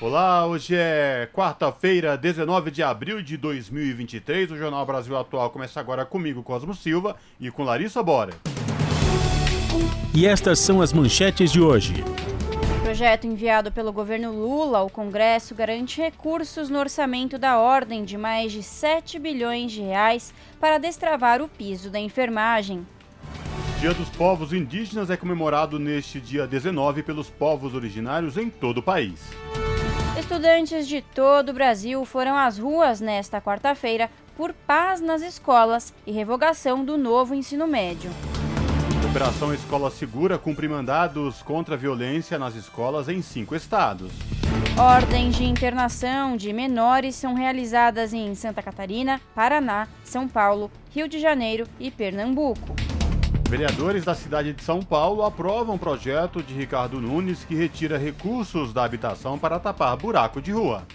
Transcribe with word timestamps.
Olá, 0.00 0.46
hoje 0.46 0.74
é 0.74 1.28
quarta-feira, 1.30 2.16
19 2.16 2.70
de 2.70 2.82
abril 2.82 3.20
de 3.20 3.36
2023. 3.36 4.50
O 4.50 4.56
Jornal 4.56 4.86
Brasil 4.86 5.14
Atual 5.14 5.50
começa 5.50 5.78
agora 5.78 6.06
comigo, 6.06 6.42
Cosmo 6.42 6.74
Silva, 6.74 7.16
e 7.38 7.50
com 7.50 7.64
Larissa 7.64 8.02
Bora. 8.02 8.32
E 10.14 10.26
estas 10.26 10.58
são 10.58 10.80
as 10.80 10.90
manchetes 10.90 11.52
de 11.52 11.60
hoje. 11.60 12.02
Projeto 12.82 13.26
enviado 13.26 13.70
pelo 13.70 13.92
governo 13.92 14.32
Lula 14.32 14.78
ao 14.78 14.88
Congresso 14.88 15.54
garante 15.54 16.00
recursos 16.00 16.70
no 16.70 16.78
orçamento 16.78 17.36
da 17.36 17.58
ordem 17.58 18.02
de 18.02 18.16
mais 18.16 18.52
de 18.52 18.62
7 18.62 19.18
bilhões 19.18 19.70
de 19.70 19.82
reais 19.82 20.32
para 20.58 20.78
destravar 20.78 21.42
o 21.42 21.48
piso 21.48 21.90
da 21.90 22.00
enfermagem. 22.00 22.86
Dia 23.78 23.92
dos 23.92 24.08
Povos 24.08 24.54
Indígenas 24.54 25.10
é 25.10 25.16
comemorado 25.16 25.78
neste 25.78 26.18
dia 26.20 26.46
19 26.46 27.02
pelos 27.02 27.28
povos 27.28 27.74
originários 27.74 28.38
em 28.38 28.48
todo 28.48 28.78
o 28.78 28.82
país. 28.82 29.20
Estudantes 30.20 30.86
de 30.86 31.00
todo 31.00 31.48
o 31.48 31.52
Brasil 31.54 32.04
foram 32.04 32.36
às 32.36 32.58
ruas 32.58 33.00
nesta 33.00 33.40
quarta-feira 33.40 34.10
por 34.36 34.52
paz 34.52 35.00
nas 35.00 35.22
escolas 35.22 35.94
e 36.06 36.12
revogação 36.12 36.84
do 36.84 36.98
novo 36.98 37.34
ensino 37.34 37.66
médio. 37.66 38.10
Operação 39.08 39.52
Escola 39.54 39.90
Segura 39.90 40.36
cumpre 40.36 40.68
mandados 40.68 41.40
contra 41.40 41.74
a 41.74 41.78
violência 41.78 42.38
nas 42.38 42.54
escolas 42.54 43.08
em 43.08 43.22
cinco 43.22 43.56
estados. 43.56 44.12
Ordens 44.78 45.36
de 45.36 45.44
internação 45.44 46.36
de 46.36 46.52
menores 46.52 47.16
são 47.16 47.32
realizadas 47.32 48.12
em 48.12 48.34
Santa 48.34 48.62
Catarina, 48.62 49.22
Paraná, 49.34 49.88
São 50.04 50.28
Paulo, 50.28 50.70
Rio 50.90 51.08
de 51.08 51.18
Janeiro 51.18 51.66
e 51.80 51.90
Pernambuco. 51.90 52.76
Vereadores 53.50 54.04
da 54.04 54.14
cidade 54.14 54.52
de 54.52 54.62
São 54.62 54.80
Paulo 54.80 55.24
aprovam 55.24 55.76
projeto 55.76 56.40
de 56.40 56.54
Ricardo 56.54 57.00
Nunes 57.00 57.44
que 57.44 57.52
retira 57.56 57.98
recursos 57.98 58.72
da 58.72 58.84
habitação 58.84 59.36
para 59.36 59.58
tapar 59.58 59.96
buraco 59.96 60.40
de 60.40 60.52
rua. 60.52 60.86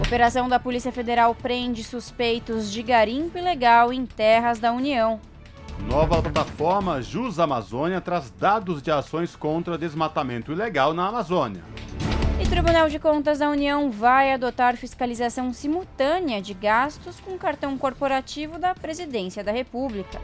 Operação 0.00 0.48
da 0.48 0.60
Polícia 0.60 0.92
Federal 0.92 1.34
prende 1.34 1.82
suspeitos 1.82 2.70
de 2.70 2.80
garimpo 2.80 3.36
ilegal 3.36 3.92
em 3.92 4.06
terras 4.06 4.60
da 4.60 4.72
União. 4.72 5.18
Nova 5.90 6.22
plataforma 6.22 7.02
Jus 7.02 7.40
Amazônia 7.40 8.00
traz 8.00 8.30
dados 8.30 8.80
de 8.80 8.92
ações 8.92 9.34
contra 9.34 9.76
desmatamento 9.76 10.52
ilegal 10.52 10.94
na 10.94 11.08
Amazônia. 11.08 11.64
E 12.40 12.46
Tribunal 12.46 12.88
de 12.88 13.00
Contas 13.00 13.40
da 13.40 13.50
União 13.50 13.90
vai 13.90 14.32
adotar 14.32 14.76
fiscalização 14.76 15.52
simultânea 15.52 16.40
de 16.40 16.54
gastos 16.54 17.18
com 17.18 17.36
cartão 17.36 17.76
corporativo 17.76 18.60
da 18.60 18.76
Presidência 18.76 19.42
da 19.42 19.50
República. 19.50 20.20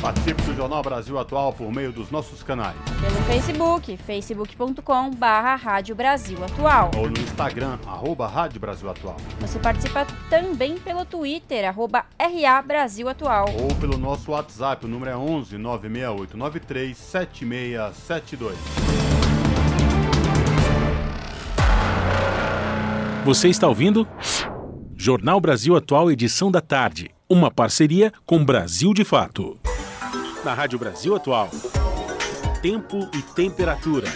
Participe 0.00 0.40
do 0.42 0.54
Jornal 0.54 0.80
Brasil 0.80 1.18
Atual 1.18 1.52
por 1.52 1.72
meio 1.72 1.90
dos 1.92 2.08
nossos 2.08 2.40
canais. 2.42 2.76
Pelo 3.00 3.16
Facebook, 3.24 3.96
facebook.com 3.96 5.10
barra 5.10 5.56
Rádio 5.56 5.96
Brasil 5.96 6.38
Atual. 6.44 6.92
Ou 6.96 7.10
no 7.10 7.18
Instagram, 7.18 7.78
arroba 7.84 8.28
Rádio 8.28 8.60
Brasil 8.60 8.88
Atual. 8.88 9.16
Você 9.40 9.58
participa 9.58 10.06
também 10.30 10.78
pelo 10.78 11.04
Twitter, 11.04 11.68
arroba 11.68 12.04
RA 12.16 12.62
Brasil 12.62 13.08
Atual. 13.08 13.46
Ou 13.60 13.74
pelo 13.74 13.98
nosso 13.98 14.30
WhatsApp, 14.30 14.86
o 14.86 14.88
número 14.88 15.10
é 15.10 15.16
11 15.16 15.58
96893 15.58 16.96
7672. 16.96 18.56
Você 23.24 23.48
está 23.48 23.66
ouvindo? 23.66 24.06
Jornal 24.96 25.40
Brasil 25.40 25.76
Atual, 25.76 26.08
edição 26.08 26.52
da 26.52 26.60
tarde. 26.60 27.10
Uma 27.28 27.50
parceria 27.50 28.12
com 28.24 28.44
Brasil 28.44 28.94
de 28.94 29.04
Fato 29.04 29.58
na 30.44 30.54
Rádio 30.54 30.78
Brasil 30.78 31.14
Atual. 31.14 31.48
Tempo 32.62 33.08
e 33.14 33.22
temperatura. 33.22 34.06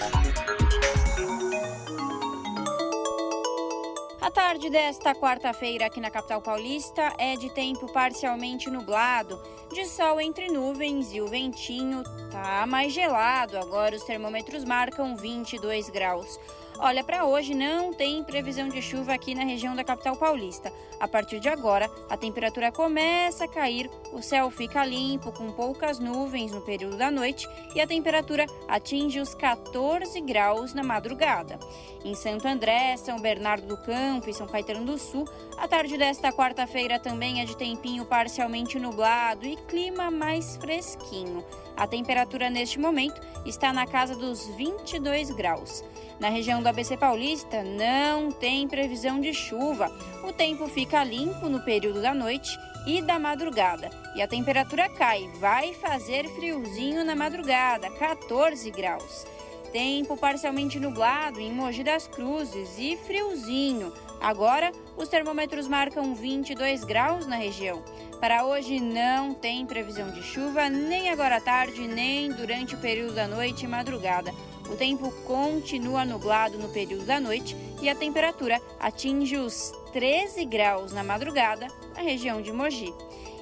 A 4.21 4.31
tarde 4.31 4.71
desta 4.71 5.15
quarta-feira 5.15 5.87
aqui 5.87 6.00
na 6.00 6.11
capital 6.11 6.41
paulista 6.41 7.12
é 7.19 7.37
de 7.37 7.50
tempo 7.50 7.93
parcialmente 7.93 8.71
nublado, 8.71 9.41
de 9.72 9.84
sol 9.87 10.21
entre 10.21 10.49
nuvens 10.49 11.12
e 11.12 11.21
o 11.21 11.27
ventinho 11.27 12.03
tá 12.31 12.66
mais 12.66 12.93
gelado. 12.93 13.59
Agora 13.59 13.97
os 13.97 14.05
termômetros 14.05 14.65
marcam 14.65 15.16
22 15.16 15.91
graus. 15.91 16.38
Olha, 16.84 17.04
para 17.04 17.25
hoje 17.25 17.54
não 17.54 17.93
tem 17.93 18.25
previsão 18.25 18.69
de 18.69 18.82
chuva 18.82 19.15
aqui 19.15 19.37
na 19.37 19.44
região 19.44 19.72
da 19.72 19.84
capital 19.84 20.16
paulista. 20.16 20.72
A 20.98 21.06
partir 21.06 21.38
de 21.38 21.48
agora, 21.48 21.88
a 22.10 22.16
temperatura 22.16 22.72
começa 22.72 23.44
a 23.44 23.48
cair, 23.48 23.88
o 24.12 24.20
céu 24.20 24.50
fica 24.50 24.84
limpo, 24.84 25.31
com 25.31 25.53
poucas 25.53 26.00
nuvens 26.00 26.50
no 26.50 26.60
período 26.60 26.97
da 26.97 27.09
noite 27.09 27.48
e 27.76 27.81
a 27.81 27.87
temperatura 27.87 28.47
atinge 28.66 29.20
os 29.20 29.32
14 29.32 30.20
graus 30.22 30.75
na 30.75 30.82
madrugada. 30.82 31.56
Em 32.04 32.16
Santo 32.16 32.48
André, 32.48 32.97
São 32.97 33.20
Bernardo 33.20 33.69
do 33.69 33.76
Campo 33.76 34.28
e 34.28 34.34
São 34.34 34.49
Caetano 34.49 34.84
do 34.84 34.99
Sul, 34.99 35.25
a 35.56 35.69
tarde 35.69 35.97
desta 35.97 36.32
quarta-feira 36.32 36.99
também 36.99 37.41
é 37.41 37.44
de 37.44 37.56
tempinho 37.56 38.04
parcialmente 38.04 38.76
nublado 38.81 39.47
e 39.47 39.54
clima 39.54 40.10
mais 40.10 40.56
fresquinho. 40.56 41.44
A 41.77 41.87
temperatura 41.87 42.50
neste 42.50 42.78
momento 42.78 43.21
está 43.44 43.72
na 43.72 43.87
casa 43.87 44.15
dos 44.15 44.47
22 44.56 45.31
graus. 45.31 45.83
Na 46.21 46.28
região 46.28 46.62
do 46.62 46.69
ABC 46.69 46.97
Paulista 46.97 47.62
não 47.62 48.31
tem 48.31 48.69
previsão 48.69 49.21
de 49.21 49.33
chuva. 49.34 49.91
O 50.22 50.32
tempo 50.32 50.69
fica 50.69 51.03
limpo 51.03 51.49
no 51.49 51.61
período 51.61 52.00
da 52.00 52.15
noite 52.15 52.56
e 52.87 53.00
da 53.00 53.19
madrugada. 53.19 53.91
E 54.15 54.22
a 54.22 54.28
temperatura 54.28 54.88
cai, 54.88 55.28
vai 55.41 55.72
fazer 55.75 56.28
friozinho 56.28 57.05
na 57.05 57.15
madrugada, 57.15 57.91
14 57.91 58.71
graus. 58.71 59.27
Tempo 59.72 60.16
parcialmente 60.19 60.78
nublado 60.78 61.41
em 61.41 61.50
Mogi 61.50 61.82
das 61.82 62.06
Cruzes 62.06 62.78
e 62.78 62.97
friozinho. 62.97 63.91
Agora, 64.21 64.71
os 64.97 65.09
termômetros 65.09 65.66
marcam 65.66 66.15
22 66.15 66.84
graus 66.84 67.27
na 67.27 67.37
região. 67.37 67.82
Para 68.22 68.44
hoje 68.44 68.78
não 68.78 69.34
tem 69.34 69.66
previsão 69.66 70.09
de 70.12 70.22
chuva, 70.22 70.69
nem 70.69 71.10
agora 71.10 71.38
à 71.38 71.41
tarde, 71.41 71.88
nem 71.88 72.31
durante 72.31 72.77
o 72.77 72.78
período 72.78 73.16
da 73.16 73.27
noite 73.27 73.65
e 73.65 73.69
madrugada. 73.69 74.33
O 74.71 74.77
tempo 74.77 75.10
continua 75.27 76.05
nublado 76.05 76.56
no 76.56 76.69
período 76.69 77.05
da 77.05 77.19
noite 77.19 77.56
e 77.82 77.88
a 77.88 77.97
temperatura 77.97 78.62
atinge 78.78 79.37
os 79.37 79.72
13 79.93 80.44
graus 80.44 80.93
na 80.93 81.03
madrugada 81.03 81.66
na 81.97 82.03
região 82.03 82.41
de 82.41 82.53
Mogi. 82.53 82.94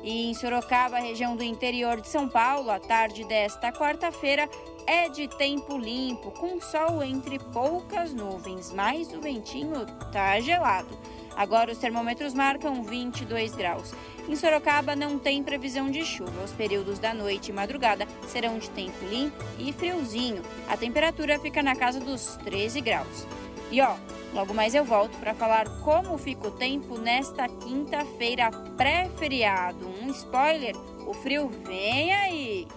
E 0.03 0.31
em 0.31 0.33
Sorocaba, 0.33 0.99
região 0.99 1.37
do 1.37 1.43
interior 1.43 2.01
de 2.01 2.09
São 2.09 2.27
Paulo, 2.27 2.71
a 2.71 2.81
tarde 2.81 3.23
desta 3.25 3.71
quarta-feira 3.71 4.49
é 4.87 5.11
de 5.11 5.29
tempo 5.29 5.77
limpo, 5.77 6.31
com 6.31 6.59
sol 6.59 7.03
entre 7.03 7.39
poucas 7.39 8.15
nuvens, 8.15 8.73
mas 8.73 9.13
o 9.13 9.21
ventinho 9.21 9.85
tá 10.11 10.41
gelado. 10.41 10.99
Agora 11.37 11.71
os 11.71 11.79
termômetros 11.79 12.35
marcam 12.35 12.83
22 12.83 13.55
graus. 13.55 13.95
Em 14.29 14.37
Sorocaba 14.37 14.95
não 14.95 15.19
tem 15.19 15.43
previsão 15.43 15.91
de 15.91 16.05
chuva. 16.05 16.45
Os 16.45 16.53
períodos 16.53 16.99
da 16.99 17.13
noite 17.13 17.51
e 17.51 17.53
madrugada 17.53 18.07
serão 18.29 18.59
de 18.59 18.71
tempo 18.71 19.05
limpo 19.11 19.45
e 19.59 19.73
friozinho. 19.73 20.43
A 20.69 20.77
temperatura 20.77 21.39
fica 21.39 21.63
na 21.63 21.75
casa 21.75 22.01
dos 22.01 22.37
13 22.45 22.81
graus. 22.81 23.27
E 23.71 23.81
ó, 23.81 23.95
logo 24.35 24.53
mais 24.53 24.75
eu 24.75 24.85
volto 24.85 25.17
para 25.19 25.35
falar 25.35 25.69
como 25.83 26.19
fica 26.19 26.49
o 26.49 26.51
tempo 26.51 26.99
nesta 26.99 27.49
quinta-feira 27.49 28.51
pré-feriado. 28.77 29.89
Um 30.03 30.11
spoiler: 30.11 30.77
o 31.07 31.15
frio 31.15 31.51
vem 31.67 32.13
aí. 32.13 32.69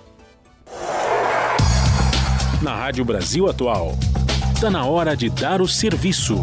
Na 2.61 2.75
Rádio 2.75 3.03
Brasil 3.03 3.49
Atual, 3.49 3.91
está 4.55 4.69
na 4.69 4.85
hora 4.85 5.17
de 5.17 5.29
dar 5.29 5.61
o 5.61 5.67
serviço. 5.67 6.41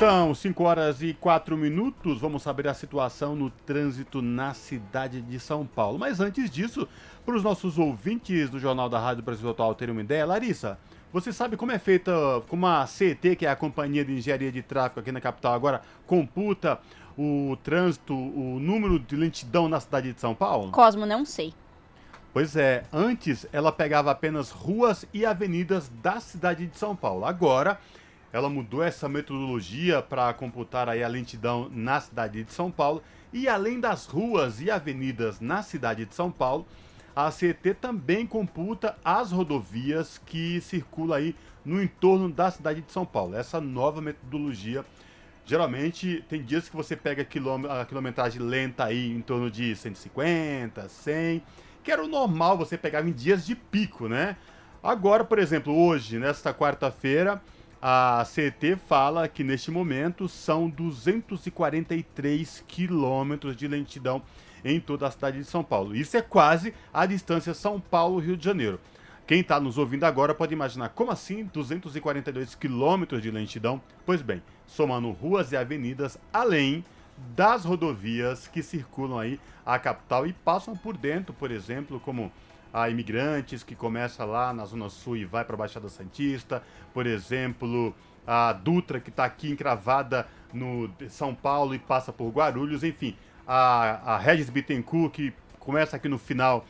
São 0.00 0.34
5 0.34 0.64
horas 0.64 1.02
e 1.02 1.12
4 1.12 1.58
minutos. 1.58 2.22
Vamos 2.22 2.42
saber 2.42 2.66
a 2.66 2.72
situação 2.72 3.36
no 3.36 3.50
trânsito 3.50 4.22
na 4.22 4.54
cidade 4.54 5.20
de 5.20 5.38
São 5.38 5.66
Paulo. 5.66 5.98
Mas 5.98 6.20
antes 6.20 6.50
disso, 6.50 6.88
para 7.22 7.36
os 7.36 7.42
nossos 7.42 7.76
ouvintes 7.76 8.48
do 8.48 8.58
Jornal 8.58 8.88
da 8.88 8.98
Rádio 8.98 9.22
Brasil 9.22 9.50
Atual 9.50 9.74
terem 9.74 9.92
uma 9.92 10.00
ideia, 10.00 10.24
Larissa, 10.24 10.78
você 11.12 11.34
sabe 11.34 11.54
como 11.54 11.70
é 11.70 11.78
feita, 11.78 12.10
como 12.48 12.66
a 12.66 12.86
CET, 12.86 13.36
que 13.36 13.44
é 13.44 13.50
a 13.50 13.54
Companhia 13.54 14.02
de 14.02 14.12
Engenharia 14.12 14.50
de 14.50 14.62
Tráfego 14.62 15.00
aqui 15.00 15.12
na 15.12 15.20
capital 15.20 15.52
agora, 15.52 15.82
computa 16.06 16.80
o 17.14 17.58
trânsito, 17.62 18.14
o 18.14 18.58
número 18.58 18.98
de 18.98 19.14
lentidão 19.14 19.68
na 19.68 19.80
cidade 19.80 20.14
de 20.14 20.18
São 20.18 20.34
Paulo? 20.34 20.70
Cosmo, 20.70 21.04
não 21.04 21.26
sei. 21.26 21.52
Pois 22.32 22.56
é, 22.56 22.84
antes 22.90 23.46
ela 23.52 23.70
pegava 23.70 24.10
apenas 24.10 24.50
ruas 24.50 25.04
e 25.12 25.26
avenidas 25.26 25.92
da 26.02 26.20
cidade 26.20 26.66
de 26.66 26.78
São 26.78 26.96
Paulo. 26.96 27.26
Agora 27.26 27.78
ela 28.32 28.48
mudou 28.48 28.82
essa 28.82 29.08
metodologia 29.08 30.00
para 30.00 30.32
computar 30.32 30.88
aí 30.88 31.02
a 31.02 31.08
lentidão 31.08 31.68
na 31.72 32.00
cidade 32.00 32.44
de 32.44 32.52
São 32.52 32.70
Paulo 32.70 33.02
e 33.32 33.48
além 33.48 33.80
das 33.80 34.06
ruas 34.06 34.60
e 34.60 34.70
avenidas 34.70 35.40
na 35.40 35.62
cidade 35.62 36.04
de 36.04 36.14
São 36.14 36.30
Paulo, 36.30 36.66
a 37.14 37.30
CET 37.30 37.74
também 37.74 38.26
computa 38.26 38.96
as 39.04 39.32
rodovias 39.32 40.18
que 40.24 40.60
circulam 40.60 41.16
aí 41.16 41.34
no 41.64 41.82
entorno 41.82 42.30
da 42.30 42.50
cidade 42.50 42.80
de 42.82 42.92
São 42.92 43.04
Paulo. 43.04 43.36
Essa 43.36 43.60
nova 43.60 44.00
metodologia, 44.00 44.84
geralmente 45.44 46.24
tem 46.28 46.42
dias 46.42 46.68
que 46.68 46.76
você 46.76 46.96
pega 46.96 47.22
a 47.22 47.84
quilometragem 47.84 48.40
lenta 48.40 48.84
aí 48.84 49.10
em 49.10 49.20
torno 49.20 49.50
de 49.50 49.74
150, 49.74 50.88
100, 50.88 51.42
que 51.82 51.90
era 51.90 52.02
o 52.02 52.08
normal 52.08 52.56
você 52.56 52.78
pegar 52.78 53.06
em 53.06 53.12
dias 53.12 53.44
de 53.44 53.54
pico, 53.56 54.08
né? 54.08 54.36
Agora, 54.82 55.24
por 55.24 55.38
exemplo, 55.38 55.76
hoje, 55.76 56.18
nesta 56.18 56.54
quarta-feira, 56.54 57.42
a 57.82 58.22
CET 58.26 58.76
fala 58.76 59.26
que 59.26 59.42
neste 59.42 59.70
momento 59.70 60.28
são 60.28 60.68
243 60.68 62.64
quilômetros 62.68 63.56
de 63.56 63.66
lentidão 63.66 64.22
em 64.64 64.78
toda 64.78 65.06
a 65.06 65.10
cidade 65.10 65.38
de 65.38 65.44
São 65.44 65.64
Paulo. 65.64 65.96
Isso 65.96 66.16
é 66.16 66.22
quase 66.22 66.74
a 66.92 67.06
distância 67.06 67.54
São 67.54 67.80
Paulo-Rio 67.80 68.36
de 68.36 68.44
Janeiro. 68.44 68.78
Quem 69.26 69.40
está 69.40 69.60
nos 69.60 69.78
ouvindo 69.78 70.04
agora 70.04 70.34
pode 70.34 70.52
imaginar 70.52 70.90
como 70.90 71.10
assim 71.10 71.44
242 71.44 72.54
quilômetros 72.54 73.22
de 73.22 73.30
lentidão? 73.30 73.80
Pois 74.04 74.20
bem, 74.20 74.42
somando 74.66 75.10
ruas 75.12 75.52
e 75.52 75.56
avenidas, 75.56 76.18
além 76.32 76.84
das 77.36 77.64
rodovias 77.64 78.48
que 78.48 78.62
circulam 78.62 79.18
aí 79.18 79.38
a 79.64 79.78
capital 79.78 80.26
e 80.26 80.32
passam 80.32 80.76
por 80.76 80.96
dentro, 80.96 81.32
por 81.32 81.50
exemplo, 81.50 82.00
como 82.00 82.32
a 82.72 82.88
imigrantes 82.88 83.62
que 83.62 83.74
começa 83.74 84.24
lá 84.24 84.52
na 84.52 84.64
Zona 84.64 84.88
Sul 84.88 85.16
e 85.16 85.24
vai 85.24 85.44
para 85.44 85.54
a 85.54 85.58
Baixada 85.58 85.88
Santista, 85.88 86.62
por 86.92 87.06
exemplo, 87.06 87.94
a 88.26 88.52
Dutra 88.52 89.00
que 89.00 89.10
está 89.10 89.24
aqui 89.24 89.50
encravada 89.50 90.26
no 90.52 90.90
São 91.08 91.34
Paulo 91.34 91.74
e 91.74 91.78
passa 91.78 92.12
por 92.12 92.30
Guarulhos, 92.30 92.84
enfim, 92.84 93.16
a, 93.46 94.14
a 94.14 94.18
Regis 94.18 94.50
Bittencourt 94.50 95.12
que 95.12 95.32
começa 95.58 95.96
aqui 95.96 96.08
no 96.08 96.18
final 96.18 96.64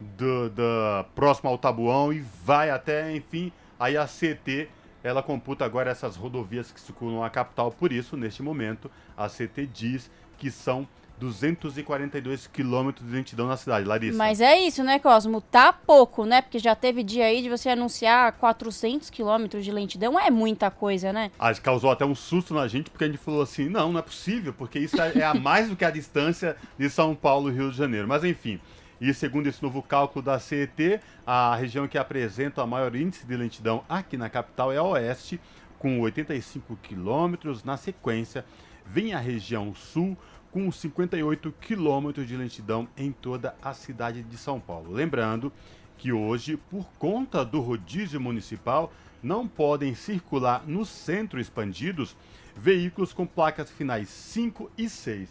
do, 0.00 0.50
do 0.50 1.04
próximo 1.14 1.50
ao 1.50 1.58
Tabuão 1.58 2.12
e 2.12 2.20
vai 2.44 2.70
até, 2.70 3.14
enfim, 3.14 3.52
aí 3.78 3.96
a 3.96 4.06
CT 4.06 4.68
ela 5.02 5.22
computa 5.22 5.66
agora 5.66 5.90
essas 5.90 6.16
rodovias 6.16 6.72
que 6.72 6.80
circulam 6.80 7.22
a 7.22 7.28
capital, 7.28 7.70
por 7.70 7.92
isso, 7.92 8.16
neste 8.16 8.42
momento, 8.42 8.90
a 9.14 9.28
CT 9.28 9.66
diz 9.66 10.10
que 10.38 10.50
são 10.50 10.88
242 11.18 12.46
quilômetros 12.48 13.06
de 13.06 13.12
lentidão 13.14 13.46
na 13.46 13.56
cidade, 13.56 13.86
Larissa. 13.86 14.18
Mas 14.18 14.40
é 14.40 14.58
isso, 14.58 14.82
né, 14.82 14.98
Cosmo? 14.98 15.40
Tá 15.40 15.72
pouco, 15.72 16.24
né? 16.24 16.42
Porque 16.42 16.58
já 16.58 16.74
teve 16.74 17.02
dia 17.02 17.26
aí 17.26 17.42
de 17.42 17.48
você 17.48 17.68
anunciar 17.68 18.32
400 18.32 19.10
quilômetros 19.10 19.64
de 19.64 19.70
lentidão. 19.70 20.18
É 20.18 20.30
muita 20.30 20.70
coisa, 20.70 21.12
né? 21.12 21.30
Ah, 21.38 21.54
causou 21.54 21.90
até 21.90 22.04
um 22.04 22.14
susto 22.14 22.52
na 22.52 22.66
gente, 22.66 22.90
porque 22.90 23.04
a 23.04 23.06
gente 23.06 23.18
falou 23.18 23.42
assim, 23.42 23.68
não, 23.68 23.92
não 23.92 24.00
é 24.00 24.02
possível, 24.02 24.52
porque 24.52 24.78
isso 24.78 25.00
é, 25.00 25.18
é 25.18 25.24
a 25.24 25.34
mais 25.34 25.68
do 25.68 25.76
que 25.76 25.84
a 25.84 25.90
distância 25.90 26.56
de 26.78 26.90
São 26.90 27.14
Paulo 27.14 27.50
e 27.50 27.54
Rio 27.54 27.70
de 27.70 27.76
Janeiro. 27.76 28.08
Mas 28.08 28.24
enfim, 28.24 28.60
e 29.00 29.12
segundo 29.12 29.46
esse 29.46 29.62
novo 29.62 29.82
cálculo 29.82 30.24
da 30.24 30.38
CET, 30.38 31.00
a 31.26 31.54
região 31.56 31.86
que 31.86 31.98
apresenta 31.98 32.62
o 32.62 32.66
maior 32.66 32.94
índice 32.94 33.26
de 33.26 33.36
lentidão 33.36 33.84
aqui 33.88 34.16
na 34.16 34.30
capital 34.30 34.72
é 34.72 34.78
a 34.78 34.82
Oeste, 34.82 35.40
com 35.78 36.00
85 36.00 36.76
quilômetros. 36.76 37.62
Na 37.64 37.76
sequência, 37.76 38.44
vem 38.86 39.12
a 39.12 39.18
região 39.18 39.74
Sul, 39.74 40.16
com 40.54 40.70
58 40.70 41.52
quilômetros 41.60 42.28
de 42.28 42.36
lentidão 42.36 42.86
em 42.96 43.10
toda 43.10 43.56
a 43.60 43.74
cidade 43.74 44.22
de 44.22 44.38
São 44.38 44.60
Paulo. 44.60 44.92
Lembrando 44.92 45.52
que 45.98 46.12
hoje, 46.12 46.56
por 46.70 46.86
conta 46.96 47.44
do 47.44 47.60
rodízio 47.60 48.20
municipal, 48.20 48.92
não 49.20 49.48
podem 49.48 49.96
circular 49.96 50.62
no 50.64 50.84
centro 50.84 51.40
expandidos 51.40 52.16
veículos 52.54 53.12
com 53.12 53.26
placas 53.26 53.68
finais 53.68 54.08
5 54.08 54.70
e 54.78 54.88
6. 54.88 55.28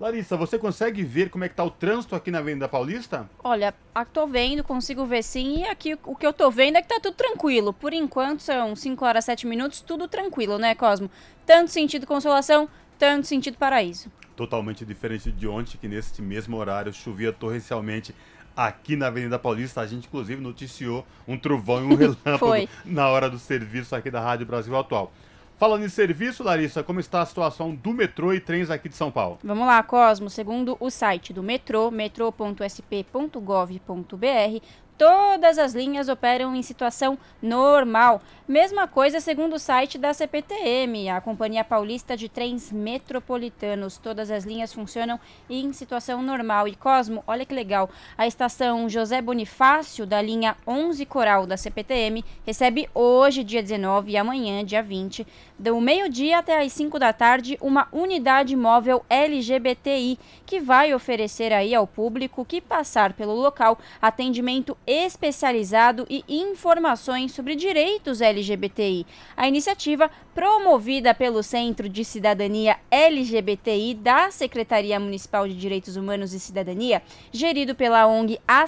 Larissa, 0.00 0.36
você 0.36 0.58
consegue 0.58 1.04
ver 1.04 1.30
como 1.30 1.44
é 1.44 1.48
que 1.48 1.52
está 1.52 1.64
o 1.64 1.70
trânsito 1.70 2.16
aqui 2.16 2.32
na 2.32 2.38
Avenida 2.38 2.68
Paulista? 2.68 3.30
Olha, 3.44 3.72
tô 4.12 4.26
vendo, 4.26 4.64
consigo 4.64 5.06
ver 5.06 5.22
sim, 5.22 5.60
e 5.60 5.64
aqui 5.68 5.96
o 6.04 6.16
que 6.16 6.26
eu 6.26 6.32
tô 6.32 6.50
vendo 6.50 6.76
é 6.76 6.82
que 6.82 6.88
tá 6.88 6.98
tudo 7.00 7.14
tranquilo. 7.14 7.72
Por 7.72 7.92
enquanto 7.92 8.40
são 8.40 8.74
5 8.74 9.04
horas 9.04 9.24
7 9.24 9.46
minutos, 9.46 9.80
tudo 9.80 10.08
tranquilo, 10.08 10.58
né, 10.58 10.74
Cosmo? 10.74 11.08
Tanto 11.46 11.70
sentido 11.70 12.04
consolação, 12.04 12.68
tanto 12.98 13.26
sentido 13.26 13.56
paraíso 13.56 14.10
totalmente 14.36 14.84
diferente 14.84 15.32
de 15.32 15.48
ontem, 15.48 15.78
que 15.78 15.88
nesse 15.88 16.22
mesmo 16.22 16.56
horário 16.58 16.92
chovia 16.92 17.32
torrencialmente 17.32 18.14
aqui 18.54 18.94
na 18.94 19.08
Avenida 19.08 19.38
Paulista. 19.38 19.80
A 19.80 19.86
gente, 19.86 20.06
inclusive, 20.06 20.40
noticiou 20.40 21.04
um 21.26 21.38
trovão 21.38 21.80
e 21.80 21.94
um 21.94 21.96
relâmpago 21.96 22.68
na 22.84 23.08
hora 23.08 23.28
do 23.28 23.38
serviço 23.38 23.96
aqui 23.96 24.10
da 24.10 24.20
Rádio 24.20 24.46
Brasil 24.46 24.76
Atual. 24.76 25.12
Falando 25.58 25.86
em 25.86 25.88
serviço, 25.88 26.44
Larissa, 26.44 26.82
como 26.82 27.00
está 27.00 27.22
a 27.22 27.26
situação 27.26 27.74
do 27.74 27.94
metrô 27.94 28.34
e 28.34 28.38
trens 28.38 28.68
aqui 28.68 28.90
de 28.90 28.94
São 28.94 29.10
Paulo? 29.10 29.38
Vamos 29.42 29.66
lá, 29.66 29.82
Cosmo. 29.82 30.28
Segundo 30.28 30.76
o 30.78 30.90
site 30.90 31.32
do 31.32 31.42
metrô, 31.42 31.90
metrô.sp.gov.br, 31.90 34.60
Todas 34.98 35.58
as 35.58 35.74
linhas 35.74 36.08
operam 36.08 36.56
em 36.56 36.62
situação 36.62 37.18
normal. 37.42 38.22
Mesma 38.48 38.88
coisa 38.88 39.20
segundo 39.20 39.56
o 39.56 39.58
site 39.58 39.98
da 39.98 40.14
CPTM, 40.14 41.10
a 41.10 41.20
Companhia 41.20 41.64
Paulista 41.64 42.16
de 42.16 42.30
Trens 42.30 42.72
Metropolitanos. 42.72 43.98
Todas 43.98 44.30
as 44.30 44.44
linhas 44.44 44.72
funcionam 44.72 45.20
em 45.50 45.70
situação 45.74 46.22
normal. 46.22 46.66
E 46.66 46.74
Cosmo, 46.74 47.22
olha 47.26 47.44
que 47.44 47.52
legal, 47.52 47.90
a 48.16 48.26
estação 48.26 48.88
José 48.88 49.20
Bonifácio, 49.20 50.06
da 50.06 50.22
linha 50.22 50.56
11 50.66 51.04
Coral 51.04 51.46
da 51.46 51.58
CPTM, 51.58 52.24
recebe 52.46 52.88
hoje, 52.94 53.44
dia 53.44 53.62
19, 53.62 54.12
e 54.12 54.16
amanhã, 54.16 54.64
dia 54.64 54.82
20, 54.82 55.26
do 55.58 55.78
meio-dia 55.80 56.38
até 56.38 56.62
as 56.62 56.72
5 56.72 56.98
da 56.98 57.12
tarde, 57.12 57.58
uma 57.60 57.88
unidade 57.92 58.56
móvel 58.56 59.04
LGBTI, 59.10 60.18
que 60.46 60.60
vai 60.60 60.94
oferecer 60.94 61.52
aí 61.52 61.74
ao 61.74 61.86
público 61.86 62.44
que 62.44 62.60
passar 62.60 63.12
pelo 63.12 63.34
local 63.34 63.78
atendimento 64.00 64.76
especializado 64.86 66.06
e 66.08 66.24
informações 66.28 67.32
sobre 67.32 67.56
direitos 67.56 68.20
LGBTI. 68.20 69.06
A 69.36 69.48
iniciativa, 69.48 70.10
promovida 70.34 71.12
pelo 71.12 71.42
Centro 71.42 71.88
de 71.88 72.04
Cidadania 72.04 72.78
LGBTI 72.90 73.94
da 73.94 74.30
Secretaria 74.30 75.00
Municipal 75.00 75.48
de 75.48 75.56
Direitos 75.56 75.96
Humanos 75.96 76.32
e 76.32 76.38
Cidadania, 76.38 77.02
gerido 77.32 77.74
pela 77.74 78.06
ONG 78.06 78.38
A 78.46 78.66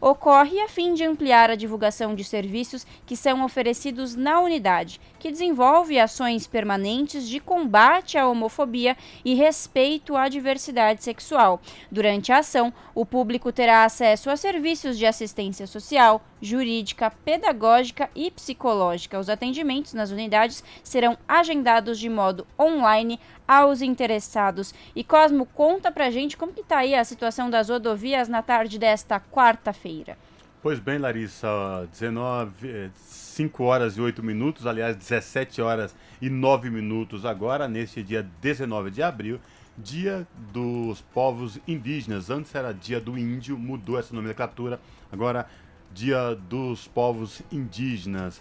ocorre 0.00 0.60
a 0.60 0.68
fim 0.68 0.94
de 0.94 1.04
ampliar 1.04 1.50
a 1.50 1.54
divulgação 1.54 2.14
de 2.14 2.24
serviços 2.24 2.86
que 3.04 3.16
são 3.16 3.44
oferecidos 3.44 4.14
na 4.14 4.40
unidade, 4.40 5.00
que 5.18 5.30
desenvolve 5.30 5.98
ações 5.98 6.46
permanentes 6.46 7.28
de 7.28 7.38
combate 7.38 8.16
à 8.16 8.26
homofobia 8.26 8.96
e 9.24 9.34
respeito 9.34 10.16
à 10.16 10.28
diversidade 10.28 11.04
sexual. 11.04 11.60
Durante 11.90 12.32
a 12.32 12.38
ação, 12.38 12.72
o 12.94 13.04
público 13.04 13.52
terá 13.52 13.84
acesso 13.84 14.30
a 14.30 14.36
serviços 14.36 14.96
de 14.96 15.06
assistência 15.06 15.66
social, 15.66 16.22
jurídica, 16.40 17.10
pedagógica 17.24 18.08
e 18.14 18.30
psicológica. 18.30 19.18
Os 19.18 19.28
atendimentos 19.28 19.92
nas 19.92 20.10
unidades 20.10 20.64
serão 20.82 21.18
agendados 21.28 21.98
de 21.98 22.08
modo 22.08 22.46
online 22.58 23.20
aos 23.50 23.82
interessados. 23.82 24.72
E 24.94 25.02
Cosmo, 25.02 25.44
conta 25.44 25.90
pra 25.90 26.08
gente 26.08 26.36
como 26.36 26.52
que 26.52 26.62
tá 26.62 26.78
aí 26.78 26.94
a 26.94 27.04
situação 27.04 27.50
das 27.50 27.68
rodovias 27.68 28.28
na 28.28 28.42
tarde 28.42 28.78
desta 28.78 29.18
quarta-feira. 29.18 30.16
Pois 30.62 30.78
bem, 30.78 30.98
Larissa, 30.98 31.48
19, 31.90 32.92
5 32.94 33.64
horas 33.64 33.96
e 33.96 34.00
8 34.00 34.22
minutos, 34.22 34.68
aliás, 34.68 34.94
17 34.94 35.60
horas 35.60 35.96
e 36.22 36.30
9 36.30 36.70
minutos 36.70 37.24
agora, 37.24 37.66
neste 37.66 38.04
dia 38.04 38.24
19 38.40 38.88
de 38.92 39.02
abril, 39.02 39.40
dia 39.76 40.24
dos 40.52 41.00
povos 41.00 41.58
indígenas. 41.66 42.30
Antes 42.30 42.54
era 42.54 42.72
dia 42.72 43.00
do 43.00 43.18
índio, 43.18 43.58
mudou 43.58 43.98
essa 43.98 44.14
nomenclatura, 44.14 44.80
agora 45.10 45.48
dia 45.92 46.36
dos 46.36 46.86
povos 46.86 47.42
indígenas. 47.50 48.40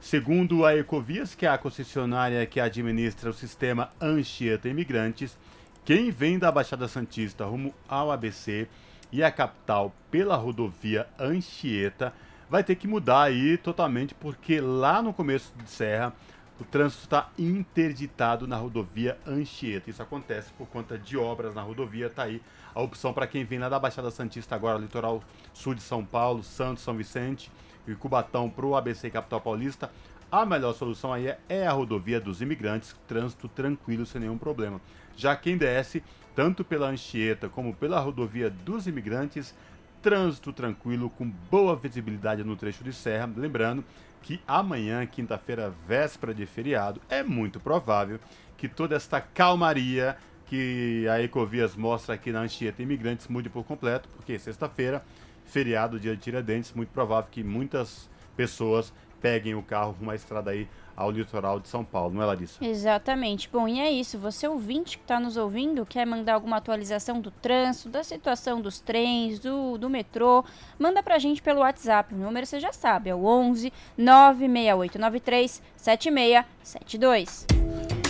Segundo 0.00 0.64
a 0.64 0.76
Ecovias, 0.76 1.34
que 1.34 1.44
é 1.44 1.48
a 1.48 1.58
concessionária 1.58 2.46
que 2.46 2.60
administra 2.60 3.30
o 3.30 3.34
sistema 3.34 3.90
Anchieta 4.00 4.68
Imigrantes, 4.68 5.36
quem 5.84 6.10
vem 6.12 6.38
da 6.38 6.52
Baixada 6.52 6.86
Santista 6.86 7.44
rumo 7.44 7.74
ao 7.88 8.12
ABC 8.12 8.68
e 9.10 9.24
a 9.24 9.30
capital 9.30 9.92
pela 10.08 10.36
rodovia 10.36 11.08
Anchieta 11.18 12.14
vai 12.48 12.62
ter 12.62 12.76
que 12.76 12.86
mudar 12.86 13.22
aí 13.22 13.58
totalmente, 13.58 14.14
porque 14.14 14.60
lá 14.60 15.02
no 15.02 15.12
começo 15.12 15.52
de 15.56 15.68
Serra 15.68 16.14
o 16.60 16.64
trânsito 16.64 17.02
está 17.02 17.30
interditado 17.36 18.46
na 18.46 18.56
rodovia 18.56 19.18
Anchieta. 19.26 19.90
Isso 19.90 20.02
acontece 20.02 20.52
por 20.52 20.68
conta 20.68 20.96
de 20.96 21.16
obras 21.16 21.54
na 21.54 21.62
rodovia. 21.62 22.06
Está 22.06 22.22
aí 22.22 22.40
a 22.72 22.80
opção 22.80 23.12
para 23.12 23.26
quem 23.26 23.44
vem 23.44 23.58
lá 23.58 23.68
da 23.68 23.78
Baixada 23.78 24.10
Santista 24.12 24.54
agora, 24.54 24.78
litoral 24.78 25.22
sul 25.52 25.74
de 25.74 25.82
São 25.82 26.04
Paulo, 26.04 26.42
Santos, 26.44 26.84
São 26.84 26.96
Vicente 26.96 27.50
e 27.92 27.96
Cubatão 27.96 28.48
para 28.48 28.66
o 28.66 28.76
ABC 28.76 29.10
Capital 29.10 29.40
Paulista. 29.40 29.90
A 30.30 30.44
melhor 30.44 30.74
solução 30.74 31.12
aí 31.12 31.28
é, 31.28 31.38
é 31.48 31.66
a 31.66 31.72
rodovia 31.72 32.20
dos 32.20 32.42
imigrantes, 32.42 32.94
trânsito 33.06 33.48
tranquilo, 33.48 34.04
sem 34.04 34.20
nenhum 34.20 34.36
problema. 34.36 34.80
Já 35.16 35.34
quem 35.34 35.56
desce, 35.56 36.02
tanto 36.34 36.64
pela 36.64 36.88
Anchieta 36.88 37.48
como 37.48 37.74
pela 37.74 37.98
rodovia 37.98 38.50
dos 38.50 38.86
imigrantes, 38.86 39.54
trânsito 40.02 40.52
tranquilo, 40.52 41.10
com 41.10 41.28
boa 41.50 41.74
visibilidade 41.74 42.44
no 42.44 42.56
trecho 42.56 42.84
de 42.84 42.92
serra. 42.92 43.30
Lembrando 43.36 43.84
que 44.22 44.40
amanhã, 44.46 45.04
quinta-feira, 45.06 45.72
véspera 45.86 46.34
de 46.34 46.44
feriado, 46.46 47.00
é 47.08 47.22
muito 47.22 47.58
provável 47.58 48.20
que 48.56 48.68
toda 48.68 48.96
esta 48.96 49.20
calmaria 49.20 50.16
que 50.46 51.06
a 51.08 51.22
Ecovias 51.22 51.76
mostra 51.76 52.14
aqui 52.14 52.32
na 52.32 52.40
Anchieta 52.40 52.82
Imigrantes 52.82 53.28
mude 53.28 53.50
por 53.50 53.64
completo, 53.64 54.08
porque 54.16 54.38
sexta-feira, 54.38 55.04
feriado, 55.48 55.98
dia 55.98 56.14
de 56.14 56.22
Tiradentes, 56.22 56.72
muito 56.72 56.90
provável 56.90 57.28
que 57.30 57.42
muitas 57.42 58.08
pessoas 58.36 58.92
peguem 59.20 59.54
o 59.54 59.62
carro 59.62 59.96
uma 60.00 60.14
estrada 60.14 60.52
aí 60.52 60.68
ao 60.96 61.10
litoral 61.12 61.60
de 61.60 61.68
São 61.68 61.84
Paulo, 61.84 62.14
não 62.14 62.22
é, 62.22 62.26
Larissa? 62.26 62.64
Exatamente. 62.64 63.48
Bom, 63.48 63.68
e 63.68 63.78
é 63.78 63.90
isso. 63.90 64.18
Você 64.18 64.48
ouvinte 64.48 64.98
que 64.98 65.04
está 65.04 65.20
nos 65.20 65.36
ouvindo, 65.36 65.86
quer 65.86 66.04
mandar 66.04 66.34
alguma 66.34 66.56
atualização 66.56 67.20
do 67.20 67.30
trânsito, 67.30 67.88
da 67.88 68.02
situação 68.02 68.60
dos 68.60 68.80
trens, 68.80 69.38
do, 69.38 69.78
do 69.78 69.88
metrô, 69.88 70.44
manda 70.76 71.00
pra 71.00 71.18
gente 71.18 71.40
pelo 71.40 71.60
WhatsApp. 71.60 72.14
O 72.14 72.18
número 72.18 72.46
você 72.46 72.58
já 72.58 72.72
sabe, 72.72 73.10
é 73.10 73.14
o 73.14 73.24
11 73.24 73.72
96893 73.96 75.62
7672. 75.76 77.46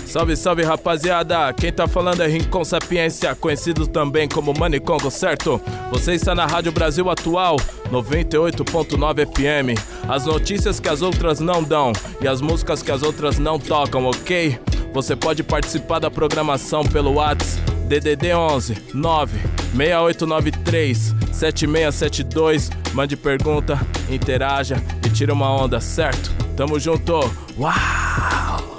Salve, 0.08 0.34
salve 0.36 0.62
rapaziada! 0.62 1.52
Quem 1.52 1.70
tá 1.70 1.86
falando 1.86 2.22
é 2.22 2.26
Rincon 2.26 2.64
Sapiência, 2.64 3.34
conhecido 3.34 3.86
também 3.86 4.26
como 4.26 4.58
Manicongo, 4.58 5.10
certo? 5.10 5.60
Você 5.92 6.14
está 6.14 6.34
na 6.34 6.46
Rádio 6.46 6.72
Brasil 6.72 7.10
Atual, 7.10 7.56
98.9 7.92 9.26
FM. 9.26 9.78
As 10.08 10.24
notícias 10.24 10.80
que 10.80 10.88
as 10.88 11.02
outras 11.02 11.40
não 11.40 11.62
dão 11.62 11.92
e 12.22 12.26
as 12.26 12.40
músicas 12.40 12.82
que 12.82 12.90
as 12.90 13.02
outras 13.02 13.38
não 13.38 13.58
tocam, 13.58 14.06
ok? 14.06 14.58
Você 14.94 15.14
pode 15.14 15.42
participar 15.42 15.98
da 15.98 16.10
programação 16.10 16.82
pelo 16.84 17.16
WhatsApp 17.16 17.70
DDD 17.86 18.32
11 18.32 18.76
9 18.94 19.38
6893 19.76 21.14
7672. 21.32 22.70
Mande 22.94 23.14
pergunta, 23.14 23.78
interaja 24.08 24.82
e 25.04 25.10
tira 25.10 25.34
uma 25.34 25.52
onda, 25.52 25.80
certo? 25.80 26.32
Tamo 26.56 26.80
junto! 26.80 27.12
Uau! 27.58 28.77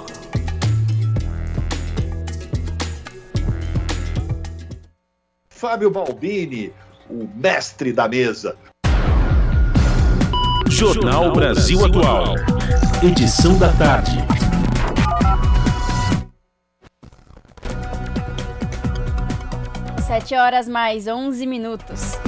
Fábio 5.60 5.90
Balbini, 5.90 6.72
o 7.10 7.28
mestre 7.34 7.92
da 7.92 8.08
mesa. 8.08 8.56
Jornal 10.70 11.34
Brasil 11.34 11.84
Atual. 11.84 12.34
Edição 13.02 13.58
da 13.58 13.70
tarde. 13.74 14.16
Sete 20.06 20.34
horas 20.34 20.66
mais 20.66 21.06
11 21.06 21.44
minutos. 21.44 22.18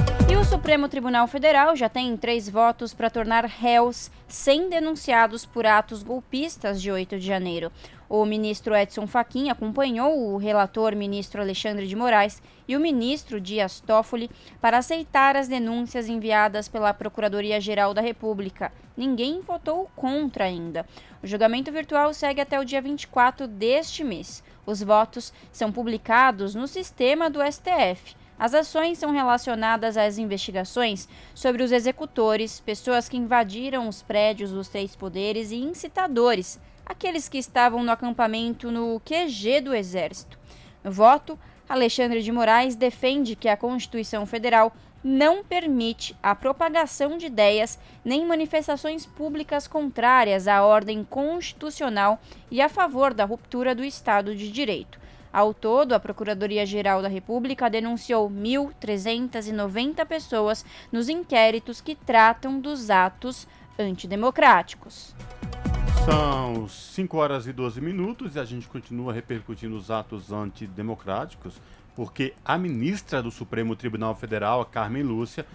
O 0.43 0.45
Supremo 0.45 0.89
Tribunal 0.89 1.29
Federal 1.29 1.77
já 1.77 1.89
tem 1.89 2.17
três 2.17 2.49
votos 2.49 2.93
para 2.93 3.09
tornar 3.09 3.45
réus 3.45 4.11
100 4.27 4.71
denunciados 4.71 5.47
por 5.47 5.65
atos 5.65 6.03
golpistas 6.03 6.83
de 6.83 6.91
8 6.91 7.17
de 7.17 7.25
janeiro. 7.25 7.71
O 8.09 8.25
ministro 8.25 8.75
Edson 8.75 9.07
Fachin 9.07 9.51
acompanhou 9.51 10.19
o 10.19 10.37
relator 10.37 10.97
ministro 10.97 11.41
Alexandre 11.41 11.87
de 11.87 11.95
Moraes 11.95 12.43
e 12.67 12.77
o 12.77 12.81
ministro 12.81 13.41
Dias 13.41 13.79
Toffoli 13.79 14.29
para 14.61 14.79
aceitar 14.79 15.37
as 15.37 15.47
denúncias 15.47 16.09
enviadas 16.09 16.67
pela 16.67 16.93
Procuradoria-Geral 16.93 17.95
da 17.95 18.03
República. 18.03 18.73
Ninguém 18.97 19.41
votou 19.43 19.89
contra 19.95 20.47
ainda. 20.47 20.85
O 21.23 21.27
julgamento 21.27 21.71
virtual 21.71 22.13
segue 22.13 22.41
até 22.41 22.59
o 22.59 22.65
dia 22.65 22.83
24 22.83 23.47
deste 23.47 24.03
mês. 24.03 24.43
Os 24.67 24.83
votos 24.83 25.33
são 25.53 25.71
publicados 25.71 26.53
no 26.53 26.67
sistema 26.67 27.31
do 27.31 27.39
STF. 27.41 28.21
As 28.43 28.55
ações 28.55 28.99
são 28.99 29.13
relacionadas 29.13 29.97
às 29.97 30.19
investigações 30.19 31.09
sobre 31.33 31.63
os 31.63 31.71
executores, 31.71 32.59
pessoas 32.59 33.09
que 33.09 33.17
invadiram 33.17 33.87
os 33.87 34.03
prédios 34.03 34.51
dos 34.51 34.67
três 34.67 34.97
poderes 34.97 35.53
e 35.53 35.59
incitadores, 35.59 36.59
aqueles 36.85 37.29
que 37.29 37.39
estavam 37.39 37.85
no 37.85 37.93
acampamento 37.93 38.69
no 38.73 39.01
QG 39.05 39.61
do 39.61 39.73
Exército. 39.73 40.37
No 40.83 40.91
voto, 40.91 41.39
Alexandre 41.69 42.21
de 42.21 42.33
Moraes 42.33 42.75
defende 42.75 43.37
que 43.37 43.49
a 43.49 43.57
Constituição 43.57 44.27
Federal 44.27 44.73
não 45.05 45.45
permite 45.45 46.17
a 46.21 46.35
propagação 46.35 47.17
de 47.17 47.27
ideias 47.27 47.79
nem 48.05 48.27
manifestações 48.27 49.07
públicas 49.07 49.69
contrárias 49.69 50.49
à 50.49 50.65
ordem 50.65 51.05
constitucional 51.05 52.21
e 52.51 52.61
a 52.61 52.69
favor 52.69 53.15
da 53.15 53.25
ruptura 53.25 53.73
do 53.73 53.85
Estado 53.85 54.35
de 54.35 54.51
Direito. 54.51 55.01
Ao 55.33 55.55
todo, 55.55 55.95
a 55.95 56.01
Procuradoria-Geral 56.01 57.01
da 57.01 57.09
República 57.09 57.71
denunciou 57.71 58.29
1.390 58.29 60.05
pessoas 60.05 60.63
nos 60.93 61.09
inquéritos 61.09 61.81
que 61.81 61.95
tratam 61.95 62.61
dos 62.61 62.91
atos 62.91 63.49
antidemocráticos. 63.79 65.15
São 66.05 66.69
5 66.69 67.17
horas 67.17 67.47
e 67.47 67.53
12 67.53 67.81
minutos 67.81 68.37
e 68.37 68.41
a 68.41 68.45
gente 68.45 68.69
continua 68.69 69.11
repercutindo 69.11 69.75
os 69.75 69.91
atos 69.91 70.31
antidemocráticos, 70.31 71.63
porque 71.97 72.35
a 72.45 72.59
ministra 72.59 73.23
do 73.23 73.31
Supremo 73.31 73.75
Tribunal 73.75 74.15
Federal, 74.15 74.63
Carmen 74.67 75.03
Lúcia, 75.03 75.47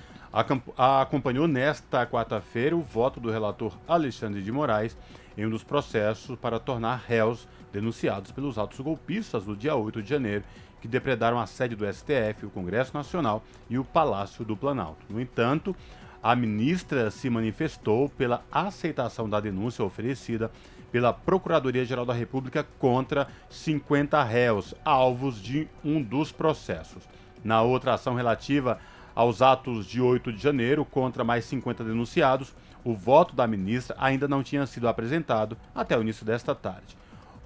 acompanhou 0.75 1.47
nesta 1.47 2.03
quarta-feira 2.07 2.75
o 2.75 2.81
voto 2.81 3.19
do 3.19 3.29
relator 3.29 3.77
Alexandre 3.87 4.41
de 4.41 4.51
Moraes 4.51 4.97
em 5.37 5.45
um 5.45 5.49
dos 5.51 5.63
processos 5.63 6.35
para 6.39 6.59
tornar 6.59 7.03
réus 7.07 7.47
denunciados 7.71 8.31
pelos 8.31 8.57
atos 8.57 8.79
golpistas 8.79 9.43
do 9.43 9.55
dia 9.55 9.75
8 9.75 10.01
de 10.01 10.09
janeiro, 10.09 10.43
que 10.81 10.87
depredaram 10.87 11.39
a 11.39 11.45
sede 11.45 11.75
do 11.75 11.91
STF, 11.91 12.45
o 12.45 12.49
Congresso 12.49 12.93
Nacional 12.93 13.43
e 13.69 13.77
o 13.77 13.83
Palácio 13.83 14.45
do 14.45 14.55
Planalto. 14.55 15.05
No 15.09 15.19
entanto, 15.19 15.75
a 16.21 16.35
ministra 16.35 17.09
se 17.11 17.29
manifestou 17.29 18.09
pela 18.09 18.43
aceitação 18.51 19.29
da 19.29 19.39
denúncia 19.39 19.83
oferecida 19.83 20.51
pela 20.91 21.13
Procuradoria-Geral 21.13 22.05
da 22.05 22.13
República 22.13 22.65
contra 22.79 23.27
50 23.49 24.23
réus, 24.23 24.73
alvos 24.83 25.41
de 25.41 25.67
um 25.83 26.01
dos 26.01 26.31
processos. 26.31 27.03
Na 27.43 27.61
outra 27.61 27.93
ação 27.93 28.15
relativa 28.15 28.79
aos 29.13 29.41
atos 29.41 29.85
de 29.85 30.01
8 30.01 30.31
de 30.31 30.41
janeiro 30.41 30.85
contra 30.85 31.23
mais 31.23 31.45
50 31.45 31.83
denunciados, 31.83 32.55
o 32.83 32.93
voto 32.93 33.35
da 33.35 33.47
ministra 33.47 33.95
ainda 33.99 34.27
não 34.27 34.43
tinha 34.43 34.65
sido 34.65 34.87
apresentado 34.87 35.57
até 35.73 35.97
o 35.97 36.01
início 36.01 36.25
desta 36.25 36.55
tarde. 36.55 36.97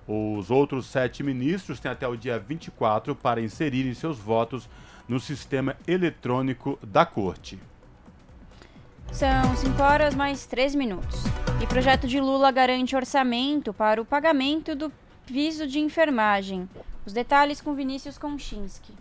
Os 0.07 0.49
outros 0.49 0.87
sete 0.87 1.23
ministros 1.23 1.79
têm 1.79 1.91
até 1.91 2.07
o 2.07 2.15
dia 2.15 2.39
24 2.39 3.15
para 3.15 3.41
inserirem 3.41 3.93
seus 3.93 4.17
votos 4.17 4.67
no 5.07 5.19
sistema 5.19 5.75
eletrônico 5.87 6.79
da 6.81 7.05
Corte. 7.05 7.59
São 9.11 9.55
5 9.55 9.81
horas 9.83 10.15
mais 10.15 10.45
3 10.45 10.73
minutos. 10.73 11.21
E 11.61 11.67
projeto 11.67 12.07
de 12.07 12.19
Lula 12.19 12.49
garante 12.49 12.95
orçamento 12.95 13.73
para 13.73 14.01
o 14.01 14.05
pagamento 14.05 14.73
do 14.73 14.91
piso 15.25 15.67
de 15.67 15.79
enfermagem. 15.79 16.67
Os 17.05 17.13
detalhes 17.13 17.61
com 17.61 17.75
Vinícius 17.75 18.17
Konchinski. 18.17 18.93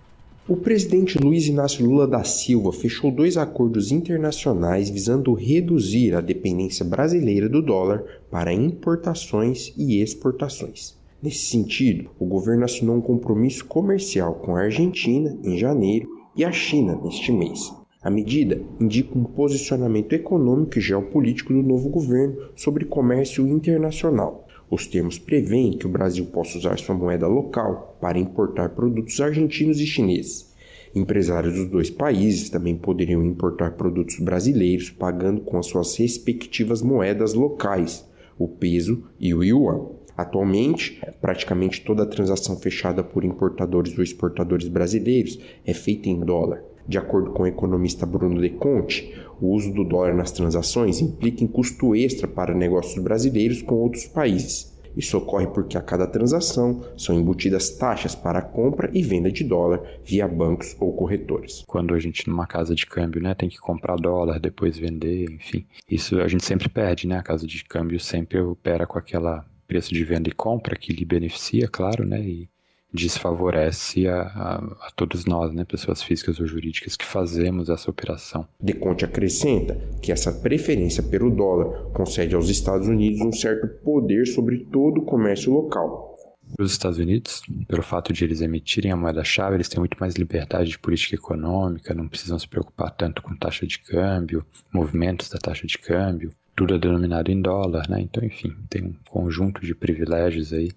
O 0.51 0.57
presidente 0.57 1.17
Luiz 1.17 1.47
Inácio 1.47 1.87
Lula 1.87 2.09
da 2.09 2.25
Silva 2.25 2.73
fechou 2.73 3.13
dois 3.13 3.37
acordos 3.37 3.93
internacionais 3.93 4.91
visando 4.91 5.33
reduzir 5.33 6.13
a 6.13 6.21
dependência 6.21 6.85
brasileira 6.85 7.49
do 7.49 7.63
dólar 7.63 8.05
para 8.29 8.53
importações 8.53 9.73
e 9.79 10.03
exportações. 10.03 10.99
Nesse 11.23 11.47
sentido, 11.47 12.11
o 12.19 12.27
governo 12.27 12.65
assinou 12.65 12.97
um 12.97 13.01
compromisso 13.01 13.65
comercial 13.65 14.35
com 14.35 14.57
a 14.57 14.63
Argentina 14.63 15.39
em 15.45 15.57
janeiro 15.57 16.09
e 16.37 16.45
a 16.45 16.51
China 16.51 16.99
neste 17.01 17.31
mês. 17.31 17.73
A 18.03 18.11
medida 18.11 18.61
indica 18.81 19.17
um 19.17 19.23
posicionamento 19.23 20.15
econômico 20.15 20.79
e 20.79 20.83
geopolítico 20.83 21.53
do 21.53 21.63
novo 21.63 21.89
governo 21.89 22.49
sobre 22.57 22.87
comércio 22.87 23.47
internacional. 23.47 24.49
Os 24.71 24.87
termos 24.87 25.19
prevêem 25.19 25.73
que 25.73 25.87
o 25.87 25.91
Brasil 25.91 26.25
possa 26.27 26.57
usar 26.57 26.79
sua 26.79 26.95
moeda 26.95 27.27
local 27.27 27.99
para 28.01 28.21
importar 28.21 28.69
produtos 28.69 29.21
argentinos 29.21 29.81
e 29.81 29.87
chineses. 29.87 30.49
Empresários 30.95 31.55
dos 31.55 31.67
dois 31.67 31.91
países 31.91 32.51
também 32.51 32.77
poderiam 32.77 33.25
importar 33.25 33.73
produtos 33.73 34.21
brasileiros 34.21 34.89
pagando 34.89 35.41
com 35.41 35.59
as 35.59 35.67
suas 35.67 35.97
respectivas 35.97 36.83
moedas 36.83 37.35
locais, 37.35 38.09
o 38.39 38.47
peso 38.47 39.03
e 39.19 39.35
o 39.35 39.43
yuan. 39.43 39.89
Atualmente, 40.17 41.01
praticamente 41.21 41.85
toda 41.85 42.07
transação 42.07 42.57
fechada 42.57 43.03
por 43.03 43.25
importadores 43.25 43.97
ou 43.99 44.05
exportadores 44.05 44.69
brasileiros 44.69 45.39
é 45.67 45.75
feita 45.75 46.09
em 46.09 46.21
dólar. 46.21 46.70
De 46.91 46.99
acordo 46.99 47.31
com 47.31 47.45
o 47.45 47.47
economista 47.47 48.05
Bruno 48.05 48.41
De 48.41 48.51
Conte, 48.51 49.15
o 49.41 49.55
uso 49.55 49.73
do 49.73 49.85
dólar 49.85 50.13
nas 50.13 50.33
transações 50.33 51.01
implica 51.01 51.45
em 51.45 51.47
custo 51.47 51.95
extra 51.95 52.27
para 52.27 52.53
negócios 52.53 53.01
brasileiros 53.01 53.63
com 53.63 53.77
outros 53.77 54.09
países. 54.09 54.77
Isso 54.97 55.17
ocorre 55.17 55.47
porque 55.47 55.79
a 55.79 55.83
cada 55.83 56.05
transação 56.05 56.83
são 56.99 57.15
embutidas 57.15 57.71
taxas 57.79 58.17
para 58.17 58.43
compra 58.43 58.91
e 58.93 59.05
venda 59.05 59.31
de 59.31 59.45
dólar 59.45 59.81
via 60.05 60.27
bancos 60.27 60.77
ou 60.81 60.93
corretores. 60.93 61.63
Quando 61.65 61.95
a 61.95 62.01
gente 62.01 62.29
numa 62.29 62.45
casa 62.45 62.75
de 62.75 62.85
câmbio, 62.85 63.23
né, 63.23 63.35
tem 63.35 63.49
que 63.49 63.59
comprar 63.59 63.95
dólar, 63.95 64.41
depois 64.41 64.77
vender, 64.77 65.31
enfim, 65.31 65.65
isso 65.89 66.21
a 66.21 66.27
gente 66.27 66.45
sempre 66.45 66.69
perde, 66.69 67.07
né? 67.07 67.19
A 67.19 67.23
casa 67.23 67.47
de 67.47 67.65
câmbio 67.67 68.01
sempre 68.01 68.41
opera 68.41 68.85
com 68.85 68.99
aquela 68.99 69.47
preço 69.69 69.95
de 69.95 70.03
venda 70.03 70.29
e 70.29 70.33
compra 70.33 70.75
que 70.75 70.93
lhe 70.93 71.05
beneficia, 71.05 71.69
claro, 71.69 72.05
né? 72.05 72.21
E 72.21 72.49
desfavorece 72.93 74.09
a, 74.09 74.23
a, 74.23 74.57
a, 74.87 74.91
todos 74.95 75.25
nós, 75.25 75.53
né, 75.53 75.65
pessoas 75.65 76.03
físicas 76.03 76.41
ou 76.41 76.47
jurídicas 76.47 76.97
que 76.97 77.05
fazemos 77.05 77.69
essa 77.69 77.91
operação. 77.91 78.47
Deconte 78.61 79.05
acrescenta 79.05 79.75
que 80.03 80.13
essa 80.13 80.33
preferência 80.33 81.03
pelo 81.03 81.31
dólar 81.31 81.91
concede 81.93 82.35
aos 82.35 82.49
Estados 82.49 82.89
Unidos 82.89 83.21
um 83.21 83.33
certo 83.33 83.69
poder 83.83 84.27
sobre 84.27 84.65
todo 84.65 84.99
o 84.99 85.05
comércio 85.05 85.53
local. 85.53 86.11
Os 86.59 86.73
Estados 86.73 86.99
Unidos, 86.99 87.43
pelo 87.69 87.83
fato 87.83 88.13
de 88.13 88.25
eles 88.25 88.41
emitirem 88.41 88.91
a 88.91 88.97
moeda-chave, 88.97 89.55
eles 89.55 89.69
têm 89.69 89.79
muito 89.79 89.97
mais 90.01 90.17
liberdade 90.17 90.71
de 90.71 90.79
política 90.79 91.15
econômica, 91.15 91.95
não 91.95 92.09
precisam 92.09 92.39
se 92.39 92.49
preocupar 92.49 92.91
tanto 92.91 93.23
com 93.23 93.37
taxa 93.37 93.65
de 93.65 93.79
câmbio, 93.79 94.45
movimentos 94.73 95.31
da 95.31 95.39
taxa 95.39 95.65
de 95.65 95.79
câmbio, 95.79 96.33
tudo 96.57 96.75
é 96.75 96.79
denominado 96.79 97.31
em 97.31 97.41
dólar, 97.41 97.89
né? 97.89 98.01
Então, 98.01 98.23
enfim, 98.23 98.55
tem 98.69 98.85
um 98.85 98.95
conjunto 99.09 99.65
de 99.65 99.75
privilégios 99.75 100.53
aí 100.53 100.71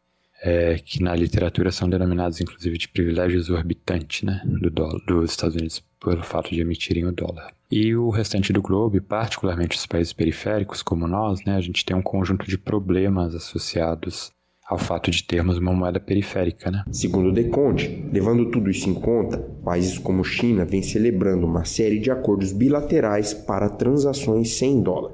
é, 0.44 0.78
que 0.78 1.02
na 1.02 1.16
literatura 1.16 1.72
são 1.72 1.90
denominados 1.90 2.42
inclusive 2.42 2.78
de 2.78 2.90
privilégio 2.90 3.40
exorbitante 3.40 4.26
né, 4.26 4.42
do 4.44 4.70
dólar, 4.70 5.02
dos 5.08 5.32
Estados 5.32 5.56
Unidos 5.56 5.82
pelo 6.04 6.22
fato 6.22 6.54
de 6.54 6.60
emitirem 6.60 7.06
o 7.06 7.14
dólar. 7.14 7.54
E 7.72 7.96
o 7.96 8.10
restante 8.10 8.52
do 8.52 8.62
globo, 8.62 9.02
particularmente 9.02 9.78
os 9.78 9.86
países 9.86 10.12
periféricos 10.12 10.84
como 10.84 11.08
nós, 11.08 11.44
né, 11.46 11.56
a 11.56 11.62
gente 11.62 11.86
tem 11.86 11.96
um 11.96 12.02
conjunto 12.02 12.46
de 12.46 12.58
problemas 12.58 13.34
associados 13.34 14.34
ao 14.68 14.78
fato 14.78 15.10
de 15.10 15.24
termos 15.24 15.58
uma 15.58 15.74
moeda 15.74 16.00
periférica. 16.00 16.70
Né? 16.70 16.84
Segundo 16.92 17.32
Deconte, 17.32 18.06
levando 18.12 18.52
tudo 18.52 18.70
isso 18.70 18.90
em 18.90 18.94
conta, 18.94 19.38
países 19.64 19.98
como 19.98 20.26
China 20.26 20.66
vêm 20.66 20.82
celebrando 20.82 21.46
uma 21.46 21.64
série 21.64 22.00
de 22.00 22.12
acordos 22.12 22.52
bilaterais 22.52 23.34
para 23.34 23.70
transações 23.70 24.56
sem 24.56 24.82
dólar. 24.82 25.14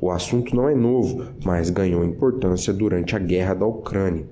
O 0.00 0.10
assunto 0.10 0.54
não 0.54 0.68
é 0.68 0.74
novo, 0.74 1.26
mas 1.44 1.70
ganhou 1.70 2.04
importância 2.04 2.72
durante 2.72 3.16
a 3.16 3.18
guerra 3.18 3.54
da 3.54 3.66
Ucrânia. 3.66 4.26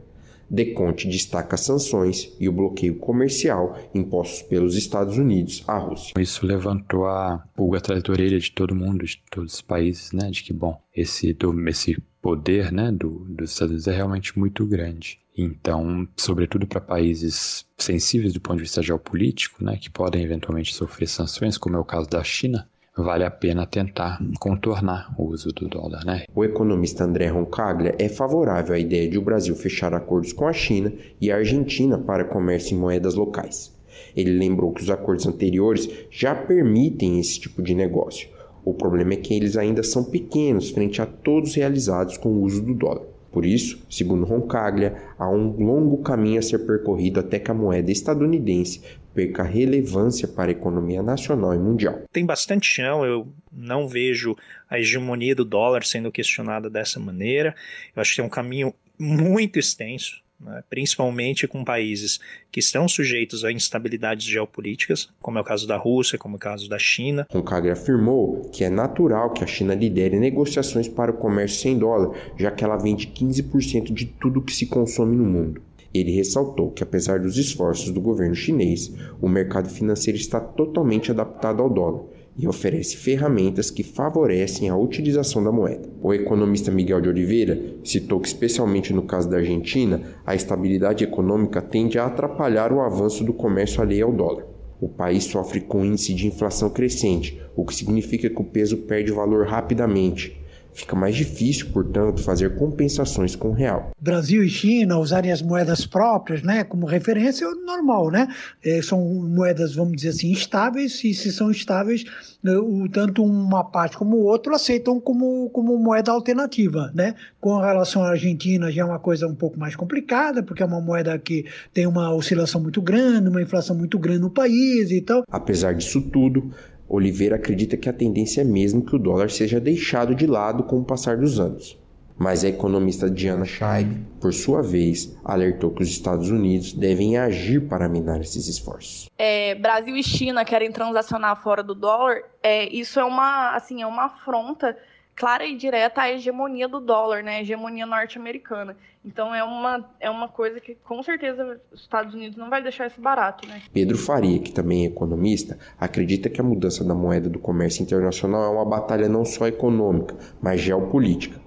Deconte 0.51 1.09
destaca 1.09 1.57
sanções 1.57 2.35
e 2.41 2.49
o 2.49 2.53
bloqueio 2.53 2.97
comercial 2.97 3.79
impostos 3.95 4.43
pelos 4.43 4.77
Estados 4.77 5.19
Unidos 5.19 5.63
à 5.67 5.79
Rússia. 5.79 6.15
Isso 6.19 6.47
levantou 6.47 7.07
a 7.07 7.45
pulga 7.55 7.79
atrás 7.79 8.03
da 8.03 8.13
orelha 8.13 8.39
de 8.39 8.51
todo 8.51 8.75
mundo, 8.75 9.05
de 9.05 9.23
todos 9.31 9.55
os 9.55 9.61
países, 9.61 10.13
né? 10.13 10.31
De 10.31 10.43
que, 10.43 10.53
bom, 10.53 10.81
esse, 10.95 11.37
esse 11.69 12.03
poder 12.21 12.73
né, 12.73 12.91
do, 12.91 13.27
dos 13.29 13.53
Estados 13.53 13.73
Unidos 13.73 13.87
é 13.89 13.95
realmente 13.95 14.39
muito 14.39 14.67
grande. 14.67 15.19
Então, 15.37 16.09
sobretudo 16.17 16.67
para 16.67 16.81
países 16.81 17.65
sensíveis 17.77 18.33
do 18.33 18.41
ponto 18.41 18.57
de 18.57 18.65
vista 18.65 18.83
geopolítico, 18.83 19.63
né, 19.63 19.77
que 19.77 19.89
podem 19.89 20.25
eventualmente 20.25 20.75
sofrer 20.75 21.07
sanções, 21.07 21.57
como 21.57 21.77
é 21.77 21.79
o 21.79 21.85
caso 21.85 22.09
da 22.09 22.23
China, 22.25 22.69
vale 23.03 23.25
a 23.25 23.31
pena 23.31 23.67
tentar 23.67 24.21
contornar 24.41 25.15
o 25.19 25.25
uso 25.25 25.53
do 25.53 25.69
dólar, 25.69 26.05
né? 26.05 26.25
O 26.35 26.45
economista 26.45 27.05
André 27.05 27.29
Roncaglia 27.29 27.95
é 27.99 28.09
favorável 28.09 28.75
à 28.75 28.79
ideia 28.79 29.09
de 29.09 29.19
o 29.19 29.23
Brasil 29.23 29.55
fechar 29.55 29.95
acordos 29.95 30.33
com 30.33 30.47
a 30.47 30.53
China 30.53 30.93
e 31.21 31.31
a 31.31 31.37
Argentina 31.37 31.99
para 31.99 32.25
comércio 32.25 32.75
em 32.75 32.79
moedas 32.79 33.15
locais. 33.15 33.73
Ele 34.17 34.39
lembrou 34.39 34.73
que 34.73 34.83
os 34.83 34.91
acordos 34.91 35.27
anteriores 35.27 35.89
já 36.11 36.35
permitem 36.35 37.21
esse 37.21 37.41
tipo 37.41 37.63
de 37.63 37.75
negócio. 37.75 38.29
O 38.65 38.75
problema 38.75 39.15
é 39.15 39.17
que 39.17 39.35
eles 39.35 39.57
ainda 39.57 39.83
são 39.83 40.05
pequenos 40.05 40.71
frente 40.71 41.01
a 41.01 41.07
todos 41.07 41.55
realizados 41.55 42.17
com 42.17 42.31
o 42.31 42.43
uso 42.43 42.63
do 42.63 42.75
dólar. 42.75 43.03
Por 43.31 43.45
isso, 43.45 43.79
segundo 43.91 44.25
Roncaglia, 44.25 44.97
há 45.19 45.29
um 45.29 45.51
longo 45.63 45.99
caminho 45.99 46.39
a 46.39 46.43
ser 46.43 46.61
percorrido 46.61 47.21
até 47.21 47.39
que 47.39 47.51
a 47.51 47.55
moeda 47.55 47.91
estadunidense 47.91 48.81
perca 49.15 49.43
relevância 49.43 50.29
para 50.29 50.51
a 50.51 50.53
economia 50.53 51.03
nacional 51.03 51.55
e 51.55 51.59
mundial. 51.59 52.03
Tem 52.13 52.25
bastante 52.25 52.67
chão, 52.67 53.05
eu 53.05 53.29
não 53.53 53.89
vejo 53.89 54.37
a 54.69 54.79
hegemonia 54.79 55.35
do 55.35 55.45
dólar 55.45 55.85
sendo 55.85 56.13
questionada 56.13 56.71
dessa 56.71 57.01
maneira. 57.01 57.55
Eu 57.95 58.01
acho 58.01 58.11
que 58.11 58.17
tem 58.17 58.25
um 58.25 58.31
caminho 58.31 58.75
muito 58.99 59.59
extenso 59.59 60.23
né, 60.41 60.63
principalmente 60.71 61.49
com 61.49 61.65
países 61.65 62.21
que 62.51 62.61
estão 62.61 62.87
sujeitos 62.87 63.45
a 63.45 63.51
instabilidades 63.51 64.25
geopolíticas, 64.25 65.09
como 65.21 65.39
é 65.39 65.41
o 65.41 65.45
caso 65.45 65.67
da 65.67 65.77
Rússia, 65.77 66.17
como 66.17 66.37
é 66.37 66.39
o 66.39 66.41
caso 66.41 66.69
da 66.69 66.79
China. 66.79 67.27
Concaglia 67.29 67.73
afirmou 67.73 68.49
que 68.53 68.63
é 68.63 68.71
natural 68.71 69.33
que 69.33 69.43
a 69.43 69.47
China 69.47 69.75
lidere 69.75 70.19
negociações 70.19 70.87
para 70.87 71.11
o 71.11 71.15
comércio 71.15 71.61
sem 71.61 71.77
dólar, 71.77 72.17
já 72.39 72.51
que 72.53 72.63
ela 72.63 72.77
vende 72.77 73.09
15% 73.09 73.93
de 73.93 74.07
tudo 74.07 74.41
que 74.41 74.55
se 74.55 74.67
consome 74.67 75.17
no 75.17 75.25
mundo. 75.25 75.61
Ele 75.93 76.13
ressaltou 76.13 76.71
que, 76.71 76.83
apesar 76.83 77.19
dos 77.19 77.39
esforços 77.39 77.91
do 77.91 78.01
governo 78.01 78.35
chinês, 78.35 78.93
o 79.21 79.29
mercado 79.29 79.69
financeiro 79.69 80.19
está 80.19 80.39
totalmente 80.39 81.11
adaptado 81.11 81.63
ao 81.63 81.71
dólar 81.71 82.05
e 82.37 82.47
oferece 82.47 82.97
ferramentas 82.97 83.71
que 83.71 83.83
favorecem 83.83 84.69
a 84.69 84.77
utilização 84.77 85.43
da 85.43 85.51
moeda. 85.51 85.89
O 86.01 86.15
economista 86.15 86.71
Miguel 86.71 87.01
de 87.01 87.09
Oliveira 87.09 87.77
citou 87.83 88.21
que, 88.21 88.29
especialmente 88.29 88.93
no 88.93 89.03
caso 89.03 89.29
da 89.29 89.39
Argentina, 89.39 90.03
a 90.25 90.35
estabilidade 90.35 91.03
econômica 91.03 91.61
tende 91.61 91.99
a 91.99 92.07
atrapalhar 92.07 92.73
o 92.73 92.81
avanço 92.81 93.25
do 93.25 93.33
comércio 93.33 93.83
alheio 93.83 94.07
ao 94.07 94.13
dólar. 94.13 94.47
O 94.81 94.89
país 94.89 95.25
sofre 95.25 95.61
com 95.61 95.85
índice 95.85 96.15
de 96.15 96.29
inflação 96.29 96.71
crescente, 96.71 97.43
o 97.57 97.65
que 97.65 97.75
significa 97.75 98.31
que 98.31 98.41
o 98.41 98.45
peso 98.45 98.77
perde 98.77 99.11
valor 99.11 99.45
rapidamente 99.45 100.38
Fica 100.79 100.95
mais 100.95 101.17
difícil, 101.17 101.67
portanto, 101.73 102.23
fazer 102.23 102.55
compensações 102.55 103.35
com 103.35 103.49
o 103.49 103.53
real. 103.53 103.91
Brasil 104.01 104.45
e 104.45 104.49
China 104.49 104.97
usarem 104.99 105.33
as 105.33 105.43
moedas 105.43 105.85
próprias 105.85 106.41
né, 106.41 106.63
como 106.63 106.87
referência 106.87 107.47
é 107.47 107.51
normal, 107.67 108.13
né? 108.13 108.29
É, 108.65 108.81
são 108.81 109.05
moedas, 109.05 109.75
vamos 109.75 109.97
dizer 109.97 110.11
assim, 110.11 110.31
estáveis, 110.31 111.03
e 111.03 111.13
se 111.13 111.33
são 111.33 111.51
estáveis, 111.51 112.05
né, 112.41 112.57
o, 112.57 112.89
tanto 112.89 113.25
uma 113.25 113.65
parte 113.65 113.97
como 113.97 114.19
o 114.19 114.23
outro 114.23 114.55
aceitam 114.55 115.01
como, 115.01 115.51
como 115.51 115.77
moeda 115.79 116.13
alternativa, 116.13 116.93
né? 116.95 117.17
Com 117.41 117.59
relação 117.59 118.05
à 118.05 118.11
Argentina 118.11 118.71
já 118.71 118.83
é 118.83 118.85
uma 118.85 119.01
coisa 119.01 119.27
um 119.27 119.35
pouco 119.35 119.59
mais 119.59 119.75
complicada, 119.75 120.45
porque 120.45 120.63
é 120.63 120.67
uma 120.67 120.81
moeda 120.81 121.19
que 121.19 121.45
tem 121.75 121.89
uma 121.89 122.15
oscilação 122.15 122.61
muito 122.61 122.81
grande, 122.81 123.29
uma 123.29 123.43
inflação 123.43 123.77
muito 123.77 123.99
grande 123.99 124.21
no 124.21 124.31
país 124.31 124.93
e 124.93 125.01
tal. 125.01 125.25
Apesar 125.29 125.75
disso 125.75 126.01
tudo, 126.01 126.53
Oliveira 126.89 127.37
acredita 127.37 127.77
que 127.77 127.89
a 127.89 127.93
tendência 127.93 128.41
é 128.41 128.45
mesmo 128.45 128.85
que 128.85 128.97
o 128.97 128.99
dólar 128.99 129.31
seja 129.31 129.61
deixado 129.61 130.15
de 130.15 130.27
lado 130.27 130.63
com 130.63 130.79
o 130.79 130.85
passar 130.85 131.17
dos 131.17 131.39
anos. 131.39 131.79
Mas 132.17 132.43
a 132.43 132.49
economista 132.49 133.09
Diana 133.09 133.45
Scheib, 133.45 133.97
por 134.21 134.35
sua 134.35 134.61
vez, 134.61 135.17
alertou 135.25 135.71
que 135.71 135.83
os 135.83 135.89
Estados 135.89 136.31
Unidos 136.31 136.73
devem 136.73 137.17
agir 137.17 137.61
para 137.69 137.89
minar 137.89 138.21
esses 138.21 138.49
esforços. 138.49 139.07
É, 139.17 139.55
Brasil 139.55 139.97
e 139.97 140.03
China 140.03 140.45
querem 140.45 140.73
transacionar 140.73 141.41
fora 141.41 141.63
do 141.63 141.77
dólar. 141.77 142.23
É, 142.43 142.69
isso 142.75 142.99
é 142.99 143.05
uma, 143.05 143.55
assim, 143.55 143.83
é 143.83 143.87
uma 143.87 144.07
afronta 144.07 144.77
clara 145.19 145.45
e 145.45 145.57
direta 145.57 146.03
à 146.03 146.13
hegemonia 146.13 146.69
do 146.69 146.79
dólar, 146.79 147.25
né? 147.25 147.39
A 147.39 147.41
hegemonia 147.41 147.85
norte-americana. 147.85 148.77
Então 149.05 149.35
é 149.35 149.43
uma, 149.43 149.85
é 149.99 150.09
uma 150.09 150.29
coisa 150.29 150.61
que 150.61 150.77
com 150.77 151.03
certeza 151.03 151.61
os 151.73 151.81
Estados 151.81 152.15
Unidos 152.15 152.39
não 152.39 152.49
vai 152.49 152.63
deixar 152.63 152.87
isso 152.87 153.01
barato, 153.01 153.47
né? 153.49 153.63
Pedro 153.73 153.99
Faria, 153.99 154.39
que 154.39 154.53
também 154.53 154.85
é 154.85 154.87
economista, 154.87 155.59
acredita 155.79 156.31
que 156.31 156.41
a 156.41 156.45
mudança 156.45 156.85
da 156.85 156.95
moeda 156.95 157.29
do 157.29 157.41
comércio 157.41 157.83
internacional 157.83 158.45
é 158.45 158.49
uma 158.49 158.65
batalha 158.65 159.09
não 159.09 159.25
só 159.25 159.49
econômica, 159.49 160.15
mas 160.41 160.61
geopolítica. 160.61 161.41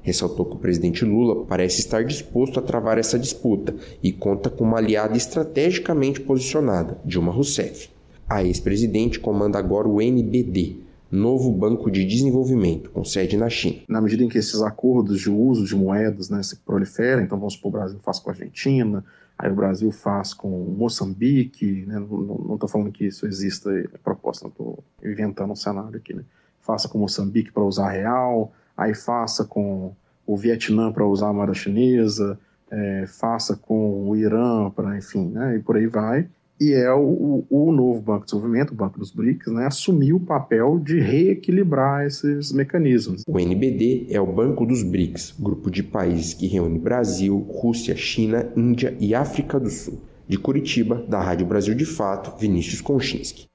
Ressaltou 0.00 0.46
que 0.46 0.56
o 0.56 0.58
presidente 0.58 1.04
Lula 1.04 1.44
parece 1.44 1.80
estar 1.80 2.02
disposto 2.04 2.58
a 2.58 2.62
travar 2.62 2.96
essa 2.96 3.18
disputa 3.18 3.74
e 4.02 4.10
conta 4.10 4.48
com 4.48 4.64
uma 4.64 4.78
aliada 4.78 5.14
estrategicamente 5.18 6.18
posicionada, 6.18 6.98
Dilma 7.04 7.30
Rousseff. 7.30 7.90
A 8.26 8.42
ex-presidente 8.42 9.20
comanda 9.20 9.58
agora 9.58 9.86
o 9.86 10.00
NBD, 10.00 10.87
novo 11.10 11.50
banco 11.50 11.90
de 11.90 12.04
desenvolvimento, 12.04 12.90
com 12.90 13.04
sede 13.04 13.36
na 13.36 13.48
China. 13.48 13.82
Na 13.88 14.00
medida 14.00 14.22
em 14.22 14.28
que 14.28 14.38
esses 14.38 14.60
acordos 14.60 15.20
de 15.20 15.30
uso 15.30 15.64
de 15.64 15.74
moedas 15.74 16.28
né, 16.28 16.42
se 16.42 16.56
proliferam, 16.56 17.22
então 17.22 17.38
vamos 17.38 17.54
supor 17.54 17.70
o 17.70 17.72
Brasil 17.72 17.98
faz 18.02 18.18
com 18.18 18.30
a 18.30 18.32
Argentina, 18.32 19.04
aí 19.38 19.50
o 19.50 19.54
Brasil 19.54 19.90
faz 19.90 20.34
com 20.34 20.48
Moçambique, 20.48 21.84
né, 21.86 21.98
não 21.98 22.54
estou 22.54 22.68
falando 22.68 22.92
que 22.92 23.06
isso 23.06 23.26
exista, 23.26 23.70
é 23.72 23.98
proposta, 24.02 24.44
não 24.44 24.50
estou 24.50 24.84
inventando 25.02 25.52
um 25.52 25.56
cenário 25.56 25.96
aqui, 25.96 26.12
né, 26.12 26.24
faça 26.60 26.88
com 26.88 26.98
Moçambique 26.98 27.52
para 27.52 27.62
usar 27.62 27.90
real, 27.90 28.52
aí 28.76 28.94
faça 28.94 29.44
com 29.44 29.94
o 30.26 30.36
Vietnã 30.36 30.92
para 30.92 31.06
usar 31.06 31.28
a 31.28 31.32
moeda 31.32 31.54
chinesa, 31.54 32.38
é, 32.70 33.06
faça 33.06 33.56
com 33.56 34.10
o 34.10 34.14
Irã 34.14 34.68
para, 34.70 34.98
enfim, 34.98 35.30
né, 35.30 35.56
e 35.56 35.58
por 35.60 35.76
aí 35.76 35.86
vai 35.86 36.28
e 36.60 36.72
é 36.72 36.92
o, 36.92 37.44
o, 37.48 37.72
novo 37.72 38.00
Banco 38.00 38.20
de 38.20 38.32
Desenvolvimento, 38.32 38.70
o 38.72 38.74
Banco 38.74 38.98
dos 38.98 39.12
BRICS, 39.12 39.52
né, 39.52 39.66
assumiu 39.66 40.16
o 40.16 40.20
papel 40.20 40.78
de 40.78 40.98
reequilibrar 41.00 42.04
esses 42.04 42.52
mecanismos. 42.52 43.22
O 43.28 43.38
NBD 43.38 44.08
é 44.10 44.20
o 44.20 44.26
Banco 44.26 44.66
dos 44.66 44.82
BRICS, 44.82 45.34
grupo 45.38 45.70
de 45.70 45.82
países 45.82 46.34
que 46.34 46.46
reúne 46.46 46.78
Brasil, 46.78 47.38
Rússia, 47.38 47.96
China, 47.96 48.50
Índia 48.56 48.96
e 48.98 49.14
África 49.14 49.60
do 49.60 49.70
Sul. 49.70 50.00
De 50.26 50.36
Curitiba, 50.36 51.02
da 51.08 51.22
Rádio 51.22 51.46
Brasil 51.46 51.74
de 51.74 51.86
Fato, 51.86 52.38
Vinícius 52.38 52.82
Konchinski. 52.82 53.48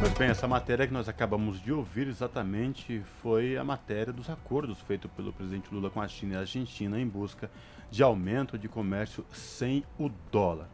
Pois 0.00 0.18
bem, 0.18 0.28
essa 0.28 0.46
matéria 0.46 0.86
que 0.86 0.92
nós 0.92 1.08
acabamos 1.08 1.60
de 1.62 1.72
ouvir 1.72 2.08
exatamente 2.08 3.02
foi 3.22 3.56
a 3.56 3.64
matéria 3.64 4.12
dos 4.12 4.28
acordos 4.30 4.78
feitos 4.80 5.10
pelo 5.10 5.32
presidente 5.32 5.72
Lula 5.72 5.90
com 5.90 6.00
a 6.00 6.08
China 6.08 6.34
e 6.34 6.36
a 6.36 6.40
Argentina 6.40 7.00
em 7.00 7.06
busca 7.06 7.50
de 7.90 8.02
aumento 8.02 8.58
de 8.58 8.68
comércio 8.68 9.24
sem 9.32 9.84
o 9.98 10.10
dólar. 10.30 10.68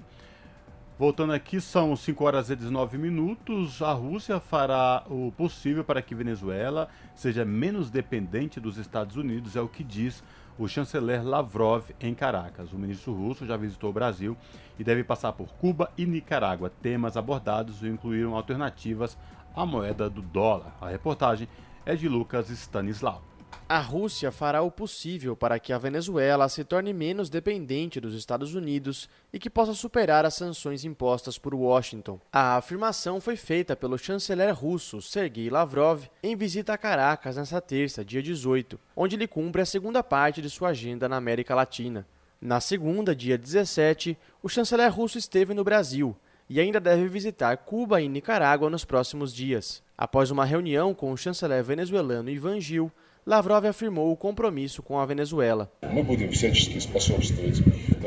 Voltando 1.01 1.33
aqui, 1.33 1.63
são 1.63 1.97
5 1.97 2.23
horas 2.23 2.51
e 2.51 2.55
19 2.55 2.99
minutos. 2.99 3.81
A 3.81 3.91
Rússia 3.91 4.39
fará 4.39 5.03
o 5.09 5.33
possível 5.33 5.83
para 5.83 6.03
que 6.03 6.15
Venezuela 6.15 6.91
seja 7.15 7.43
menos 7.43 7.89
dependente 7.89 8.61
dos 8.61 8.77
Estados 8.77 9.17
Unidos, 9.17 9.57
é 9.57 9.63
o 9.63 9.67
que 9.67 9.83
diz 9.83 10.23
o 10.59 10.69
chanceler 10.69 11.27
Lavrov 11.27 11.85
em 11.99 12.13
Caracas. 12.15 12.75
O 12.75 12.79
ministro 12.79 13.15
russo 13.15 13.47
já 13.47 13.57
visitou 13.57 13.89
o 13.89 13.95
Brasil 13.95 14.37
e 14.79 14.85
deve 14.85 15.03
passar 15.03 15.33
por 15.33 15.49
Cuba 15.55 15.91
e 15.97 16.05
Nicarágua. 16.05 16.71
Temas 16.83 17.17
abordados 17.17 17.83
incluíram 17.83 18.37
alternativas 18.37 19.17
à 19.57 19.65
moeda 19.65 20.11
do 20.11 20.21
dólar. 20.21 20.77
A 20.83 20.91
reportagem 20.91 21.49
é 21.87 21.97
de 21.97 22.11
Lucas 22.11 22.51
Stanislau. 22.51 23.30
A 23.69 23.79
Rússia 23.79 24.33
fará 24.33 24.63
o 24.63 24.71
possível 24.71 25.37
para 25.37 25.59
que 25.61 25.73
a 25.73 25.79
Venezuela 25.79 26.49
se 26.49 26.65
torne 26.65 26.93
menos 26.93 27.31
dependente 27.31 28.01
dos 28.01 28.15
Estados 28.15 28.55
Unidos 28.55 29.09
e 29.33 29.39
que 29.39 29.49
possa 29.49 29.75
superar 29.75 30.25
as 30.25 30.35
sanções 30.35 30.85
impostas 30.85 31.39
por 31.39 31.55
Washington. 31.55 32.19
A 32.33 32.57
afirmação 32.57 33.21
foi 33.21 33.37
feita 33.37 33.77
pelo 33.77 33.97
chanceler 33.97 34.53
russo 34.53 35.01
Sergei 35.01 35.49
Lavrov 35.49 36.03
em 36.23 36.35
visita 36.35 36.73
a 36.73 36.79
Caracas 36.79 37.37
nesta 37.37 37.61
terça, 37.61 38.05
dia 38.05 38.21
18, 38.21 38.79
onde 38.97 39.15
ele 39.15 39.29
cumpre 39.29 39.63
a 39.63 39.67
segunda 39.67 40.03
parte 40.03 40.43
de 40.43 40.51
sua 40.51 40.71
agenda 40.71 41.09
na 41.09 41.17
América 41.17 41.55
Latina. 41.55 42.05
Na 42.41 42.59
segunda, 42.61 43.15
dia 43.15 43.39
17, 43.39 44.19
o 44.43 44.49
chanceler 44.49 44.93
russo 44.93 45.17
esteve 45.17 45.55
no 45.55 45.63
Brasil 45.63 46.17
e 46.49 46.59
ainda 46.59 46.81
deve 46.81 47.07
visitar 47.07 47.57
Cuba 47.59 48.01
e 48.01 48.09
Nicarágua 48.09 48.69
nos 48.69 48.85
próximos 48.85 49.33
dias. 49.33 49.81
Após 49.97 50.33
uma 50.33 50.45
reunião 50.45 50.93
com 50.93 51.13
o 51.13 51.17
chanceler 51.17 51.63
venezuelano 51.63 52.31
Ivan 52.31 52.59
Gil, 52.59 52.91
Lavrov 53.27 53.67
afirmou 53.67 54.11
o 54.11 54.17
compromisso 54.17 54.83
com 54.83 54.99
a 54.99 55.05
Venezuela. 55.05 55.71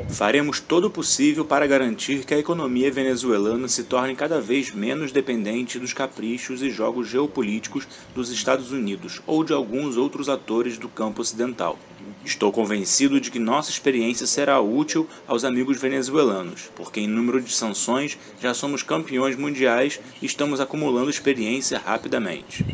Faremos 0.09 0.59
todo 0.59 0.85
o 0.85 0.89
possível 0.89 1.45
para 1.45 1.67
garantir 1.67 2.25
que 2.25 2.33
a 2.33 2.39
economia 2.39 2.91
venezuelana 2.91 3.67
se 3.67 3.83
torne 3.83 4.15
cada 4.15 4.41
vez 4.41 4.73
menos 4.73 5.11
dependente 5.11 5.77
dos 5.77 5.93
caprichos 5.93 6.63
e 6.63 6.71
jogos 6.71 7.07
geopolíticos 7.07 7.87
dos 8.15 8.31
Estados 8.31 8.71
Unidos 8.71 9.21
ou 9.27 9.43
de 9.43 9.53
alguns 9.53 9.97
outros 9.97 10.29
atores 10.29 10.77
do 10.77 10.89
campo 10.89 11.21
ocidental. 11.21 11.77
Estou 12.25 12.51
convencido 12.51 13.19
de 13.19 13.29
que 13.29 13.37
nossa 13.37 13.69
experiência 13.69 14.25
será 14.25 14.59
útil 14.59 15.07
aos 15.27 15.43
amigos 15.43 15.79
venezuelanos, 15.79 16.71
porque 16.75 16.99
em 16.99 17.07
número 17.07 17.41
de 17.41 17.51
sanções 17.51 18.17
já 18.41 18.53
somos 18.53 18.81
campeões 18.81 19.35
mundiais 19.35 19.99
e 20.21 20.25
estamos 20.25 20.59
acumulando 20.59 21.09
experiência 21.09 21.77
rapidamente. 21.77 22.65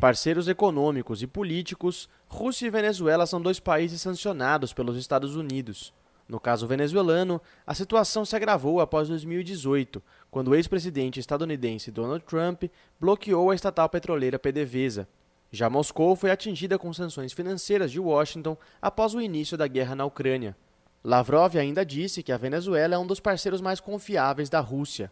Parceiros 0.00 0.48
econômicos 0.48 1.22
e 1.22 1.26
políticos, 1.26 2.08
Rússia 2.26 2.66
e 2.66 2.70
Venezuela 2.70 3.26
são 3.26 3.40
dois 3.40 3.60
países 3.60 4.00
sancionados 4.00 4.72
pelos 4.72 4.96
Estados 4.96 5.36
Unidos. 5.36 5.92
No 6.26 6.38
caso 6.38 6.66
venezuelano, 6.66 7.40
a 7.66 7.74
situação 7.74 8.24
se 8.24 8.36
agravou 8.36 8.80
após 8.80 9.08
2018, 9.08 10.00
quando 10.30 10.48
o 10.48 10.54
ex-presidente 10.54 11.18
estadunidense 11.18 11.90
Donald 11.90 12.24
Trump 12.24 12.64
bloqueou 13.00 13.50
a 13.50 13.54
estatal 13.54 13.88
petroleira 13.88 14.38
PDVSA. 14.38 15.08
Já 15.50 15.68
Moscou 15.68 16.14
foi 16.14 16.30
atingida 16.30 16.78
com 16.78 16.92
sanções 16.92 17.32
financeiras 17.32 17.90
de 17.90 17.98
Washington 17.98 18.56
após 18.80 19.12
o 19.14 19.20
início 19.20 19.58
da 19.58 19.66
guerra 19.66 19.96
na 19.96 20.04
Ucrânia. 20.04 20.56
Lavrov 21.02 21.56
ainda 21.56 21.84
disse 21.84 22.22
que 22.22 22.30
a 22.30 22.36
Venezuela 22.36 22.94
é 22.94 22.98
um 22.98 23.06
dos 23.06 23.18
parceiros 23.18 23.60
mais 23.60 23.80
confiáveis 23.80 24.48
da 24.48 24.60
Rússia. 24.60 25.10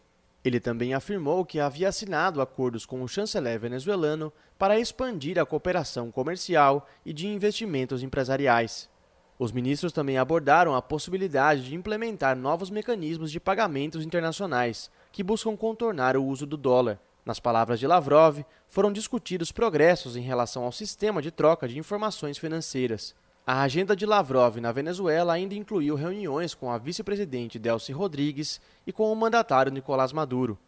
Ele 0.49 0.59
também 0.59 0.95
afirmou 0.95 1.45
que 1.45 1.61
havia 1.61 1.91
assinado 1.91 2.41
acordos 2.41 2.87
com 2.87 3.03
o 3.03 3.07
chanceler 3.07 3.61
venezuelano 3.61 4.33
para 4.59 4.81
expandir 4.81 5.39
a 5.39 5.45
cooperação 5.45 6.11
comercial 6.11 6.89
e 7.05 7.13
de 7.13 7.27
investimentos 7.27 8.03
empresariais. 8.03 8.89
Os 9.39 9.53
ministros 9.53 9.93
também 9.93 10.17
abordaram 10.17 10.75
a 10.75 10.81
possibilidade 10.81 11.65
de 11.65 11.75
implementar 11.75 12.35
novos 12.35 12.71
mecanismos 12.71 13.31
de 13.31 13.39
pagamentos 13.39 14.03
internacionais 14.03 14.91
que 15.13 15.23
buscam 15.23 15.55
contornar 15.55 16.17
o 16.17 16.25
uso 16.25 16.47
do 16.47 16.57
dólar. 16.57 16.99
Nas 17.27 17.39
palavras 17.39 17.79
de 17.79 17.87
Lavrov, 17.87 18.43
foram 18.69 18.91
discutidos 18.91 19.53
progressos 19.53 20.17
em 20.17 20.23
relação 20.23 20.65
ao 20.65 20.73
sistema 20.73 21.21
de 21.21 21.31
troca 21.31 21.69
de 21.69 21.79
informações 21.79 22.39
financeiras. 22.39 23.15
A 23.51 23.63
agenda 23.63 23.97
de 23.97 24.05
Lavrov 24.05 24.61
na 24.61 24.71
Venezuela 24.73 25.33
ainda 25.33 25.55
incluiu 25.55 25.95
reuniões 25.95 26.53
com 26.53 26.71
a 26.71 26.77
vice-presidente 26.77 27.59
Delcy 27.59 27.93
Rodrigues 27.93 28.61
e 28.87 28.93
com 28.93 29.11
o 29.11 29.17
mandatário 29.17 29.73
Nicolás 29.73 30.13
Maduro. 30.13 30.59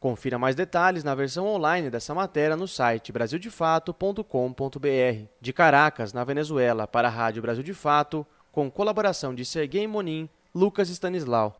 Confira 0.00 0.36
mais 0.36 0.56
detalhes 0.56 1.04
na 1.04 1.14
versão 1.14 1.46
online 1.46 1.88
dessa 1.88 2.12
matéria 2.16 2.56
no 2.56 2.66
site 2.66 3.12
brasildefato.com.br. 3.12 5.24
De 5.40 5.52
Caracas, 5.52 6.12
na 6.12 6.24
Venezuela, 6.24 6.84
para 6.84 7.06
a 7.06 7.12
Rádio 7.12 7.42
Brasil 7.42 7.62
de 7.62 7.72
Fato, 7.72 8.26
com 8.50 8.68
colaboração 8.68 9.32
de 9.32 9.44
Serguei 9.44 9.86
Monin, 9.86 10.28
Lucas 10.52 10.88
Stanislau. 10.88 11.54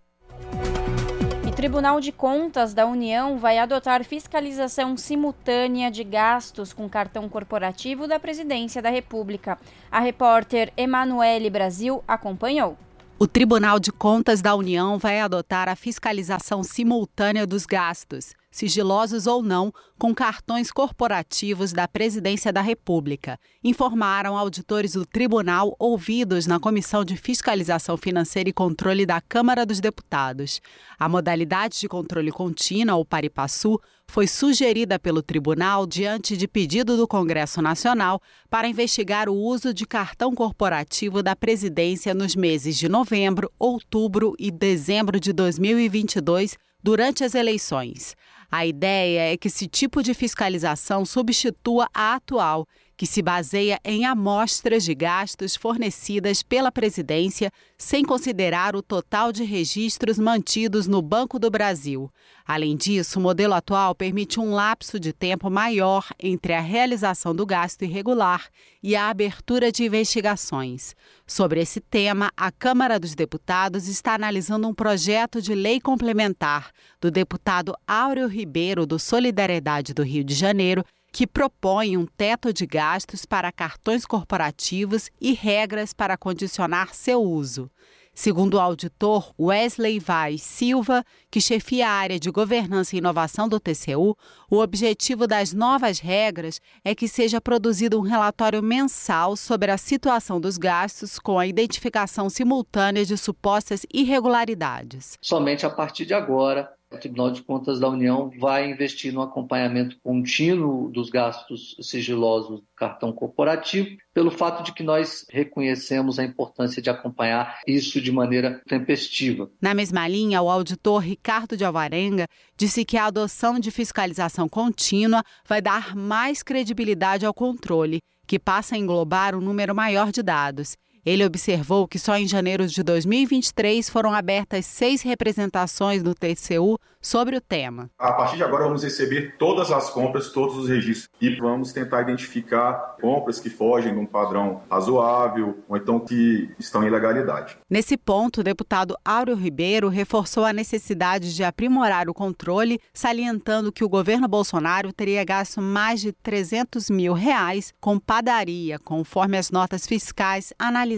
Tribunal 1.56 2.02
de 2.02 2.12
Contas 2.12 2.74
da 2.74 2.84
União 2.84 3.38
vai 3.38 3.56
adotar 3.56 4.04
fiscalização 4.04 4.94
simultânea 4.94 5.90
de 5.90 6.04
gastos 6.04 6.74
com 6.74 6.86
cartão 6.86 7.30
corporativo 7.30 8.06
da 8.06 8.20
Presidência 8.20 8.82
da 8.82 8.90
República. 8.90 9.58
A 9.90 9.98
repórter 9.98 10.70
Emanuele 10.76 11.48
Brasil 11.48 12.04
acompanhou. 12.06 12.76
O 13.18 13.26
Tribunal 13.26 13.80
de 13.80 13.90
Contas 13.90 14.42
da 14.42 14.54
União 14.54 14.98
vai 14.98 15.18
adotar 15.18 15.66
a 15.66 15.74
fiscalização 15.74 16.62
simultânea 16.62 17.46
dos 17.46 17.64
gastos, 17.64 18.34
sigilosos 18.56 19.26
ou 19.26 19.42
não, 19.42 19.72
com 19.98 20.14
cartões 20.14 20.70
corporativos 20.70 21.72
da 21.72 21.86
Presidência 21.86 22.52
da 22.52 22.60
República, 22.62 23.38
informaram 23.62 24.36
auditores 24.36 24.94
do 24.94 25.04
tribunal 25.04 25.76
ouvidos 25.78 26.46
na 26.46 26.58
Comissão 26.58 27.04
de 27.04 27.16
Fiscalização 27.16 27.96
Financeira 27.96 28.48
e 28.48 28.52
Controle 28.52 29.04
da 29.04 29.20
Câmara 29.20 29.66
dos 29.66 29.78
Deputados. 29.78 30.62
A 30.98 31.08
modalidade 31.08 31.80
de 31.80 31.88
controle 31.88 32.32
contínuo, 32.32 32.96
ou 32.96 33.04
paripassu, 33.04 33.78
foi 34.08 34.26
sugerida 34.26 34.98
pelo 34.98 35.22
tribunal 35.22 35.86
diante 35.86 36.36
de 36.36 36.48
pedido 36.48 36.96
do 36.96 37.06
Congresso 37.06 37.60
Nacional 37.60 38.22
para 38.48 38.68
investigar 38.68 39.28
o 39.28 39.34
uso 39.34 39.74
de 39.74 39.84
cartão 39.84 40.34
corporativo 40.34 41.22
da 41.22 41.36
presidência 41.36 42.14
nos 42.14 42.34
meses 42.34 42.76
de 42.78 42.88
novembro, 42.88 43.50
outubro 43.58 44.34
e 44.38 44.50
dezembro 44.50 45.20
de 45.20 45.32
2022 45.32 46.56
durante 46.86 47.24
as 47.24 47.34
eleições. 47.34 48.14
A 48.48 48.64
ideia 48.64 49.32
é 49.32 49.36
que 49.36 49.48
esse 49.48 49.66
tipo 49.66 50.04
de 50.04 50.14
fiscalização 50.14 51.04
substitua 51.04 51.88
a 51.92 52.14
atual, 52.14 52.64
que 52.96 53.06
se 53.06 53.20
baseia 53.20 53.78
em 53.84 54.06
amostras 54.06 54.82
de 54.84 54.94
gastos 54.94 55.54
fornecidas 55.54 56.42
pela 56.42 56.72
presidência, 56.72 57.52
sem 57.76 58.02
considerar 58.02 58.74
o 58.74 58.82
total 58.82 59.30
de 59.30 59.44
registros 59.44 60.18
mantidos 60.18 60.86
no 60.86 61.02
Banco 61.02 61.38
do 61.38 61.50
Brasil. 61.50 62.10
Além 62.46 62.74
disso, 62.74 63.18
o 63.18 63.22
modelo 63.22 63.54
atual 63.54 63.94
permite 63.94 64.40
um 64.40 64.52
lapso 64.52 64.98
de 64.98 65.12
tempo 65.12 65.50
maior 65.50 66.06
entre 66.18 66.54
a 66.54 66.60
realização 66.60 67.34
do 67.34 67.44
gasto 67.44 67.82
irregular 67.82 68.48
e 68.82 68.96
a 68.96 69.10
abertura 69.10 69.70
de 69.70 69.84
investigações. 69.84 70.94
Sobre 71.26 71.60
esse 71.60 71.80
tema, 71.80 72.30
a 72.36 72.50
Câmara 72.50 72.98
dos 72.98 73.14
Deputados 73.14 73.88
está 73.88 74.14
analisando 74.14 74.68
um 74.68 74.74
projeto 74.74 75.42
de 75.42 75.54
lei 75.54 75.80
complementar 75.80 76.70
do 77.00 77.10
deputado 77.10 77.74
Áureo 77.86 78.28
Ribeiro, 78.28 78.86
do 78.86 78.98
Solidariedade 78.98 79.92
do 79.92 80.02
Rio 80.02 80.24
de 80.24 80.34
Janeiro, 80.34 80.84
que 81.16 81.26
propõe 81.26 81.96
um 81.96 82.04
teto 82.04 82.52
de 82.52 82.66
gastos 82.66 83.24
para 83.24 83.50
cartões 83.50 84.04
corporativos 84.04 85.08
e 85.18 85.32
regras 85.32 85.94
para 85.94 86.14
condicionar 86.14 86.94
seu 86.94 87.22
uso. 87.22 87.70
Segundo 88.12 88.54
o 88.54 88.60
auditor 88.60 89.32
Wesley 89.40 89.98
Vaz 89.98 90.42
Silva, 90.42 91.02
que 91.30 91.40
chefia 91.40 91.88
a 91.88 91.92
área 91.92 92.20
de 92.20 92.30
governança 92.30 92.94
e 92.94 92.98
inovação 92.98 93.48
do 93.48 93.58
TCU, 93.58 94.14
o 94.50 94.58
objetivo 94.58 95.26
das 95.26 95.54
novas 95.54 96.00
regras 96.00 96.60
é 96.84 96.94
que 96.94 97.08
seja 97.08 97.40
produzido 97.40 97.98
um 97.98 98.02
relatório 98.02 98.62
mensal 98.62 99.36
sobre 99.36 99.70
a 99.70 99.78
situação 99.78 100.38
dos 100.38 100.58
gastos 100.58 101.18
com 101.18 101.38
a 101.38 101.46
identificação 101.46 102.28
simultânea 102.28 103.06
de 103.06 103.16
supostas 103.16 103.86
irregularidades. 103.90 105.16
Somente 105.22 105.64
a 105.64 105.70
partir 105.70 106.04
de 106.04 106.12
agora 106.12 106.75
o 106.90 106.96
Tribunal 106.96 107.30
de 107.32 107.42
Contas 107.42 107.80
da 107.80 107.88
União 107.88 108.30
vai 108.38 108.70
investir 108.70 109.12
no 109.12 109.20
acompanhamento 109.20 109.98
contínuo 110.02 110.88
dos 110.88 111.10
gastos 111.10 111.76
sigilosos 111.80 112.60
do 112.60 112.66
cartão 112.76 113.12
corporativo, 113.12 113.96
pelo 114.14 114.30
fato 114.30 114.62
de 114.62 114.72
que 114.72 114.82
nós 114.82 115.26
reconhecemos 115.28 116.18
a 116.18 116.24
importância 116.24 116.80
de 116.80 116.88
acompanhar 116.88 117.60
isso 117.66 118.00
de 118.00 118.12
maneira 118.12 118.62
tempestiva. 118.68 119.50
Na 119.60 119.74
mesma 119.74 120.06
linha, 120.06 120.40
o 120.40 120.48
auditor 120.48 121.00
Ricardo 121.00 121.56
de 121.56 121.64
Alvarenga 121.64 122.28
disse 122.56 122.84
que 122.84 122.96
a 122.96 123.06
adoção 123.06 123.58
de 123.58 123.70
fiscalização 123.70 124.48
contínua 124.48 125.24
vai 125.46 125.60
dar 125.60 125.96
mais 125.96 126.42
credibilidade 126.42 127.26
ao 127.26 127.34
controle, 127.34 128.00
que 128.26 128.38
passa 128.38 128.74
a 128.74 128.78
englobar 128.78 129.34
um 129.34 129.40
número 129.40 129.74
maior 129.74 130.12
de 130.12 130.22
dados 130.22 130.76
Ele 131.06 131.24
observou 131.24 131.86
que 131.86 132.00
só 132.00 132.16
em 132.16 132.26
janeiro 132.26 132.66
de 132.66 132.82
2023 132.82 133.88
foram 133.88 134.12
abertas 134.12 134.66
seis 134.66 135.02
representações 135.02 136.02
no 136.02 136.12
TCU 136.12 136.80
sobre 137.00 137.36
o 137.36 137.40
tema. 137.40 137.88
A 137.96 138.12
partir 138.12 138.36
de 138.36 138.42
agora, 138.42 138.64
vamos 138.64 138.82
receber 138.82 139.36
todas 139.38 139.70
as 139.70 139.88
compras, 139.90 140.30
todos 140.30 140.56
os 140.56 140.68
registros 140.68 141.08
e 141.20 141.30
vamos 141.36 141.72
tentar 141.72 142.02
identificar 142.02 142.96
compras 143.00 143.38
que 143.38 143.48
fogem 143.48 143.94
de 143.94 144.00
um 144.00 144.04
padrão 144.04 144.62
razoável 144.68 145.62
ou 145.68 145.76
então 145.76 146.00
que 146.00 146.50
estão 146.58 146.82
em 146.82 146.88
ilegalidade. 146.88 147.56
Nesse 147.70 147.96
ponto, 147.96 148.40
o 148.40 148.44
deputado 148.44 148.96
Áureo 149.04 149.36
Ribeiro 149.36 149.88
reforçou 149.88 150.44
a 150.44 150.52
necessidade 150.52 151.36
de 151.36 151.44
aprimorar 151.44 152.08
o 152.08 152.14
controle, 152.14 152.80
salientando 152.92 153.70
que 153.70 153.84
o 153.84 153.88
governo 153.88 154.26
Bolsonaro 154.26 154.92
teria 154.92 155.22
gasto 155.24 155.62
mais 155.62 156.00
de 156.00 156.10
300 156.10 156.90
mil 156.90 157.12
reais 157.12 157.72
com 157.80 157.96
padaria, 157.96 158.80
conforme 158.80 159.38
as 159.38 159.52
notas 159.52 159.86
fiscais 159.86 160.52
analisadas. 160.58 160.95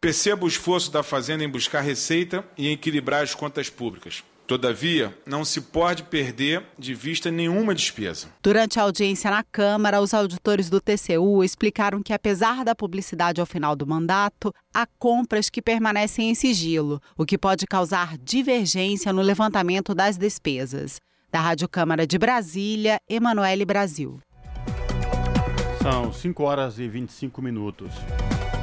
Perceba 0.00 0.44
o 0.44 0.48
esforço 0.48 0.90
da 0.90 1.02
Fazenda 1.02 1.44
em 1.44 1.48
buscar 1.48 1.80
receita 1.80 2.44
e 2.56 2.70
equilibrar 2.70 3.22
as 3.22 3.34
contas 3.34 3.68
públicas. 3.70 4.22
Todavia, 4.48 5.14
não 5.26 5.44
se 5.44 5.60
pode 5.60 6.04
perder 6.04 6.64
de 6.78 6.94
vista 6.94 7.30
nenhuma 7.30 7.74
despesa. 7.74 8.28
Durante 8.42 8.80
a 8.80 8.82
audiência 8.82 9.30
na 9.30 9.44
Câmara, 9.44 10.00
os 10.00 10.14
auditores 10.14 10.70
do 10.70 10.80
TCU 10.80 11.44
explicaram 11.44 12.02
que, 12.02 12.14
apesar 12.14 12.64
da 12.64 12.74
publicidade 12.74 13.42
ao 13.42 13.46
final 13.46 13.76
do 13.76 13.86
mandato, 13.86 14.50
há 14.72 14.86
compras 14.98 15.50
que 15.50 15.60
permanecem 15.60 16.30
em 16.30 16.34
sigilo, 16.34 16.98
o 17.14 17.26
que 17.26 17.36
pode 17.36 17.66
causar 17.66 18.16
divergência 18.16 19.12
no 19.12 19.20
levantamento 19.20 19.94
das 19.94 20.16
despesas. 20.16 20.98
Da 21.30 21.40
Rádio 21.40 21.68
Câmara 21.68 22.06
de 22.06 22.16
Brasília, 22.16 22.98
Emanuele 23.06 23.66
Brasil. 23.66 24.18
São 25.82 26.10
5 26.10 26.42
horas 26.42 26.78
e 26.78 26.88
25 26.88 27.42
minutos. 27.42 27.92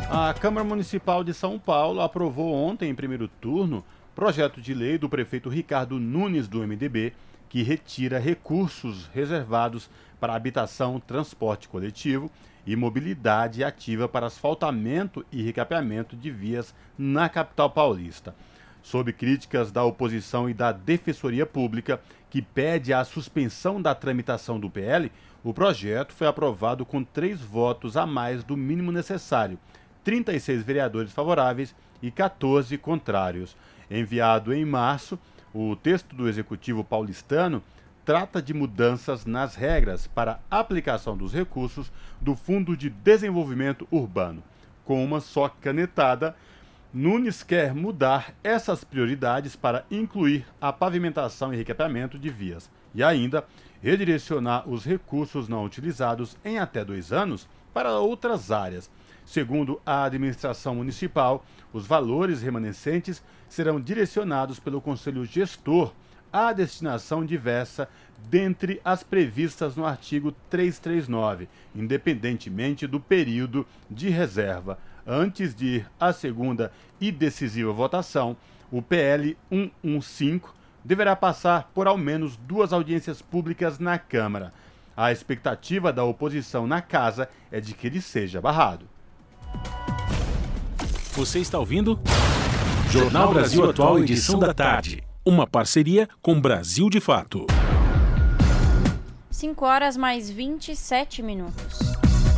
A 0.09 0.33
Câmara 0.35 0.63
Municipal 0.63 1.23
de 1.23 1.33
São 1.33 1.57
Paulo 1.57 1.99
aprovou 1.99 2.53
ontem, 2.53 2.89
em 2.89 2.95
primeiro 2.95 3.27
turno, 3.27 3.83
projeto 4.13 4.61
de 4.61 4.71
lei 4.71 4.99
do 4.99 5.09
prefeito 5.09 5.49
Ricardo 5.49 5.99
Nunes, 5.99 6.47
do 6.47 6.59
MDB, 6.59 7.11
que 7.49 7.63
retira 7.63 8.19
recursos 8.19 9.09
reservados 9.13 9.89
para 10.19 10.35
habitação, 10.35 10.99
transporte 10.99 11.67
coletivo 11.67 12.29
e 12.67 12.75
mobilidade 12.75 13.63
ativa 13.63 14.07
para 14.07 14.27
asfaltamento 14.27 15.25
e 15.31 15.41
recapeamento 15.41 16.15
de 16.15 16.29
vias 16.29 16.73
na 16.97 17.27
capital 17.27 17.71
paulista. 17.71 18.35
Sob 18.83 19.11
críticas 19.11 19.71
da 19.71 19.83
oposição 19.83 20.47
e 20.47 20.53
da 20.53 20.71
Defensoria 20.71 21.47
Pública, 21.47 21.99
que 22.29 22.43
pede 22.43 22.93
a 22.93 23.03
suspensão 23.03 23.81
da 23.81 23.95
tramitação 23.95 24.59
do 24.59 24.69
PL, 24.69 25.11
o 25.43 25.53
projeto 25.53 26.13
foi 26.13 26.27
aprovado 26.27 26.85
com 26.85 27.03
três 27.03 27.41
votos 27.41 27.97
a 27.97 28.05
mais 28.05 28.43
do 28.43 28.55
mínimo 28.55 28.91
necessário, 28.91 29.57
36 30.05 30.63
vereadores 30.63 31.11
favoráveis 31.11 31.75
e 32.01 32.09
14 32.09 32.77
contrários. 32.77 33.57
Enviado 33.91 34.53
em 34.53 34.63
março, 34.63 35.19
o 35.53 35.75
texto 35.75 36.15
do 36.15 36.29
Executivo 36.29 36.83
paulistano 36.83 37.61
trata 38.05 38.39
de 38.41 38.53
mudanças 38.53 39.25
nas 39.25 39.55
regras 39.55 40.05
para 40.05 40.39
aplicação 40.49 41.17
dos 41.17 41.33
recursos 41.33 41.91
do 42.21 42.35
Fundo 42.35 42.77
de 42.77 42.89
Desenvolvimento 42.89 43.87
Urbano. 43.89 44.43
Com 44.85 45.03
uma 45.03 45.19
só 45.19 45.49
canetada, 45.49 46.35
Nunes 46.93 47.41
quer 47.41 47.73
mudar 47.73 48.33
essas 48.43 48.83
prioridades 48.83 49.55
para 49.55 49.85
incluir 49.89 50.45
a 50.61 50.71
pavimentação 50.71 51.51
e 51.51 51.57
recapeamento 51.57 52.19
de 52.19 52.29
vias 52.29 52.69
e 52.93 53.03
ainda 53.03 53.43
redirecionar 53.81 54.69
os 54.69 54.85
recursos 54.85 55.49
não 55.49 55.65
utilizados 55.65 56.37
em 56.45 56.59
até 56.59 56.85
dois 56.85 57.11
anos 57.11 57.49
para 57.73 57.97
outras 57.97 58.51
áreas. 58.51 58.89
Segundo 59.25 59.81
a 59.85 60.03
administração 60.03 60.75
municipal, 60.75 61.43
os 61.73 61.87
valores 61.87 62.41
remanescentes 62.41 63.23
serão 63.49 63.81
direcionados 63.81 64.59
pelo 64.59 64.79
Conselho 64.79 65.25
Gestor 65.25 65.91
à 66.31 66.53
destinação 66.53 67.25
diversa 67.25 67.89
dentre 68.29 68.79
as 68.83 69.03
previstas 69.03 69.75
no 69.75 69.85
artigo 69.85 70.31
339, 70.49 71.47
independentemente 71.73 72.85
do 72.85 72.99
período 72.99 73.65
de 73.89 74.09
reserva. 74.09 74.77
Antes 75.07 75.55
de 75.55 75.65
ir 75.65 75.91
à 75.99 76.11
segunda 76.11 76.71
e 76.99 77.11
decisiva 77.11 77.71
votação, 77.71 78.35
o 78.71 78.81
PL 78.81 79.37
115 79.49 80.41
deverá 80.83 81.15
passar 81.15 81.71
por 81.73 81.87
ao 81.87 81.97
menos 81.97 82.37
duas 82.37 82.71
audiências 82.71 83.21
públicas 83.21 83.79
na 83.79 83.97
Câmara. 83.97 84.53
A 84.95 85.11
expectativa 85.11 85.91
da 85.91 86.03
oposição 86.03 86.67
na 86.67 86.81
casa 86.81 87.27
é 87.51 87.59
de 87.59 87.73
que 87.73 87.87
ele 87.87 88.01
seja 88.01 88.39
barrado. 88.39 88.94
Você 91.13 91.39
está 91.39 91.57
ouvindo? 91.57 91.99
Jornal 92.89 93.33
Brasil 93.33 93.69
Atual, 93.69 93.99
edição 93.99 94.39
da 94.39 94.53
tarde. 94.53 95.03
Uma 95.25 95.47
parceria 95.47 96.07
com 96.21 96.39
Brasil 96.39 96.89
de 96.89 96.99
Fato. 96.99 97.47
5 99.31 99.65
horas 99.65 99.97
mais 99.97 100.29
27 100.29 101.21
minutos. 101.21 101.79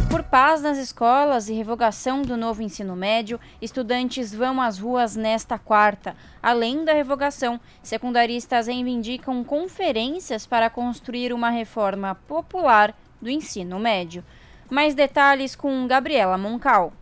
Por 0.10 0.24
paz 0.24 0.62
nas 0.62 0.78
escolas 0.78 1.50
e 1.50 1.54
revogação 1.54 2.22
do 2.22 2.38
novo 2.38 2.62
ensino 2.62 2.96
médio, 2.96 3.40
estudantes 3.62 4.34
vão 4.34 4.62
às 4.62 4.80
ruas 4.80 5.16
nesta 5.16 5.60
quarta. 5.60 6.16
Além 6.42 6.86
da 6.86 6.94
revogação, 6.94 7.60
secundaristas 7.84 8.68
reivindicam 8.68 9.44
conferências 9.44 10.48
para 10.48 10.70
construir 10.70 11.34
uma 11.34 11.50
reforma 11.50 12.16
popular 12.28 12.96
do 13.22 13.30
ensino 13.30 13.78
médio. 13.78 14.24
Mais 14.70 14.96
detalhes 14.96 15.56
com 15.56 15.86
Gabriela 15.86 16.38
Moncal. 16.38 16.94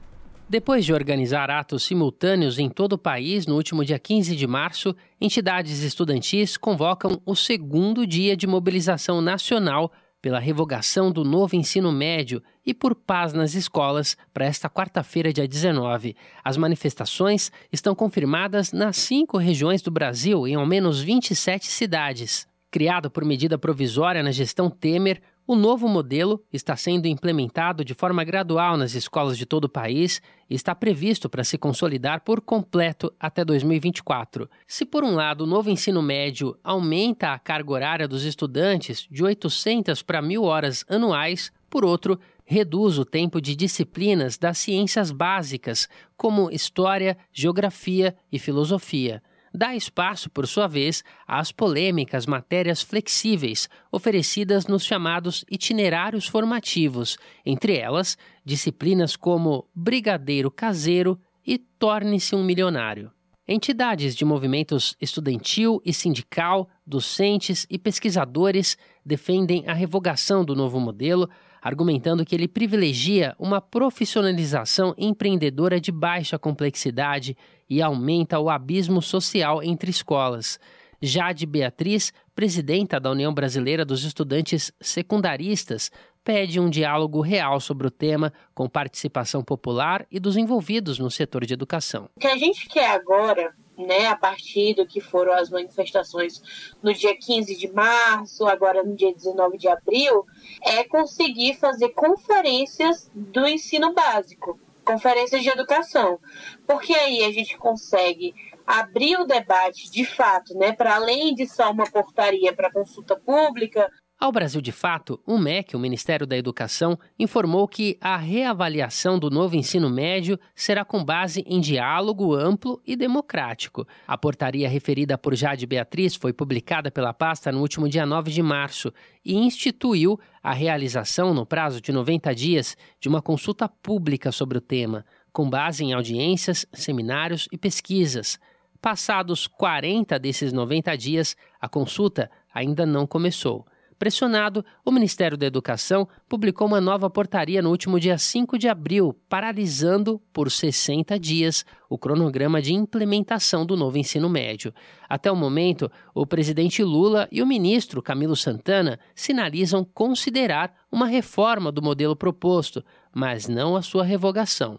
Depois 0.47 0.85
de 0.85 0.93
organizar 0.93 1.49
atos 1.49 1.83
simultâneos 1.83 2.59
em 2.59 2.69
todo 2.69 2.93
o 2.93 2.97
país 2.99 3.47
no 3.47 3.55
último 3.55 3.83
dia 3.83 3.97
15 3.97 4.35
de 4.35 4.45
março, 4.45 4.95
entidades 5.19 5.81
estudantis 5.81 6.55
convocam 6.55 7.19
o 7.25 7.35
segundo 7.35 8.05
dia 8.05 8.37
de 8.37 8.45
mobilização 8.45 9.21
nacional 9.21 9.91
pela 10.21 10.39
revogação 10.39 11.11
do 11.11 11.23
novo 11.23 11.55
ensino 11.55 11.91
médio 11.91 12.43
e 12.63 12.75
por 12.75 12.93
paz 12.93 13.33
nas 13.33 13.55
escolas 13.55 14.15
para 14.31 14.45
esta 14.45 14.69
quarta-feira, 14.69 15.33
dia 15.33 15.47
19. 15.47 16.15
As 16.43 16.57
manifestações 16.57 17.51
estão 17.71 17.95
confirmadas 17.95 18.71
nas 18.71 18.97
cinco 18.97 19.39
regiões 19.39 19.81
do 19.81 19.89
Brasil, 19.89 20.47
em 20.47 20.53
ao 20.53 20.65
menos 20.65 21.01
27 21.01 21.65
cidades. 21.65 22.47
Criado 22.69 23.09
por 23.09 23.25
medida 23.25 23.57
provisória 23.57 24.21
na 24.21 24.31
gestão 24.31 24.69
Temer, 24.69 25.21
o 25.47 25.55
novo 25.55 25.87
modelo 25.87 26.43
está 26.51 26.75
sendo 26.75 27.07
implementado 27.07 27.85
de 27.85 27.93
forma 27.93 28.23
gradual 28.23 28.77
nas 28.77 28.95
escolas 28.95 29.37
de 29.37 29.45
todo 29.45 29.65
o 29.65 29.69
país 29.69 30.21
e 30.49 30.55
está 30.55 30.73
previsto 30.73 31.29
para 31.29 31.43
se 31.43 31.57
consolidar 31.57 32.21
por 32.21 32.41
completo 32.41 33.13
até 33.19 33.45
2024. 33.45 34.49
Se, 34.67 34.85
por 34.85 35.03
um 35.03 35.13
lado, 35.13 35.43
o 35.43 35.47
novo 35.47 35.69
ensino 35.69 36.01
médio 36.01 36.57
aumenta 36.63 37.31
a 37.31 37.39
carga 37.39 37.71
horária 37.71 38.07
dos 38.07 38.23
estudantes 38.23 39.07
de 39.09 39.23
800 39.23 40.01
para 40.01 40.21
1.000 40.21 40.41
horas 40.41 40.85
anuais, 40.89 41.51
por 41.69 41.85
outro, 41.85 42.19
reduz 42.43 42.97
o 42.97 43.05
tempo 43.05 43.39
de 43.39 43.55
disciplinas 43.55 44.37
das 44.37 44.57
ciências 44.57 45.11
básicas, 45.11 45.87
como 46.17 46.49
história, 46.49 47.17
geografia 47.31 48.15
e 48.31 48.39
filosofia 48.39 49.21
dá 49.55 49.75
espaço, 49.75 50.29
por 50.29 50.47
sua 50.47 50.67
vez, 50.67 51.03
às 51.27 51.51
polêmicas 51.51 52.25
matérias 52.25 52.81
flexíveis 52.81 53.69
oferecidas 53.91 54.67
nos 54.67 54.83
chamados 54.83 55.45
itinerários 55.49 56.27
formativos, 56.27 57.17
entre 57.45 57.77
elas 57.77 58.17
disciplinas 58.43 59.15
como 59.15 59.67
brigadeiro 59.73 60.51
caseiro 60.51 61.19
e 61.45 61.57
torne-se 61.57 62.35
um 62.35 62.43
milionário. 62.43 63.11
Entidades 63.47 64.15
de 64.15 64.25
movimentos 64.25 64.95
estudantil 64.99 65.79
e 65.85 65.93
sindical, 65.93 66.67
docentes 66.85 67.67
e 67.69 67.77
pesquisadores 67.77 68.75
defendem 69.05 69.63
a 69.67 69.73
revogação 69.73 70.43
do 70.43 70.55
novo 70.55 70.79
modelo, 70.79 71.29
argumentando 71.65 72.23
que 72.23 72.35
ele 72.35 72.47
privilegia 72.47 73.35
uma 73.39 73.59
profissionalização 73.59 74.93
empreendedora 74.99 75.81
de 75.81 75.91
baixa 75.91 76.37
complexidade 76.37 77.35
e 77.67 77.81
aumenta 77.81 78.39
o 78.39 78.51
abismo 78.51 79.01
social 79.01 79.63
entre 79.63 79.89
escolas. 79.89 80.59
Jade 81.01 81.43
Beatriz, 81.47 82.13
presidenta 82.35 82.99
da 82.99 83.09
União 83.09 83.33
Brasileira 83.33 83.83
dos 83.83 84.03
Estudantes 84.03 84.71
Secundaristas, 84.79 85.89
pede 86.23 86.59
um 86.59 86.69
diálogo 86.69 87.19
real 87.19 87.59
sobre 87.59 87.87
o 87.87 87.91
tema, 87.91 88.31
com 88.53 88.69
participação 88.69 89.43
popular 89.43 90.05
e 90.11 90.19
dos 90.19 90.37
envolvidos 90.37 90.99
no 90.99 91.09
setor 91.09 91.47
de 91.47 91.55
educação. 91.55 92.11
O 92.15 92.19
que 92.19 92.27
a 92.27 92.37
gente 92.37 92.69
quer 92.69 92.91
agora, 92.91 93.55
né, 93.77 94.07
a 94.07 94.15
partir 94.15 94.73
do 94.73 94.85
que 94.85 95.01
foram 95.01 95.33
as 95.33 95.49
manifestações 95.49 96.41
no 96.81 96.93
dia 96.93 97.15
15 97.17 97.55
de 97.55 97.71
março, 97.71 98.45
agora 98.45 98.83
no 98.83 98.95
dia 98.95 99.13
19 99.13 99.57
de 99.57 99.67
abril, 99.67 100.25
é 100.61 100.83
conseguir 100.83 101.55
fazer 101.55 101.89
conferências 101.89 103.09
do 103.13 103.47
ensino 103.47 103.93
básico 103.93 104.59
conferências 104.85 105.41
de 105.41 105.49
educação, 105.49 106.19
porque 106.67 106.93
aí 106.93 107.23
a 107.23 107.31
gente 107.31 107.57
consegue 107.57 108.35
abrir 108.65 109.17
o 109.17 109.25
debate 109.25 109.91
de 109.91 110.05
fato, 110.05 110.55
né, 110.55 110.71
para 110.71 110.95
além 110.95 111.33
de 111.33 111.47
só 111.47 111.71
uma 111.71 111.89
portaria 111.89 112.53
para 112.53 112.71
consulta 112.71 113.15
pública, 113.15 113.91
Ao 114.17 114.31
Brasil 114.31 114.61
de 114.61 114.71
Fato, 114.71 115.19
o 115.27 115.37
MEC, 115.37 115.75
o 115.75 115.79
Ministério 115.79 116.25
da 116.25 116.37
Educação, 116.37 116.97
informou 117.19 117.67
que 117.67 117.97
a 117.99 118.15
reavaliação 118.15 119.19
do 119.19 119.29
novo 119.29 119.57
ensino 119.57 119.89
médio 119.89 120.39
será 120.55 120.85
com 120.85 121.03
base 121.03 121.43
em 121.45 121.59
diálogo 121.59 122.33
amplo 122.33 122.81
e 122.87 122.95
democrático. 122.95 123.85
A 124.07 124.17
portaria 124.17 124.69
referida 124.69 125.17
por 125.17 125.35
Jade 125.35 125.67
Beatriz 125.67 126.15
foi 126.15 126.31
publicada 126.31 126.89
pela 126.89 127.13
pasta 127.13 127.51
no 127.51 127.59
último 127.59 127.89
dia 127.89 128.05
9 128.05 128.31
de 128.31 128.41
março 128.41 128.91
e 129.23 129.35
instituiu 129.35 130.17
a 130.41 130.53
realização, 130.53 131.33
no 131.33 131.45
prazo 131.45 131.81
de 131.81 131.91
90 131.91 132.33
dias, 132.33 132.77
de 133.01 133.09
uma 133.09 133.21
consulta 133.21 133.67
pública 133.67 134.31
sobre 134.31 134.57
o 134.57 134.61
tema, 134.61 135.05
com 135.33 135.49
base 135.49 135.83
em 135.83 135.91
audiências, 135.91 136.65
seminários 136.71 137.49
e 137.51 137.57
pesquisas. 137.57 138.39
Passados 138.81 139.45
40 139.45 140.17
desses 140.17 140.53
90 140.53 140.95
dias, 140.95 141.35
a 141.59 141.67
consulta 141.67 142.31
ainda 142.53 142.85
não 142.85 143.05
começou. 143.05 143.65
Pressionado, 143.97 144.65
o 144.83 144.91
Ministério 144.91 145.37
da 145.37 145.45
Educação 145.45 146.07
publicou 146.27 146.67
uma 146.67 146.81
nova 146.81 147.09
portaria 147.09 147.61
no 147.61 147.69
último 147.69 147.97
dia 147.97 148.17
5 148.17 148.57
de 148.57 148.67
abril, 148.67 149.15
paralisando 149.29 150.21
por 150.33 150.51
60 150.51 151.17
dias 151.17 151.65
o 151.89 151.97
cronograma 151.97 152.61
de 152.61 152.73
implementação 152.73 153.65
do 153.65 153.77
novo 153.77 153.97
ensino 153.97 154.27
médio. 154.27 154.73
Até 155.07 155.31
o 155.31 155.35
momento, 155.35 155.89
o 156.13 156.25
presidente 156.25 156.83
Lula 156.83 157.27
e 157.31 157.41
o 157.41 157.47
ministro 157.47 158.01
Camilo 158.01 158.35
Santana 158.35 158.99
sinalizam 159.15 159.85
considerar 159.85 160.73
uma 160.91 161.07
reforma 161.07 161.71
do 161.71 161.81
modelo 161.81 162.17
proposto, 162.17 162.83
mas 163.13 163.47
não 163.47 163.77
a 163.77 163.81
sua 163.81 164.03
revogação. 164.03 164.77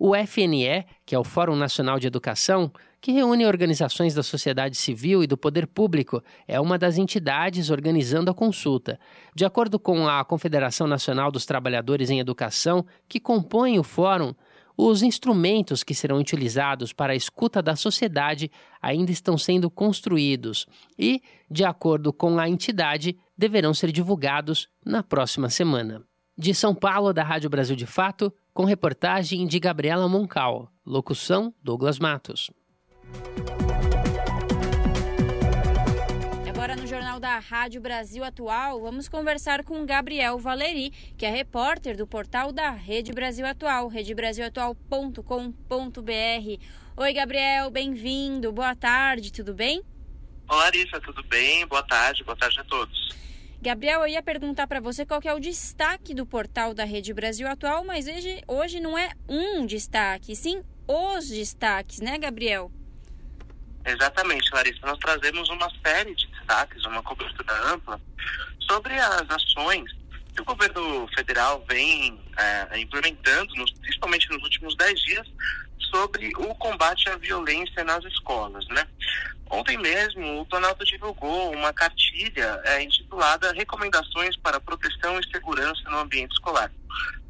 O 0.00 0.14
FNE, 0.14 0.84
que 1.04 1.14
é 1.14 1.18
o 1.18 1.24
Fórum 1.24 1.56
Nacional 1.56 1.98
de 1.98 2.06
Educação, 2.06 2.72
que 3.00 3.12
reúne 3.12 3.46
organizações 3.46 4.14
da 4.14 4.22
sociedade 4.22 4.76
civil 4.76 5.22
e 5.22 5.26
do 5.26 5.36
poder 5.36 5.66
público, 5.66 6.22
é 6.46 6.60
uma 6.60 6.78
das 6.78 6.98
entidades 6.98 7.70
organizando 7.70 8.30
a 8.30 8.34
consulta. 8.34 8.98
De 9.34 9.44
acordo 9.44 9.78
com 9.78 10.08
a 10.08 10.24
Confederação 10.24 10.86
Nacional 10.86 11.30
dos 11.30 11.46
Trabalhadores 11.46 12.10
em 12.10 12.18
Educação, 12.18 12.84
que 13.08 13.20
compõe 13.20 13.78
o 13.78 13.84
fórum, 13.84 14.34
os 14.76 15.02
instrumentos 15.02 15.82
que 15.82 15.94
serão 15.94 16.18
utilizados 16.18 16.92
para 16.92 17.12
a 17.12 17.16
escuta 17.16 17.60
da 17.60 17.74
sociedade 17.74 18.50
ainda 18.80 19.10
estão 19.10 19.36
sendo 19.36 19.68
construídos 19.68 20.66
e, 20.96 21.20
de 21.50 21.64
acordo 21.64 22.12
com 22.12 22.38
a 22.38 22.48
entidade, 22.48 23.18
deverão 23.36 23.74
ser 23.74 23.90
divulgados 23.90 24.68
na 24.84 25.02
próxima 25.02 25.50
semana. 25.50 26.04
De 26.36 26.54
São 26.54 26.72
Paulo, 26.72 27.12
da 27.12 27.24
Rádio 27.24 27.50
Brasil 27.50 27.74
de 27.74 27.86
Fato, 27.86 28.32
com 28.54 28.64
reportagem 28.64 29.44
de 29.48 29.58
Gabriela 29.58 30.08
Moncal. 30.08 30.70
Locução: 30.86 31.52
Douglas 31.60 31.98
Matos. 31.98 32.48
Agora 36.48 36.74
no 36.74 36.86
Jornal 36.86 37.20
da 37.20 37.38
Rádio 37.38 37.80
Brasil 37.80 38.24
Atual, 38.24 38.80
vamos 38.80 39.08
conversar 39.08 39.64
com 39.64 39.86
Gabriel 39.86 40.38
Valeri, 40.38 40.90
que 41.16 41.24
é 41.24 41.30
repórter 41.30 41.96
do 41.96 42.06
portal 42.06 42.52
da 42.52 42.70
Rede 42.70 43.12
Brasil 43.12 43.46
Atual, 43.46 43.88
redebrasilatual.com.br. 43.88 46.64
Oi, 46.96 47.12
Gabriel, 47.12 47.70
bem-vindo. 47.70 48.52
Boa 48.52 48.74
tarde, 48.74 49.32
tudo 49.32 49.54
bem? 49.54 49.82
Olá, 50.48 50.64
Larissa, 50.64 51.00
tudo 51.00 51.22
bem? 51.24 51.66
Boa 51.66 51.82
tarde, 51.82 52.24
boa 52.24 52.36
tarde 52.36 52.58
a 52.58 52.64
todos. 52.64 53.16
Gabriel, 53.62 54.00
eu 54.00 54.08
ia 54.08 54.22
perguntar 54.22 54.66
para 54.66 54.80
você 54.80 55.06
qual 55.06 55.20
é 55.24 55.32
o 55.32 55.40
destaque 55.40 56.14
do 56.14 56.26
portal 56.26 56.74
da 56.74 56.84
Rede 56.84 57.14
Brasil 57.14 57.48
Atual, 57.48 57.84
mas 57.84 58.06
hoje, 58.06 58.42
hoje 58.46 58.80
não 58.80 58.98
é 58.98 59.10
um 59.28 59.66
destaque, 59.66 60.34
sim 60.34 60.62
os 60.86 61.28
destaques, 61.28 62.00
né, 62.00 62.18
Gabriel? 62.18 62.70
Exatamente, 63.88 64.50
Larissa. 64.52 64.86
Nós 64.86 64.98
trazemos 64.98 65.48
uma 65.48 65.70
série 65.84 66.14
de 66.14 66.26
destaques, 66.26 66.84
uma 66.84 67.02
cobertura 67.02 67.52
ampla 67.72 68.00
sobre 68.60 68.94
as 68.94 69.30
ações 69.30 69.90
que 70.34 70.42
o 70.42 70.44
governo 70.44 71.08
federal 71.16 71.64
vem 71.68 72.20
é, 72.36 72.78
implementando, 72.78 73.54
nos, 73.56 73.72
principalmente 73.72 74.28
nos 74.30 74.42
últimos 74.42 74.76
dez 74.76 75.00
dias, 75.00 75.26
sobre 75.90 76.30
o 76.36 76.54
combate 76.56 77.08
à 77.08 77.16
violência 77.16 77.82
nas 77.82 78.04
escolas, 78.04 78.66
né? 78.68 78.86
Ontem 79.50 79.78
mesmo, 79.78 80.42
o 80.42 80.46
Planalto 80.46 80.84
divulgou 80.84 81.50
uma 81.52 81.72
cartilha 81.72 82.60
é, 82.64 82.82
intitulada 82.82 83.52
Recomendações 83.52 84.36
para 84.36 84.60
Proteção 84.60 85.18
e 85.18 85.30
Segurança 85.30 85.88
no 85.88 85.98
Ambiente 85.98 86.32
Escolar. 86.32 86.70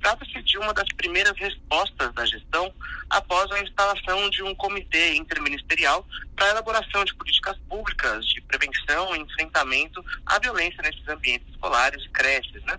Trata-se 0.01 0.43
de 0.43 0.59
uma 0.59 0.73
das 0.73 0.89
primeiras 0.97 1.37
respostas 1.37 2.13
da 2.15 2.25
gestão 2.25 2.73
após 3.11 3.51
a 3.51 3.61
instalação 3.61 4.31
de 4.31 4.43
um 4.43 4.55
comitê 4.55 5.15
interministerial 5.17 6.07
para 6.37 6.47
a 6.47 6.51
elaboração 6.51 7.05
de 7.05 7.15
políticas 7.15 7.57
públicas 7.69 8.25
de 8.27 8.41
prevenção 8.43 9.15
e 9.17 9.21
enfrentamento 9.21 10.05
à 10.25 10.39
violência 10.39 10.81
nesses 10.83 11.07
ambientes 11.09 11.49
escolares 11.49 12.03
e 12.05 12.09
creches. 12.11 12.63
Né? 12.63 12.79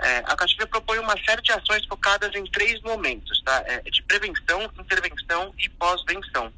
É, 0.00 0.18
a 0.18 0.36
cartilha 0.36 0.66
propõe 0.66 0.98
uma 0.98 1.16
série 1.24 1.42
de 1.42 1.52
ações 1.52 1.84
focadas 1.86 2.34
em 2.34 2.44
três 2.46 2.80
momentos, 2.82 3.42
tá? 3.42 3.62
É, 3.66 3.80
de 3.82 4.02
prevenção, 4.02 4.70
intervenção 4.78 5.52
e 5.58 5.68
pós-venção. 5.68 6.52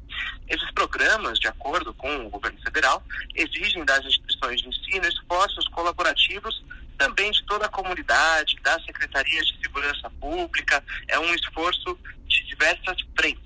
Esses 0.47 0.69
programas, 0.71 1.39
de 1.39 1.47
acordo 1.47 1.93
com 1.95 2.27
o 2.27 2.29
governo 2.29 2.59
federal, 2.61 3.03
exigem 3.33 3.83
das 3.83 4.05
instituições 4.05 4.61
de 4.61 4.69
ensino 4.69 5.07
esforços 5.07 5.67
colaborativos 5.69 6.63
também 6.97 7.31
de 7.31 7.43
toda 7.45 7.65
a 7.65 7.69
comunidade, 7.69 8.57
das 8.61 8.83
secretarias 8.85 9.47
de 9.47 9.59
segurança 9.61 10.09
pública, 10.19 10.83
é 11.07 11.19
um 11.19 11.33
esforço 11.33 11.97
de 12.27 12.43
diversas 12.45 12.97
frentes. 13.17 13.43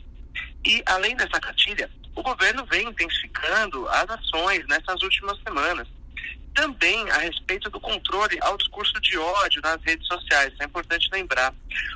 E, 0.65 0.83
além 0.85 1.15
dessa 1.15 1.39
cartilha, 1.39 1.89
o 2.15 2.21
governo 2.21 2.65
vem 2.65 2.87
intensificando 2.87 3.87
as 3.89 4.09
ações 4.09 4.65
nessas 4.67 5.01
últimas 5.01 5.39
semanas. 5.41 5.87
Também 6.53 7.09
a 7.11 7.19
respeito 7.19 7.69
do 7.69 7.79
controle 7.79 8.37
ao 8.41 8.57
discurso 8.57 8.99
de 8.99 9.17
ódio 9.17 9.61
nas 9.61 9.81
redes 9.83 10.05
sociais, 10.07 10.53
é 10.59 10.65
importante 10.65 11.09
lembrar. 11.11 11.53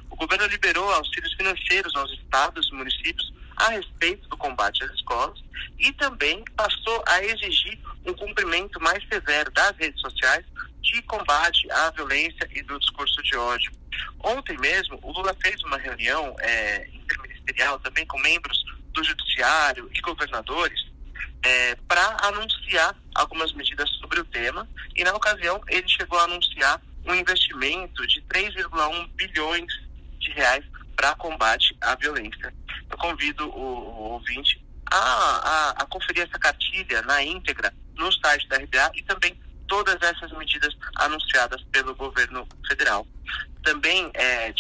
O 0.09 0.15
governo 0.15 0.45
liberou 0.47 0.89
auxílios 0.91 1.33
financeiros 1.33 1.93
aos 1.95 2.11
estados 2.11 2.69
e 2.69 2.73
municípios 2.73 3.33
a 3.57 3.69
respeito 3.69 4.27
do 4.29 4.37
combate 4.37 4.83
às 4.83 4.91
escolas 4.91 5.41
e 5.79 5.91
também 5.93 6.43
passou 6.55 7.03
a 7.07 7.23
exigir 7.23 7.79
um 8.05 8.13
cumprimento 8.13 8.79
mais 8.81 9.03
severo 9.07 9.51
das 9.51 9.75
redes 9.77 9.99
sociais 10.01 10.45
de 10.81 11.01
combate 11.03 11.69
à 11.71 11.89
violência 11.91 12.47
e 12.51 12.61
do 12.63 12.77
discurso 12.79 13.21
de 13.23 13.35
ódio. 13.35 13.71
Ontem 14.19 14.57
mesmo, 14.57 14.99
o 15.01 15.11
Lula 15.11 15.35
fez 15.41 15.61
uma 15.63 15.77
reunião 15.77 16.35
é, 16.39 16.87
interministerial 16.93 17.79
também 17.79 18.05
com 18.05 18.19
membros 18.19 18.63
do 18.91 19.03
Judiciário 19.03 19.89
e 19.93 20.01
governadores 20.01 20.91
é, 21.43 21.75
para 21.87 22.17
anunciar 22.27 22.95
algumas 23.15 23.51
medidas 23.53 23.89
sobre 23.97 24.19
o 24.19 24.25
tema 24.25 24.67
e, 24.95 25.03
na 25.03 25.13
ocasião, 25.13 25.61
ele 25.67 25.87
chegou 25.87 26.19
a 26.19 26.23
anunciar 26.23 26.81
um 27.05 27.13
investimento 27.13 28.05
de 28.07 28.21
3,1 28.23 29.09
bilhões 29.15 29.73
de 30.19 30.31
reais 30.31 30.63
para 30.95 31.15
combate 31.15 31.75
à 31.81 31.95
violência. 31.95 32.53
Eu 32.89 32.97
convido 32.97 33.49
o, 33.49 33.59
o 33.59 34.11
ouvinte 34.13 34.63
a, 34.91 34.97
a, 34.97 35.69
a, 35.71 35.85
conferir 35.85 36.23
essa 36.23 36.37
cartilha 36.37 37.01
na 37.03 37.23
íntegra 37.23 37.73
no 37.95 38.11
site 38.11 38.47
da 38.47 38.57
RBA 38.57 38.91
e 38.95 39.03
também 39.03 39.39
todas 39.67 39.97
essas 40.01 40.31
medidas 40.37 40.75
anunciadas 40.97 41.61
pelo 41.71 41.95
governo 41.95 42.47
federal. 42.67 43.07
Também, 43.63 44.11
é, 44.13 44.53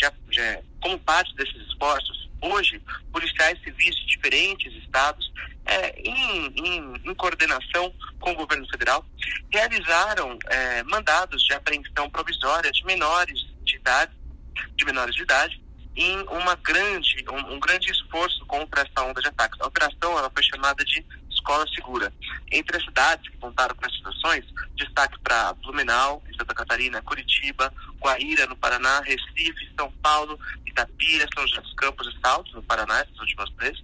como 0.81 0.97
parte 0.99 1.35
desses 1.35 1.67
esforços, 1.67 2.29
hoje, 2.41 2.81
policiais 3.11 3.59
civis 3.63 3.95
de 3.95 4.05
diferentes 4.07 4.73
estados, 4.83 5.31
é, 5.65 5.99
em, 5.99 6.47
em, 6.57 6.93
em, 7.05 7.15
coordenação 7.15 7.93
com 8.19 8.31
o 8.31 8.35
governo 8.35 8.67
federal, 8.69 9.05
realizaram 9.51 10.37
é, 10.47 10.83
mandados 10.83 11.43
de 11.43 11.53
apreensão 11.53 12.09
provisória 12.09 12.71
de 12.71 12.83
menores 12.85 13.39
de 13.63 13.75
idade, 13.75 14.11
de 14.75 14.85
menores 14.85 15.15
de 15.15 15.21
idade, 15.21 15.62
em 15.95 16.21
uma 16.23 16.55
grande, 16.55 17.23
um, 17.29 17.53
um, 17.53 17.59
grande 17.59 17.91
esforço 17.91 18.45
contra 18.45 18.81
essa 18.81 19.05
onda 19.05 19.21
de 19.21 19.27
ataques. 19.27 19.59
A 19.61 19.67
operação 19.67 20.17
ela 20.17 20.31
foi 20.33 20.43
chamada 20.43 20.83
de 20.83 21.05
Escola 21.29 21.65
Segura. 21.73 22.11
Entre 22.51 22.77
as 22.77 22.83
cidades 22.83 23.29
que 23.29 23.37
contaram 23.37 23.75
com 23.75 23.85
essas 23.85 24.05
ações, 24.05 24.45
destaque 24.75 25.19
para 25.19 25.53
Blumenau, 25.53 26.23
em 26.27 26.37
Santa 26.37 26.53
Catarina, 26.53 27.01
Curitiba, 27.01 27.71
Guaíra, 27.99 28.47
no 28.47 28.55
Paraná, 28.55 29.01
Recife, 29.01 29.71
São 29.77 29.91
Paulo, 30.01 30.39
Itapira, 30.65 31.27
São 31.33 31.47
José 31.47 31.61
dos 31.61 31.73
Campos 31.73 32.07
e 32.07 32.19
Saltos, 32.21 32.53
no 32.53 32.63
Paraná, 32.63 32.99
essas 32.99 33.19
últimas 33.19 33.49
três, 33.51 33.77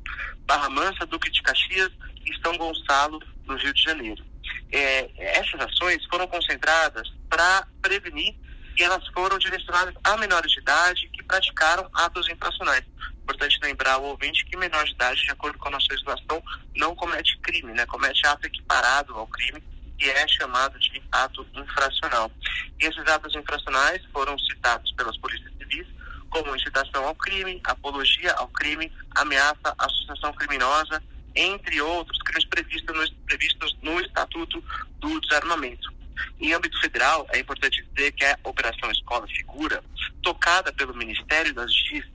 Barra 0.45 0.69
Mansa, 0.69 1.05
Duque 1.05 1.29
de 1.29 1.41
Caxias 1.41 1.91
e 2.25 2.33
São 2.41 2.57
Gonçalo, 2.57 3.21
no 3.45 3.55
Rio 3.57 3.73
de 3.73 3.81
Janeiro. 3.81 4.23
É, 4.71 5.09
essas 5.17 5.59
ações 5.59 6.03
foram 6.05 6.27
concentradas 6.27 7.11
para 7.29 7.67
prevenir 7.81 8.35
e 8.79 8.83
elas 8.83 9.05
foram 9.09 9.37
direcionadas 9.37 9.93
a 10.05 10.15
menores 10.15 10.51
de 10.53 10.59
idade 10.59 11.09
que 11.09 11.21
praticaram 11.23 11.89
atos 11.93 12.29
infracionais. 12.29 12.85
Importante 13.21 13.59
lembrar 13.61 13.97
o 13.97 14.05
ouvinte 14.05 14.45
que 14.45 14.55
menor 14.55 14.85
de 14.85 14.93
idade, 14.93 15.21
de 15.21 15.31
acordo 15.31 15.57
com 15.57 15.67
a 15.67 15.71
nossa 15.71 15.87
legislação, 15.89 16.41
não 16.77 16.95
comete 16.95 17.37
crime, 17.39 17.73
né? 17.73 17.85
comete 17.85 18.25
ato 18.25 18.47
equiparado 18.47 19.13
ao 19.13 19.27
crime, 19.27 19.61
que 19.97 20.09
é 20.09 20.25
chamado 20.29 20.79
de 20.79 21.03
ato 21.11 21.45
infracional. 21.53 22.31
E 22.79 22.85
esses 22.85 23.05
atos 23.05 23.35
infracionais 23.35 24.01
foram 24.13 24.39
citados 24.39 24.89
pelas 24.93 25.17
polícias 25.17 25.51
civis 25.57 25.85
como 26.29 26.55
incitação 26.55 27.05
ao 27.05 27.15
crime, 27.15 27.59
apologia 27.65 28.31
ao 28.33 28.47
crime, 28.47 28.89
ameaça, 29.15 29.75
associação 29.77 30.31
criminosa, 30.33 31.03
entre 31.35 31.81
outros 31.81 32.17
crimes 32.19 32.45
previstos 32.45 32.95
no, 32.95 33.15
previstos 33.25 33.77
no 33.81 33.99
Estatuto 33.99 34.63
do 34.99 35.19
Desarmamento. 35.19 35.98
Em 36.39 36.53
âmbito 36.53 36.79
federal, 36.79 37.27
é 37.31 37.39
importante 37.39 37.85
dizer 37.93 38.11
que 38.13 38.25
a 38.25 38.37
Operação 38.43 38.91
Escola 38.91 39.27
Segura, 39.35 39.83
tocada 40.21 40.71
pelo 40.73 40.95
Ministério 40.95 41.53
da 41.53 41.65
Justiça, 41.67 42.09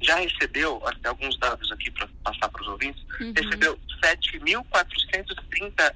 já 0.00 0.16
recebeu, 0.16 0.82
até 0.86 1.08
alguns 1.08 1.38
dados 1.38 1.70
aqui 1.72 1.90
para 1.90 2.08
passar 2.22 2.48
para 2.48 2.62
os 2.62 2.68
ouvintes, 2.68 3.02
uhum. 3.20 3.32
recebeu 3.34 3.78
7.430 4.04 5.94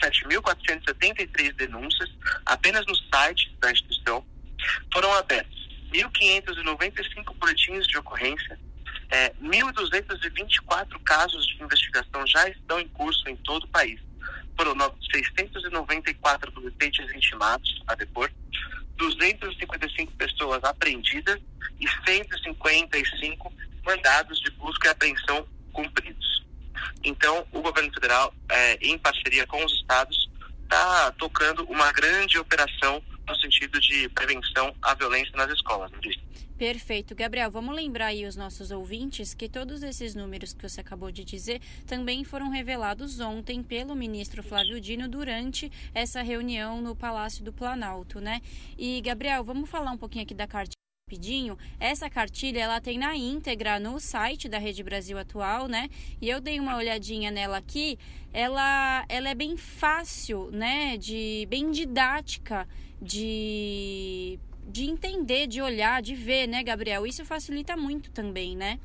7.473 0.00 1.52
denúncias 1.54 2.08
apenas 2.46 2.86
no 2.86 2.94
site 2.94 3.52
da 3.60 3.72
instituição. 3.72 4.24
Foram 4.92 5.12
abertos 5.14 5.68
1.595 5.92 7.34
boletins 7.34 7.86
de 7.86 7.98
ocorrência, 7.98 8.58
é, 9.10 9.30
1.224 9.42 11.00
casos 11.04 11.46
de 11.46 11.62
investigação 11.62 12.26
já 12.26 12.48
estão 12.48 12.78
em 12.78 12.88
curso 12.88 13.28
em 13.28 13.36
todo 13.36 13.64
o 13.64 13.68
país. 13.68 14.00
Foram 14.60 14.74
694 15.10 16.50
adolescentes 16.50 17.16
intimados 17.16 17.82
a 17.86 17.94
depor, 17.94 18.30
255 18.98 20.12
pessoas 20.12 20.62
apreendidas 20.62 21.40
e 21.80 21.88
155 22.04 23.54
mandados 23.86 24.38
de 24.40 24.50
busca 24.50 24.88
e 24.88 24.90
apreensão 24.90 25.48
cumpridos. 25.72 26.44
Então, 27.02 27.46
o 27.52 27.62
governo 27.62 27.90
federal, 27.94 28.34
é, 28.50 28.74
em 28.82 28.98
parceria 28.98 29.46
com 29.46 29.64
os 29.64 29.72
estados, 29.72 30.28
está 30.64 31.10
tocando 31.12 31.64
uma 31.64 31.90
grande 31.92 32.38
operação 32.38 33.02
no 33.26 33.36
sentido 33.36 33.80
de 33.80 34.10
prevenção 34.10 34.76
à 34.82 34.92
violência 34.92 35.32
nas 35.36 35.50
escolas. 35.52 35.90
Perfeito. 36.60 37.14
Gabriel, 37.14 37.50
vamos 37.50 37.74
lembrar 37.74 38.08
aí 38.08 38.26
os 38.26 38.36
nossos 38.36 38.70
ouvintes 38.70 39.32
que 39.32 39.48
todos 39.48 39.82
esses 39.82 40.14
números 40.14 40.52
que 40.52 40.60
você 40.60 40.82
acabou 40.82 41.10
de 41.10 41.24
dizer 41.24 41.58
também 41.86 42.22
foram 42.22 42.50
revelados 42.50 43.18
ontem 43.18 43.62
pelo 43.62 43.94
ministro 43.94 44.42
Flávio 44.42 44.78
Dino 44.78 45.08
durante 45.08 45.72
essa 45.94 46.20
reunião 46.20 46.82
no 46.82 46.94
Palácio 46.94 47.42
do 47.42 47.50
Planalto, 47.50 48.20
né? 48.20 48.42
E, 48.76 49.00
Gabriel, 49.00 49.42
vamos 49.42 49.70
falar 49.70 49.90
um 49.90 49.96
pouquinho 49.96 50.22
aqui 50.22 50.34
da 50.34 50.46
cartilha 50.46 50.74
rapidinho. 51.08 51.56
Essa 51.80 52.10
cartilha 52.10 52.60
ela 52.60 52.78
tem 52.78 52.98
na 52.98 53.16
íntegra 53.16 53.80
no 53.80 53.98
site 53.98 54.46
da 54.46 54.58
Rede 54.58 54.82
Brasil 54.82 55.18
Atual, 55.18 55.66
né? 55.66 55.88
E 56.20 56.28
eu 56.28 56.42
dei 56.42 56.60
uma 56.60 56.76
olhadinha 56.76 57.30
nela 57.30 57.56
aqui. 57.56 57.98
Ela, 58.34 59.06
ela 59.08 59.30
é 59.30 59.34
bem 59.34 59.56
fácil, 59.56 60.50
né? 60.50 60.98
De 60.98 61.46
bem 61.48 61.70
didática 61.70 62.68
de 63.00 64.38
de 64.70 64.84
entender, 64.84 65.46
de 65.46 65.60
olhar, 65.60 66.00
de 66.00 66.14
ver, 66.14 66.46
né, 66.46 66.62
Gabriel? 66.62 67.06
Isso 67.06 67.24
facilita 67.24 67.76
muito 67.76 68.10
também, 68.10 68.56
né? 68.56 68.78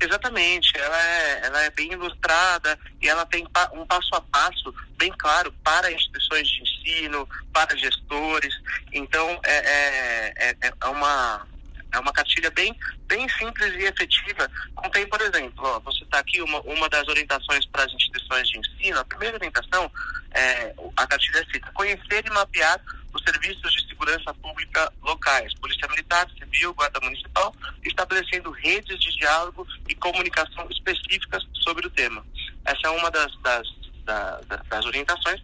Exatamente, 0.00 0.72
ela 0.78 1.06
é, 1.06 1.46
ela 1.46 1.62
é 1.62 1.70
bem 1.70 1.92
ilustrada 1.92 2.78
e 3.02 3.08
ela 3.08 3.26
tem 3.26 3.46
um 3.74 3.86
passo 3.86 4.14
a 4.14 4.20
passo 4.22 4.74
bem 4.96 5.12
claro 5.18 5.52
para 5.62 5.92
instituições 5.92 6.48
de 6.48 6.62
ensino, 6.62 7.28
para 7.52 7.76
gestores. 7.76 8.54
Então, 8.92 9.38
é, 9.44 9.56
é, 9.56 10.46
é, 10.48 10.72
é 10.82 10.86
uma, 10.86 11.46
é 11.92 11.98
uma 11.98 12.12
cartilha 12.12 12.50
bem, 12.50 12.74
bem 13.06 13.28
simples 13.28 13.74
e 13.74 13.84
efetiva. 13.84 14.50
Contém, 14.74 15.06
por 15.06 15.20
exemplo, 15.20 15.66
ó, 15.66 15.80
você 15.80 16.02
está 16.04 16.18
aqui 16.20 16.40
uma, 16.40 16.60
uma 16.62 16.88
das 16.88 17.06
orientações 17.06 17.66
para 17.66 17.84
as 17.84 17.92
instituições 17.92 18.48
de 18.48 18.58
ensino. 18.58 18.98
A 18.98 19.04
primeira 19.04 19.36
orientação, 19.36 19.92
é, 20.30 20.74
a 20.96 21.06
cartilha 21.06 21.46
cita, 21.52 21.70
conhecer 21.74 22.24
e 22.26 22.30
mapear 22.30 22.80
os 23.12 23.22
serviços 23.22 23.72
de 23.72 23.88
segurança 23.88 24.32
pública 24.34 24.92
locais, 25.02 25.52
Polícia 25.54 25.88
Militar, 25.88 26.28
Civil, 26.38 26.74
Guarda 26.74 27.00
Municipal, 27.00 27.54
estabelecendo 27.84 28.50
redes 28.50 28.98
de 28.98 29.10
diálogo 29.16 29.66
e 29.88 29.94
comunicação 29.94 30.66
específicas 30.70 31.46
sobre 31.54 31.86
o 31.86 31.90
tema. 31.90 32.24
Essa 32.64 32.86
é 32.86 32.90
uma 32.90 33.10
das, 33.10 33.36
das, 33.40 33.68
das, 34.04 34.46
das 34.68 34.84
orientações 34.86 35.40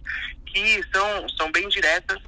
que 0.47 0.83
são, 0.93 1.29
são 1.31 1.53
bem 1.53 1.69
diretas 1.69 2.19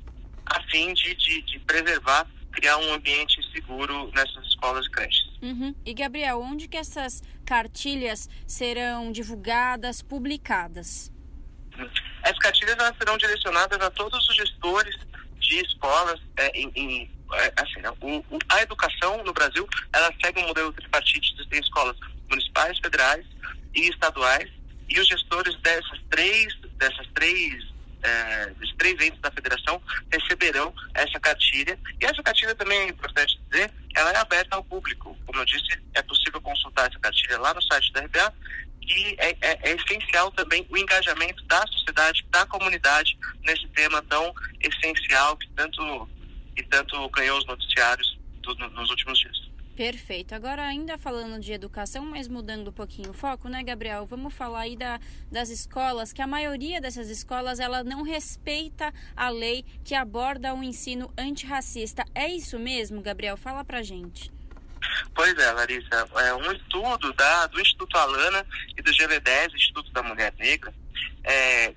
a 0.46 0.62
fim 0.64 0.92
de, 0.94 1.14
de, 1.14 1.42
de 1.42 1.58
preservar, 1.60 2.26
criar 2.52 2.76
um 2.78 2.92
ambiente 2.92 3.40
seguro 3.52 4.10
nessas 4.14 4.46
escolas 4.46 4.86
e 4.86 4.90
creches. 4.90 5.28
Uhum. 5.42 5.74
E 5.84 5.94
Gabriel, 5.94 6.40
onde 6.40 6.66
que 6.66 6.76
essas 6.76 7.22
cartilhas 7.44 8.28
serão 8.46 9.12
divulgadas, 9.12 10.02
publicadas? 10.02 11.12
As 12.22 12.36
cartilhas 12.38 12.76
serão 12.98 13.16
direcionadas 13.16 13.80
a 13.80 13.90
todos 13.90 14.28
os 14.28 14.36
gestores 14.36 14.96
de 15.48 15.60
escolas 15.60 16.20
é, 16.36 16.50
em, 16.54 16.70
em 16.74 17.10
é, 17.32 17.52
assim, 17.56 17.80
né, 17.80 17.90
a 18.48 18.62
educação 18.62 19.22
no 19.24 19.32
Brasil 19.32 19.66
ela 19.92 20.12
segue 20.22 20.40
um 20.40 20.46
modelo 20.46 20.72
tripartite 20.72 21.34
tem 21.48 21.60
escolas 21.60 21.96
municipais, 22.28 22.78
federais 22.78 23.26
e 23.74 23.88
estaduais 23.88 24.50
e 24.88 25.00
os 25.00 25.08
gestores 25.08 25.54
dessas 25.60 25.98
três 26.10 26.54
dessas 26.76 27.06
três 27.14 27.66
é, 28.02 28.46
dos 28.50 28.72
três 28.76 29.00
entes 29.00 29.20
da 29.20 29.30
federação 29.30 29.82
receberão 30.12 30.72
essa 30.94 31.18
cartilha. 31.18 31.76
E 32.00 32.06
essa 32.06 32.22
cartilha 32.22 32.54
também 32.54 32.78
é 32.78 32.88
importante 32.88 33.40
dizer 33.50 33.72
ela 33.96 34.12
é 34.12 34.16
aberta 34.18 34.54
ao 34.54 34.62
público. 34.62 35.16
Como 35.26 35.40
eu 35.40 35.44
disse 35.44 35.80
é 35.94 36.02
possível 36.02 36.40
consultar 36.40 36.88
essa 36.88 36.98
cartilha 37.00 37.38
lá 37.38 37.52
no 37.54 37.62
site 37.62 37.92
da 37.92 38.02
RBA 38.02 38.34
e 38.88 39.14
é, 39.18 39.36
é, 39.40 39.70
é, 39.70 39.74
essencial 39.74 40.30
também 40.32 40.66
o 40.70 40.76
engajamento 40.76 41.44
da 41.44 41.64
sociedade, 41.66 42.24
da 42.30 42.46
comunidade 42.46 43.18
nesse 43.44 43.66
tema 43.68 44.02
tão 44.02 44.34
essencial 44.60 45.36
que 45.36 45.48
tanto, 45.50 46.08
que 46.56 46.62
tanto 46.64 47.08
ganhou 47.10 47.38
os 47.38 47.46
noticiários 47.46 48.18
do, 48.42 48.54
nos 48.54 48.90
últimos 48.90 49.18
dias. 49.18 49.48
Perfeito. 49.76 50.34
Agora, 50.34 50.66
ainda 50.66 50.98
falando 50.98 51.40
de 51.40 51.52
educação, 51.52 52.04
mas 52.04 52.26
mudando 52.26 52.68
um 52.68 52.72
pouquinho 52.72 53.10
o 53.10 53.14
foco, 53.14 53.48
né, 53.48 53.62
Gabriel? 53.62 54.04
Vamos 54.06 54.34
falar 54.34 54.62
aí 54.62 54.76
da, 54.76 54.98
das 55.30 55.50
escolas, 55.50 56.12
que 56.12 56.20
a 56.20 56.26
maioria 56.26 56.80
dessas 56.80 57.08
escolas, 57.08 57.60
ela 57.60 57.84
não 57.84 58.02
respeita 58.02 58.92
a 59.14 59.28
lei 59.28 59.64
que 59.84 59.94
aborda 59.94 60.52
o 60.52 60.64
ensino 60.64 61.12
antirracista. 61.16 62.04
É 62.12 62.26
isso 62.26 62.58
mesmo, 62.58 63.00
Gabriel? 63.00 63.36
Fala 63.36 63.64
pra 63.64 63.80
gente. 63.80 64.32
Pois 65.14 65.36
é, 65.36 65.52
Larissa. 65.52 66.08
É 66.16 66.34
um 66.34 66.52
estudo 66.52 67.12
da, 67.14 67.46
do 67.46 67.60
Instituto 67.60 67.96
Alana 67.96 68.46
e 68.76 68.82
do 68.82 68.90
GV10, 68.90 69.54
Instituto 69.54 69.90
da 69.92 70.02
Mulher 70.02 70.32
Negra, 70.38 70.72
é, 71.24 71.72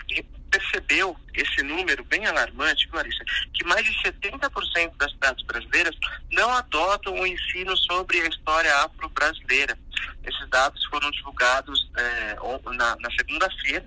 percebeu 0.50 1.18
esse 1.34 1.64
número 1.64 2.04
bem 2.04 2.26
alarmante, 2.26 2.90
Larissa, 2.92 3.24
que 3.54 3.64
mais 3.66 3.86
de 3.86 3.92
70% 4.04 4.98
das 4.98 5.12
cidades 5.12 5.46
brasileiras 5.46 5.96
não 6.32 6.50
adotam 6.52 7.14
o 7.14 7.26
ensino 7.26 7.76
sobre 7.78 8.22
a 8.22 8.28
história 8.28 8.76
afro-brasileira. 8.84 9.78
Esses 10.26 10.50
dados 10.50 10.84
foram 10.86 11.10
divulgados 11.12 11.90
é, 11.98 12.36
na, 12.76 12.96
na 12.98 13.12
segunda-feira 13.18 13.86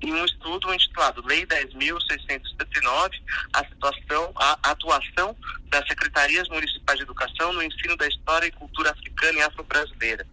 em 0.00 0.12
um 0.12 0.24
estudo 0.24 0.72
intitulado 0.72 1.26
Lei 1.26 1.46
10.679, 1.46 3.10
a 3.52 3.64
situação, 3.64 4.32
a 4.36 4.70
atuação 4.70 5.36
das 5.68 5.86
secretarias 5.86 6.48
municipais 6.48 6.98
de 6.98 7.04
educação 7.04 7.52
no 7.52 7.62
ensino 7.62 7.96
da 7.96 8.06
história 8.06 8.46
e 8.46 8.52
cultura 8.52 8.90
africana 8.90 9.38
e 9.38 9.42
afro-brasileira. 9.42 10.26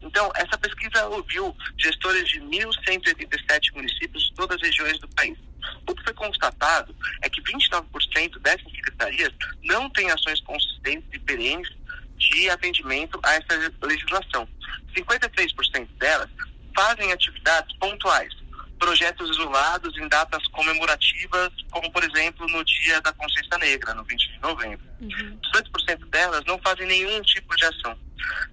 Então, 0.00 0.30
essa 0.36 0.56
pesquisa 0.58 1.06
ouviu 1.08 1.54
gestores 1.76 2.28
de 2.28 2.40
1.187 2.40 3.74
municípios 3.74 4.24
de 4.24 4.34
todas 4.34 4.56
as 4.56 4.62
regiões 4.62 4.98
do 5.00 5.08
país. 5.08 5.38
O 5.86 5.94
que 5.94 6.04
foi 6.04 6.14
constatado 6.14 6.94
é 7.22 7.28
que 7.28 7.42
29% 7.42 8.38
dessas 8.40 8.72
secretarias 8.72 9.32
não 9.64 9.90
têm 9.90 10.10
ações 10.10 10.40
consistentes 10.40 11.08
e 11.12 11.18
perenes 11.18 11.68
de 12.16 12.50
atendimento 12.50 13.20
a 13.22 13.34
essa 13.34 13.72
legislação. 13.82 14.48
53% 14.96 15.88
delas 15.98 16.30
fazem 16.74 17.12
atividades 17.12 17.76
pontuais, 17.76 18.32
projetos 18.78 19.30
isolados 19.30 19.96
em 19.98 20.08
datas 20.08 20.46
comemorativas, 20.48 21.50
como 21.70 21.90
por 21.92 22.02
exemplo 22.04 22.46
no 22.48 22.64
Dia 22.64 23.00
da 23.00 23.12
Consciência 23.12 23.58
Negra, 23.58 23.94
no 23.94 24.04
20 24.04 24.32
de 24.32 24.40
novembro. 24.40 24.86
Uhum. 25.00 25.38
18% 25.54 26.08
delas 26.10 26.44
não 26.46 26.58
fazem 26.58 26.86
nenhum 26.86 27.20
tipo 27.22 27.54
de 27.56 27.64
ação. 27.64 27.98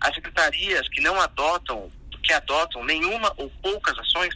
As 0.02 0.14
secretarias 0.14 0.88
que 0.90 1.02
não 1.02 1.20
adotam, 1.20 1.90
que 2.24 2.34
adotam 2.34 2.84
nenhuma 2.84 3.34
ou 3.38 3.50
poucas 3.62 3.98
ações, 3.98 4.34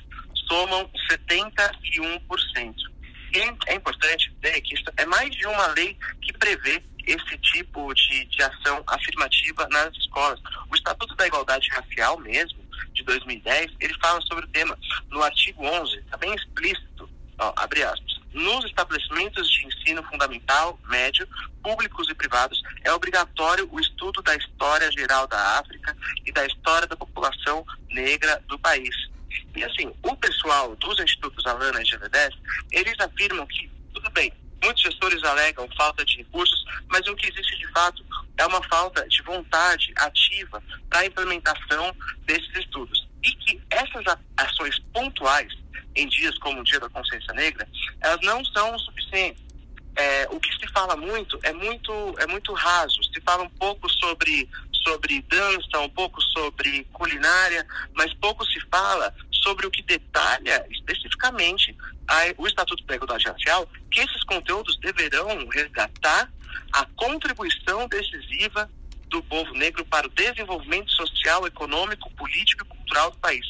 somam 0.47 0.89
71%. 1.11 2.75
E 3.31 3.39
é 3.67 3.75
importante 3.75 4.35
ver 4.41 4.59
que 4.61 4.73
isso 4.73 4.85
é 4.97 5.05
mais 5.05 5.29
de 5.29 5.45
uma 5.45 5.67
lei 5.67 5.95
que 6.21 6.33
prevê 6.33 6.81
esse 7.05 7.37
tipo 7.39 7.93
de, 7.93 8.25
de 8.25 8.41
ação 8.41 8.83
afirmativa 8.87 9.67
nas 9.69 9.95
escolas. 9.97 10.39
O 10.69 10.75
Estatuto 10.75 11.15
da 11.15 11.27
Igualdade 11.27 11.69
Racial 11.69 12.19
mesmo, 12.19 12.59
de 12.93 13.03
2010, 13.03 13.71
ele 13.80 13.93
fala 13.95 14.21
sobre 14.21 14.45
o 14.45 14.49
tema. 14.49 14.77
No 15.09 15.23
artigo 15.23 15.65
11, 15.65 15.97
está 15.97 16.17
bem 16.17 16.34
explícito, 16.34 17.09
ó, 17.38 17.53
abre 17.55 17.84
aspas, 17.84 18.19
nos 18.34 18.65
estabelecimentos 18.65 19.49
de 19.49 19.65
ensino 19.65 20.03
fundamental, 20.03 20.80
médio, 20.88 21.27
públicos 21.63 22.09
e 22.09 22.13
privados, 22.13 22.61
é 22.84 22.93
obrigatório 22.93 23.67
o 23.71 23.80
estudo 23.80 24.21
da 24.21 24.36
história 24.36 24.91
geral 24.91 25.27
da 25.27 25.59
África 25.59 25.95
e 26.25 26.32
da 26.32 26.45
história 26.45 26.88
da 26.88 26.95
população 26.95 27.65
negra 27.89 28.41
do 28.47 28.57
país. 28.59 28.95
E 29.55 29.63
assim, 29.63 29.91
o 30.03 30.15
pessoal 30.15 30.75
dos 30.75 30.99
institutos 30.99 31.45
Alana 31.45 31.82
e 31.82 31.86
GV10, 31.86 32.34
eles 32.71 32.99
afirmam 32.99 33.45
que, 33.47 33.69
tudo 33.93 34.09
bem, 34.11 34.32
muitos 34.64 34.84
gestores 34.84 35.24
alegam 35.24 35.68
falta 35.78 36.03
de 36.05 36.18
recursos, 36.18 36.64
mas 36.88 37.05
o 37.07 37.16
que 37.16 37.28
existe 37.28 37.57
de 37.57 37.68
fato 37.72 38.03
é 38.38 38.45
uma 38.45 38.62
falta 38.64 39.07
de 39.07 39.22
vontade 39.24 39.91
ativa 39.97 40.62
para 40.89 40.99
a 40.99 41.05
implementação 41.05 41.95
desses 42.26 42.55
estudos. 42.55 43.07
E 43.24 43.32
que 43.32 43.62
essas 43.70 44.18
ações 44.38 44.80
pontuais 44.93 45.51
em 45.95 46.07
dias 46.07 46.38
como 46.38 46.62
o 46.62 46.64
Dia 46.64 46.80
da 46.80 46.89
Consciência 46.89 47.34
Negra, 47.34 47.68
elas 48.01 48.20
não 48.22 48.43
são 48.45 48.78
suficientes. 48.80 49.43
É, 49.95 50.28
o 50.32 50.39
que 50.39 50.51
se 50.57 50.68
fala 50.72 50.95
muito 50.95 51.38
é 51.43 51.51
muito 51.51 51.91
é 52.20 52.28
muito 52.28 52.53
raso. 52.53 53.03
Se 53.03 53.20
fala 53.22 53.43
um 53.43 53.49
pouco 53.49 53.89
sobre 53.89 54.49
sobre 54.84 55.22
dança, 55.24 55.80
um 55.80 55.89
pouco 55.89 56.22
sobre 56.22 56.86
culinária, 56.93 57.66
mas 57.93 58.14
pouco 58.14 58.45
se 58.45 58.60
fala 58.72 59.14
sobre 59.43 59.65
o 59.65 59.71
que 59.71 59.81
detalha 59.83 60.65
especificamente 60.69 61.75
a, 62.07 62.15
o 62.37 62.47
Estatuto 62.47 62.83
da 62.85 62.95
Igualdade 62.95 63.25
Racial, 63.25 63.69
que 63.91 64.01
esses 64.01 64.23
conteúdos 64.23 64.77
deverão 64.77 65.47
resgatar 65.47 66.31
a 66.73 66.85
contribuição 66.95 67.87
decisiva 67.87 68.69
do 69.07 69.23
povo 69.23 69.53
negro 69.53 69.85
para 69.85 70.07
o 70.07 70.09
desenvolvimento 70.11 70.91
social, 70.91 71.45
econômico, 71.47 72.11
político 72.11 72.63
e 72.63 72.67
cultural 72.67 73.11
do 73.11 73.17
país. 73.17 73.45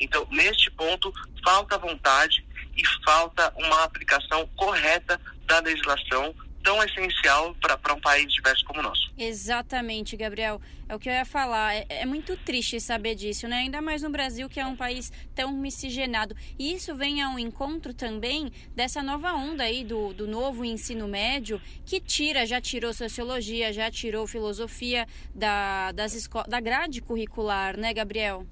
Então, 0.00 0.26
neste 0.30 0.70
ponto, 0.70 1.12
falta 1.44 1.78
vontade 1.78 2.44
e 2.76 2.82
falta 3.04 3.52
uma 3.56 3.84
aplicação 3.84 4.46
correta 4.56 5.20
da 5.46 5.60
legislação 5.60 6.34
tão 6.62 6.82
essencial 6.82 7.54
para 7.60 7.94
um 7.94 8.00
país 8.00 8.32
diverso 8.32 8.64
como 8.64 8.80
o 8.80 8.82
nosso. 8.82 9.12
Exatamente, 9.16 10.16
Gabriel. 10.16 10.60
É 10.88 10.94
o 10.94 10.98
que 10.98 11.08
eu 11.08 11.12
ia 11.12 11.24
falar. 11.24 11.74
É, 11.74 11.86
é, 11.88 12.06
muito 12.06 12.36
triste 12.36 12.80
saber 12.80 13.14
disso, 13.14 13.48
né? 13.48 13.58
Ainda 13.58 13.80
mais 13.80 14.02
no 14.02 14.10
Brasil, 14.10 14.48
que 14.48 14.60
é 14.60 14.66
um 14.66 14.76
país 14.76 15.12
tão 15.34 15.52
miscigenado. 15.52 16.36
E 16.58 16.74
isso 16.74 16.94
vem 16.94 17.22
ao 17.22 17.38
encontro 17.38 17.92
também 17.94 18.52
dessa 18.74 19.02
nova 19.02 19.32
onda 19.32 19.64
aí 19.64 19.84
do, 19.84 20.12
do 20.12 20.26
novo 20.26 20.64
ensino 20.64 21.08
médio, 21.08 21.60
que 21.84 22.00
tira, 22.00 22.46
já 22.46 22.60
tirou 22.60 22.92
sociologia, 22.92 23.72
já 23.72 23.90
tirou 23.90 24.26
filosofia 24.26 25.06
da, 25.34 25.92
das 25.92 26.28
da 26.48 26.60
grade 26.60 27.00
curricular, 27.00 27.76
né, 27.76 27.92
Gabriel? 27.92 28.46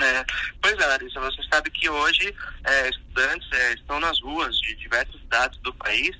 É, 0.00 0.24
pois 0.62 0.78
é, 0.78 0.86
Larissa, 0.86 1.20
você 1.20 1.42
sabe 1.50 1.70
que 1.70 1.88
hoje 1.88 2.32
é, 2.64 2.88
estudantes 2.88 3.48
é, 3.52 3.74
estão 3.74 3.98
nas 3.98 4.20
ruas 4.20 4.56
de 4.60 4.76
diversas 4.76 5.20
cidades 5.20 5.58
do 5.60 5.74
país 5.74 6.16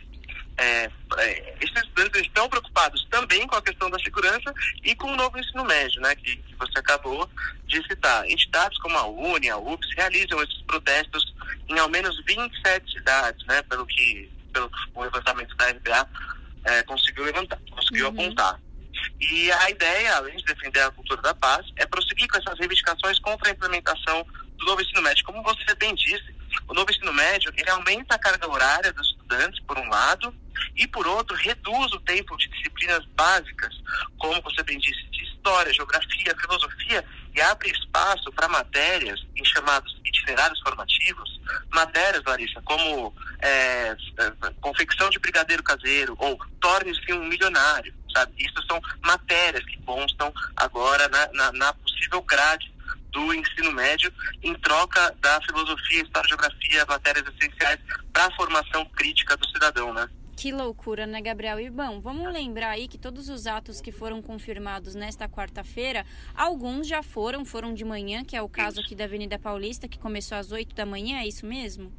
é, 0.59 0.91
é, 1.19 1.55
esses 1.61 1.77
estudantes 1.77 2.21
estão 2.23 2.49
preocupados 2.49 3.07
também 3.11 3.47
com 3.47 3.55
a 3.55 3.63
questão 3.63 3.89
da 3.89 3.99
segurança 4.01 4.53
e 4.83 4.95
com 4.97 5.13
o 5.13 5.17
novo 5.17 5.39
ensino 5.39 5.65
médio, 5.65 6.01
né, 6.01 6.15
que, 6.17 6.37
que 6.37 6.55
você 6.57 6.79
acabou 6.81 7.31
de 7.67 7.81
citar. 7.87 8.29
Entidades 8.29 8.77
como 8.79 8.99
a 8.99 9.07
UNE, 9.07 9.51
a 9.51 9.57
UPS, 9.57 9.89
realizam 9.97 10.43
esses 10.43 10.61
protestos 10.63 11.35
em 11.69 11.79
ao 11.79 11.89
menos 11.89 12.21
27 12.25 12.93
cidades, 12.93 13.47
né, 13.47 13.63
pelo 13.63 13.87
que, 13.87 14.31
pelo 14.53 14.69
que 14.69 14.77
o 14.95 15.03
levantamento 15.03 15.57
da 15.57 15.71
RBA 15.71 16.09
é, 16.65 16.83
conseguiu 16.83 17.25
levantar, 17.25 17.59
conseguiu 17.71 18.09
uhum. 18.09 18.13
apontar. 18.13 18.61
E 19.21 19.53
a 19.53 19.71
ideia, 19.71 20.17
além 20.17 20.37
de 20.37 20.45
defender 20.45 20.81
a 20.81 20.91
cultura 20.91 21.23
da 21.23 21.35
paz, 21.35 21.65
é 21.77 21.87
prosseguir 21.87 22.27
com 22.29 22.37
essas 22.37 22.59
reivindicações 22.59 23.19
contra 23.21 23.49
a 23.49 23.53
implementação 23.53 24.27
do 24.57 24.67
novo 24.67 24.83
ensino 24.83 25.03
médio. 25.03 25.25
Como 25.25 25.41
você 25.43 25.75
bem 25.77 25.95
disse, 25.95 26.35
o 26.67 26.75
novo 26.75 26.91
ensino 26.91 27.13
médio 27.13 27.53
ele 27.57 27.71
aumenta 27.71 28.17
a 28.17 28.19
carga 28.19 28.49
horária 28.49 28.93
dos 28.93 29.07
estudantes, 29.09 29.61
por 29.65 29.79
um 29.79 29.89
lado, 29.89 30.35
e 30.77 30.87
por 30.87 31.07
outro, 31.07 31.37
reduz 31.37 31.93
o 31.93 32.01
tempo 32.01 32.37
de 32.37 32.49
disciplinas 32.49 33.05
básicas, 33.15 33.75
como 34.19 34.41
você 34.43 34.63
bem 34.63 34.79
disse, 34.79 35.03
de 35.11 35.25
história, 35.25 35.73
geografia, 35.73 36.37
filosofia, 36.41 37.05
e 37.35 37.41
abre 37.41 37.71
espaço 37.71 38.33
para 38.33 38.49
matérias 38.49 39.21
em 39.37 39.45
chamados 39.45 39.97
itinerários 40.05 40.61
formativos, 40.61 41.41
matérias, 41.71 42.23
Larissa, 42.25 42.61
como 42.63 43.15
é, 43.41 43.91
é 43.91 43.97
confecção 44.61 45.09
de 45.11 45.19
brigadeiro 45.19 45.63
caseiro 45.63 46.17
ou 46.19 46.39
torne-se 46.61 47.13
um 47.13 47.25
milionário, 47.25 47.95
sabe? 48.13 48.33
Isso 48.39 48.63
são 48.67 48.81
matérias 49.03 49.65
que 49.65 49.81
constam 49.83 50.33
agora 50.57 51.09
na, 51.09 51.33
na, 51.33 51.53
na 51.53 51.73
possível 51.75 52.23
grade 52.23 52.73
do 53.11 53.33
ensino 53.35 53.73
médio 53.73 54.13
em 54.43 54.55
troca 54.55 55.15
da 55.21 55.41
filosofia, 55.43 56.03
história, 56.03 56.29
geografia, 56.29 56.87
matérias 56.87 57.25
essenciais 57.35 57.81
para 58.13 58.27
a 58.27 58.37
formação 58.37 58.85
crítica 58.87 59.37
do 59.37 59.49
cidadão, 59.49 59.93
né? 59.93 60.09
Que 60.39 60.53
loucura, 60.53 61.05
né, 61.05 61.21
Gabriel? 61.21 61.59
E 61.59 61.69
bom, 61.69 62.01
vamos 62.01 62.33
lembrar 62.33 62.71
aí 62.71 62.87
que 62.87 62.97
todos 62.97 63.29
os 63.29 63.49
atos 63.49 63.81
que 63.81 63.91
foram 63.91 64.23
confirmados 64.23 64.95
nesta 64.95 65.29
quarta-feira, 65.29 66.07
alguns 66.33 66.87
já 66.87 67.03
foram, 67.03 67.45
foram 67.45 67.75
de 67.75 67.85
manhã, 67.85 68.25
que 68.25 68.37
é 68.37 68.41
o 68.41 68.49
caso 68.49 68.79
aqui 68.79 68.95
da 68.95 69.03
Avenida 69.03 69.37
Paulista, 69.37 69.89
que 69.89 69.99
começou 69.99 70.39
às 70.39 70.53
8 70.53 70.77
da 70.77 70.87
manhã, 70.87 71.19
é 71.19 71.27
isso 71.27 71.45
mesmo? 71.45 71.93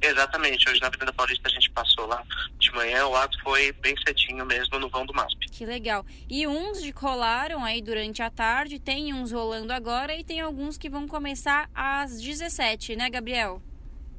Exatamente, 0.00 0.70
hoje 0.70 0.80
na 0.80 0.86
Avenida 0.86 1.12
Paulista 1.12 1.48
a 1.48 1.50
gente 1.50 1.68
passou 1.72 2.06
lá 2.06 2.24
de 2.60 2.70
manhã, 2.70 3.06
o 3.08 3.16
ato 3.16 3.36
foi 3.42 3.72
bem 3.72 3.96
cedinho 4.06 4.46
mesmo 4.46 4.78
no 4.78 4.88
vão 4.88 5.04
do 5.04 5.12
MASP. 5.12 5.50
Que 5.50 5.66
legal. 5.66 6.06
E 6.28 6.46
uns 6.46 6.80
de 6.80 6.92
rolaram 6.92 7.64
aí 7.64 7.82
durante 7.82 8.22
a 8.22 8.30
tarde, 8.30 8.78
tem 8.78 9.12
uns 9.12 9.32
rolando 9.32 9.72
agora 9.72 10.14
e 10.14 10.22
tem 10.22 10.40
alguns 10.40 10.78
que 10.78 10.88
vão 10.88 11.08
começar 11.08 11.68
às 11.74 12.20
17, 12.20 12.94
né, 12.94 13.10
Gabriel? 13.10 13.60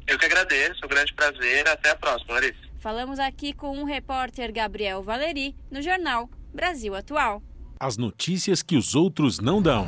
Eu 0.06 0.18
que 0.18 0.26
agradeço, 0.26 0.84
um 0.84 0.88
grande 0.88 1.14
prazer. 1.14 1.68
Até 1.68 1.90
a 1.90 1.96
próxima, 1.96 2.34
Larissa. 2.34 2.69
Falamos 2.80 3.18
aqui 3.18 3.52
com 3.52 3.82
o 3.82 3.84
repórter 3.84 4.50
Gabriel 4.50 5.02
Valeri 5.02 5.54
no 5.70 5.82
jornal 5.82 6.30
Brasil 6.50 6.94
Atual. 6.94 7.42
As 7.78 7.98
notícias 7.98 8.62
que 8.62 8.74
os 8.74 8.94
outros 8.94 9.38
não 9.38 9.60
dão. 9.60 9.86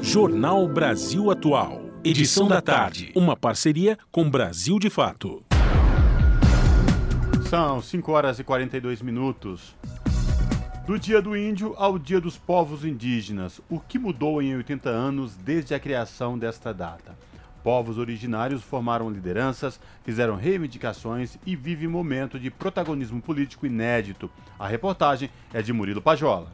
Jornal 0.00 0.66
Brasil 0.66 1.30
Atual. 1.30 1.82
Edição 2.02 2.48
da 2.48 2.62
tarde. 2.62 3.12
Uma 3.14 3.36
parceria 3.36 3.98
com 4.10 4.30
Brasil 4.30 4.78
de 4.78 4.88
Fato. 4.88 5.44
São 7.50 7.82
5 7.82 8.12
horas 8.12 8.38
e 8.38 8.44
42 8.44 9.02
minutos. 9.02 9.76
Do 10.86 10.98
Dia 10.98 11.20
do 11.20 11.36
Índio 11.36 11.74
ao 11.76 11.98
Dia 11.98 12.18
dos 12.18 12.38
Povos 12.38 12.82
Indígenas, 12.82 13.60
o 13.68 13.78
que 13.78 13.98
mudou 13.98 14.40
em 14.40 14.56
80 14.56 14.88
anos 14.88 15.36
desde 15.36 15.74
a 15.74 15.78
criação 15.78 16.38
desta 16.38 16.72
data? 16.72 17.14
Povos 17.62 17.98
originários 17.98 18.62
formaram 18.62 19.08
lideranças, 19.08 19.78
fizeram 20.04 20.36
reivindicações 20.36 21.36
e 21.46 21.54
vivem 21.54 21.88
momento 21.88 22.38
de 22.38 22.50
protagonismo 22.50 23.20
político 23.20 23.66
inédito. 23.66 24.30
A 24.58 24.66
reportagem 24.66 25.30
é 25.52 25.62
de 25.62 25.72
Murilo 25.72 26.02
Pajola. 26.02 26.48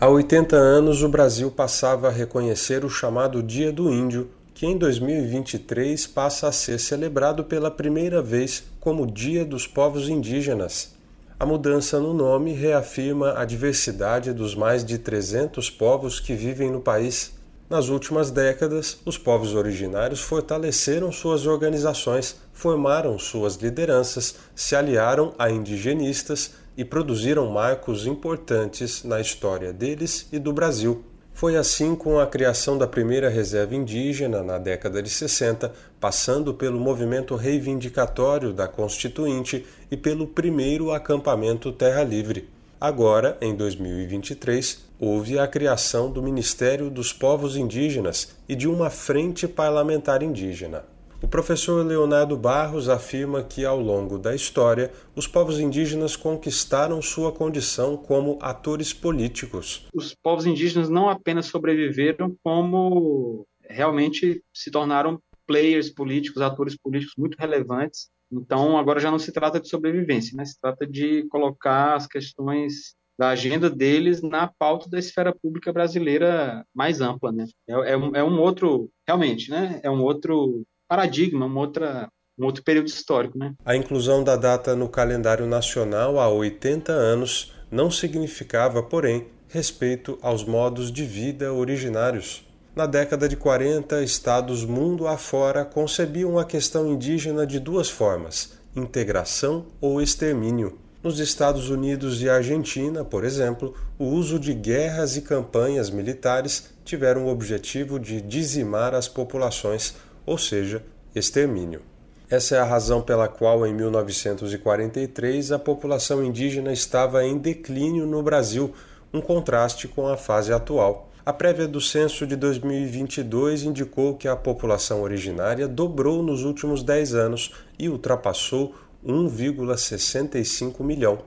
Há 0.00 0.06
80 0.08 0.54
anos, 0.54 1.02
o 1.02 1.08
Brasil 1.08 1.50
passava 1.50 2.06
a 2.06 2.12
reconhecer 2.12 2.84
o 2.84 2.88
chamado 2.88 3.42
Dia 3.42 3.72
do 3.72 3.92
Índio, 3.92 4.30
que 4.54 4.64
em 4.64 4.76
2023 4.76 6.06
passa 6.06 6.48
a 6.48 6.52
ser 6.52 6.78
celebrado 6.78 7.44
pela 7.44 7.70
primeira 7.70 8.22
vez 8.22 8.64
como 8.78 9.06
Dia 9.06 9.44
dos 9.44 9.66
Povos 9.66 10.08
Indígenas. 10.08 10.96
A 11.40 11.46
mudança 11.46 12.00
no 12.00 12.12
nome 12.12 12.52
reafirma 12.52 13.38
a 13.38 13.44
diversidade 13.44 14.32
dos 14.32 14.56
mais 14.56 14.84
de 14.84 14.98
300 14.98 15.70
povos 15.70 16.18
que 16.18 16.34
vivem 16.34 16.68
no 16.68 16.80
país. 16.80 17.37
Nas 17.68 17.90
últimas 17.90 18.30
décadas, 18.30 18.98
os 19.04 19.18
povos 19.18 19.54
originários 19.54 20.20
fortaleceram 20.20 21.12
suas 21.12 21.44
organizações, 21.44 22.36
formaram 22.50 23.18
suas 23.18 23.56
lideranças, 23.56 24.36
se 24.56 24.74
aliaram 24.74 25.34
a 25.38 25.50
indigenistas 25.50 26.52
e 26.78 26.82
produziram 26.82 27.46
marcos 27.50 28.06
importantes 28.06 29.04
na 29.04 29.20
história 29.20 29.70
deles 29.70 30.28
e 30.32 30.38
do 30.38 30.50
Brasil. 30.50 31.04
Foi 31.34 31.56
assim 31.56 31.94
com 31.94 32.18
a 32.18 32.26
criação 32.26 32.78
da 32.78 32.86
primeira 32.86 33.28
reserva 33.28 33.74
indígena 33.74 34.42
na 34.42 34.56
década 34.56 35.02
de 35.02 35.10
60, 35.10 35.70
passando 36.00 36.54
pelo 36.54 36.80
movimento 36.80 37.36
reivindicatório 37.36 38.50
da 38.50 38.66
Constituinte 38.66 39.66
e 39.90 39.96
pelo 39.96 40.26
primeiro 40.26 40.90
acampamento 40.90 41.70
Terra 41.70 42.02
Livre. 42.02 42.48
Agora, 42.80 43.36
em 43.40 43.56
2023, 43.56 44.88
houve 45.00 45.36
a 45.36 45.48
criação 45.48 46.12
do 46.12 46.22
Ministério 46.22 46.88
dos 46.88 47.12
Povos 47.12 47.56
Indígenas 47.56 48.36
e 48.48 48.54
de 48.54 48.68
uma 48.68 48.88
Frente 48.88 49.48
Parlamentar 49.48 50.22
Indígena. 50.22 50.84
O 51.20 51.26
professor 51.26 51.84
Leonardo 51.84 52.36
Barros 52.36 52.88
afirma 52.88 53.42
que, 53.42 53.64
ao 53.64 53.80
longo 53.80 54.16
da 54.16 54.32
história, 54.32 54.92
os 55.16 55.26
povos 55.26 55.58
indígenas 55.58 56.14
conquistaram 56.14 57.02
sua 57.02 57.32
condição 57.32 57.96
como 57.96 58.38
atores 58.40 58.92
políticos. 58.92 59.88
Os 59.92 60.14
povos 60.14 60.46
indígenas 60.46 60.88
não 60.88 61.08
apenas 61.08 61.46
sobreviveram, 61.46 62.36
como 62.44 63.44
realmente 63.68 64.40
se 64.54 64.70
tornaram 64.70 65.20
players 65.48 65.90
políticos, 65.90 66.40
atores 66.40 66.76
políticos 66.76 67.14
muito 67.18 67.34
relevantes. 67.36 68.08
Então, 68.30 68.76
agora 68.76 69.00
já 69.00 69.10
não 69.10 69.18
se 69.18 69.32
trata 69.32 69.60
de 69.60 69.68
sobrevivência, 69.68 70.36
né? 70.36 70.44
se 70.44 70.60
trata 70.60 70.86
de 70.86 71.26
colocar 71.28 71.94
as 71.94 72.06
questões 72.06 72.94
da 73.18 73.30
agenda 73.30 73.68
deles 73.68 74.22
na 74.22 74.46
pauta 74.58 74.88
da 74.88 74.98
esfera 74.98 75.34
pública 75.34 75.72
brasileira 75.72 76.64
mais 76.72 77.00
ampla, 77.00 77.32
né? 77.32 77.46
É, 77.68 77.92
é, 77.92 77.96
um, 77.96 78.16
é 78.16 78.22
um 78.22 78.40
outro, 78.40 78.88
realmente, 79.06 79.50
né? 79.50 79.80
É 79.82 79.90
um 79.90 80.02
outro 80.02 80.62
paradigma, 80.86 81.46
uma 81.46 81.60
outra 81.60 82.08
um 82.38 82.44
outro 82.44 82.62
período 82.62 82.86
histórico. 82.86 83.36
Né? 83.36 83.52
A 83.64 83.74
inclusão 83.74 84.22
da 84.22 84.36
data 84.36 84.76
no 84.76 84.88
calendário 84.88 85.44
nacional 85.44 86.20
há 86.20 86.28
80 86.28 86.92
anos 86.92 87.52
não 87.70 87.90
significava, 87.90 88.80
porém, 88.80 89.26
respeito 89.48 90.18
aos 90.22 90.44
modos 90.44 90.92
de 90.92 91.04
vida 91.04 91.52
originários. 91.52 92.46
Na 92.78 92.86
década 92.86 93.28
de 93.28 93.34
40, 93.34 94.04
estados 94.04 94.64
mundo 94.64 95.08
afora 95.08 95.64
concebiam 95.64 96.38
a 96.38 96.44
questão 96.44 96.88
indígena 96.88 97.44
de 97.44 97.58
duas 97.58 97.90
formas: 97.90 98.52
integração 98.76 99.66
ou 99.80 100.00
extermínio. 100.00 100.78
Nos 101.02 101.18
Estados 101.18 101.70
Unidos 101.70 102.22
e 102.22 102.30
Argentina, 102.30 103.04
por 103.04 103.24
exemplo, 103.24 103.74
o 103.98 104.04
uso 104.04 104.38
de 104.38 104.54
guerras 104.54 105.16
e 105.16 105.22
campanhas 105.22 105.90
militares 105.90 106.68
tiveram 106.84 107.24
o 107.24 107.30
objetivo 107.30 107.98
de 107.98 108.20
dizimar 108.20 108.94
as 108.94 109.08
populações, 109.08 109.96
ou 110.24 110.38
seja, 110.38 110.80
extermínio. 111.12 111.82
Essa 112.30 112.54
é 112.54 112.58
a 112.60 112.64
razão 112.64 113.02
pela 113.02 113.26
qual, 113.26 113.66
em 113.66 113.74
1943, 113.74 115.50
a 115.50 115.58
população 115.58 116.22
indígena 116.22 116.72
estava 116.72 117.24
em 117.24 117.38
declínio 117.38 118.06
no 118.06 118.22
Brasil, 118.22 118.72
um 119.12 119.20
contraste 119.20 119.88
com 119.88 120.06
a 120.06 120.16
fase 120.16 120.52
atual. 120.52 121.07
A 121.28 121.32
prévia 121.34 121.68
do 121.68 121.78
censo 121.78 122.26
de 122.26 122.34
2022 122.36 123.64
indicou 123.64 124.16
que 124.16 124.26
a 124.26 124.34
população 124.34 125.02
originária 125.02 125.68
dobrou 125.68 126.22
nos 126.22 126.42
últimos 126.42 126.82
10 126.82 127.14
anos 127.14 127.52
e 127.78 127.86
ultrapassou 127.86 128.74
1,65 129.06 130.82
milhão. 130.82 131.18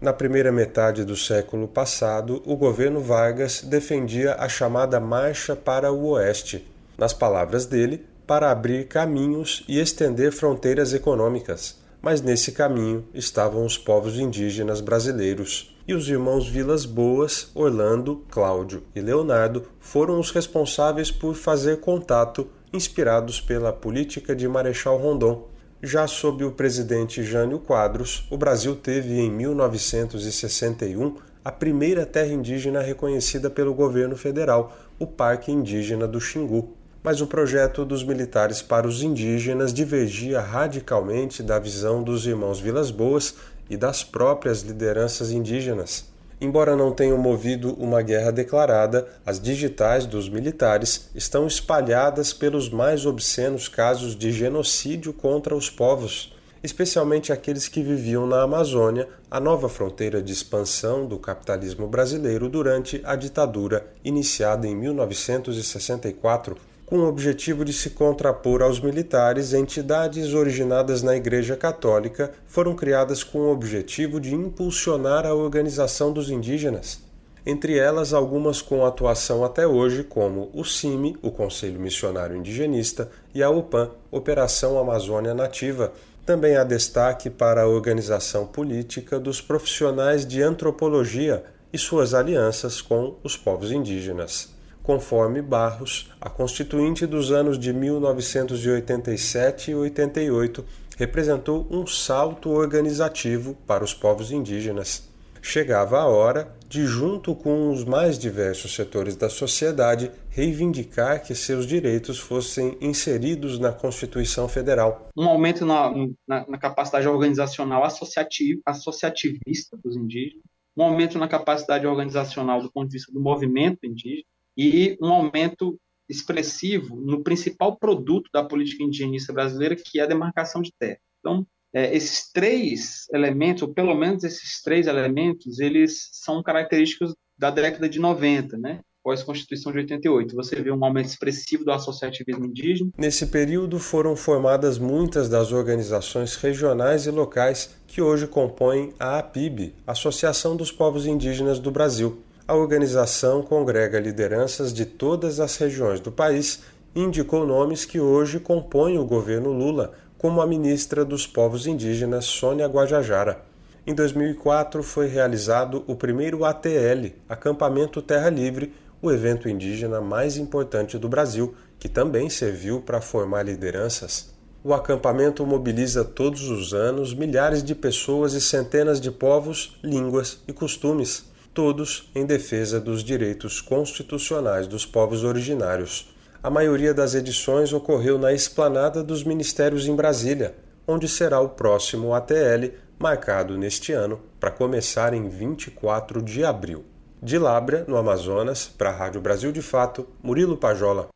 Na 0.00 0.12
primeira 0.12 0.50
metade 0.50 1.04
do 1.04 1.16
século 1.16 1.68
passado, 1.68 2.42
o 2.44 2.56
governo 2.56 3.00
Vargas 3.00 3.62
defendia 3.62 4.34
a 4.34 4.48
chamada 4.48 4.98
Marcha 4.98 5.54
para 5.54 5.92
o 5.92 6.08
Oeste. 6.08 6.66
Nas 6.98 7.12
palavras 7.12 7.66
dele, 7.66 8.04
para 8.26 8.50
abrir 8.50 8.88
caminhos 8.88 9.62
e 9.68 9.78
estender 9.78 10.32
fronteiras 10.32 10.92
econômicas. 10.92 11.85
Mas 12.06 12.22
nesse 12.22 12.52
caminho 12.52 13.04
estavam 13.12 13.66
os 13.66 13.76
povos 13.76 14.16
indígenas 14.16 14.80
brasileiros. 14.80 15.76
E 15.88 15.92
os 15.92 16.08
irmãos 16.08 16.46
Vilas 16.46 16.86
Boas, 16.86 17.50
Orlando, 17.52 18.24
Cláudio 18.30 18.84
e 18.94 19.00
Leonardo 19.00 19.64
foram 19.80 20.20
os 20.20 20.30
responsáveis 20.30 21.10
por 21.10 21.34
fazer 21.34 21.80
contato, 21.80 22.48
inspirados 22.72 23.40
pela 23.40 23.72
política 23.72 24.36
de 24.36 24.46
Marechal 24.46 24.96
Rondon. 24.96 25.48
Já 25.82 26.06
sob 26.06 26.44
o 26.44 26.52
presidente 26.52 27.24
Jânio 27.24 27.58
Quadros, 27.58 28.24
o 28.30 28.38
Brasil 28.38 28.76
teve 28.76 29.18
em 29.18 29.28
1961 29.28 31.16
a 31.44 31.50
primeira 31.50 32.06
terra 32.06 32.32
indígena 32.32 32.82
reconhecida 32.82 33.50
pelo 33.50 33.74
governo 33.74 34.14
federal, 34.14 34.76
o 34.96 35.08
Parque 35.08 35.50
Indígena 35.50 36.06
do 36.06 36.20
Xingu 36.20 36.76
mas 37.06 37.20
o 37.20 37.26
projeto 37.28 37.84
dos 37.84 38.02
militares 38.02 38.60
para 38.60 38.84
os 38.84 39.00
indígenas 39.00 39.72
divergia 39.72 40.40
radicalmente 40.40 41.40
da 41.40 41.56
visão 41.56 42.02
dos 42.02 42.26
irmãos 42.26 42.58
Vilas 42.58 42.90
Boas 42.90 43.36
e 43.70 43.76
das 43.76 44.02
próprias 44.02 44.62
lideranças 44.62 45.30
indígenas. 45.30 46.06
Embora 46.40 46.74
não 46.74 46.90
tenham 46.90 47.16
movido 47.16 47.74
uma 47.74 48.02
guerra 48.02 48.32
declarada, 48.32 49.06
as 49.24 49.38
digitais 49.40 50.04
dos 50.04 50.28
militares 50.28 51.08
estão 51.14 51.46
espalhadas 51.46 52.32
pelos 52.32 52.68
mais 52.68 53.06
obscenos 53.06 53.68
casos 53.68 54.16
de 54.16 54.32
genocídio 54.32 55.12
contra 55.12 55.54
os 55.54 55.70
povos, 55.70 56.34
especialmente 56.60 57.32
aqueles 57.32 57.68
que 57.68 57.84
viviam 57.84 58.26
na 58.26 58.42
Amazônia, 58.42 59.08
a 59.30 59.38
nova 59.38 59.68
fronteira 59.68 60.20
de 60.20 60.32
expansão 60.32 61.06
do 61.06 61.20
capitalismo 61.20 61.86
brasileiro 61.86 62.48
durante 62.48 63.00
a 63.04 63.14
ditadura 63.14 63.86
iniciada 64.02 64.66
em 64.66 64.74
1964 64.74 66.56
com 66.86 67.00
o 67.00 67.08
objetivo 67.08 67.64
de 67.64 67.72
se 67.72 67.90
contrapor 67.90 68.62
aos 68.62 68.78
militares, 68.78 69.52
entidades 69.52 70.32
originadas 70.32 71.02
na 71.02 71.16
Igreja 71.16 71.56
Católica 71.56 72.32
foram 72.46 72.76
criadas 72.76 73.24
com 73.24 73.40
o 73.40 73.50
objetivo 73.50 74.20
de 74.20 74.32
impulsionar 74.32 75.26
a 75.26 75.34
organização 75.34 76.12
dos 76.12 76.30
indígenas. 76.30 77.00
Entre 77.44 77.76
elas, 77.76 78.12
algumas 78.12 78.62
com 78.62 78.86
atuação 78.86 79.44
até 79.44 79.66
hoje, 79.66 80.04
como 80.04 80.48
o 80.54 80.64
CIMI, 80.64 81.16
o 81.22 81.30
Conselho 81.30 81.80
Missionário 81.80 82.36
Indigenista, 82.36 83.10
e 83.34 83.42
a 83.42 83.50
OPAN, 83.50 83.90
Operação 84.10 84.78
Amazônia 84.78 85.34
Nativa. 85.34 85.92
Também 86.24 86.56
há 86.56 86.64
destaque 86.64 87.30
para 87.30 87.62
a 87.62 87.68
organização 87.68 88.46
política 88.46 89.18
dos 89.18 89.40
profissionais 89.40 90.26
de 90.26 90.42
antropologia 90.42 91.44
e 91.72 91.78
suas 91.78 92.14
alianças 92.14 92.80
com 92.80 93.16
os 93.22 93.36
povos 93.36 93.70
indígenas 93.70 94.55
conforme 94.86 95.42
Barros, 95.42 96.10
a 96.20 96.30
Constituinte 96.30 97.04
dos 97.06 97.32
anos 97.32 97.58
de 97.58 97.72
1987 97.72 99.72
e 99.72 99.74
88 99.74 100.64
representou 100.96 101.66
um 101.68 101.84
salto 101.84 102.50
organizativo 102.50 103.56
para 103.66 103.82
os 103.82 103.92
povos 103.92 104.30
indígenas. 104.30 105.10
Chegava 105.42 105.98
a 105.98 106.06
hora 106.06 106.54
de, 106.68 106.86
junto 106.86 107.34
com 107.34 107.68
os 107.70 107.84
mais 107.84 108.16
diversos 108.16 108.76
setores 108.76 109.16
da 109.16 109.28
sociedade, 109.28 110.12
reivindicar 110.30 111.20
que 111.22 111.34
seus 111.34 111.66
direitos 111.66 112.20
fossem 112.20 112.78
inseridos 112.80 113.58
na 113.58 113.72
Constituição 113.72 114.48
Federal. 114.48 115.08
Um 115.16 115.28
aumento 115.28 115.66
na, 115.66 115.90
na, 116.26 116.48
na 116.48 116.58
capacidade 116.58 117.06
organizacional 117.08 117.84
associativ, 117.84 118.60
associativista 118.64 119.76
dos 119.82 119.96
indígenas, 119.96 120.44
um 120.76 120.84
aumento 120.84 121.18
na 121.18 121.26
capacidade 121.26 121.84
organizacional 121.86 122.62
do 122.62 122.70
ponto 122.70 122.88
de 122.88 122.98
vista 122.98 123.12
do 123.12 123.20
movimento 123.20 123.84
indígena, 123.84 124.35
e 124.56 124.96
um 125.00 125.08
aumento 125.08 125.78
expressivo 126.08 126.96
no 126.96 127.22
principal 127.22 127.76
produto 127.76 128.30
da 128.32 128.44
política 128.44 128.82
indigenista 128.82 129.32
brasileira, 129.32 129.76
que 129.76 129.98
é 129.98 130.04
a 130.04 130.06
demarcação 130.06 130.62
de 130.62 130.72
terra. 130.78 130.98
Então, 131.20 131.46
é, 131.74 131.94
esses 131.94 132.30
três 132.32 133.06
elementos, 133.12 133.62
ou 133.62 133.74
pelo 133.74 133.94
menos 133.94 134.24
esses 134.24 134.62
três 134.62 134.86
elementos, 134.86 135.58
eles 135.58 136.08
são 136.12 136.42
característicos 136.42 137.14
da 137.36 137.50
década 137.50 137.88
de 137.88 137.98
90, 137.98 138.56
né? 138.56 138.80
pós-Constituição 139.06 139.70
de 139.70 139.78
88. 139.78 140.34
Você 140.34 140.60
vê 140.60 140.72
um 140.72 140.84
aumento 140.84 141.06
expressivo 141.06 141.64
do 141.64 141.70
associativismo 141.70 142.44
indígena. 142.44 142.90
Nesse 142.98 143.28
período 143.28 143.78
foram 143.78 144.16
formadas 144.16 144.78
muitas 144.78 145.28
das 145.28 145.52
organizações 145.52 146.34
regionais 146.34 147.06
e 147.06 147.12
locais 147.12 147.76
que 147.86 148.02
hoje 148.02 148.26
compõem 148.26 148.92
a 148.98 149.18
APIB, 149.18 149.74
Associação 149.86 150.56
dos 150.56 150.72
Povos 150.72 151.06
Indígenas 151.06 151.60
do 151.60 151.70
Brasil, 151.70 152.20
a 152.48 152.54
organização 152.54 153.42
congrega 153.42 153.98
lideranças 153.98 154.72
de 154.72 154.86
todas 154.86 155.40
as 155.40 155.56
regiões 155.56 155.98
do 155.98 156.12
país 156.12 156.60
e 156.94 157.00
indicou 157.00 157.44
nomes 157.44 157.84
que 157.84 157.98
hoje 157.98 158.38
compõem 158.38 158.98
o 158.98 159.04
governo 159.04 159.50
Lula, 159.50 159.92
como 160.16 160.40
a 160.40 160.46
ministra 160.46 161.04
dos 161.04 161.26
Povos 161.26 161.66
Indígenas 161.66 162.24
Sônia 162.24 162.66
Guajajara. 162.68 163.42
Em 163.84 163.92
2004 163.92 164.82
foi 164.82 165.08
realizado 165.08 165.82
o 165.88 165.96
primeiro 165.96 166.44
ATL, 166.44 167.12
Acampamento 167.28 168.00
Terra 168.00 168.30
Livre, 168.30 168.72
o 169.02 169.10
evento 169.10 169.48
indígena 169.48 170.00
mais 170.00 170.36
importante 170.36 170.96
do 170.98 171.08
Brasil, 171.08 171.54
que 171.80 171.88
também 171.88 172.30
serviu 172.30 172.80
para 172.80 173.00
formar 173.00 173.42
lideranças. 173.42 174.32
O 174.62 174.72
acampamento 174.72 175.44
mobiliza 175.44 176.04
todos 176.04 176.48
os 176.48 176.72
anos 176.72 177.12
milhares 177.12 177.62
de 177.62 177.74
pessoas 177.74 178.34
e 178.34 178.40
centenas 178.40 179.00
de 179.00 179.10
povos, 179.10 179.78
línguas 179.82 180.40
e 180.46 180.52
costumes 180.52 181.35
todos 181.56 182.10
em 182.14 182.26
defesa 182.26 182.78
dos 182.78 183.02
direitos 183.02 183.62
constitucionais 183.62 184.66
dos 184.66 184.84
povos 184.84 185.24
originários. 185.24 186.14
A 186.42 186.50
maioria 186.50 186.92
das 186.92 187.14
edições 187.14 187.72
ocorreu 187.72 188.18
na 188.18 188.34
esplanada 188.34 189.02
dos 189.02 189.24
ministérios 189.24 189.88
em 189.88 189.96
Brasília, 189.96 190.54
onde 190.86 191.08
será 191.08 191.40
o 191.40 191.48
próximo 191.48 192.12
ATL, 192.12 192.74
marcado 192.98 193.56
neste 193.56 193.90
ano 193.92 194.20
para 194.38 194.50
começar 194.50 195.14
em 195.14 195.30
24 195.30 196.20
de 196.20 196.44
abril. 196.44 196.84
De 197.22 197.38
Lábrea, 197.38 197.86
no 197.88 197.96
Amazonas, 197.96 198.66
para 198.66 198.90
a 198.90 198.94
Rádio 198.94 199.22
Brasil 199.22 199.50
de 199.50 199.62
Fato, 199.62 200.06
Murilo 200.22 200.58
Pajola. 200.58 201.08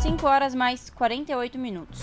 5 0.00 0.26
horas 0.26 0.54
mais 0.54 0.88
48 0.88 1.58
minutos. 1.58 2.00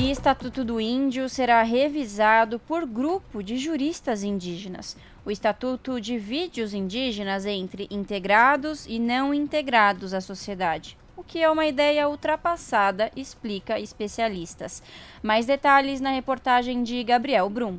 E 0.00 0.10
Estatuto 0.10 0.64
do 0.64 0.80
Índio 0.80 1.28
será 1.28 1.62
revisado 1.62 2.58
por 2.58 2.86
grupo 2.86 3.42
de 3.42 3.58
juristas 3.58 4.22
indígenas. 4.22 4.96
O 5.24 5.30
estatuto 5.30 6.00
divide 6.00 6.62
os 6.62 6.72
indígenas 6.72 7.44
entre 7.44 7.86
integrados 7.90 8.86
e 8.86 8.98
não 8.98 9.34
integrados 9.34 10.14
à 10.14 10.20
sociedade, 10.20 10.96
o 11.14 11.22
que 11.22 11.42
é 11.42 11.50
uma 11.50 11.66
ideia 11.66 12.08
ultrapassada, 12.08 13.10
explica 13.14 13.78
especialistas. 13.78 14.82
Mais 15.22 15.44
detalhes 15.44 16.00
na 16.00 16.10
reportagem 16.10 16.82
de 16.82 17.04
Gabriel 17.04 17.50
Brum. 17.50 17.78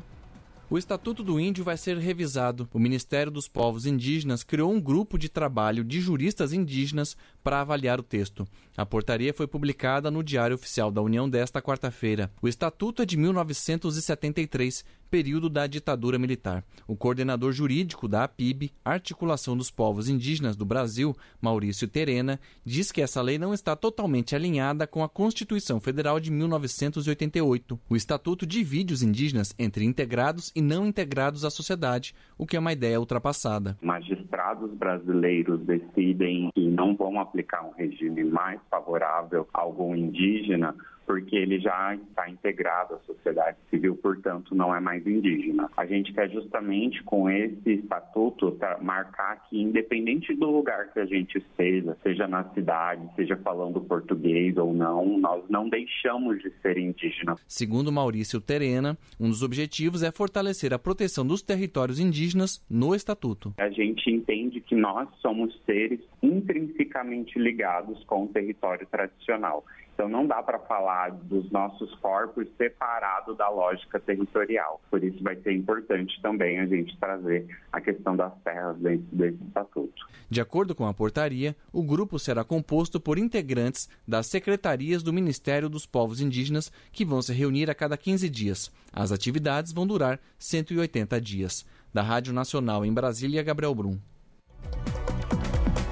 O 0.70 0.78
Estatuto 0.78 1.22
do 1.22 1.38
Índio 1.38 1.66
vai 1.66 1.76
ser 1.76 1.98
revisado. 1.98 2.70
O 2.72 2.80
Ministério 2.80 3.30
dos 3.30 3.48
Povos 3.48 3.86
Indígenas 3.86 4.42
criou 4.42 4.72
um 4.72 4.80
grupo 4.80 5.18
de 5.18 5.28
trabalho 5.28 5.84
de 5.84 6.00
juristas 6.00 6.54
indígenas 6.54 7.18
para 7.44 7.62
avaliar 7.62 8.00
o 8.00 8.04
texto. 8.04 8.48
A 8.78 8.86
portaria 8.86 9.34
foi 9.34 9.48
publicada 9.48 10.10
no 10.10 10.24
Diário 10.24 10.56
Oficial 10.56 10.92
da 10.92 11.02
União 11.02 11.30
desta 11.30 11.62
quarta-feira. 11.62 12.32
O 12.42 12.48
estatuto 12.48 13.02
é 13.02 13.06
de 13.06 13.18
1973, 13.18 14.86
período 15.10 15.50
da 15.50 15.68
ditadura 15.68 16.18
militar. 16.18 16.64
O 16.88 16.96
coordenador 16.96 17.52
jurídico 17.52 18.08
da 18.08 18.24
APIB, 18.24 18.72
Articulação 18.84 19.58
dos 19.58 19.70
Povos 19.70 20.08
Indígenas 20.08 20.56
do 20.56 20.66
Brasil, 20.66 21.14
Maurício 21.42 21.86
Terena, 21.86 22.40
diz 22.64 22.94
que 22.94 23.02
essa 23.02 23.22
lei 23.22 23.38
não 23.38 23.54
está 23.54 23.76
totalmente 23.76 24.36
alinhada 24.36 24.88
com 24.88 25.04
a 25.04 25.10
Constituição 25.10 25.82
Federal 25.82 26.18
de 26.18 26.32
1988. 26.32 27.78
O 27.90 27.96
estatuto 27.96 28.46
divide 28.48 28.94
os 28.94 29.04
indígenas 29.04 29.54
entre 29.60 29.84
integrados 29.84 30.50
e 30.56 30.62
não 30.62 30.88
integrados 30.88 31.44
à 31.44 31.50
sociedade, 31.50 32.16
o 32.38 32.48
que 32.48 32.56
é 32.56 32.60
uma 32.60 32.72
ideia 32.72 33.00
ultrapassada. 33.00 33.78
Magistrados 33.82 34.72
brasileiros 34.74 35.60
decidem 35.66 36.50
que 36.56 36.70
não 36.70 36.96
vão 36.96 37.20
aplicar 37.32 37.66
um 37.66 37.72
regime 37.72 38.24
mais 38.26 38.60
favorável 38.70 39.48
a 39.54 39.62
algum 39.62 39.96
indígena 39.96 40.76
porque 41.12 41.36
ele 41.36 41.60
já 41.60 41.94
está 41.94 42.30
integrado 42.30 42.94
à 42.96 43.00
sociedade 43.00 43.58
civil, 43.70 43.98
portanto, 43.98 44.56
não 44.56 44.74
é 44.74 44.80
mais 44.80 45.06
indígena. 45.06 45.70
A 45.76 45.86
gente 45.86 46.14
quer 46.14 46.30
justamente 46.30 47.04
com 47.04 47.30
esse 47.30 47.70
estatuto 47.70 48.58
marcar 48.82 49.46
que, 49.50 49.62
independente 49.62 50.34
do 50.34 50.50
lugar 50.50 50.88
que 50.94 51.02
a 51.02 51.06
gente 51.06 51.38
esteja, 51.38 51.98
seja 52.02 52.30
na 52.30 52.46
cidade, 52.54 53.02
seja 53.18 53.36
falando 53.36 53.82
português 53.82 54.56
ou 54.56 54.74
não, 54.74 55.20
nós 55.20 55.44
não 55.50 55.68
deixamos 55.68 56.42
de 56.42 56.50
ser 56.62 56.78
indígenas. 56.78 57.42
Segundo 57.46 57.92
Maurício 57.92 58.40
Terena, 58.40 58.98
um 59.20 59.28
dos 59.28 59.44
objetivos 59.44 60.04
é 60.04 60.14
fortalecer 60.14 60.74
a 60.74 60.80
proteção 60.80 61.28
dos 61.28 61.42
territórios 61.42 62.00
indígenas 62.00 62.66
no 62.70 62.96
estatuto. 62.96 63.54
A 63.58 63.70
gente 63.70 64.10
entende 64.10 64.62
que 64.62 64.76
nós 64.76 65.10
somos 65.22 65.62
seres 65.66 66.00
intrinsecamente 66.24 67.38
ligados 67.38 68.02
com 68.06 68.24
o 68.24 68.28
território 68.30 68.88
tradicional. 68.88 69.66
Então 70.02 70.10
não 70.10 70.26
dá 70.26 70.42
para 70.42 70.58
falar 70.58 71.12
dos 71.12 71.52
nossos 71.52 71.94
corpos 72.00 72.48
separado 72.58 73.36
da 73.36 73.48
lógica 73.50 74.00
territorial. 74.00 74.82
Por 74.90 75.04
isso 75.04 75.24
vai 75.24 75.36
ser 75.36 75.54
importante 75.54 76.20
também 76.24 76.60
a 76.60 76.66
gente 76.66 76.98
trazer 76.98 77.48
a 77.72 77.80
questão 77.80 78.16
das 78.16 78.34
terras 78.44 78.76
dentro 78.78 79.06
desse 79.12 79.38
estatuto. 79.44 80.08
De 80.28 80.42
acordo 80.42 80.74
com 80.74 80.88
a 80.88 80.94
portaria, 80.94 81.56
o 81.72 81.84
grupo 81.84 82.18
será 82.18 82.44
composto 82.44 83.00
por 83.00 83.20
integrantes 83.20 83.88
das 84.08 84.26
secretarias 84.26 85.04
do 85.04 85.14
Ministério 85.14 85.70
dos 85.70 85.86
Povos 85.86 86.20
Indígenas 86.20 86.72
que 86.92 87.06
vão 87.06 87.22
se 87.22 87.32
reunir 87.32 87.70
a 87.70 87.76
cada 87.76 87.96
15 87.96 88.28
dias. 88.28 88.72
As 88.92 89.12
atividades 89.12 89.72
vão 89.72 89.86
durar 89.86 90.20
180 90.40 91.22
dias. 91.22 91.64
Da 91.94 92.02
Rádio 92.02 92.34
Nacional 92.34 92.84
em 92.84 92.92
Brasília, 92.92 93.44
Gabriel 93.44 93.76
Brum. 93.76 94.00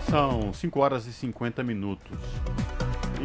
São 0.09 0.51
5 0.51 0.79
horas 0.79 1.05
e 1.05 1.13
50 1.13 1.63
minutos. 1.63 2.17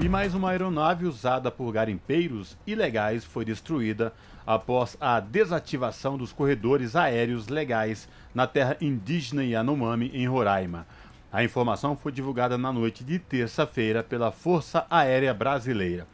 E 0.03 0.09
mais 0.09 0.34
uma 0.34 0.51
aeronave 0.51 1.07
usada 1.07 1.53
por 1.53 1.72
garimpeiros 1.72 2.59
ilegais 2.66 3.24
foi 3.24 3.45
destruída 3.45 4.12
após 4.45 4.97
a 5.01 5.20
desativação 5.20 6.18
dos 6.18 6.32
corredores 6.32 6.97
aéreos 6.97 7.47
legais 7.47 8.09
na 8.34 8.47
terra 8.47 8.76
indígena 8.80 9.45
Yanomami, 9.45 10.11
em 10.12 10.26
Roraima. 10.26 10.84
A 11.32 11.45
informação 11.45 11.97
foi 11.97 12.11
divulgada 12.11 12.59
na 12.59 12.72
noite 12.72 13.05
de 13.05 13.20
terça-feira 13.20 14.03
pela 14.03 14.32
Força 14.32 14.84
Aérea 14.90 15.32
Brasileira. 15.32 16.07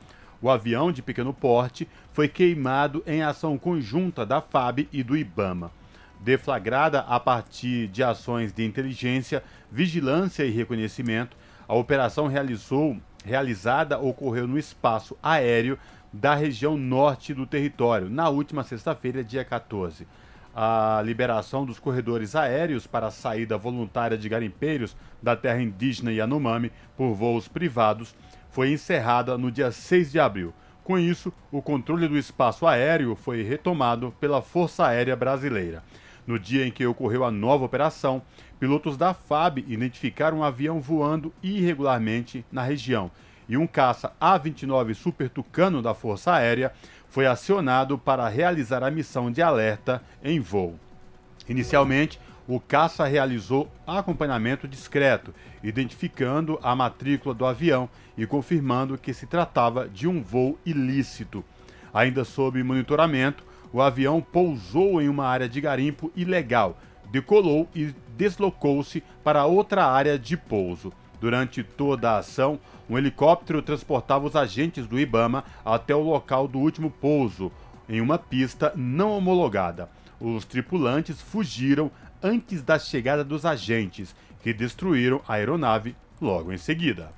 O 0.43 0.51
avião 0.51 0.93
de 0.93 1.03
pequeno 1.03 1.33
porte 1.33 1.89
foi 2.13 2.29
queimado 2.29 3.03
em 3.07 3.23
ação 3.23 3.57
conjunta 3.59 4.27
da 4.27 4.43
FAB 4.43 4.89
e 4.93 5.03
do 5.03 5.17
IBAMA. 5.17 5.73
Deflagrada 6.21 7.01
a 7.01 7.19
partir 7.19 7.89
de 7.89 8.03
ações 8.03 8.53
de 8.53 8.63
inteligência, 8.63 9.43
vigilância 9.73 10.45
e 10.45 10.51
reconhecimento, 10.51 11.37
a 11.67 11.75
operação 11.75 12.27
realizou 12.27 12.97
realizada 13.25 13.99
ocorreu 13.99 14.47
no 14.47 14.59
espaço 14.59 15.17
aéreo 15.23 15.79
da 16.13 16.35
região 16.35 16.77
norte 16.77 17.33
do 17.33 17.47
território, 17.47 18.11
na 18.11 18.29
última 18.29 18.65
sexta-feira, 18.65 19.23
dia 19.23 19.45
14. 19.45 20.07
A 20.55 21.01
liberação 21.05 21.65
dos 21.65 21.79
corredores 21.79 22.35
aéreos 22.35 22.87
para 22.87 23.07
a 23.07 23.11
saída 23.11 23.57
voluntária 23.57 24.19
de 24.19 24.29
garimpeiros 24.29 24.97
da 25.23 25.37
terra 25.37 25.63
indígena 25.63 26.13
Yanomami 26.13 26.73
por 26.97 27.15
voos 27.15 27.47
privados 27.47 28.15
foi 28.51 28.73
encerrada 28.73 29.39
no 29.39 29.51
dia 29.51 29.71
6 29.71 30.11
de 30.11 30.19
abril. 30.19 30.53
Com 30.83 30.99
isso, 30.99 31.33
o 31.53 31.63
controle 31.63 32.09
do 32.09 32.19
espaço 32.19 32.67
aéreo 32.67 33.15
foi 33.15 33.43
retomado 33.43 34.13
pela 34.19 34.43
Força 34.43 34.87
Aérea 34.87 35.15
Brasileira. 35.15 35.85
No 36.27 36.37
dia 36.37 36.67
em 36.67 36.73
que 36.73 36.85
ocorreu 36.85 37.25
a 37.25 37.31
nova 37.31 37.65
operação, 37.65 38.23
pilotos 38.61 38.97
da 38.97 39.15
FAB 39.15 39.65
identificaram 39.67 40.39
um 40.39 40.45
avião 40.45 40.81
voando 40.81 41.33
irregularmente 41.43 42.45
na 42.53 42.63
região 42.63 43.11
e 43.51 43.57
um 43.57 43.67
caça 43.67 44.13
A-29 44.21 44.95
Super 44.95 45.29
Tucano 45.29 45.83
da 45.83 45.93
Força 45.93 46.33
Aérea 46.35 46.73
foi 47.09 47.27
acionado 47.27 47.99
para 47.99 48.29
realizar 48.29 48.85
a 48.85 48.91
missão 48.93 49.29
de 49.29 49.43
alerta 49.43 50.01
em 50.23 50.39
voo. 50.39 50.79
Inicialmente, 51.49 52.21
o 52.47 52.61
caça 52.61 53.05
realizou 53.05 53.69
acompanhamento 53.85 54.69
discreto, 54.69 55.35
identificando 55.65 56.61
a 56.63 56.77
matrícula 56.77 57.35
do 57.35 57.45
avião 57.45 57.89
e 58.17 58.25
confirmando 58.25 58.97
que 58.97 59.13
se 59.13 59.27
tratava 59.27 59.89
de 59.89 60.07
um 60.07 60.23
voo 60.23 60.57
ilícito. 60.65 61.45
Ainda 61.93 62.25
sob 62.25 62.63
monitoramento, 62.63 63.43
o 63.73 63.83
avião 63.83 64.21
pousou 64.21 65.03
em 65.03 65.09
uma 65.09 65.27
área 65.27 65.49
de 65.49 65.61
garimpo 65.61 66.13
ilegal, 66.15 66.79
decolou 67.11 67.69
e 67.75 67.93
deslocou-se 68.21 69.03
para 69.25 69.47
outra 69.47 69.87
área 69.87 70.19
de 70.19 70.37
pouso. 70.37 70.93
Durante 71.19 71.63
toda 71.63 72.11
a 72.11 72.19
ação, 72.19 72.61
um 72.89 72.99
helicóptero 72.99 73.63
transportava 73.63 74.27
os 74.27 74.37
agentes 74.37 74.87
do 74.87 75.01
Ibama 75.01 75.43
até 75.65 75.95
o 75.95 76.03
local 76.03 76.47
do 76.47 76.59
último 76.59 76.91
pouso, 76.91 77.51
em 77.89 77.99
uma 77.99 78.19
pista 78.19 78.75
não 78.77 79.17
homologada. 79.17 79.89
Os 80.21 80.45
tripulantes 80.45 81.19
fugiram 81.23 81.91
antes 82.23 82.61
da 82.61 82.79
chegada 82.79 83.25
dos 83.25 83.47
agentes, 83.47 84.15
que 84.43 84.53
destruíram 84.53 85.23
a 85.27 85.35
aeronave 85.35 85.97
logo 86.21 86.53
em 86.53 86.59
seguida. 86.59 87.11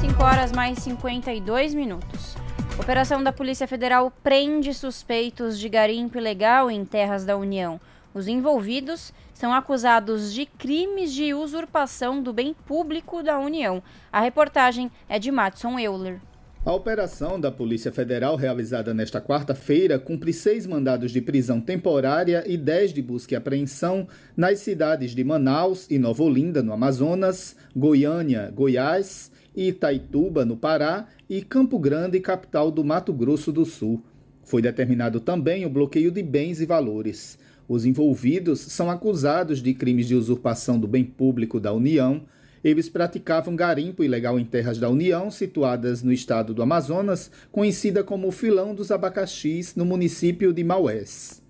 5 0.00 0.22
horas 0.22 0.52
mais 0.52 0.78
52 0.78 1.74
minutos. 1.74 2.36
Operação 2.78 3.24
da 3.24 3.32
Polícia 3.32 3.66
Federal 3.66 4.12
prende 4.22 4.72
suspeitos 4.72 5.58
de 5.58 5.68
garimpo 5.68 6.16
ilegal 6.16 6.70
em 6.70 6.84
terras 6.84 7.24
da 7.24 7.36
União. 7.36 7.80
Os 8.14 8.26
envolvidos 8.26 9.12
são 9.40 9.54
acusados 9.54 10.34
de 10.34 10.44
crimes 10.44 11.14
de 11.14 11.32
usurpação 11.32 12.22
do 12.22 12.30
bem 12.30 12.54
público 12.66 13.22
da 13.22 13.38
União. 13.38 13.82
A 14.12 14.20
reportagem 14.20 14.90
é 15.08 15.18
de 15.18 15.30
Matson 15.30 15.78
Euler. 15.78 16.20
A 16.62 16.74
operação 16.74 17.40
da 17.40 17.50
Polícia 17.50 17.90
Federal, 17.90 18.36
realizada 18.36 18.92
nesta 18.92 19.18
quarta-feira, 19.18 19.98
cumpre 19.98 20.34
seis 20.34 20.66
mandados 20.66 21.10
de 21.10 21.22
prisão 21.22 21.58
temporária 21.58 22.44
e 22.46 22.58
dez 22.58 22.92
de 22.92 23.00
busca 23.00 23.32
e 23.32 23.36
apreensão 23.36 24.06
nas 24.36 24.58
cidades 24.58 25.14
de 25.14 25.24
Manaus 25.24 25.86
e 25.90 25.98
Nova 25.98 26.22
Olinda, 26.22 26.62
no 26.62 26.74
Amazonas, 26.74 27.56
Goiânia, 27.74 28.52
Goiás, 28.54 29.32
Itaituba, 29.56 30.44
no 30.44 30.54
Pará, 30.54 31.06
e 31.30 31.40
Campo 31.40 31.78
Grande, 31.78 32.20
capital 32.20 32.70
do 32.70 32.84
Mato 32.84 33.10
Grosso 33.10 33.50
do 33.50 33.64
Sul. 33.64 34.04
Foi 34.44 34.60
determinado 34.60 35.18
também 35.18 35.64
o 35.64 35.70
bloqueio 35.70 36.10
de 36.10 36.22
bens 36.22 36.60
e 36.60 36.66
valores. 36.66 37.38
Os 37.70 37.86
envolvidos 37.86 38.58
são 38.58 38.90
acusados 38.90 39.62
de 39.62 39.72
crimes 39.72 40.08
de 40.08 40.16
usurpação 40.16 40.76
do 40.76 40.88
bem 40.88 41.04
público 41.04 41.60
da 41.60 41.72
União. 41.72 42.22
Eles 42.64 42.88
praticavam 42.88 43.54
garimpo 43.54 44.02
ilegal 44.02 44.40
em 44.40 44.44
terras 44.44 44.76
da 44.76 44.90
União, 44.90 45.30
situadas 45.30 46.02
no 46.02 46.12
estado 46.12 46.52
do 46.52 46.64
Amazonas, 46.64 47.30
conhecida 47.52 48.02
como 48.02 48.32
Filão 48.32 48.74
dos 48.74 48.90
Abacaxis, 48.90 49.76
no 49.76 49.84
município 49.84 50.52
de 50.52 50.64
Maués. 50.64 51.40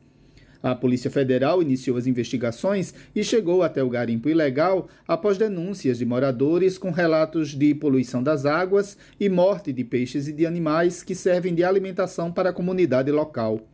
A 0.62 0.74
Polícia 0.74 1.10
Federal 1.10 1.62
iniciou 1.62 1.96
as 1.96 2.06
investigações 2.06 2.92
e 3.16 3.24
chegou 3.24 3.62
até 3.62 3.82
o 3.82 3.88
garimpo 3.88 4.28
ilegal 4.28 4.90
após 5.08 5.38
denúncias 5.38 5.96
de 5.96 6.04
moradores 6.04 6.76
com 6.76 6.90
relatos 6.90 7.54
de 7.56 7.74
poluição 7.74 8.22
das 8.22 8.44
águas 8.44 8.94
e 9.18 9.30
morte 9.30 9.72
de 9.72 9.84
peixes 9.84 10.28
e 10.28 10.34
de 10.34 10.44
animais 10.44 11.02
que 11.02 11.14
servem 11.14 11.54
de 11.54 11.64
alimentação 11.64 12.30
para 12.30 12.50
a 12.50 12.52
comunidade 12.52 13.10
local. 13.10 13.66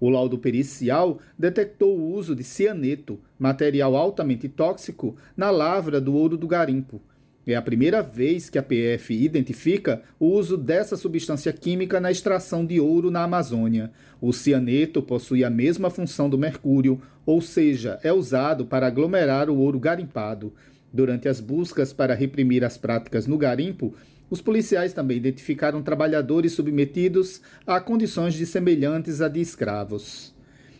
O 0.00 0.08
laudo 0.08 0.38
pericial 0.38 1.18
detectou 1.38 1.98
o 1.98 2.12
uso 2.12 2.34
de 2.34 2.44
cianeto, 2.44 3.18
material 3.38 3.96
altamente 3.96 4.48
tóxico, 4.48 5.16
na 5.36 5.50
lavra 5.50 6.00
do 6.00 6.14
ouro 6.14 6.36
do 6.36 6.46
garimpo. 6.46 7.00
É 7.46 7.54
a 7.54 7.62
primeira 7.62 8.02
vez 8.02 8.50
que 8.50 8.58
a 8.58 8.62
PF 8.62 9.14
identifica 9.14 10.02
o 10.18 10.26
uso 10.26 10.56
dessa 10.56 10.96
substância 10.96 11.52
química 11.52 12.00
na 12.00 12.10
extração 12.10 12.66
de 12.66 12.80
ouro 12.80 13.08
na 13.08 13.22
Amazônia. 13.22 13.92
O 14.20 14.32
cianeto 14.32 15.00
possui 15.00 15.44
a 15.44 15.50
mesma 15.50 15.88
função 15.88 16.28
do 16.28 16.36
mercúrio, 16.36 17.00
ou 17.24 17.40
seja, 17.40 18.00
é 18.02 18.12
usado 18.12 18.66
para 18.66 18.88
aglomerar 18.88 19.48
o 19.48 19.58
ouro 19.58 19.78
garimpado. 19.78 20.52
Durante 20.92 21.28
as 21.28 21.38
buscas 21.38 21.92
para 21.92 22.14
reprimir 22.14 22.64
as 22.64 22.76
práticas 22.76 23.28
no 23.28 23.38
garimpo, 23.38 23.94
os 24.28 24.40
policiais 24.40 24.92
também 24.92 25.16
identificaram 25.16 25.82
trabalhadores 25.82 26.52
submetidos 26.52 27.40
a 27.66 27.80
condições 27.80 28.34
de 28.34 28.44
semelhantes 28.44 29.20
a 29.20 29.28
de 29.28 29.40
escravos. 29.40 30.34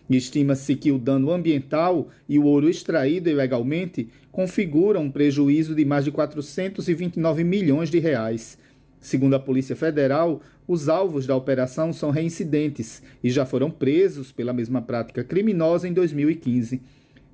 Estima-se 0.08 0.76
que 0.76 0.92
o 0.92 0.98
dano 0.98 1.32
ambiental 1.32 2.08
e 2.28 2.38
o 2.38 2.44
ouro 2.44 2.68
extraído 2.68 3.28
ilegalmente 3.28 4.08
configuram 4.30 5.02
um 5.02 5.10
prejuízo 5.10 5.74
de 5.74 5.84
mais 5.84 6.04
de 6.04 6.12
429 6.12 7.42
milhões 7.42 7.90
de 7.90 7.98
reais. 7.98 8.58
Segundo 9.00 9.34
a 9.34 9.40
Polícia 9.40 9.74
Federal, 9.74 10.40
os 10.66 10.88
alvos 10.88 11.26
da 11.26 11.36
operação 11.36 11.92
são 11.92 12.10
reincidentes 12.10 13.02
e 13.22 13.30
já 13.30 13.44
foram 13.44 13.70
presos 13.70 14.32
pela 14.32 14.52
mesma 14.52 14.80
prática 14.80 15.24
criminosa 15.24 15.88
em 15.88 15.92
2015. 15.92 16.80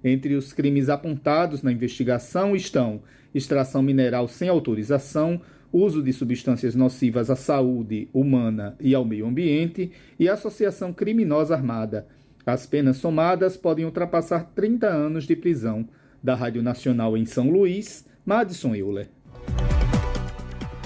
Entre 0.05 0.35
os 0.35 0.53
crimes 0.53 0.89
apontados 0.89 1.63
na 1.63 1.73
investigação 1.73 2.57
estão 2.57 3.03
extração 3.35 3.83
mineral 3.83 4.29
sem 4.29 4.49
autorização, 4.49 5.41
uso 5.73 6.03
de 6.03 6.13
substâncias 6.13 6.75
nocivas 6.75 7.31
à 7.31 7.37
saúde 7.37 8.09
humana 8.13 8.77
e 8.79 8.95
ao 8.95 9.05
meio 9.05 9.27
ambiente 9.27 9.91
e 10.19 10.29
associação 10.29 10.93
criminosa 10.93 11.55
armada. 11.55 12.07
As 12.45 12.67
penas 12.67 12.99
somadas 12.99 13.57
podem 13.57 13.85
ultrapassar 13.85 14.51
30 14.55 14.87
anos 14.87 15.25
de 15.25 15.35
prisão. 15.35 15.89
Da 16.23 16.37
Rádio 16.37 16.63
Nacional 16.63 17.17
em 17.17 17.25
São 17.25 17.51
Luís, 17.51 18.07
Madison 18.25 18.77
Euler. 18.77 19.09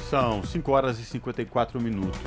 São 0.09 0.43
5 0.43 0.73
horas 0.73 0.99
e 0.99 1.05
54 1.05 1.79
minutos. 1.79 2.19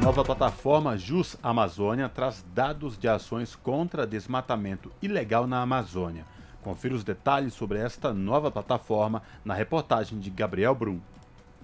Nova 0.00 0.24
plataforma 0.24 0.96
Jus 0.96 1.36
Amazônia 1.42 2.08
traz 2.08 2.44
dados 2.54 2.98
de 2.98 3.08
ações 3.08 3.56
contra 3.56 4.06
desmatamento 4.06 4.92
ilegal 5.00 5.46
na 5.46 5.62
Amazônia. 5.62 6.24
Confira 6.60 6.94
os 6.94 7.02
detalhes 7.02 7.54
sobre 7.54 7.78
esta 7.78 8.12
nova 8.12 8.50
plataforma 8.50 9.22
na 9.44 9.54
reportagem 9.54 10.18
de 10.18 10.28
Gabriel 10.30 10.74
Brum. 10.74 11.00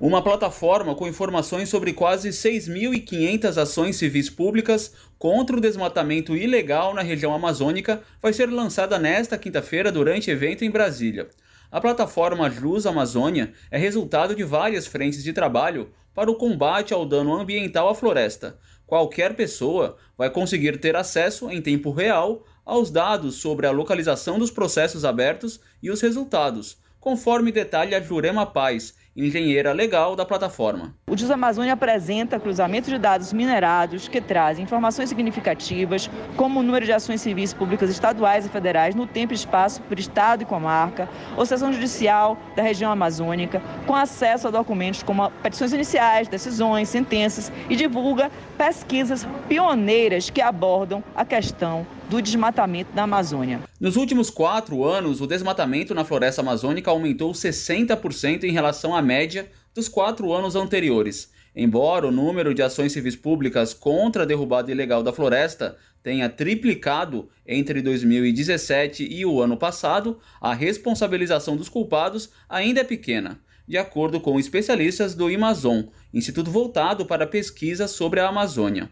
Uma 0.01 0.22
plataforma 0.22 0.94
com 0.94 1.09
informações 1.09 1.68
sobre 1.68 1.92
quase 1.92 2.28
6.500 2.28 3.57
ações 3.61 3.96
civis 3.96 4.30
públicas 4.30 4.92
contra 5.18 5.57
o 5.57 5.61
desmatamento 5.61 6.36
ilegal 6.36 6.94
na 6.94 7.03
região 7.03 7.34
amazônica 7.34 8.01
vai 8.22 8.32
ser 8.32 8.49
lançada 8.49 8.96
nesta 8.96 9.36
quinta-feira 9.36 9.90
durante 9.90 10.30
evento 10.30 10.64
em 10.64 10.70
Brasília. 10.70 11.28
A 11.68 11.80
plataforma 11.80 12.49
Jus 12.49 12.86
Amazônia 12.86 13.53
é 13.72 13.76
resultado 13.76 14.36
de 14.36 14.44
várias 14.44 14.86
frentes 14.86 15.24
de 15.24 15.32
trabalho 15.32 15.90
para 16.14 16.30
o 16.30 16.36
combate 16.36 16.94
ao 16.94 17.05
dano 17.05 17.34
ambiental 17.34 17.88
à 17.88 17.94
floresta. 17.94 18.57
Qualquer 18.86 19.34
pessoa 19.34 19.96
vai 20.16 20.30
conseguir 20.30 20.78
ter 20.78 20.94
acesso 20.94 21.51
em 21.51 21.61
tempo 21.61 21.90
real 21.90 22.46
aos 22.64 22.88
dados 22.88 23.34
sobre 23.34 23.66
a 23.66 23.72
localização 23.72 24.38
dos 24.38 24.53
processos 24.53 25.05
abertos 25.05 25.59
e 25.82 25.90
os 25.90 26.01
resultados, 26.01 26.78
conforme 27.01 27.51
detalha 27.51 28.01
Jurema 28.01 28.46
Paz, 28.46 28.94
engenheira 29.26 29.72
legal 29.72 30.14
da 30.14 30.24
plataforma. 30.24 30.94
O 31.08 31.16
DIS 31.16 31.30
Amazônia 31.30 31.72
apresenta 31.72 32.38
cruzamento 32.38 32.88
de 32.88 32.98
dados 32.98 33.32
minerados 33.32 34.06
que 34.06 34.20
trazem 34.20 34.64
informações 34.64 35.08
significativas, 35.08 36.08
como 36.36 36.60
o 36.60 36.62
número 36.62 36.84
de 36.84 36.92
ações 36.92 37.20
civis 37.20 37.52
públicas 37.52 37.90
estaduais 37.90 38.46
e 38.46 38.48
federais 38.48 38.94
no 38.94 39.06
tempo 39.06 39.32
e 39.32 39.36
espaço 39.36 39.82
por 39.82 39.98
estado 39.98 40.42
e 40.42 40.46
comarca, 40.46 41.08
ou 41.36 41.44
sessão 41.44 41.72
judicial 41.72 42.38
da 42.54 42.62
região 42.62 42.92
amazônica, 42.92 43.60
com 43.86 43.94
acesso 43.94 44.48
a 44.48 44.50
documentos 44.50 45.02
como 45.02 45.30
petições 45.42 45.72
iniciais, 45.72 46.28
decisões, 46.28 46.88
sentenças 46.88 47.50
e 47.68 47.74
divulga 47.74 48.30
pesquisas 48.56 49.26
pioneiras 49.48 50.30
que 50.30 50.40
abordam 50.40 51.02
a 51.16 51.24
questão 51.24 51.86
do 52.09 52.22
desmatamento 52.22 52.90
na 52.94 53.02
Amazônia. 53.02 53.61
Nos 53.78 53.96
últimos 53.96 54.30
quatro 54.30 54.84
anos, 54.84 55.20
o 55.20 55.26
desmatamento 55.26 55.94
na 55.94 56.04
floresta 56.04 56.40
amazônica 56.40 56.90
aumentou 56.90 57.32
60% 57.32 58.44
em 58.44 58.52
relação 58.52 58.96
à 58.96 59.02
média 59.02 59.50
dos 59.74 59.88
quatro 59.88 60.32
anos 60.32 60.56
anteriores. 60.56 61.30
Embora 61.54 62.06
o 62.06 62.12
número 62.12 62.54
de 62.54 62.62
ações 62.62 62.92
civis 62.92 63.16
públicas 63.16 63.74
contra 63.74 64.22
a 64.22 64.26
derrubada 64.26 64.70
ilegal 64.70 65.02
da 65.02 65.12
floresta 65.12 65.76
tenha 66.02 66.28
triplicado 66.28 67.28
entre 67.46 67.82
2017 67.82 69.06
e 69.11 69.26
o 69.26 69.42
ano 69.42 69.56
passado, 69.56 70.18
a 70.40 70.54
responsabilização 70.54 71.56
dos 71.56 71.68
culpados 71.68 72.30
ainda 72.48 72.80
é 72.80 72.84
pequena, 72.84 73.40
de 73.66 73.76
acordo 73.76 74.20
com 74.20 74.38
especialistas 74.38 75.14
do 75.14 75.26
Amazon, 75.26 75.82
instituto 76.14 76.50
voltado 76.50 77.04
para 77.04 77.26
pesquisa 77.26 77.86
sobre 77.86 78.20
a 78.20 78.28
Amazônia. 78.28 78.88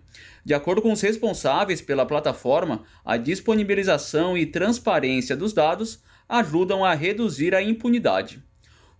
De 0.47 0.55
acordo 0.55 0.80
com 0.80 0.92
os 0.92 1.01
responsáveis 1.01 1.80
pela 1.80 2.07
plataforma, 2.07 2.84
a 3.05 3.16
disponibilização 3.16 4.38
e 4.38 4.47
transparência 4.47 5.36
dos 5.36 5.53
dados 5.53 6.01
ajudam 6.28 6.84
a 6.84 6.94
reduzir 6.94 7.53
a 7.53 7.61
impunidade. 7.61 8.40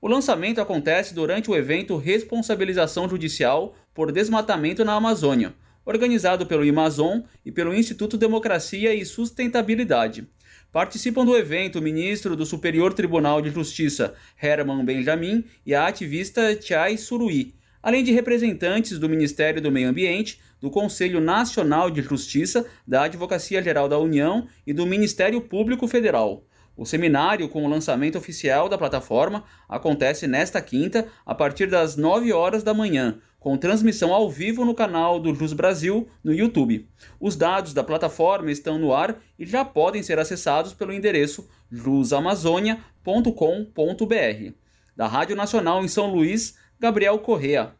O 0.01 0.09
lançamento 0.09 0.61
acontece 0.61 1.15
durante 1.15 1.49
o 1.49 1.55
evento 1.55 1.97
Responsabilização 1.99 3.09
Judicial 3.09 3.77
por 3.95 4.11
Desmatamento 4.11 4.85
na 4.85 4.95
Amazônia, 4.95 5.55
organizado 5.85 6.47
pelo 6.47 6.69
Amazon 6.69 7.21
e 7.45 7.53
pelo 7.53 7.73
Instituto 7.73 8.19
Democracia 8.19 8.93
e 8.93 9.05
Sustentabilidade. 9.05 10.27
Participam 10.73 11.25
do 11.25 11.37
evento 11.37 11.79
o 11.79 11.83
ministro 11.83 12.35
do 12.35 12.45
Superior 12.45 12.93
Tribunal 12.93 13.41
de 13.41 13.51
Justiça, 13.51 14.15
Herman 14.43 14.85
Benjamin, 14.85 15.45
e 15.65 15.77
a 15.77 15.87
ativista 15.87 16.61
Chai 16.61 16.97
Surui, 16.97 17.55
além 17.81 18.03
de 18.03 18.11
representantes 18.11 18.99
do 18.99 19.09
Ministério 19.09 19.63
do 19.63 19.71
Meio 19.71 19.89
Ambiente, 19.89 20.41
do 20.61 20.71
Conselho 20.71 21.21
Nacional 21.21 21.91
de 21.91 22.03
Justiça, 22.03 22.67
da 22.87 23.03
Advocacia 23.03 23.63
Geral 23.63 23.89
da 23.89 23.99
União 23.99 24.47
e 24.67 24.73
do 24.73 24.87
Ministério 24.87 25.41
Público 25.41 25.87
Federal. 25.87 26.45
O 26.77 26.85
seminário 26.85 27.49
com 27.49 27.65
o 27.65 27.69
lançamento 27.69 28.19
oficial 28.19 28.69
da 28.69 28.77
plataforma 28.77 29.45
acontece 29.67 30.27
nesta 30.27 30.61
quinta, 30.61 31.09
a 31.25 31.35
partir 31.35 31.69
das 31.69 31.97
9 31.97 32.35
horas 32.35 32.63
da 32.63 32.75
manhã, 32.75 33.19
com 33.41 33.57
transmissão 33.57 34.13
ao 34.13 34.31
vivo 34.31 34.63
no 34.65 34.75
canal 34.75 35.19
do 35.19 35.35
Jus 35.35 35.55
Brasil 35.55 36.07
no 36.23 36.35
YouTube. 36.35 36.87
Os 37.19 37.35
dados 37.35 37.73
da 37.73 37.83
plataforma 37.83 38.51
estão 38.51 38.79
no 38.79 38.93
ar 38.93 39.19
e 39.39 39.47
já 39.47 39.65
podem 39.65 40.03
ser 40.03 40.19
acessados 40.19 40.75
pelo 40.75 40.93
endereço 40.93 41.49
jusamazônia.com.br. 41.71 44.53
Da 44.95 45.07
Rádio 45.07 45.37
Nacional 45.37 45.83
em 45.83 45.89
São 45.89 46.13
Luís, 46.13 46.59
Gabriel 46.79 47.19
Correa. 47.21 47.73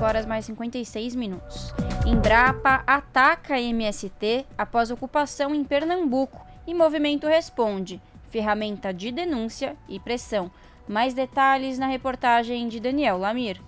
5 0.00 0.04
horas 0.06 0.24
mais 0.24 0.46
56 0.46 1.14
minutos. 1.14 1.74
Embrapa 2.06 2.82
ataca 2.86 3.60
MST 3.60 4.46
após 4.56 4.90
ocupação 4.90 5.54
em 5.54 5.62
Pernambuco 5.62 6.42
e 6.66 6.72
movimento 6.72 7.26
responde. 7.26 8.00
Ferramenta 8.30 8.94
de 8.94 9.12
denúncia 9.12 9.76
e 9.90 10.00
pressão. 10.00 10.50
Mais 10.88 11.12
detalhes 11.12 11.78
na 11.78 11.86
reportagem 11.86 12.66
de 12.66 12.80
Daniel 12.80 13.18
Lamir. 13.18 13.60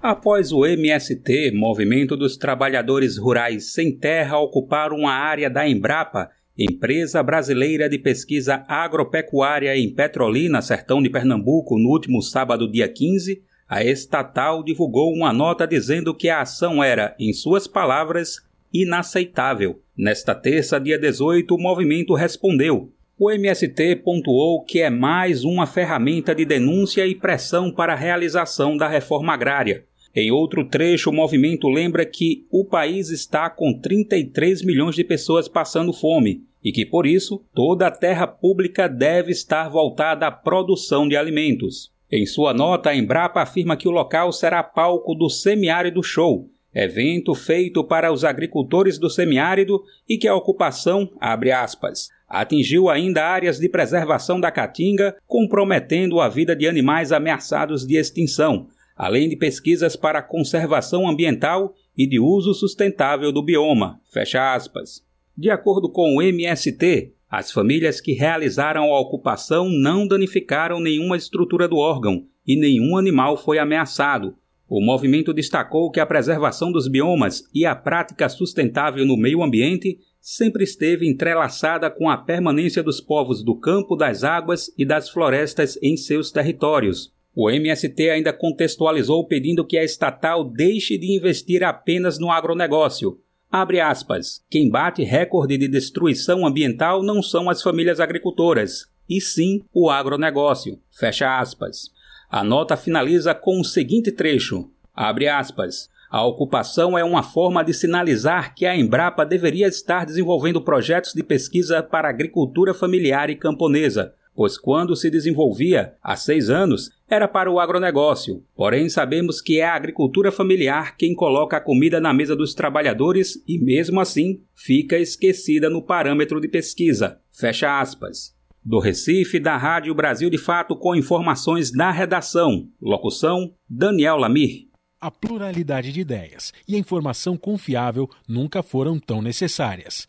Após 0.00 0.50
o 0.50 0.64
MST, 0.64 1.52
Movimento 1.54 2.16
dos 2.16 2.38
Trabalhadores 2.38 3.18
Rurais 3.18 3.74
Sem 3.74 3.94
Terra, 3.94 4.38
ocupar 4.38 4.92
uma 4.92 5.12
área 5.12 5.50
da 5.50 5.68
Embrapa, 5.68 6.30
empresa 6.56 7.22
brasileira 7.22 7.86
de 7.86 7.98
pesquisa 7.98 8.64
agropecuária 8.66 9.76
em 9.76 9.94
Petrolina, 9.94 10.62
sertão 10.62 11.02
de 11.02 11.10
Pernambuco, 11.10 11.78
no 11.78 11.90
último 11.90 12.22
sábado, 12.22 12.70
dia 12.70 12.88
15, 12.88 13.42
a 13.68 13.84
estatal 13.84 14.62
divulgou 14.62 15.12
uma 15.12 15.32
nota 15.32 15.66
dizendo 15.66 16.14
que 16.14 16.28
a 16.28 16.40
ação 16.40 16.82
era, 16.82 17.16
em 17.18 17.32
suas 17.32 17.66
palavras, 17.66 18.36
inaceitável. 18.72 19.80
Nesta 19.96 20.34
terça, 20.34 20.78
dia 20.78 20.98
18, 20.98 21.54
o 21.54 21.60
movimento 21.60 22.14
respondeu. 22.14 22.92
O 23.18 23.30
MST 23.30 23.96
pontuou 23.96 24.62
que 24.62 24.80
é 24.80 24.90
mais 24.90 25.42
uma 25.42 25.66
ferramenta 25.66 26.34
de 26.34 26.44
denúncia 26.44 27.06
e 27.06 27.14
pressão 27.14 27.72
para 27.72 27.94
a 27.94 27.96
realização 27.96 28.76
da 28.76 28.86
reforma 28.86 29.32
agrária. 29.32 29.84
Em 30.14 30.30
outro 30.30 30.64
trecho, 30.64 31.10
o 31.10 31.12
movimento 31.12 31.68
lembra 31.68 32.06
que 32.06 32.46
o 32.50 32.64
país 32.64 33.10
está 33.10 33.50
com 33.50 33.72
33 33.72 34.62
milhões 34.62 34.94
de 34.94 35.02
pessoas 35.02 35.48
passando 35.48 35.92
fome 35.92 36.42
e 36.62 36.72
que, 36.72 36.86
por 36.86 37.06
isso, 37.06 37.42
toda 37.54 37.86
a 37.86 37.90
terra 37.90 38.26
pública 38.26 38.88
deve 38.88 39.32
estar 39.32 39.68
voltada 39.68 40.26
à 40.26 40.30
produção 40.30 41.08
de 41.08 41.16
alimentos. 41.16 41.95
Em 42.10 42.24
sua 42.24 42.54
nota, 42.54 42.90
a 42.90 42.96
Embrapa 42.96 43.42
afirma 43.42 43.76
que 43.76 43.88
o 43.88 43.90
local 43.90 44.32
será 44.32 44.62
palco 44.62 45.14
do 45.14 45.28
Semiárido 45.28 46.02
Show, 46.02 46.48
evento 46.72 47.34
feito 47.34 47.82
para 47.82 48.12
os 48.12 48.22
agricultores 48.22 48.98
do 48.98 49.08
semiárido 49.08 49.82
e 50.06 50.18
que 50.18 50.28
a 50.28 50.34
ocupação, 50.34 51.10
abre 51.18 51.50
aspas, 51.50 52.10
atingiu 52.28 52.90
ainda 52.90 53.24
áreas 53.24 53.58
de 53.58 53.68
preservação 53.68 54.38
da 54.38 54.50
caatinga, 54.50 55.16
comprometendo 55.26 56.20
a 56.20 56.28
vida 56.28 56.54
de 56.54 56.68
animais 56.68 57.12
ameaçados 57.12 57.86
de 57.86 57.96
extinção, 57.96 58.68
além 58.94 59.28
de 59.28 59.36
pesquisas 59.36 59.96
para 59.96 60.22
conservação 60.22 61.08
ambiental 61.08 61.74
e 61.96 62.06
de 62.06 62.20
uso 62.20 62.52
sustentável 62.52 63.32
do 63.32 63.42
bioma, 63.42 64.00
fecha 64.12 64.54
aspas. 64.54 65.02
De 65.36 65.50
acordo 65.50 65.88
com 65.88 66.16
o 66.16 66.22
MST, 66.22 67.15
as 67.28 67.50
famílias 67.50 68.00
que 68.00 68.12
realizaram 68.12 68.84
a 68.84 69.00
ocupação 69.00 69.68
não 69.68 70.06
danificaram 70.06 70.78
nenhuma 70.78 71.16
estrutura 71.16 71.66
do 71.66 71.76
órgão 71.76 72.24
e 72.46 72.56
nenhum 72.56 72.96
animal 72.96 73.36
foi 73.36 73.58
ameaçado. 73.58 74.36
O 74.68 74.80
movimento 74.80 75.32
destacou 75.32 75.90
que 75.90 76.00
a 76.00 76.06
preservação 76.06 76.70
dos 76.70 76.88
biomas 76.88 77.42
e 77.54 77.66
a 77.66 77.74
prática 77.74 78.28
sustentável 78.28 79.04
no 79.04 79.16
meio 79.16 79.42
ambiente 79.42 79.98
sempre 80.20 80.64
esteve 80.64 81.08
entrelaçada 81.08 81.90
com 81.90 82.08
a 82.08 82.16
permanência 82.16 82.82
dos 82.82 83.00
povos 83.00 83.44
do 83.44 83.54
campo, 83.56 83.96
das 83.96 84.24
águas 84.24 84.72
e 84.76 84.84
das 84.84 85.08
florestas 85.08 85.78
em 85.82 85.96
seus 85.96 86.32
territórios. 86.32 87.12
O 87.34 87.50
MST 87.50 88.08
ainda 88.08 88.32
contextualizou 88.32 89.26
pedindo 89.26 89.64
que 89.64 89.76
a 89.76 89.84
estatal 89.84 90.42
deixe 90.42 90.96
de 90.96 91.14
investir 91.14 91.62
apenas 91.62 92.18
no 92.18 92.30
agronegócio, 92.30 93.20
Abre 93.50 93.80
aspas. 93.80 94.44
Quem 94.50 94.68
bate 94.68 95.04
recorde 95.04 95.56
de 95.56 95.68
destruição 95.68 96.46
ambiental 96.46 97.02
não 97.02 97.22
são 97.22 97.48
as 97.48 97.62
famílias 97.62 98.00
agricultoras, 98.00 98.86
e 99.08 99.20
sim 99.20 99.62
o 99.72 99.88
agronegócio. 99.88 100.80
Fecha 100.90 101.38
aspas. 101.38 101.90
A 102.28 102.42
nota 102.42 102.76
finaliza 102.76 103.34
com 103.34 103.60
o 103.60 103.64
seguinte 103.64 104.10
trecho: 104.10 104.70
abre 104.94 105.28
aspas. 105.28 105.88
A 106.10 106.24
ocupação 106.24 106.96
é 106.96 107.04
uma 107.04 107.22
forma 107.22 107.64
de 107.64 107.74
sinalizar 107.74 108.54
que 108.54 108.64
a 108.64 108.76
Embrapa 108.76 109.24
deveria 109.24 109.66
estar 109.66 110.06
desenvolvendo 110.06 110.62
projetos 110.62 111.12
de 111.12 111.22
pesquisa 111.22 111.82
para 111.82 112.08
agricultura 112.08 112.72
familiar 112.72 113.28
e 113.28 113.36
camponesa, 113.36 114.14
pois 114.36 114.58
quando 114.58 114.94
se 114.94 115.10
desenvolvia, 115.10 115.94
há 116.02 116.14
seis 116.14 116.50
anos, 116.50 116.90
era 117.08 117.26
para 117.26 117.50
o 117.50 117.58
agronegócio. 117.58 118.44
Porém, 118.54 118.88
sabemos 118.88 119.40
que 119.40 119.58
é 119.60 119.64
a 119.64 119.74
agricultura 119.74 120.30
familiar 120.30 120.96
quem 120.96 121.14
coloca 121.14 121.56
a 121.56 121.60
comida 121.60 121.98
na 121.98 122.12
mesa 122.12 122.36
dos 122.36 122.52
trabalhadores 122.52 123.42
e, 123.48 123.58
mesmo 123.58 123.98
assim, 123.98 124.42
fica 124.54 124.98
esquecida 124.98 125.70
no 125.70 125.82
parâmetro 125.82 126.40
de 126.40 126.48
pesquisa. 126.48 127.18
Fecha 127.32 127.80
aspas. 127.80 128.36
Do 128.62 128.80
Recife, 128.80 129.38
da 129.38 129.56
Rádio 129.56 129.94
Brasil 129.94 130.28
de 130.28 130.38
Fato, 130.38 130.76
com 130.76 130.94
informações 130.94 131.70
da 131.70 131.90
redação. 131.90 132.68
Locução: 132.82 133.54
Daniel 133.68 134.16
Lamir. 134.16 134.66
A 135.00 135.10
pluralidade 135.10 135.92
de 135.92 136.00
ideias 136.00 136.52
e 136.66 136.74
a 136.74 136.78
informação 136.78 137.36
confiável 137.36 138.08
nunca 138.26 138.62
foram 138.62 138.98
tão 138.98 139.22
necessárias. 139.22 140.08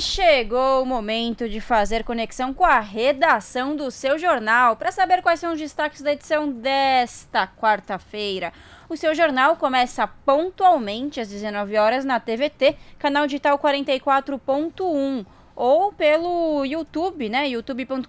Chegou 0.00 0.82
o 0.82 0.86
momento 0.86 1.48
de 1.48 1.60
fazer 1.60 2.04
conexão 2.04 2.54
com 2.54 2.64
a 2.64 2.80
redação 2.80 3.74
do 3.74 3.90
seu 3.90 4.18
jornal 4.18 4.76
para 4.76 4.92
saber 4.92 5.22
quais 5.22 5.40
são 5.40 5.52
os 5.52 5.58
destaques 5.58 6.00
da 6.00 6.12
edição 6.12 6.52
desta 6.52 7.46
quarta-feira. 7.46 8.52
O 8.88 8.96
seu 8.96 9.14
jornal 9.14 9.54
começa 9.56 10.06
pontualmente 10.06 11.20
às 11.20 11.28
19 11.28 11.76
horas 11.76 12.06
na 12.06 12.18
TVT, 12.18 12.74
canal 12.98 13.26
digital 13.26 13.58
44.1 13.58 15.26
ou 15.54 15.92
pelo 15.92 16.64
YouTube, 16.64 17.28
né? 17.28 17.46
youtube.com.br 17.48 18.06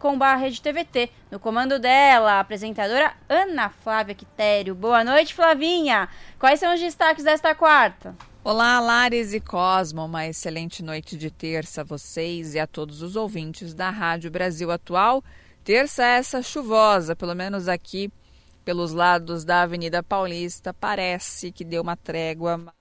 No 1.30 1.38
comando 1.38 1.80
dela, 1.80 2.34
a 2.34 2.39
apresentadora 2.39 3.11
Ana 3.27 3.69
Flávia 3.69 4.15
Quitério. 4.15 4.73
Boa 4.73 5.03
noite, 5.03 5.34
Flavinha. 5.34 6.07
Quais 6.39 6.61
são 6.61 6.73
os 6.73 6.80
destaques 6.80 7.25
desta 7.25 7.53
quarta? 7.53 8.15
Olá, 8.41 8.80
Lares 8.80 9.34
e 9.34 9.41
Cosmo, 9.41 10.05
uma 10.05 10.27
excelente 10.27 10.82
noite 10.82 11.17
de 11.17 11.30
terça 11.30 11.82
a 11.82 11.84
vocês 11.84 12.55
e 12.55 12.59
a 12.59 12.65
todos 12.65 13.01
os 13.01 13.17
ouvintes 13.17 13.73
da 13.73 13.89
Rádio 13.89 14.32
Brasil 14.32 14.71
Atual. 14.71 15.21
Terça 15.61 16.05
essa 16.05 16.41
chuvosa, 16.41 17.17
pelo 17.17 17.36
menos 17.36 17.67
aqui 17.67 18.09
pelos 18.66 18.93
lados 18.93 19.43
da 19.43 19.62
Avenida 19.64 20.03
Paulista, 20.03 20.74
parece 20.74 21.51
que 21.51 21.64
deu 21.64 21.82
uma 21.82 21.95
trégua. 21.95 22.74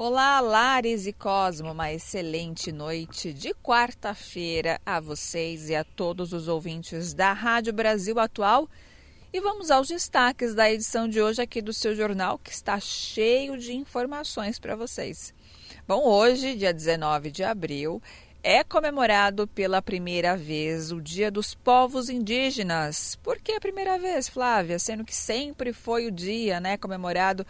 Olá, 0.00 0.38
Lares 0.38 1.08
e 1.08 1.12
Cosmo, 1.12 1.72
uma 1.72 1.92
excelente 1.92 2.70
noite 2.70 3.32
de 3.32 3.52
quarta-feira 3.52 4.80
a 4.86 5.00
vocês 5.00 5.68
e 5.68 5.74
a 5.74 5.82
todos 5.82 6.32
os 6.32 6.46
ouvintes 6.46 7.12
da 7.12 7.32
Rádio 7.32 7.72
Brasil 7.72 8.20
Atual. 8.20 8.68
E 9.32 9.40
vamos 9.40 9.72
aos 9.72 9.88
destaques 9.88 10.54
da 10.54 10.70
edição 10.70 11.08
de 11.08 11.20
hoje 11.20 11.42
aqui 11.42 11.60
do 11.60 11.72
seu 11.72 11.96
jornal, 11.96 12.38
que 12.38 12.52
está 12.52 12.78
cheio 12.78 13.58
de 13.58 13.74
informações 13.74 14.60
para 14.60 14.76
vocês. 14.76 15.34
Bom, 15.88 16.04
hoje, 16.04 16.54
dia 16.54 16.70
19 16.70 17.30
de 17.30 17.42
abril, 17.42 18.02
é 18.42 18.62
comemorado 18.62 19.46
pela 19.46 19.80
primeira 19.80 20.36
vez 20.36 20.92
o 20.92 21.00
Dia 21.00 21.30
dos 21.30 21.54
Povos 21.54 22.10
Indígenas. 22.10 23.16
Por 23.22 23.38
que 23.38 23.52
a 23.52 23.60
primeira 23.60 23.98
vez, 23.98 24.28
Flávia? 24.28 24.78
Sendo 24.78 25.02
que 25.02 25.16
sempre 25.16 25.72
foi 25.72 26.06
o 26.06 26.10
dia, 26.10 26.60
né, 26.60 26.76
comemorado 26.76 27.46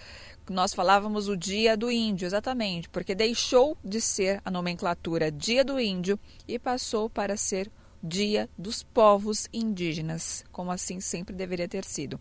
nós 0.49 0.72
falávamos 0.72 1.28
o 1.28 1.36
Dia 1.36 1.76
do 1.76 1.91
Índio, 1.91 2.26
exatamente, 2.26 2.89
porque 2.89 3.12
deixou 3.12 3.76
de 3.84 4.01
ser 4.01 4.41
a 4.45 4.53
nomenclatura 4.53 5.32
Dia 5.32 5.64
do 5.64 5.80
Índio 5.80 6.16
e 6.47 6.61
passou 6.61 7.11
para 7.11 7.36
ser 7.36 7.68
Dia 8.01 8.49
dos 8.57 8.84
Povos 8.84 9.49
Indígenas, 9.53 10.45
como 10.53 10.70
assim 10.70 11.01
sempre 11.01 11.34
deveria 11.34 11.66
ter 11.66 11.84
sido. 11.84 12.20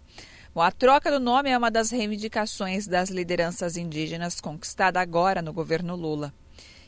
A 0.60 0.72
troca 0.72 1.12
do 1.12 1.20
nome 1.20 1.52
é 1.52 1.58
uma 1.58 1.70
das 1.70 1.92
reivindicações 1.92 2.88
das 2.88 3.12
lideranças 3.12 3.78
indígenas 3.78 4.42
conquistada 4.42 5.00
agora 5.00 5.40
no 5.40 5.54
governo 5.54 5.96
Lula. 5.96 6.34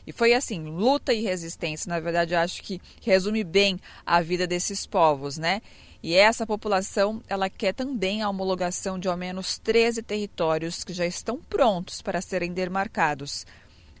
E 0.04 0.12
foi 0.12 0.34
assim, 0.34 0.64
luta 0.64 1.14
e 1.14 1.22
resistência, 1.22 1.88
na 1.88 2.00
verdade, 2.00 2.34
acho 2.34 2.62
que 2.62 2.80
resume 3.00 3.44
bem 3.44 3.78
a 4.04 4.20
vida 4.20 4.44
desses 4.44 4.86
povos, 4.86 5.38
né? 5.38 5.62
E 6.02 6.14
essa 6.14 6.44
população, 6.44 7.22
ela 7.28 7.48
quer 7.48 7.72
também 7.72 8.22
a 8.22 8.28
homologação 8.28 8.98
de 8.98 9.06
ao 9.06 9.16
menos 9.16 9.56
13 9.58 10.02
territórios 10.02 10.82
que 10.82 10.92
já 10.92 11.06
estão 11.06 11.38
prontos 11.38 12.02
para 12.02 12.20
serem 12.20 12.52
demarcados. 12.52 13.46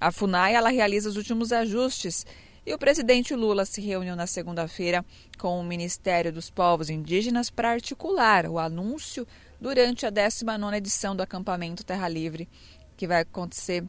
A 0.00 0.10
FUNAI, 0.10 0.54
ela 0.54 0.70
realiza 0.70 1.08
os 1.08 1.16
últimos 1.16 1.52
ajustes 1.52 2.26
e 2.66 2.74
o 2.74 2.78
presidente 2.78 3.34
Lula 3.36 3.64
se 3.64 3.80
reuniu 3.80 4.16
na 4.16 4.26
segunda-feira 4.26 5.04
com 5.38 5.60
o 5.60 5.64
Ministério 5.64 6.32
dos 6.32 6.50
Povos 6.50 6.90
Indígenas 6.90 7.50
para 7.50 7.70
articular 7.70 8.46
o 8.46 8.58
anúncio 8.58 9.26
durante 9.60 10.06
a 10.06 10.12
19ª 10.12 10.76
edição 10.76 11.14
do 11.14 11.22
acampamento 11.22 11.84
Terra 11.84 12.08
Livre, 12.08 12.48
que 12.96 13.06
vai 13.06 13.20
acontecer 13.20 13.84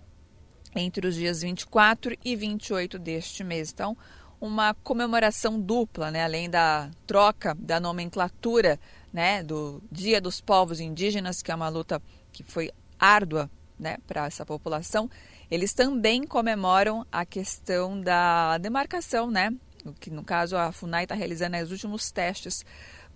entre 0.75 1.07
os 1.07 1.15
dias 1.15 1.41
24 1.41 2.17
e 2.23 2.35
28 2.35 2.99
deste 2.99 3.43
mês. 3.43 3.71
Então, 3.71 3.97
uma 4.39 4.73
comemoração 4.73 5.59
dupla, 5.59 6.09
né? 6.09 6.23
além 6.23 6.49
da 6.49 6.89
troca 7.05 7.55
da 7.59 7.79
nomenclatura 7.79 8.79
né? 9.13 9.43
do 9.43 9.81
Dia 9.91 10.19
dos 10.19 10.41
Povos 10.41 10.79
Indígenas, 10.79 11.41
que 11.41 11.51
é 11.51 11.55
uma 11.55 11.69
luta 11.69 12.01
que 12.31 12.43
foi 12.43 12.71
árdua 12.99 13.49
né? 13.77 13.97
para 14.07 14.25
essa 14.25 14.45
população, 14.45 15.09
eles 15.49 15.73
também 15.73 16.25
comemoram 16.25 17.05
a 17.11 17.25
questão 17.25 17.99
da 17.99 18.57
demarcação, 18.57 19.29
né? 19.29 19.53
que 19.99 20.09
no 20.09 20.23
caso 20.23 20.55
a 20.55 20.71
FUNAI 20.71 21.03
está 21.03 21.15
realizando 21.15 21.57
os 21.57 21.71
últimos 21.71 22.11
testes 22.11 22.63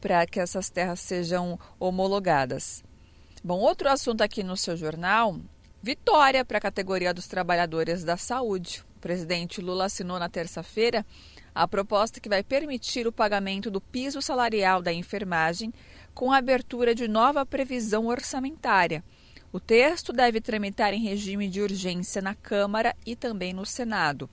para 0.05 0.27
que 0.27 0.39
essas 0.39 0.69
terras 0.69 0.99
sejam 0.99 1.59
homologadas. 1.79 2.83
Bom, 3.43 3.57
outro 3.57 3.89
assunto 3.89 4.21
aqui 4.21 4.43
no 4.43 4.55
seu 4.55 4.77
jornal, 4.77 5.35
vitória 5.81 6.45
para 6.45 6.59
a 6.59 6.61
categoria 6.61 7.11
dos 7.11 7.25
trabalhadores 7.25 8.03
da 8.03 8.15
saúde 8.15 8.83
presidente 9.01 9.61
Lula 9.61 9.85
assinou 9.85 10.19
na 10.19 10.29
terça-feira 10.29 11.03
a 11.55 11.67
proposta 11.67 12.19
que 12.19 12.29
vai 12.29 12.43
permitir 12.43 13.07
o 13.07 13.11
pagamento 13.11 13.71
do 13.71 13.81
piso 13.81 14.21
salarial 14.21 14.79
da 14.79 14.93
enfermagem 14.93 15.73
com 16.13 16.31
a 16.31 16.37
abertura 16.37 16.93
de 16.93 17.07
nova 17.07 17.43
previsão 17.43 18.05
orçamentária. 18.05 19.03
O 19.51 19.59
texto 19.59 20.13
deve 20.13 20.39
tramitar 20.39 20.93
em 20.93 21.01
regime 21.01 21.49
de 21.49 21.61
urgência 21.61 22.21
na 22.21 22.35
Câmara 22.35 22.95
e 23.07 23.15
também 23.15 23.53
no 23.53 23.65
Senado. 23.65 24.29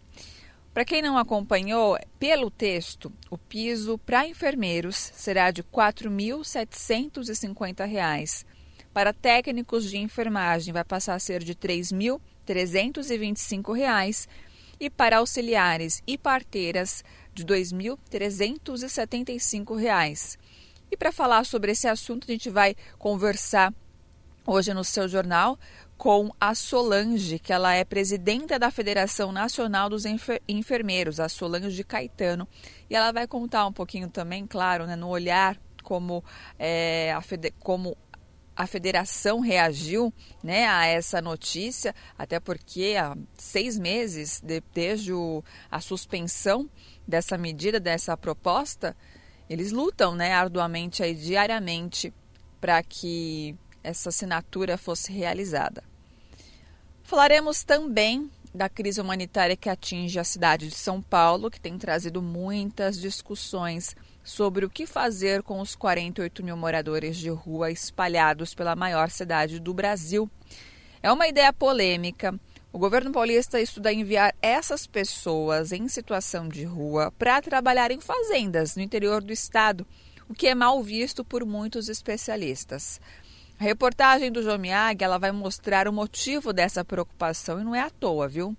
Para 0.72 0.84
quem 0.84 1.02
não 1.02 1.18
acompanhou, 1.18 1.98
pelo 2.18 2.50
texto, 2.50 3.12
o 3.30 3.36
piso 3.36 3.98
para 3.98 4.26
enfermeiros 4.26 4.96
será 4.96 5.50
de 5.50 5.60
R$ 5.60 5.66
4.750 5.72 8.44
para 8.92 9.12
técnicos 9.12 9.88
de 9.88 9.96
enfermagem 9.96 10.72
vai 10.72 10.82
passar 10.84 11.14
a 11.14 11.18
ser 11.18 11.42
de 11.42 11.52
R$ 11.52 11.58
3.325 12.46 14.28
e 14.78 14.90
para 14.90 15.16
auxiliares 15.18 16.02
e 16.06 16.16
parteiras 16.18 17.02
de 17.32 17.42
R$ 17.42 17.48
2.375. 17.48 20.38
E 20.90 20.96
para 20.96 21.10
falar 21.10 21.46
sobre 21.46 21.72
esse 21.72 21.88
assunto, 21.88 22.26
a 22.28 22.32
gente 22.32 22.50
vai 22.50 22.76
conversar 22.98 23.72
hoje 24.46 24.74
no 24.74 24.84
seu 24.84 25.08
jornal 25.08 25.58
com 26.02 26.34
a 26.40 26.52
Solange, 26.52 27.38
que 27.38 27.52
ela 27.52 27.74
é 27.74 27.84
presidenta 27.84 28.58
da 28.58 28.72
Federação 28.72 29.30
Nacional 29.30 29.88
dos 29.88 30.02
Enfermeiros, 30.48 31.20
a 31.20 31.28
Solange 31.28 31.84
Caetano, 31.84 32.48
e 32.90 32.96
ela 32.96 33.12
vai 33.12 33.24
contar 33.28 33.64
um 33.68 33.72
pouquinho 33.72 34.10
também, 34.10 34.44
claro, 34.44 34.84
né, 34.84 34.96
no 34.96 35.06
olhar 35.06 35.56
como, 35.80 36.24
é, 36.58 37.12
a, 37.12 37.22
como 37.60 37.96
a 38.56 38.66
federação 38.66 39.38
reagiu 39.38 40.12
né, 40.42 40.66
a 40.66 40.86
essa 40.86 41.22
notícia, 41.22 41.94
até 42.18 42.40
porque 42.40 42.96
há 42.98 43.16
seis 43.34 43.78
meses, 43.78 44.40
de, 44.40 44.60
desde 44.74 45.12
o, 45.12 45.44
a 45.70 45.80
suspensão 45.80 46.68
dessa 47.06 47.38
medida, 47.38 47.78
dessa 47.78 48.16
proposta, 48.16 48.96
eles 49.48 49.70
lutam 49.70 50.16
né, 50.16 50.32
arduamente 50.32 51.00
aí, 51.00 51.14
diariamente 51.14 52.12
para 52.60 52.82
que 52.82 53.56
essa 53.84 54.08
assinatura 54.08 54.76
fosse 54.76 55.12
realizada. 55.12 55.91
Falaremos 57.02 57.62
também 57.64 58.30
da 58.54 58.68
crise 58.68 59.00
humanitária 59.00 59.56
que 59.56 59.68
atinge 59.68 60.18
a 60.18 60.24
cidade 60.24 60.68
de 60.68 60.74
São 60.74 61.00
Paulo, 61.00 61.50
que 61.50 61.60
tem 61.60 61.78
trazido 61.78 62.20
muitas 62.20 62.98
discussões 63.00 63.96
sobre 64.22 64.64
o 64.64 64.70
que 64.70 64.86
fazer 64.86 65.42
com 65.42 65.60
os 65.60 65.74
48 65.74 66.44
mil 66.44 66.56
moradores 66.56 67.16
de 67.16 67.30
rua 67.30 67.70
espalhados 67.70 68.54
pela 68.54 68.76
maior 68.76 69.10
cidade 69.10 69.58
do 69.58 69.72
Brasil. 69.72 70.30
É 71.02 71.10
uma 71.10 71.26
ideia 71.26 71.52
polêmica. 71.52 72.38
O 72.72 72.78
governo 72.78 73.10
paulista 73.10 73.60
estuda 73.60 73.92
enviar 73.92 74.34
essas 74.40 74.86
pessoas 74.86 75.72
em 75.72 75.88
situação 75.88 76.48
de 76.48 76.64
rua 76.64 77.12
para 77.18 77.42
trabalhar 77.42 77.90
em 77.90 78.00
fazendas 78.00 78.76
no 78.76 78.82
interior 78.82 79.22
do 79.22 79.32
estado, 79.32 79.86
o 80.28 80.34
que 80.34 80.46
é 80.46 80.54
mal 80.54 80.82
visto 80.82 81.24
por 81.24 81.44
muitos 81.44 81.88
especialistas. 81.88 83.00
A 83.62 83.64
reportagem 83.64 84.32
do 84.32 84.42
João 84.42 84.58
Miag, 84.58 85.04
ela 85.04 85.18
vai 85.18 85.30
mostrar 85.30 85.86
o 85.86 85.92
motivo 85.92 86.52
dessa 86.52 86.84
preocupação 86.84 87.60
e 87.60 87.64
não 87.64 87.76
é 87.76 87.80
à 87.80 87.90
toa, 87.90 88.26
viu? 88.26 88.56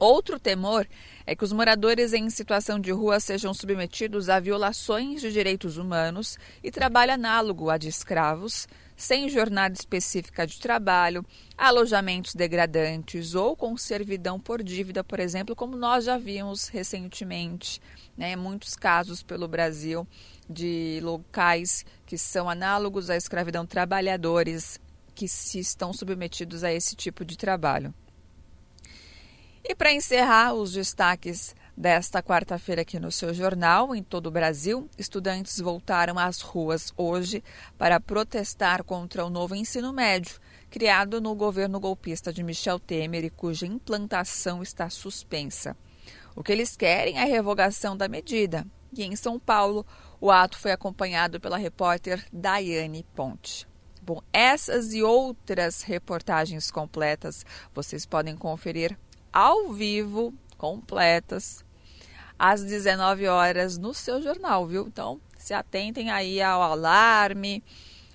Outro 0.00 0.40
temor 0.40 0.88
é 1.24 1.36
que 1.36 1.44
os 1.44 1.52
moradores 1.52 2.12
em 2.12 2.28
situação 2.28 2.80
de 2.80 2.90
rua 2.90 3.20
sejam 3.20 3.54
submetidos 3.54 4.28
a 4.28 4.40
violações 4.40 5.20
de 5.20 5.30
direitos 5.30 5.78
humanos 5.78 6.36
e 6.64 6.72
trabalho 6.72 7.12
análogo 7.12 7.70
a 7.70 7.78
de 7.78 7.86
escravos, 7.86 8.66
sem 8.96 9.28
jornada 9.28 9.72
específica 9.72 10.44
de 10.44 10.58
trabalho, 10.58 11.24
alojamentos 11.56 12.34
degradantes 12.34 13.36
ou 13.36 13.54
com 13.54 13.76
servidão 13.76 14.40
por 14.40 14.64
dívida, 14.64 15.04
por 15.04 15.20
exemplo, 15.20 15.54
como 15.54 15.76
nós 15.76 16.06
já 16.06 16.18
vimos 16.18 16.66
recentemente, 16.66 17.80
né, 18.16 18.34
muitos 18.34 18.74
casos 18.74 19.22
pelo 19.22 19.46
Brasil 19.46 20.04
de 20.48 21.00
locais 21.02 21.84
que 22.06 22.18
são 22.18 22.48
análogos 22.48 23.10
à 23.10 23.16
escravidão, 23.16 23.66
trabalhadores 23.66 24.80
que 25.14 25.28
se 25.28 25.58
estão 25.58 25.92
submetidos 25.92 26.64
a 26.64 26.72
esse 26.72 26.96
tipo 26.96 27.24
de 27.24 27.36
trabalho. 27.36 27.94
E 29.62 29.74
para 29.74 29.92
encerrar 29.92 30.52
os 30.52 30.72
destaques 30.72 31.54
desta 31.76 32.22
quarta-feira 32.22 32.82
aqui 32.82 33.00
no 33.00 33.10
seu 33.10 33.32
jornal, 33.32 33.94
em 33.94 34.02
todo 34.02 34.26
o 34.26 34.30
Brasil, 34.30 34.88
estudantes 34.98 35.58
voltaram 35.58 36.18
às 36.18 36.40
ruas 36.40 36.92
hoje 36.96 37.42
para 37.78 37.98
protestar 37.98 38.84
contra 38.84 39.24
o 39.24 39.30
novo 39.30 39.54
ensino 39.54 39.92
médio, 39.92 40.38
criado 40.70 41.20
no 41.20 41.34
governo 41.34 41.80
golpista 41.80 42.32
de 42.32 42.42
Michel 42.42 42.78
Temer 42.78 43.24
e 43.24 43.30
cuja 43.30 43.66
implantação 43.66 44.62
está 44.62 44.90
suspensa. 44.90 45.76
O 46.36 46.42
que 46.42 46.52
eles 46.52 46.76
querem 46.76 47.16
é 47.16 47.22
a 47.22 47.26
revogação 47.26 47.96
da 47.96 48.08
medida. 48.08 48.66
E 48.96 49.02
em 49.02 49.16
São 49.16 49.38
Paulo, 49.38 49.86
o 50.20 50.30
ato 50.30 50.58
foi 50.58 50.72
acompanhado 50.72 51.40
pela 51.40 51.56
repórter 51.56 52.24
Daiane 52.32 53.04
Ponte. 53.14 53.66
Bom, 54.02 54.20
essas 54.32 54.92
e 54.92 55.02
outras 55.02 55.82
reportagens 55.82 56.70
completas 56.70 57.44
vocês 57.74 58.04
podem 58.04 58.36
conferir 58.36 58.98
ao 59.32 59.72
vivo, 59.72 60.34
completas, 60.58 61.64
às 62.38 62.62
19 62.62 63.26
horas 63.26 63.78
no 63.78 63.94
seu 63.94 64.20
jornal, 64.20 64.66
viu? 64.66 64.86
Então, 64.86 65.20
se 65.38 65.54
atentem 65.54 66.10
aí 66.10 66.42
ao 66.42 66.62
alarme, 66.62 67.64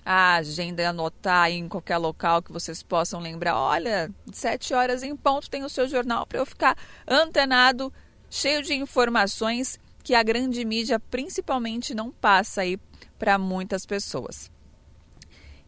a 0.04 0.36
agenda 0.36 0.88
anotar 0.88 1.50
em 1.50 1.68
qualquer 1.68 1.98
local 1.98 2.42
que 2.42 2.52
vocês 2.52 2.82
possam 2.82 3.20
lembrar. 3.20 3.56
Olha, 3.56 4.10
7 4.32 4.74
horas 4.74 5.02
em 5.02 5.16
ponto 5.16 5.50
tem 5.50 5.64
o 5.64 5.68
seu 5.68 5.88
jornal 5.88 6.26
para 6.26 6.38
eu 6.38 6.46
ficar 6.46 6.76
antenado, 7.06 7.92
cheio 8.28 8.62
de 8.62 8.74
informações 8.74 9.78
que 10.02 10.14
a 10.14 10.22
grande 10.22 10.64
mídia 10.64 10.98
principalmente 10.98 11.94
não 11.94 12.10
passa 12.10 12.62
aí 12.62 12.78
para 13.18 13.38
muitas 13.38 13.84
pessoas. 13.84 14.50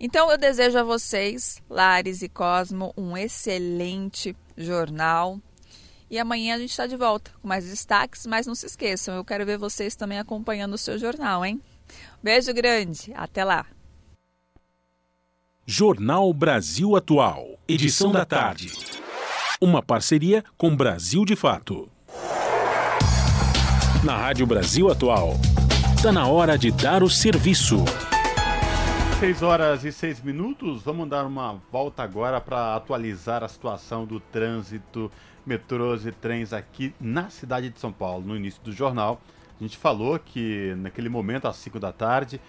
Então 0.00 0.30
eu 0.30 0.38
desejo 0.38 0.78
a 0.78 0.82
vocês, 0.82 1.62
Lares 1.70 2.22
e 2.22 2.28
Cosmo, 2.28 2.92
um 2.96 3.16
excelente 3.16 4.34
jornal. 4.56 5.38
E 6.10 6.18
amanhã 6.18 6.56
a 6.56 6.58
gente 6.58 6.70
está 6.70 6.86
de 6.86 6.96
volta 6.96 7.30
com 7.40 7.46
mais 7.46 7.64
destaques, 7.64 8.26
mas 8.26 8.46
não 8.46 8.54
se 8.54 8.66
esqueçam, 8.66 9.14
eu 9.14 9.24
quero 9.24 9.46
ver 9.46 9.58
vocês 9.58 9.94
também 9.94 10.18
acompanhando 10.18 10.74
o 10.74 10.78
seu 10.78 10.98
jornal, 10.98 11.44
hein? 11.44 11.60
Beijo 12.22 12.52
grande, 12.52 13.12
até 13.14 13.44
lá. 13.44 13.66
Jornal 15.64 16.32
Brasil 16.34 16.96
Atual, 16.96 17.58
edição 17.68 18.10
da 18.10 18.24
tarde. 18.24 18.72
Uma 19.60 19.80
parceria 19.80 20.44
com 20.58 20.74
Brasil 20.74 21.24
de 21.24 21.36
Fato 21.36 21.91
na 24.04 24.16
Rádio 24.16 24.44
Brasil 24.46 24.90
Atual. 24.90 25.34
Está 25.94 26.10
na 26.10 26.26
hora 26.26 26.58
de 26.58 26.72
dar 26.72 27.04
o 27.04 27.08
serviço. 27.08 27.76
6 29.20 29.42
horas 29.42 29.84
e 29.84 29.92
6 29.92 30.22
minutos, 30.22 30.82
vamos 30.82 31.08
dar 31.08 31.24
uma 31.24 31.60
volta 31.70 32.02
agora 32.02 32.40
para 32.40 32.74
atualizar 32.74 33.44
a 33.44 33.48
situação 33.48 34.04
do 34.04 34.18
trânsito, 34.18 35.08
metrôs 35.46 36.04
e 36.04 36.10
trens 36.10 36.52
aqui 36.52 36.92
na 37.00 37.30
cidade 37.30 37.70
de 37.70 37.78
São 37.78 37.92
Paulo. 37.92 38.26
No 38.26 38.36
início 38.36 38.60
do 38.64 38.72
jornal, 38.72 39.20
a 39.60 39.62
gente 39.62 39.76
falou 39.76 40.18
que 40.18 40.74
naquele 40.78 41.08
momento, 41.08 41.46
às 41.46 41.54
5 41.56 41.78
da 41.78 41.92
tarde, 41.92 42.40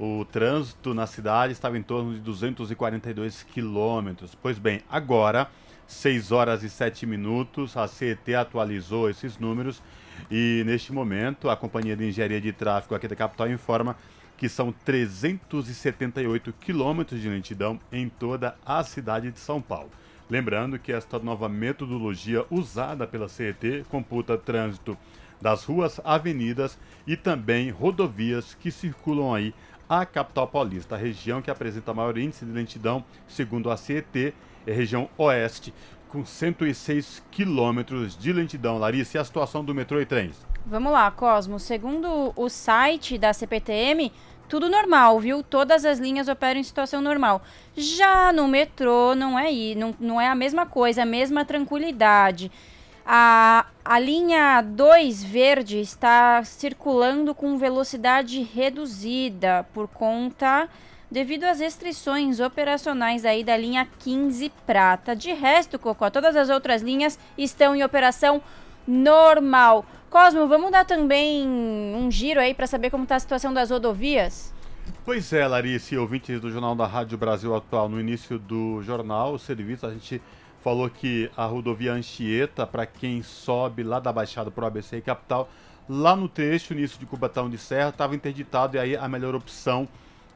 o 0.00 0.24
trânsito 0.24 0.92
na 0.92 1.06
cidade 1.06 1.52
estava 1.52 1.78
em 1.78 1.82
torno 1.82 2.14
de 2.14 2.18
242 2.18 3.44
quilômetros. 3.44 4.34
Pois 4.34 4.58
bem, 4.58 4.80
agora, 4.90 5.48
6 5.86 6.32
horas 6.32 6.64
e 6.64 6.68
7 6.68 7.06
minutos, 7.06 7.76
a 7.76 7.86
CET 7.86 8.34
atualizou 8.34 9.08
esses 9.08 9.38
números 9.38 9.80
e 10.30 10.62
neste 10.66 10.92
momento, 10.92 11.48
a 11.50 11.56
Companhia 11.56 11.96
de 11.96 12.08
Engenharia 12.08 12.40
de 12.40 12.52
Tráfego 12.52 12.94
aqui 12.94 13.08
da 13.08 13.16
capital 13.16 13.50
informa 13.50 13.96
que 14.36 14.48
são 14.48 14.72
378 14.84 16.52
quilômetros 16.54 17.20
de 17.20 17.28
lentidão 17.28 17.78
em 17.92 18.08
toda 18.08 18.56
a 18.66 18.82
cidade 18.82 19.30
de 19.30 19.38
São 19.38 19.60
Paulo. 19.60 19.90
Lembrando 20.28 20.78
que 20.78 20.92
esta 20.92 21.18
nova 21.18 21.48
metodologia 21.48 22.44
usada 22.50 23.06
pela 23.06 23.28
CET 23.28 23.84
computa 23.88 24.38
trânsito 24.38 24.96
das 25.40 25.64
ruas, 25.64 26.00
avenidas 26.04 26.78
e 27.06 27.16
também 27.16 27.70
rodovias 27.70 28.54
que 28.54 28.70
circulam 28.70 29.34
aí 29.34 29.54
a 29.88 30.06
capital 30.06 30.48
paulista. 30.48 30.94
A 30.94 30.98
região 30.98 31.42
que 31.42 31.50
apresenta 31.50 31.92
maior 31.92 32.16
índice 32.16 32.46
de 32.46 32.50
lentidão, 32.50 33.04
segundo 33.28 33.70
a 33.70 33.76
CET, 33.76 34.32
é 34.66 34.72
a 34.72 34.74
região 34.74 35.10
oeste, 35.18 35.74
com 36.12 36.26
106 36.26 37.22
quilômetros 37.30 38.14
de 38.18 38.34
lentidão. 38.34 38.76
Larissa, 38.76 39.16
e 39.16 39.20
a 39.20 39.24
situação 39.24 39.64
do 39.64 39.74
metrô 39.74 39.98
e 39.98 40.04
trens? 40.04 40.36
Vamos 40.66 40.92
lá, 40.92 41.10
Cosmo. 41.10 41.58
Segundo 41.58 42.34
o 42.36 42.48
site 42.50 43.16
da 43.16 43.32
CPTM, 43.32 44.12
tudo 44.46 44.68
normal, 44.68 45.18
viu? 45.18 45.42
Todas 45.42 45.86
as 45.86 45.98
linhas 45.98 46.28
operam 46.28 46.60
em 46.60 46.62
situação 46.62 47.00
normal. 47.00 47.40
Já 47.74 48.30
no 48.30 48.46
metrô 48.46 49.14
não 49.14 49.38
é 49.38 49.50
não, 49.74 49.94
não 49.98 50.20
é 50.20 50.28
a 50.28 50.34
mesma 50.34 50.66
coisa, 50.66 51.02
a 51.02 51.06
mesma 51.06 51.46
tranquilidade. 51.46 52.52
A, 53.06 53.64
a 53.82 53.98
linha 53.98 54.60
2 54.60 55.24
verde 55.24 55.80
está 55.80 56.44
circulando 56.44 57.34
com 57.34 57.56
velocidade 57.56 58.42
reduzida 58.42 59.66
por 59.72 59.88
conta 59.88 60.68
devido 61.12 61.44
às 61.44 61.60
restrições 61.60 62.40
operacionais 62.40 63.26
aí 63.26 63.44
da 63.44 63.54
linha 63.54 63.86
15 63.98 64.50
prata. 64.66 65.14
De 65.14 65.30
resto, 65.32 65.78
Cocó, 65.78 66.08
todas 66.08 66.34
as 66.34 66.48
outras 66.48 66.80
linhas 66.80 67.18
estão 67.36 67.76
em 67.76 67.84
operação 67.84 68.40
normal. 68.88 69.84
Cosmo, 70.08 70.48
vamos 70.48 70.70
dar 70.70 70.86
também 70.86 71.46
um 71.46 72.10
giro 72.10 72.40
aí 72.40 72.54
para 72.54 72.66
saber 72.66 72.88
como 72.88 73.04
está 73.04 73.16
a 73.16 73.20
situação 73.20 73.52
das 73.52 73.70
rodovias? 73.70 74.54
Pois 75.04 75.32
é, 75.34 75.46
Larissa, 75.46 76.00
ouvintes 76.00 76.40
do 76.40 76.50
Jornal 76.50 76.74
da 76.74 76.86
Rádio 76.86 77.18
Brasil 77.18 77.54
Atual, 77.54 77.90
no 77.90 78.00
início 78.00 78.38
do 78.38 78.82
jornal, 78.82 79.34
o 79.34 79.38
serviço, 79.38 79.86
a 79.86 79.92
gente 79.92 80.20
falou 80.62 80.88
que 80.88 81.30
a 81.36 81.44
rodovia 81.44 81.92
Anchieta, 81.92 82.66
para 82.66 82.86
quem 82.86 83.22
sobe 83.22 83.82
lá 83.82 84.00
da 84.00 84.12
Baixada 84.12 84.50
para 84.50 84.64
o 84.64 84.66
ABC 84.66 84.96
e 84.96 85.02
Capital, 85.02 85.48
lá 85.88 86.16
no 86.16 86.28
trecho, 86.28 86.72
início 86.72 86.98
de 86.98 87.04
Cubatão 87.04 87.50
de 87.50 87.58
Serra, 87.58 87.90
estava 87.90 88.14
interditado 88.14 88.76
e 88.76 88.80
aí 88.80 88.96
a 88.96 89.08
melhor 89.08 89.34
opção 89.34 89.86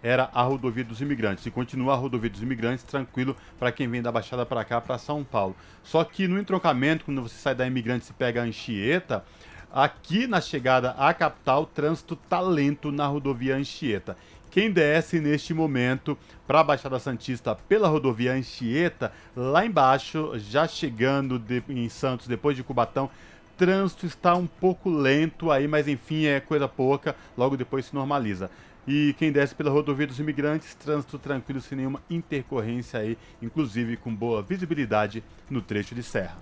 era 0.07 0.31
a 0.33 0.43
rodovia 0.43 0.85
dos 0.85 1.01
imigrantes. 1.01 1.45
E 1.45 1.51
continua 1.51 1.95
a 1.95 1.97
rodovia 1.97 2.31
dos 2.31 2.41
imigrantes 2.41 2.85
tranquilo 2.85 3.37
para 3.59 3.73
quem 3.73 3.89
vem 3.89 4.01
da 4.01 4.13
Baixada 4.13 4.47
para 4.47 4.65
cá, 4.65 4.81
para 4.81 4.99
São 4.99 5.25
Paulo. 5.25 5.57
Só 5.83 6.05
que 6.05 6.29
no 6.29 6.39
entroncamento, 6.39 7.05
quando 7.05 7.23
você 7.23 7.37
sai 7.37 7.55
da 7.57 7.67
Imigrantes 7.67 8.09
e 8.09 8.13
pega 8.13 8.41
a 8.41 8.45
Anchieta, 8.45 9.25
aqui 9.73 10.29
na 10.29 10.41
chegada 10.41 10.93
à 10.93 11.13
capital, 11.13 11.67
trânsito 11.67 12.15
tá 12.15 12.41
lento 12.41 12.93
na 12.93 13.07
rodovia 13.07 13.57
Anchieta. 13.57 14.17
Quem 14.49 14.71
desce 14.71 15.19
neste 15.21 15.53
momento 15.53 16.17
para 16.47 16.61
a 16.61 16.65
Baixada 16.65 17.01
Santista 17.01 17.57
pela 17.69 17.89
rodovia 17.89 18.33
Anchieta, 18.33 19.13
lá 19.35 19.67
embaixo, 19.67 20.33
já 20.39 20.69
chegando 20.69 21.37
de, 21.37 21.63
em 21.69 21.89
Santos, 21.89 22.29
depois 22.29 22.57
de 22.57 22.63
Cubatão, 22.63 23.11
trânsito 23.57 24.07
está 24.07 24.37
um 24.37 24.47
pouco 24.47 24.89
lento 24.89 25.51
aí, 25.51 25.67
mas 25.67 25.89
enfim, 25.89 26.27
é 26.27 26.39
coisa 26.39 26.69
pouca, 26.69 27.17
logo 27.37 27.57
depois 27.57 27.87
se 27.87 27.95
normaliza. 27.95 28.51
E 28.87 29.15
quem 29.19 29.33
desce 29.33 29.55
pela 29.55 29.71
rodovia 29.71 30.07
dos 30.07 30.21
imigrantes, 30.21 30.75
trânsito 30.75 31.19
tranquilo, 31.19 31.61
sem 31.61 31.79
nenhuma 31.79 32.01
intercorrência 32.09 33.01
aí, 33.01 33.19
inclusive 33.43 33.97
com 33.97 34.15
boa 34.15 34.43
visibilidade 34.43 35.25
no 35.51 35.61
trecho 35.61 35.95
de 35.95 36.03
serra. 36.03 36.37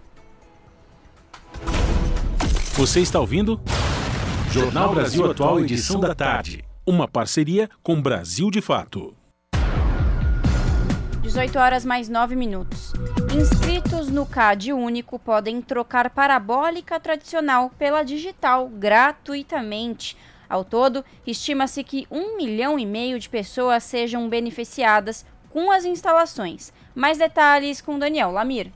Você 2.74 3.00
está 3.00 3.20
ouvindo? 3.20 3.60
Jornal 4.50 4.94
Brasil 4.94 5.30
Atual, 5.30 5.60
edição 5.60 5.98
da 5.98 6.14
tarde 6.14 6.64
uma 6.86 7.08
parceria 7.08 7.68
com 7.82 8.00
Brasil 8.00 8.50
de 8.50 8.60
Fato. 8.60 9.16
18 11.22 11.58
horas 11.58 11.84
mais 11.84 12.08
9 12.10 12.36
minutos. 12.36 12.92
Inscritos 13.34 14.08
no 14.10 14.26
CAD 14.26 14.74
único 14.74 15.18
podem 15.18 15.62
trocar 15.62 16.10
parabólica 16.10 17.00
tradicional 17.00 17.70
pela 17.78 18.02
digital 18.02 18.68
gratuitamente. 18.68 20.16
Ao 20.48 20.64
todo, 20.64 21.04
estima-se 21.26 21.82
que 21.82 22.06
um 22.10 22.36
milhão 22.36 22.78
e 22.78 22.86
meio 22.86 23.18
de 23.18 23.28
pessoas 23.28 23.84
sejam 23.84 24.28
beneficiadas 24.28 25.24
com 25.50 25.70
as 25.70 25.84
instalações. 25.84 26.72
Mais 26.94 27.18
detalhes 27.18 27.80
com 27.80 27.98
Daniel 27.98 28.30
Lamir. 28.30 28.70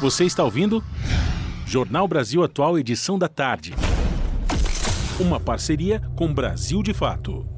Você 0.00 0.24
está 0.24 0.44
ouvindo? 0.44 0.82
Jornal 1.66 2.06
Brasil 2.06 2.44
Atual, 2.44 2.78
edição 2.78 3.18
da 3.18 3.28
tarde. 3.28 3.72
Uma 5.18 5.40
parceria 5.40 6.00
com 6.16 6.32
Brasil 6.32 6.82
de 6.82 6.92
Fato. 6.92 7.51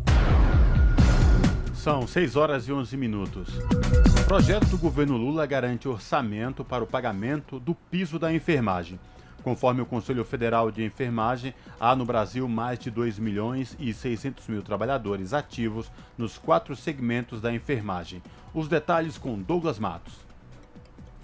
São 1.85 2.06
6 2.06 2.35
horas 2.35 2.66
e 2.66 2.73
11 2.73 2.97
minutos. 2.97 3.59
O 3.59 4.24
projeto 4.24 4.65
do 4.69 4.78
governo 4.78 5.19
Lula 5.19 5.44
garante 5.44 5.86
orçamento 5.86 6.65
para 6.65 6.82
o 6.82 6.86
pagamento 6.86 7.61
do 7.61 7.74
piso 7.74 8.19
da 8.19 8.32
enfermagem. 8.32 8.98
Conforme 9.43 9.82
o 9.82 9.86
Conselho 9.86 10.24
Federal 10.24 10.70
de 10.70 10.82
Enfermagem, 10.82 11.52
há 11.78 11.94
no 11.94 12.06
Brasil 12.06 12.48
mais 12.48 12.78
de 12.78 12.90
2 12.90 13.19
milhões 13.19 13.77
e 13.78 13.93
600 13.93 14.48
mil 14.48 14.62
trabalhadores 14.62 15.35
ativos 15.35 15.93
nos 16.16 16.39
quatro 16.39 16.74
segmentos 16.74 17.39
da 17.43 17.52
enfermagem. 17.52 18.23
Os 18.55 18.66
detalhes 18.66 19.19
com 19.19 19.39
Douglas 19.39 19.78
Matos. 19.78 20.23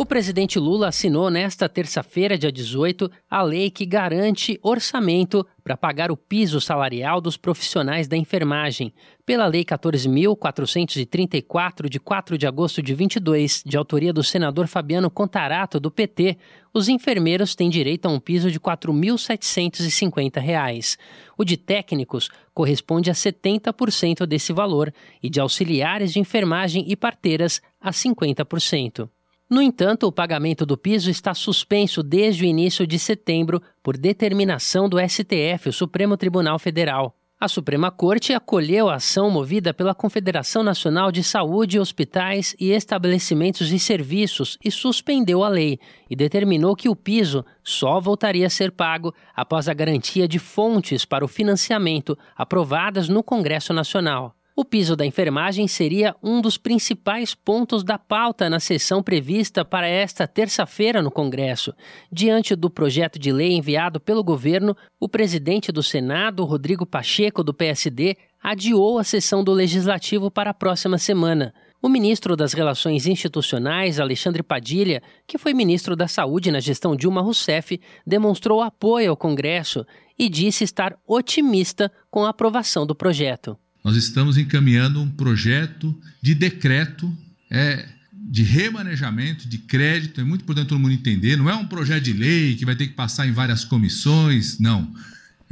O 0.00 0.06
presidente 0.06 0.58
Lula 0.58 0.88
assinou 0.88 1.28
nesta 1.28 1.68
terça-feira, 1.68 2.38
dia 2.38 2.50
18, 2.50 3.10
a 3.28 3.42
lei 3.42 3.70
que 3.70 3.84
garante 3.84 4.58
orçamento 4.62 5.46
para 5.62 5.76
pagar 5.76 6.10
o 6.10 6.16
piso 6.16 6.58
salarial 6.58 7.20
dos 7.20 7.36
profissionais 7.36 8.08
da 8.08 8.16
enfermagem. 8.16 8.94
Pela 9.26 9.46
Lei 9.46 9.62
14.434, 9.62 11.86
de 11.86 12.00
4 12.00 12.38
de 12.38 12.46
agosto 12.46 12.82
de 12.82 12.94
22, 12.94 13.62
de 13.62 13.76
autoria 13.76 14.10
do 14.10 14.24
senador 14.24 14.68
Fabiano 14.68 15.10
Contarato, 15.10 15.78
do 15.78 15.90
PT, 15.90 16.38
os 16.72 16.88
enfermeiros 16.88 17.54
têm 17.54 17.68
direito 17.68 18.06
a 18.06 18.08
um 18.08 18.18
piso 18.18 18.50
de 18.50 18.56
R$ 18.56 18.64
4.750. 18.64 20.96
O 21.36 21.44
de 21.44 21.58
técnicos 21.58 22.30
corresponde 22.54 23.10
a 23.10 23.14
70% 23.14 24.24
desse 24.24 24.50
valor 24.50 24.90
e 25.22 25.28
de 25.28 25.40
auxiliares 25.40 26.10
de 26.10 26.20
enfermagem 26.20 26.86
e 26.88 26.96
parteiras 26.96 27.60
a 27.78 27.90
50%. 27.90 29.10
No 29.50 29.60
entanto, 29.60 30.06
o 30.06 30.12
pagamento 30.12 30.64
do 30.64 30.78
piso 30.78 31.10
está 31.10 31.34
suspenso 31.34 32.04
desde 32.04 32.44
o 32.44 32.46
início 32.46 32.86
de 32.86 33.00
setembro 33.00 33.60
por 33.82 33.96
determinação 33.96 34.88
do 34.88 34.96
STF, 35.00 35.70
o 35.70 35.72
Supremo 35.72 36.16
Tribunal 36.16 36.56
Federal. 36.56 37.16
A 37.40 37.48
Suprema 37.48 37.90
Corte 37.90 38.32
acolheu 38.32 38.88
a 38.88 38.94
ação 38.94 39.28
movida 39.28 39.74
pela 39.74 39.92
Confederação 39.92 40.62
Nacional 40.62 41.10
de 41.10 41.24
Saúde, 41.24 41.80
Hospitais 41.80 42.54
e 42.60 42.70
Estabelecimentos 42.70 43.66
de 43.66 43.78
Serviços 43.80 44.56
e 44.64 44.70
suspendeu 44.70 45.42
a 45.42 45.48
lei 45.48 45.80
e 46.08 46.14
determinou 46.14 46.76
que 46.76 46.88
o 46.88 46.94
piso 46.94 47.44
só 47.64 47.98
voltaria 47.98 48.46
a 48.46 48.50
ser 48.50 48.70
pago 48.70 49.12
após 49.34 49.68
a 49.68 49.74
garantia 49.74 50.28
de 50.28 50.38
fontes 50.38 51.04
para 51.04 51.24
o 51.24 51.28
financiamento 51.28 52.16
aprovadas 52.36 53.08
no 53.08 53.20
Congresso 53.20 53.72
Nacional. 53.72 54.36
O 54.60 54.64
piso 54.70 54.94
da 54.94 55.06
enfermagem 55.06 55.66
seria 55.66 56.14
um 56.22 56.38
dos 56.38 56.58
principais 56.58 57.34
pontos 57.34 57.82
da 57.82 57.98
pauta 57.98 58.50
na 58.50 58.60
sessão 58.60 59.02
prevista 59.02 59.64
para 59.64 59.88
esta 59.88 60.28
terça-feira 60.28 61.00
no 61.00 61.10
Congresso. 61.10 61.72
Diante 62.12 62.54
do 62.54 62.68
projeto 62.68 63.18
de 63.18 63.32
lei 63.32 63.52
enviado 63.52 63.98
pelo 63.98 64.22
governo, 64.22 64.76
o 65.00 65.08
presidente 65.08 65.72
do 65.72 65.82
Senado, 65.82 66.44
Rodrigo 66.44 66.84
Pacheco, 66.84 67.42
do 67.42 67.54
PSD, 67.54 68.18
adiou 68.42 68.98
a 68.98 69.02
sessão 69.02 69.42
do 69.42 69.50
Legislativo 69.50 70.30
para 70.30 70.50
a 70.50 70.54
próxima 70.54 70.98
semana. 70.98 71.54
O 71.80 71.88
ministro 71.88 72.36
das 72.36 72.52
Relações 72.52 73.06
Institucionais, 73.06 73.98
Alexandre 73.98 74.42
Padilha, 74.42 75.02
que 75.26 75.38
foi 75.38 75.54
ministro 75.54 75.96
da 75.96 76.06
Saúde 76.06 76.50
na 76.52 76.60
gestão 76.60 76.94
Dilma 76.94 77.22
Rousseff, 77.22 77.80
demonstrou 78.06 78.60
apoio 78.60 79.08
ao 79.08 79.16
Congresso 79.16 79.86
e 80.18 80.28
disse 80.28 80.64
estar 80.64 80.98
otimista 81.08 81.90
com 82.10 82.26
a 82.26 82.28
aprovação 82.28 82.86
do 82.86 82.94
projeto. 82.94 83.56
Nós 83.82 83.96
estamos 83.96 84.36
encaminhando 84.36 85.00
um 85.00 85.10
projeto 85.10 85.98
de 86.20 86.34
decreto 86.34 87.16
é, 87.50 87.88
de 88.12 88.42
remanejamento 88.42 89.48
de 89.48 89.58
crédito. 89.58 90.20
É 90.20 90.24
muito 90.24 90.42
importante 90.42 90.68
todo 90.68 90.78
mundo 90.78 90.92
entender. 90.92 91.36
Não 91.36 91.48
é 91.48 91.54
um 91.54 91.66
projeto 91.66 92.04
de 92.04 92.12
lei 92.12 92.54
que 92.54 92.64
vai 92.64 92.76
ter 92.76 92.86
que 92.86 92.94
passar 92.94 93.26
em 93.26 93.32
várias 93.32 93.64
comissões. 93.64 94.58
Não. 94.58 94.94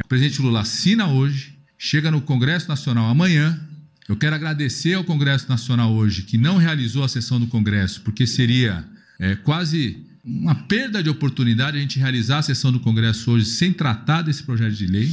O 0.04 0.08
presidente 0.08 0.40
Lula 0.40 0.60
assina 0.60 1.08
hoje, 1.08 1.54
chega 1.76 2.10
no 2.10 2.20
Congresso 2.20 2.68
Nacional 2.68 3.10
amanhã. 3.10 3.58
Eu 4.08 4.16
quero 4.16 4.34
agradecer 4.34 4.94
ao 4.94 5.04
Congresso 5.04 5.48
Nacional 5.48 5.92
hoje, 5.92 6.22
que 6.22 6.38
não 6.38 6.56
realizou 6.56 7.02
a 7.02 7.08
sessão 7.08 7.40
do 7.40 7.46
Congresso, 7.46 8.00
porque 8.02 8.26
seria 8.26 8.84
é, 9.18 9.34
quase 9.34 10.06
uma 10.24 10.54
perda 10.54 11.02
de 11.02 11.10
oportunidade 11.10 11.76
a 11.76 11.80
gente 11.80 11.98
realizar 11.98 12.38
a 12.38 12.42
sessão 12.42 12.70
do 12.70 12.80
Congresso 12.80 13.30
hoje 13.30 13.46
sem 13.46 13.72
tratar 13.72 14.22
desse 14.22 14.42
projeto 14.42 14.74
de 14.74 14.86
lei. 14.86 15.12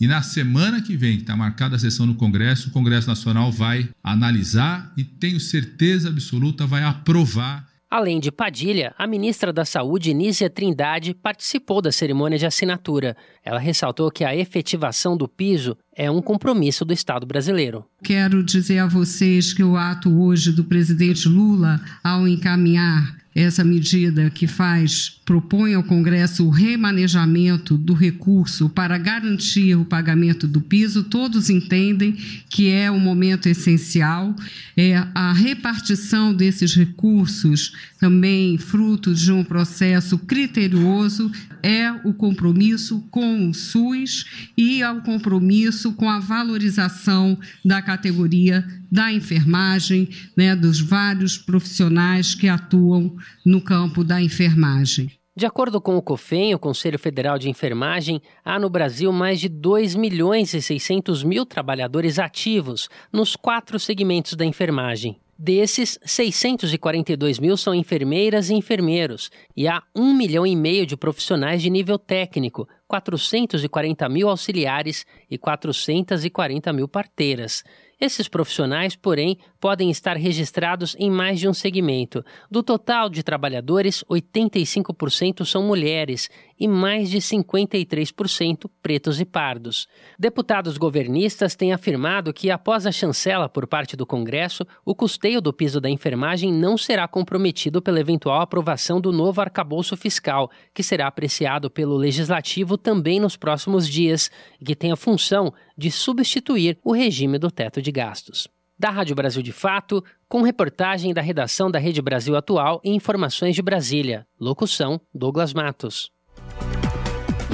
E 0.00 0.06
na 0.06 0.22
semana 0.22 0.82
que 0.82 0.96
vem, 0.96 1.16
que 1.16 1.22
está 1.22 1.36
marcada 1.36 1.76
a 1.76 1.78
sessão 1.78 2.04
no 2.04 2.16
Congresso, 2.16 2.68
o 2.68 2.72
Congresso 2.72 3.06
Nacional 3.06 3.52
vai 3.52 3.88
analisar 4.02 4.92
e 4.96 5.04
tenho 5.04 5.38
certeza 5.38 6.08
absoluta 6.08 6.66
vai 6.66 6.82
aprovar. 6.82 7.66
Além 7.88 8.18
de 8.18 8.32
Padilha, 8.32 8.92
a 8.98 9.06
ministra 9.06 9.52
da 9.52 9.64
Saúde, 9.64 10.12
Nízia 10.12 10.50
Trindade, 10.50 11.14
participou 11.14 11.80
da 11.80 11.92
cerimônia 11.92 12.36
de 12.36 12.44
assinatura. 12.44 13.16
Ela 13.44 13.60
ressaltou 13.60 14.10
que 14.10 14.24
a 14.24 14.34
efetivação 14.34 15.16
do 15.16 15.28
piso 15.28 15.76
é 15.96 16.10
um 16.10 16.20
compromisso 16.20 16.84
do 16.84 16.92
Estado 16.92 17.24
brasileiro. 17.24 17.84
Quero 18.02 18.42
dizer 18.42 18.80
a 18.80 18.86
vocês 18.86 19.52
que 19.52 19.62
o 19.62 19.76
ato 19.76 20.10
hoje 20.10 20.50
do 20.50 20.64
presidente 20.64 21.28
Lula, 21.28 21.80
ao 22.02 22.26
encaminhar 22.26 23.23
essa 23.34 23.64
medida 23.64 24.30
que 24.30 24.46
faz 24.46 25.20
propõe 25.24 25.74
ao 25.74 25.82
Congresso 25.82 26.46
o 26.46 26.50
remanejamento 26.50 27.76
do 27.76 27.92
recurso 27.92 28.68
para 28.68 28.96
garantir 28.96 29.74
o 29.74 29.84
pagamento 29.84 30.46
do 30.46 30.60
piso, 30.60 31.04
todos 31.04 31.50
entendem 31.50 32.12
que 32.48 32.68
é 32.68 32.90
um 32.90 33.00
momento 33.00 33.48
essencial. 33.48 34.34
É, 34.76 34.96
a 35.14 35.32
repartição 35.32 36.32
desses 36.32 36.74
recursos, 36.74 37.72
também 37.98 38.56
fruto 38.58 39.14
de 39.14 39.32
um 39.32 39.42
processo 39.42 40.18
criterioso, 40.18 41.32
é 41.62 41.90
o 42.04 42.12
compromisso 42.12 43.00
com 43.10 43.48
o 43.48 43.54
SUS 43.54 44.26
e 44.56 44.82
é 44.82 44.90
o 44.90 45.00
compromisso 45.00 45.92
com 45.94 46.08
a 46.08 46.20
valorização 46.20 47.38
da 47.64 47.80
categoria 47.80 48.64
da 48.94 49.12
enfermagem, 49.12 50.08
né, 50.36 50.54
dos 50.54 50.80
vários 50.80 51.36
profissionais 51.36 52.32
que 52.32 52.48
atuam 52.48 53.16
no 53.44 53.60
campo 53.60 54.04
da 54.04 54.22
enfermagem. 54.22 55.10
De 55.36 55.44
acordo 55.44 55.80
com 55.80 55.96
o 55.96 56.02
COFEN, 56.02 56.54
o 56.54 56.60
Conselho 56.60 56.96
Federal 56.96 57.36
de 57.36 57.50
Enfermagem, 57.50 58.22
há 58.44 58.56
no 58.56 58.70
Brasil 58.70 59.10
mais 59.10 59.40
de 59.40 59.48
2 59.48 59.96
milhões 59.96 60.54
e 60.54 60.62
600 60.62 61.24
mil 61.24 61.44
trabalhadores 61.44 62.20
ativos 62.20 62.88
nos 63.12 63.34
quatro 63.34 63.80
segmentos 63.80 64.34
da 64.34 64.44
enfermagem. 64.44 65.16
Desses, 65.36 65.98
642 66.04 67.40
mil 67.40 67.56
são 67.56 67.74
enfermeiras 67.74 68.48
e 68.48 68.54
enfermeiros, 68.54 69.28
e 69.56 69.66
há 69.66 69.82
1 69.92 70.14
milhão 70.14 70.46
e 70.46 70.54
meio 70.54 70.86
de 70.86 70.96
profissionais 70.96 71.60
de 71.60 71.68
nível 71.68 71.98
técnico, 71.98 72.68
440 72.86 74.08
mil 74.08 74.28
auxiliares 74.28 75.04
e 75.28 75.36
440 75.36 76.72
mil 76.72 76.86
parteiras. 76.86 77.64
Esses 78.00 78.28
profissionais, 78.28 78.96
porém, 78.96 79.38
podem 79.60 79.90
estar 79.90 80.16
registrados 80.16 80.96
em 80.98 81.10
mais 81.10 81.38
de 81.38 81.48
um 81.48 81.54
segmento. 81.54 82.24
Do 82.50 82.62
total 82.62 83.08
de 83.08 83.22
trabalhadores, 83.22 84.04
85% 84.10 85.44
são 85.44 85.62
mulheres 85.62 86.28
e 86.58 86.68
mais 86.68 87.10
de 87.10 87.18
53% 87.18 88.70
pretos 88.82 89.20
e 89.20 89.24
pardos. 89.24 89.86
Deputados 90.18 90.78
governistas 90.78 91.54
têm 91.54 91.72
afirmado 91.72 92.32
que, 92.32 92.50
após 92.50 92.86
a 92.86 92.92
chancela 92.92 93.48
por 93.48 93.66
parte 93.66 93.96
do 93.96 94.06
Congresso, 94.06 94.66
o 94.84 94.94
custeio 94.94 95.40
do 95.40 95.52
piso 95.52 95.80
da 95.80 95.90
enfermagem 95.90 96.52
não 96.52 96.76
será 96.76 97.08
comprometido 97.08 97.82
pela 97.82 98.00
eventual 98.00 98.40
aprovação 98.40 99.00
do 99.00 99.12
novo 99.12 99.40
arcabouço 99.40 99.96
fiscal, 99.96 100.50
que 100.72 100.82
será 100.82 101.06
apreciado 101.06 101.70
pelo 101.70 101.96
Legislativo 101.96 102.76
também 102.76 103.20
nos 103.20 103.36
próximos 103.36 103.88
dias 103.88 104.30
e 104.60 104.64
que 104.64 104.76
tem 104.76 104.92
a 104.92 104.96
função 104.96 105.52
de 105.76 105.90
substituir 105.90 106.78
o 106.84 106.92
regime 106.92 107.38
do 107.38 107.50
teto 107.50 107.82
de 107.82 107.90
gastos. 107.90 108.48
Da 108.76 108.90
Rádio 108.90 109.14
Brasil 109.14 109.40
de 109.40 109.52
Fato, 109.52 110.02
com 110.28 110.42
reportagem 110.42 111.14
da 111.14 111.20
redação 111.20 111.70
da 111.70 111.78
Rede 111.78 112.02
Brasil 112.02 112.34
Atual 112.36 112.80
e 112.84 112.90
informações 112.90 113.54
de 113.54 113.62
Brasília. 113.62 114.26
Locução: 114.38 115.00
Douglas 115.14 115.54
Matos. 115.54 116.10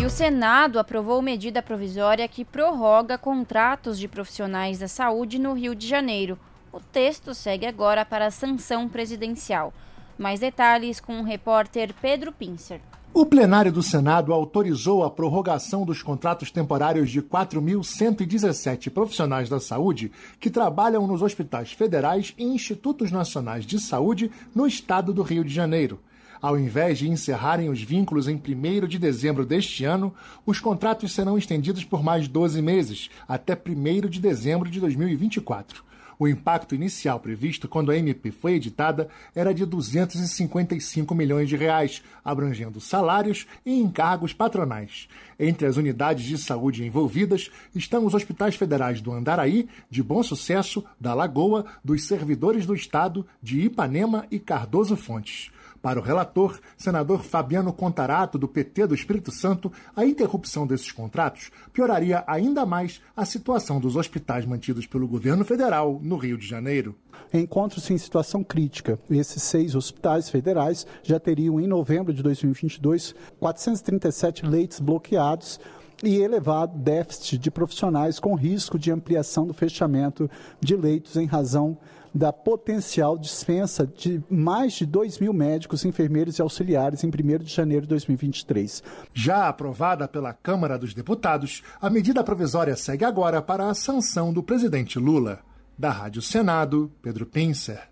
E 0.00 0.06
o 0.06 0.08
Senado 0.08 0.78
aprovou 0.78 1.20
medida 1.20 1.60
provisória 1.60 2.26
que 2.26 2.42
prorroga 2.42 3.18
contratos 3.18 3.98
de 3.98 4.08
profissionais 4.08 4.78
da 4.78 4.88
saúde 4.88 5.38
no 5.38 5.52
Rio 5.52 5.74
de 5.74 5.86
Janeiro. 5.86 6.38
O 6.72 6.80
texto 6.80 7.34
segue 7.34 7.66
agora 7.66 8.02
para 8.02 8.24
a 8.24 8.30
sanção 8.30 8.88
presidencial. 8.88 9.74
Mais 10.16 10.40
detalhes 10.40 11.00
com 11.00 11.20
o 11.20 11.22
repórter 11.22 11.92
Pedro 12.00 12.32
Pincer. 12.32 12.80
O 13.12 13.26
plenário 13.26 13.70
do 13.70 13.82
Senado 13.82 14.32
autorizou 14.32 15.04
a 15.04 15.10
prorrogação 15.10 15.84
dos 15.84 16.02
contratos 16.02 16.50
temporários 16.50 17.10
de 17.10 17.20
4.117 17.20 18.88
profissionais 18.88 19.50
da 19.50 19.60
saúde 19.60 20.10
que 20.40 20.48
trabalham 20.48 21.06
nos 21.06 21.20
hospitais 21.20 21.72
federais 21.72 22.32
e 22.38 22.44
institutos 22.44 23.12
nacionais 23.12 23.66
de 23.66 23.78
saúde 23.78 24.30
no 24.54 24.66
estado 24.66 25.12
do 25.12 25.22
Rio 25.22 25.44
de 25.44 25.52
Janeiro. 25.52 26.00
Ao 26.42 26.58
invés 26.58 26.98
de 26.98 27.08
encerrarem 27.08 27.68
os 27.68 27.82
vínculos 27.82 28.26
em 28.26 28.34
1 28.34 28.86
de 28.86 28.98
dezembro 28.98 29.44
deste 29.44 29.84
ano, 29.84 30.14
os 30.46 30.58
contratos 30.58 31.12
serão 31.12 31.36
estendidos 31.36 31.84
por 31.84 32.02
mais 32.02 32.26
12 32.26 32.62
meses, 32.62 33.10
até 33.28 33.54
1 33.54 34.08
de 34.08 34.18
dezembro 34.18 34.70
de 34.70 34.80
2024. 34.80 35.84
O 36.18 36.28
impacto 36.28 36.74
inicial 36.74 37.20
previsto 37.20 37.66
quando 37.66 37.90
a 37.90 37.96
MP 37.96 38.30
foi 38.30 38.54
editada 38.54 39.08
era 39.34 39.54
de 39.54 39.64
255 39.66 41.14
milhões 41.14 41.48
de 41.48 41.56
reais, 41.56 42.02
abrangendo 42.22 42.80
salários 42.80 43.46
e 43.64 43.78
encargos 43.78 44.32
patronais. 44.32 45.08
Entre 45.38 45.66
as 45.66 45.76
unidades 45.76 46.24
de 46.24 46.36
saúde 46.36 46.84
envolvidas 46.84 47.50
estão 47.74 48.04
os 48.04 48.12
hospitais 48.12 48.54
federais 48.54 49.00
do 49.00 49.12
Andaraí, 49.12 49.66
de 49.90 50.02
Bom 50.02 50.22
Sucesso, 50.22 50.84
da 50.98 51.14
Lagoa, 51.14 51.64
dos 51.82 52.04
servidores 52.04 52.66
do 52.66 52.74
Estado, 52.74 53.26
de 53.42 53.60
Ipanema 53.60 54.26
e 54.30 54.38
Cardoso 54.38 54.96
Fontes. 54.96 55.50
Para 55.82 55.98
o 55.98 56.02
relator, 56.02 56.60
senador 56.76 57.22
Fabiano 57.22 57.72
Contarato, 57.72 58.36
do 58.36 58.46
PT 58.46 58.88
do 58.88 58.94
Espírito 58.94 59.32
Santo, 59.32 59.72
a 59.96 60.04
interrupção 60.04 60.66
desses 60.66 60.92
contratos 60.92 61.50
pioraria 61.72 62.22
ainda 62.26 62.66
mais 62.66 63.00
a 63.16 63.24
situação 63.24 63.80
dos 63.80 63.96
hospitais 63.96 64.44
mantidos 64.44 64.86
pelo 64.86 65.08
governo 65.08 65.42
federal 65.42 65.98
no 66.02 66.18
Rio 66.18 66.36
de 66.36 66.46
Janeiro. 66.46 66.94
Encontram-se 67.32 67.94
em 67.94 67.98
situação 67.98 68.44
crítica. 68.44 68.98
Esses 69.10 69.42
seis 69.42 69.74
hospitais 69.74 70.28
federais 70.28 70.86
já 71.02 71.18
teriam, 71.18 71.58
em 71.58 71.66
novembro 71.66 72.12
de 72.12 72.22
2022, 72.22 73.14
437 73.38 74.44
leitos 74.44 74.80
bloqueados 74.80 75.58
e 76.02 76.16
elevado 76.16 76.78
déficit 76.78 77.38
de 77.38 77.50
profissionais 77.50 78.18
com 78.18 78.34
risco 78.34 78.78
de 78.78 78.90
ampliação 78.90 79.46
do 79.46 79.54
fechamento 79.54 80.30
de 80.60 80.76
leitos 80.76 81.16
em 81.16 81.26
razão 81.26 81.78
da 82.14 82.32
potencial 82.32 83.16
dispensa 83.16 83.86
de 83.86 84.22
mais 84.28 84.74
de 84.74 84.86
2 84.86 85.18
mil 85.18 85.32
médicos, 85.32 85.84
enfermeiros 85.84 86.38
e 86.38 86.42
auxiliares 86.42 87.04
em 87.04 87.08
1 87.08 87.44
de 87.44 87.52
janeiro 87.52 87.82
de 87.82 87.88
2023. 87.88 88.82
Já 89.14 89.48
aprovada 89.48 90.08
pela 90.08 90.32
Câmara 90.32 90.78
dos 90.78 90.94
Deputados, 90.94 91.62
a 91.80 91.88
medida 91.88 92.24
provisória 92.24 92.76
segue 92.76 93.04
agora 93.04 93.40
para 93.40 93.68
a 93.68 93.74
sanção 93.74 94.32
do 94.32 94.42
presidente 94.42 94.98
Lula. 94.98 95.40
Da 95.78 95.90
Rádio 95.90 96.20
Senado, 96.20 96.92
Pedro 97.00 97.24
Pincer. 97.24 97.88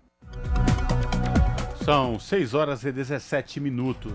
São 1.83 2.19
6 2.19 2.53
horas 2.53 2.83
e 2.83 2.91
17 2.91 3.59
minutos. 3.59 4.13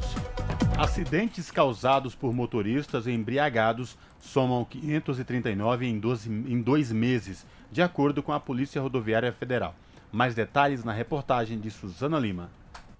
Acidentes 0.78 1.50
causados 1.50 2.14
por 2.14 2.32
motoristas 2.32 3.06
embriagados 3.06 3.96
somam 4.20 4.64
539 4.64 5.86
em, 5.86 5.98
12, 5.98 6.30
em 6.30 6.60
dois 6.60 6.90
meses, 6.92 7.46
de 7.70 7.82
acordo 7.82 8.22
com 8.22 8.32
a 8.32 8.40
Polícia 8.40 8.80
Rodoviária 8.80 9.32
Federal. 9.32 9.74
Mais 10.14 10.32
detalhes 10.32 10.84
na 10.84 10.92
reportagem 10.92 11.58
de 11.58 11.72
Suzana 11.72 12.20
Lima. 12.20 12.48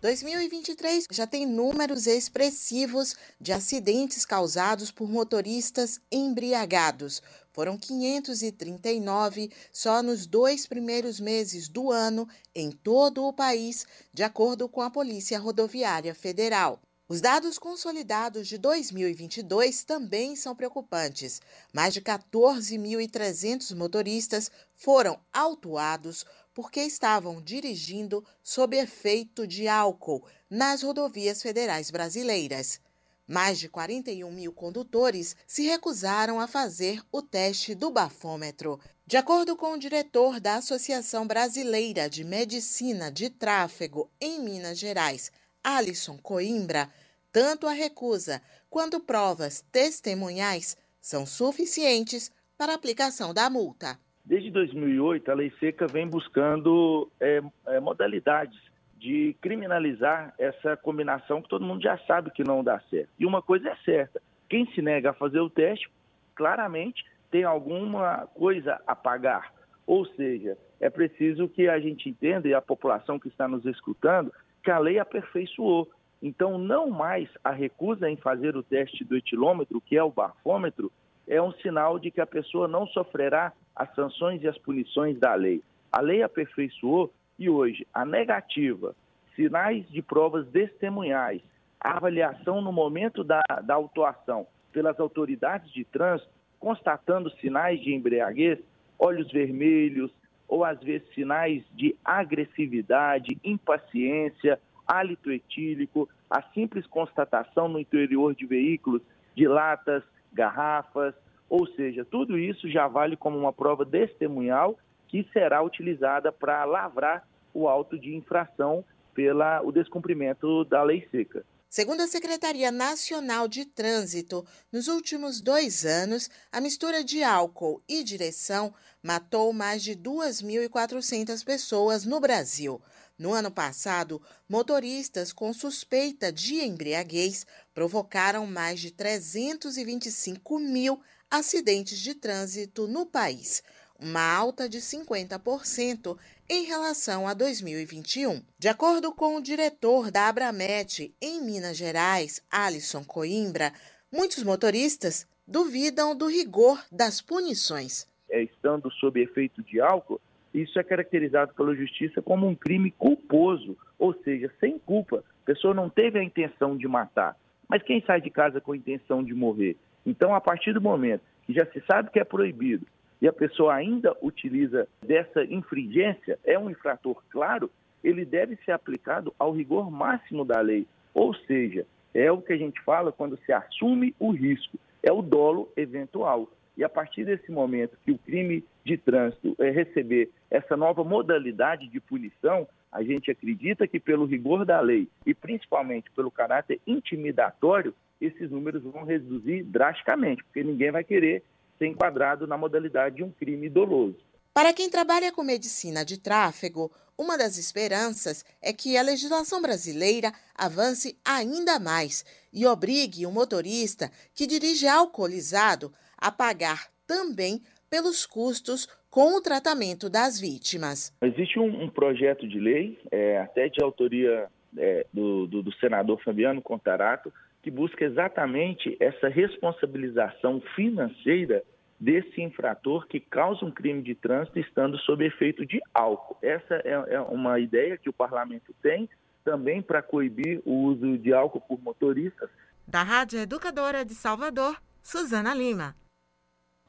2023 0.00 1.06
já 1.12 1.28
tem 1.28 1.46
números 1.46 2.08
expressivos 2.08 3.14
de 3.40 3.52
acidentes 3.52 4.26
causados 4.26 4.90
por 4.90 5.08
motoristas 5.08 6.00
embriagados. 6.10 7.22
Foram 7.52 7.78
539 7.78 9.48
só 9.72 10.02
nos 10.02 10.26
dois 10.26 10.66
primeiros 10.66 11.20
meses 11.20 11.68
do 11.68 11.92
ano 11.92 12.28
em 12.52 12.72
todo 12.72 13.24
o 13.24 13.32
país, 13.32 13.86
de 14.12 14.24
acordo 14.24 14.68
com 14.68 14.82
a 14.82 14.90
Polícia 14.90 15.38
Rodoviária 15.38 16.16
Federal. 16.16 16.80
Os 17.06 17.20
dados 17.20 17.58
consolidados 17.58 18.48
de 18.48 18.56
2022 18.56 19.84
também 19.84 20.34
são 20.34 20.56
preocupantes. 20.56 21.40
Mais 21.70 21.92
de 21.92 22.00
14.300 22.00 23.76
motoristas 23.76 24.50
foram 24.74 25.20
autuados 25.30 26.24
porque 26.55 26.81
estavam 26.81 27.43
dirigindo 27.43 28.24
sob 28.43 28.78
efeito 28.78 29.47
de 29.47 29.66
álcool 29.66 30.24
nas 30.48 30.82
rodovias 30.82 31.43
federais 31.43 31.90
brasileiras. 31.90 32.81
Mais 33.26 33.59
de 33.59 33.68
41 33.68 34.31
mil 34.31 34.52
condutores 34.52 35.35
se 35.47 35.62
recusaram 35.62 36.39
a 36.39 36.47
fazer 36.47 37.02
o 37.10 37.20
teste 37.20 37.74
do 37.74 37.90
bafômetro. 37.90 38.78
De 39.06 39.16
acordo 39.16 39.56
com 39.56 39.72
o 39.72 39.78
diretor 39.78 40.39
da 40.39 40.56
Associação 40.56 41.26
Brasileira 41.26 42.09
de 42.09 42.22
Medicina 42.22 43.10
de 43.10 43.31
Tráfego 43.31 44.10
em 44.20 44.40
Minas 44.40 44.78
Gerais, 44.78 45.32
Alisson 45.62 46.18
Coimbra, 46.18 46.93
tanto 47.32 47.66
a 47.66 47.72
recusa 47.72 48.40
quanto 48.70 49.01
provas 49.01 49.64
testemunhais 49.72 50.76
são 51.01 51.26
suficientes 51.26 52.31
para 52.56 52.72
a 52.72 52.76
aplicação 52.76 53.35
da 53.35 53.51
multa. 53.51 53.98
Desde 54.24 54.51
2008, 54.51 55.30
a 55.30 55.34
lei 55.34 55.52
seca 55.60 55.86
vem 55.86 56.09
buscando 56.09 57.10
é, 57.20 57.42
é, 57.66 57.78
modalidades 57.78 58.59
de 58.96 59.36
criminalizar 59.38 60.34
essa 60.38 60.78
combinação 60.78 61.42
que 61.42 61.48
todo 61.48 61.64
mundo 61.64 61.82
já 61.82 61.98
sabe 62.06 62.30
que 62.30 62.42
não 62.42 62.64
dá 62.64 62.80
certo. 62.88 63.10
E 63.18 63.26
uma 63.26 63.42
coisa 63.42 63.68
é 63.68 63.76
certa: 63.84 64.22
quem 64.48 64.66
se 64.72 64.80
nega 64.80 65.10
a 65.10 65.14
fazer 65.14 65.40
o 65.40 65.51
teste, 65.51 65.90
claramente 66.34 67.05
tem 67.30 67.44
alguma 67.44 68.26
coisa 68.34 68.80
a 68.86 68.96
pagar. 68.96 69.52
Ou 69.86 70.06
seja, 70.06 70.56
é 70.80 70.88
preciso 70.88 71.46
que 71.46 71.68
a 71.68 71.78
gente 71.78 72.09
entenda, 72.09 72.48
e 72.48 72.55
a 72.55 72.62
população 72.62 73.18
que 73.18 73.28
está 73.28 73.46
nos 73.46 73.66
escutando, 73.66 74.32
que 74.62 74.70
a 74.70 74.78
lei 74.78 74.98
aperfeiçoou. 74.98 75.90
Então, 76.22 76.56
não 76.56 76.88
mais 76.88 77.28
a 77.44 77.51
recusa 77.51 78.09
em 78.09 78.16
fazer 78.16 78.56
o 78.56 78.62
teste 78.62 79.05
do 79.05 79.16
etilômetro, 79.16 79.82
que 79.82 79.98
é 79.98 80.02
o 80.02 80.10
bafômetro, 80.10 80.90
é 81.28 81.40
um 81.42 81.52
sinal 81.52 81.98
de 81.98 82.10
que 82.10 82.20
a 82.22 82.26
pessoa 82.26 82.66
não 82.66 82.86
sofrerá 82.86 83.52
as 83.74 83.92
sanções 83.94 84.42
e 84.42 84.48
as 84.48 84.59
punições 84.59 85.18
da 85.18 85.34
lei. 85.34 85.62
A 85.92 86.01
lei 86.01 86.22
aperfeiçoou 86.22 87.12
e 87.38 87.48
hoje 87.48 87.86
a 87.92 88.05
negativa, 88.05 88.94
sinais 89.34 89.88
de 89.88 90.01
provas 90.02 90.46
testemunhais, 90.48 91.42
a 91.80 91.96
avaliação 91.96 92.60
no 92.60 92.72
momento 92.72 93.24
da, 93.24 93.42
da 93.62 93.74
autuação 93.74 94.46
pelas 94.72 94.98
autoridades 94.98 95.70
de 95.72 95.84
trânsito, 95.84 96.30
constatando 96.59 97.30
sinais 97.38 97.80
de 97.80 97.94
embriaguez, 97.94 98.59
olhos 98.98 99.30
vermelhos, 99.30 100.10
ou 100.48 100.64
às 100.64 100.80
vezes 100.80 101.06
sinais 101.14 101.62
de 101.72 101.96
agressividade, 102.05 103.38
impaciência, 103.42 104.59
hálito 104.86 105.30
etílico, 105.30 106.09
a 106.28 106.42
simples 106.55 106.86
constatação 106.86 107.68
no 107.68 107.78
interior 107.78 108.34
de 108.34 108.46
veículos 108.46 109.02
de 109.34 109.46
latas, 109.46 110.02
garrafas, 110.32 111.14
ou 111.55 111.68
seja, 111.68 112.05
tudo 112.05 112.36
isso 112.36 112.68
já 112.68 112.89
vale 112.89 113.16
como 113.16 113.39
uma 113.39 113.52
prova 113.52 113.86
testemunhal 113.86 114.76
que 115.06 115.24
será 115.32 115.62
utilizada 115.62 116.32
para 116.32 116.64
lavrar 116.64 117.28
o 117.52 117.68
auto 117.68 117.97
de 117.97 118.12
infração 118.12 118.85
pelo 119.14 119.70
descumprimento 119.70 120.64
da 120.64 120.82
lei 120.82 121.06
seca. 121.12 121.44
Segundo 121.70 122.01
a 122.01 122.09
Secretaria 122.09 122.72
Nacional 122.72 123.47
de 123.47 123.64
Trânsito, 123.66 124.44
nos 124.72 124.89
últimos 124.89 125.40
dois 125.40 125.86
anos, 125.86 126.28
a 126.51 126.60
mistura 126.60 127.05
de 127.05 127.22
álcool 127.22 127.81
e 127.89 128.02
direção 128.02 128.74
matou 129.01 129.52
mais 129.52 129.81
de 129.81 129.94
2.400 129.94 131.44
pessoas 131.44 132.05
no 132.05 132.18
Brasil. 132.18 132.82
No 133.16 133.32
ano 133.32 133.51
passado, 133.51 134.20
motoristas 134.48 135.32
com 135.32 135.52
suspeita 135.52 136.32
de 136.32 136.64
embriaguez 136.64 137.47
provocaram 137.72 138.44
mais 138.44 138.81
de 138.81 138.90
325 138.90 140.59
mil 140.59 141.01
acidentes 141.35 141.98
de 141.98 142.15
trânsito 142.15 142.86
no 142.86 143.05
país, 143.05 143.62
uma 143.98 144.23
alta 144.23 144.69
de 144.69 144.78
50% 144.78 146.16
em 146.48 146.65
relação 146.65 147.27
a 147.27 147.35
2021. 147.35 148.40
De 148.56 148.69
acordo 148.69 149.12
com 149.12 149.36
o 149.36 149.43
diretor 149.43 150.12
da 150.12 150.28
Abramet 150.28 151.12
em 151.20 151.44
Minas 151.44 151.77
Gerais, 151.77 152.40
Alisson 152.51 153.05
Coimbra, 153.05 153.73
muitos 154.12 154.44
motoristas 154.44 155.27
duvidam 155.47 156.16
do 156.16 156.28
rigor 156.28 156.81
das 156.90 157.20
punições. 157.20 158.06
É, 158.31 158.43
estando 158.43 158.90
sob 158.93 159.20
efeito 159.20 159.61
de 159.62 159.81
álcool, 159.81 160.20
isso 160.52 160.78
é 160.78 160.85
caracterizado 160.85 161.52
pela 161.55 161.74
justiça 161.74 162.23
como 162.23 162.47
um 162.47 162.55
crime 162.55 162.93
culposo, 162.93 163.77
ou 163.98 164.15
seja, 164.23 164.52
sem 164.61 164.78
culpa. 164.78 165.24
A 165.43 165.47
pessoa 165.47 165.74
não 165.74 165.90
teve 165.90 166.16
a 166.19 166.23
intenção 166.23 166.77
de 166.77 166.86
matar. 166.86 167.36
Mas 167.69 167.82
quem 167.82 168.01
sai 168.06 168.20
de 168.20 168.31
casa 168.31 168.61
com 168.61 168.70
a 168.70 168.77
intenção 168.77 169.24
de 169.24 169.35
morrer? 169.35 169.77
Então, 170.05 170.35
a 170.35 170.40
partir 170.40 170.72
do 170.72 170.81
momento 170.81 171.22
que 171.47 171.52
já 171.52 171.66
se 171.66 171.81
sabe 171.86 172.10
que 172.10 172.18
é 172.18 172.24
proibido 172.24 172.86
e 173.20 173.28
a 173.28 173.32
pessoa 173.32 173.74
ainda 173.74 174.16
utiliza 174.22 174.86
dessa 175.02 175.44
infringência, 175.44 176.39
é 176.44 176.59
um 176.59 176.70
infrator 176.70 177.22
claro, 177.31 177.70
ele 178.02 178.24
deve 178.24 178.56
ser 178.64 178.72
aplicado 178.72 179.32
ao 179.39 179.52
rigor 179.52 179.90
máximo 179.90 180.44
da 180.44 180.60
lei. 180.60 180.86
Ou 181.14 181.35
seja, 181.35 181.86
é 182.12 182.31
o 182.31 182.43
que 182.43 182.52
a 182.52 182.56
gente 182.56 182.81
fala 182.82 183.12
quando 183.12 183.39
se 183.47 183.52
assume 183.52 184.14
o 184.18 184.31
risco, 184.31 184.78
é 185.02 185.12
o 185.12 185.22
dolo 185.22 185.70
eventual. 185.76 186.51
E 186.76 186.85
a 186.85 186.89
partir 186.89 187.24
desse 187.24 187.51
momento 187.51 187.97
que 188.05 188.12
o 188.12 188.18
crime 188.18 188.64
de 188.85 188.97
trânsito 188.97 189.55
é 189.59 189.70
receber 189.70 190.31
essa 190.51 190.76
nova 190.76 191.05
modalidade 191.05 191.89
de 191.89 192.01
punição, 192.01 192.66
a 192.90 193.02
gente 193.02 193.31
acredita 193.31 193.86
que 193.89 193.98
pelo 193.98 194.24
rigor 194.24 194.64
da 194.64 194.81
lei 194.81 195.09
e 195.24 195.35
principalmente 195.35 196.10
pelo 196.12 196.31
caráter 196.31 196.81
intimidatório, 196.86 197.94
esses 198.20 198.50
números 198.50 198.82
vão 198.82 199.04
reduzir 199.04 199.62
drasticamente, 199.64 200.42
porque 200.44 200.62
ninguém 200.62 200.90
vai 200.90 201.04
querer 201.04 201.42
ser 201.78 201.86
enquadrado 201.86 202.46
na 202.46 202.56
modalidade 202.56 203.16
de 203.16 203.24
um 203.24 203.30
crime 203.30 203.68
doloso. 203.68 204.16
Para 204.52 204.72
quem 204.72 204.88
trabalha 204.88 205.32
com 205.32 205.42
medicina 205.42 206.04
de 206.04 206.20
tráfego, 206.20 206.90
uma 207.18 207.36
das 207.36 207.58
esperanças 207.58 208.44
é 208.62 208.72
que 208.72 208.96
a 208.96 209.02
legislação 209.02 209.60
brasileira 209.60 210.32
avance 210.54 211.18
ainda 211.24 211.78
mais 211.78 212.24
e 212.52 212.66
obrigue 212.66 213.26
o 213.26 213.32
motorista 213.32 214.10
que 214.34 214.46
dirige 214.46 214.86
alcoolizado 214.86 215.92
a 216.16 216.30
pagar 216.30 216.88
também 217.06 217.60
pelos 217.90 218.26
custos 218.26 218.88
com 219.10 219.36
o 219.36 219.40
tratamento 219.40 220.10
das 220.10 220.40
vítimas. 220.40 221.12
Existe 221.22 221.58
um, 221.58 221.84
um 221.84 221.88
projeto 221.88 222.48
de 222.48 222.58
lei, 222.58 222.98
é, 223.12 223.38
até 223.38 223.68
de 223.68 223.80
autoria 223.80 224.48
é, 224.76 225.06
do, 225.12 225.46
do, 225.46 225.62
do, 225.62 225.72
senador 225.74 226.20
Fabiano 226.24 226.60
Contarato, 226.60 227.32
que 227.64 227.70
busca 227.70 228.04
exatamente 228.04 228.94
essa 229.00 229.26
responsabilização 229.26 230.60
financeira 230.76 231.64
desse 231.98 232.42
infrator 232.42 233.06
que 233.06 233.18
causa 233.18 233.64
um 233.64 233.70
crime 233.70 234.02
de 234.02 234.14
trânsito 234.14 234.58
estando 234.58 234.98
sob 234.98 235.24
efeito 235.24 235.64
de 235.64 235.80
álcool. 235.94 236.36
Essa 236.42 236.74
é, 236.84 237.14
é 237.14 237.20
uma 237.22 237.58
ideia 237.58 237.96
que 237.96 238.10
o 238.10 238.12
parlamento 238.12 238.74
tem 238.82 239.08
também 239.42 239.80
para 239.80 240.02
coibir 240.02 240.60
o 240.66 240.84
uso 240.84 241.16
de 241.16 241.32
álcool 241.32 241.62
por 241.62 241.82
motoristas. 241.82 242.50
Da 242.86 243.02
Rádio 243.02 243.38
Educadora 243.38 244.04
de 244.04 244.14
Salvador, 244.14 244.76
Suzana 245.02 245.54
Lima. 245.54 245.96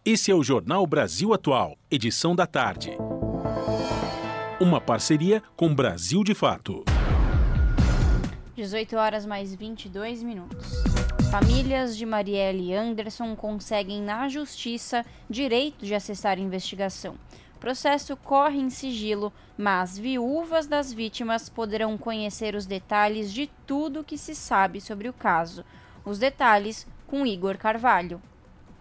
Esse 0.03 0.29
é 0.29 0.35
o 0.35 0.43
Jornal 0.43 0.85
Brasil 0.85 1.33
Atual, 1.33 1.77
edição 1.89 2.35
da 2.35 2.45
tarde. 2.45 2.91
Uma 4.59 4.81
parceria 4.81 5.41
com 5.55 5.73
Brasil 5.73 6.21
de 6.23 6.35
Fato. 6.35 6.83
18 8.55 8.95
horas 8.95 9.25
mais 9.25 9.53
22 9.53 10.23
minutos. 10.23 10.81
Famílias 11.29 11.97
de 11.97 12.05
Marielle 12.05 12.73
Anderson 12.73 13.35
conseguem 13.35 14.01
na 14.01 14.29
justiça 14.29 15.05
direito 15.29 15.85
de 15.85 15.93
acessar 15.93 16.39
investigação. 16.39 17.15
Processo 17.59 18.15
corre 18.15 18.57
em 18.57 18.69
sigilo, 18.69 19.33
mas 19.57 19.97
viúvas 19.97 20.67
das 20.67 20.93
vítimas 20.93 21.49
poderão 21.49 21.97
conhecer 21.97 22.55
os 22.55 22.65
detalhes 22.65 23.33
de 23.33 23.49
tudo 23.67 24.03
que 24.03 24.17
se 24.17 24.33
sabe 24.33 24.79
sobre 24.79 25.09
o 25.09 25.13
caso. 25.13 25.65
Os 26.05 26.17
detalhes 26.17 26.87
com 27.07 27.25
Igor 27.25 27.57
Carvalho. 27.57 28.21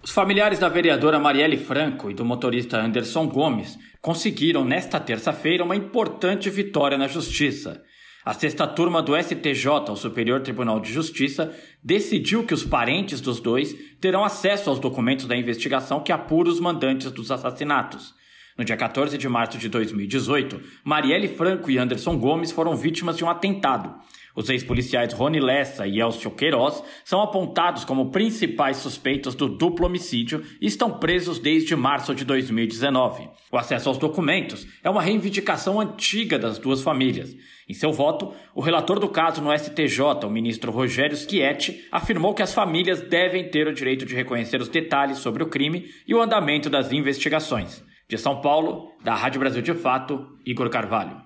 Os 0.05 0.11
familiares 0.11 0.59
da 0.59 0.69
vereadora 0.69 1.19
Marielle 1.19 1.57
Franco 1.57 2.11
e 2.11 2.15
do 2.15 2.25
motorista 2.25 2.79
Anderson 2.79 3.27
Gomes 3.27 3.77
conseguiram 4.01 4.65
nesta 4.65 5.01
terça-feira 5.01 5.65
uma 5.65 5.75
importante 5.75 6.49
vitória 6.51 6.99
na 6.99 7.09
justiça. 7.09 7.83
A 8.25 8.33
sexta 8.33 8.67
turma 8.67 9.03
do 9.03 9.15
STJ, 9.15 9.91
o 9.91 9.97
Superior 9.97 10.41
Tribunal 10.41 10.81
de 10.81 10.91
Justiça, 10.91 11.55
decidiu 11.83 12.45
que 12.45 12.55
os 12.55 12.65
parentes 12.65 13.21
dos 13.21 13.39
dois 13.39 13.77
terão 14.01 14.25
acesso 14.25 14.71
aos 14.71 14.79
documentos 14.79 15.27
da 15.27 15.37
investigação 15.37 16.01
que 16.01 16.11
apura 16.11 16.49
os 16.49 16.59
mandantes 16.59 17.13
dos 17.13 17.31
assassinatos. 17.31 18.15
No 18.57 18.65
dia 18.65 18.79
14 18.79 19.19
de 19.19 19.29
março 19.29 19.59
de 19.59 19.69
2018, 19.69 20.59
Marielle 20.83 21.29
Franco 21.29 21.71
e 21.71 21.77
Anderson 21.77 22.17
Gomes 22.17 22.51
foram 22.51 22.75
vítimas 22.75 23.19
de 23.19 23.25
um 23.25 23.29
atentado. 23.29 23.95
Os 24.37 24.51
ex-policiais 24.51 25.13
Rony 25.13 25.39
Lessa 25.39 25.87
e 25.87 26.01
Elcio 26.01 26.31
Queiroz 26.31 26.83
são 27.05 27.23
apontados 27.23 27.85
como 27.85 28.11
principais 28.11 28.79
suspeitos 28.79 29.35
do 29.35 29.49
duplo 29.49 29.87
homicídio 29.87 30.45
e 30.61 30.67
estão 30.67 30.99
presos 30.99 31.39
desde 31.39 31.77
março 31.77 32.15
de 32.15 32.25
2019. 32.25 33.29
O 33.53 33.57
acesso 33.57 33.89
aos 33.89 33.99
documentos 33.99 34.67
é 34.83 34.91
uma 34.91 35.03
reivindicação 35.03 35.81
antiga 35.81 36.37
das 36.37 36.59
duas 36.59 36.83
famílias. 36.83 37.37
Em 37.69 37.75
seu 37.75 37.93
voto, 37.93 38.35
o 38.55 38.61
relator 38.61 38.99
do 38.99 39.09
caso 39.09 39.41
no 39.41 39.57
STJ, 39.57 40.01
o 40.25 40.31
ministro 40.31 40.73
Rogério 40.73 41.17
Schietti, 41.17 41.87
afirmou 41.93 42.35
que 42.35 42.43
as 42.43 42.53
famílias 42.53 43.01
devem 43.01 43.49
ter 43.49 43.69
o 43.69 43.73
direito 43.73 44.05
de 44.05 44.17
reconhecer 44.17 44.61
os 44.61 44.69
detalhes 44.69 45.19
sobre 45.19 45.45
o 45.45 45.49
crime 45.49 45.87
e 46.07 46.15
o 46.15 46.21
andamento 46.21 46.69
das 46.69 46.91
investigações. 46.91 47.85
De 48.09 48.19
São 48.19 48.41
Paulo, 48.41 48.93
da 49.03 49.15
Rádio 49.15 49.41
Brasil 49.41 49.63
de 49.63 49.73
Fato, 49.73 50.27
Igor 50.45 50.69
Carvalho. 50.69 51.23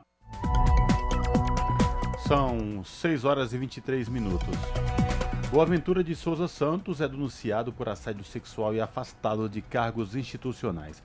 São 2.28 2.84
6 2.84 3.24
horas 3.24 3.54
e 3.54 3.56
23 3.56 4.06
minutos. 4.06 4.54
Boaventura 5.50 6.04
de 6.04 6.14
Souza 6.14 6.46
Santos 6.46 7.00
é 7.00 7.08
denunciado 7.08 7.72
por 7.72 7.88
assédio 7.88 8.22
sexual 8.22 8.74
e 8.74 8.82
afastado 8.82 9.48
de 9.48 9.62
cargos 9.62 10.14
institucionais. 10.14 11.02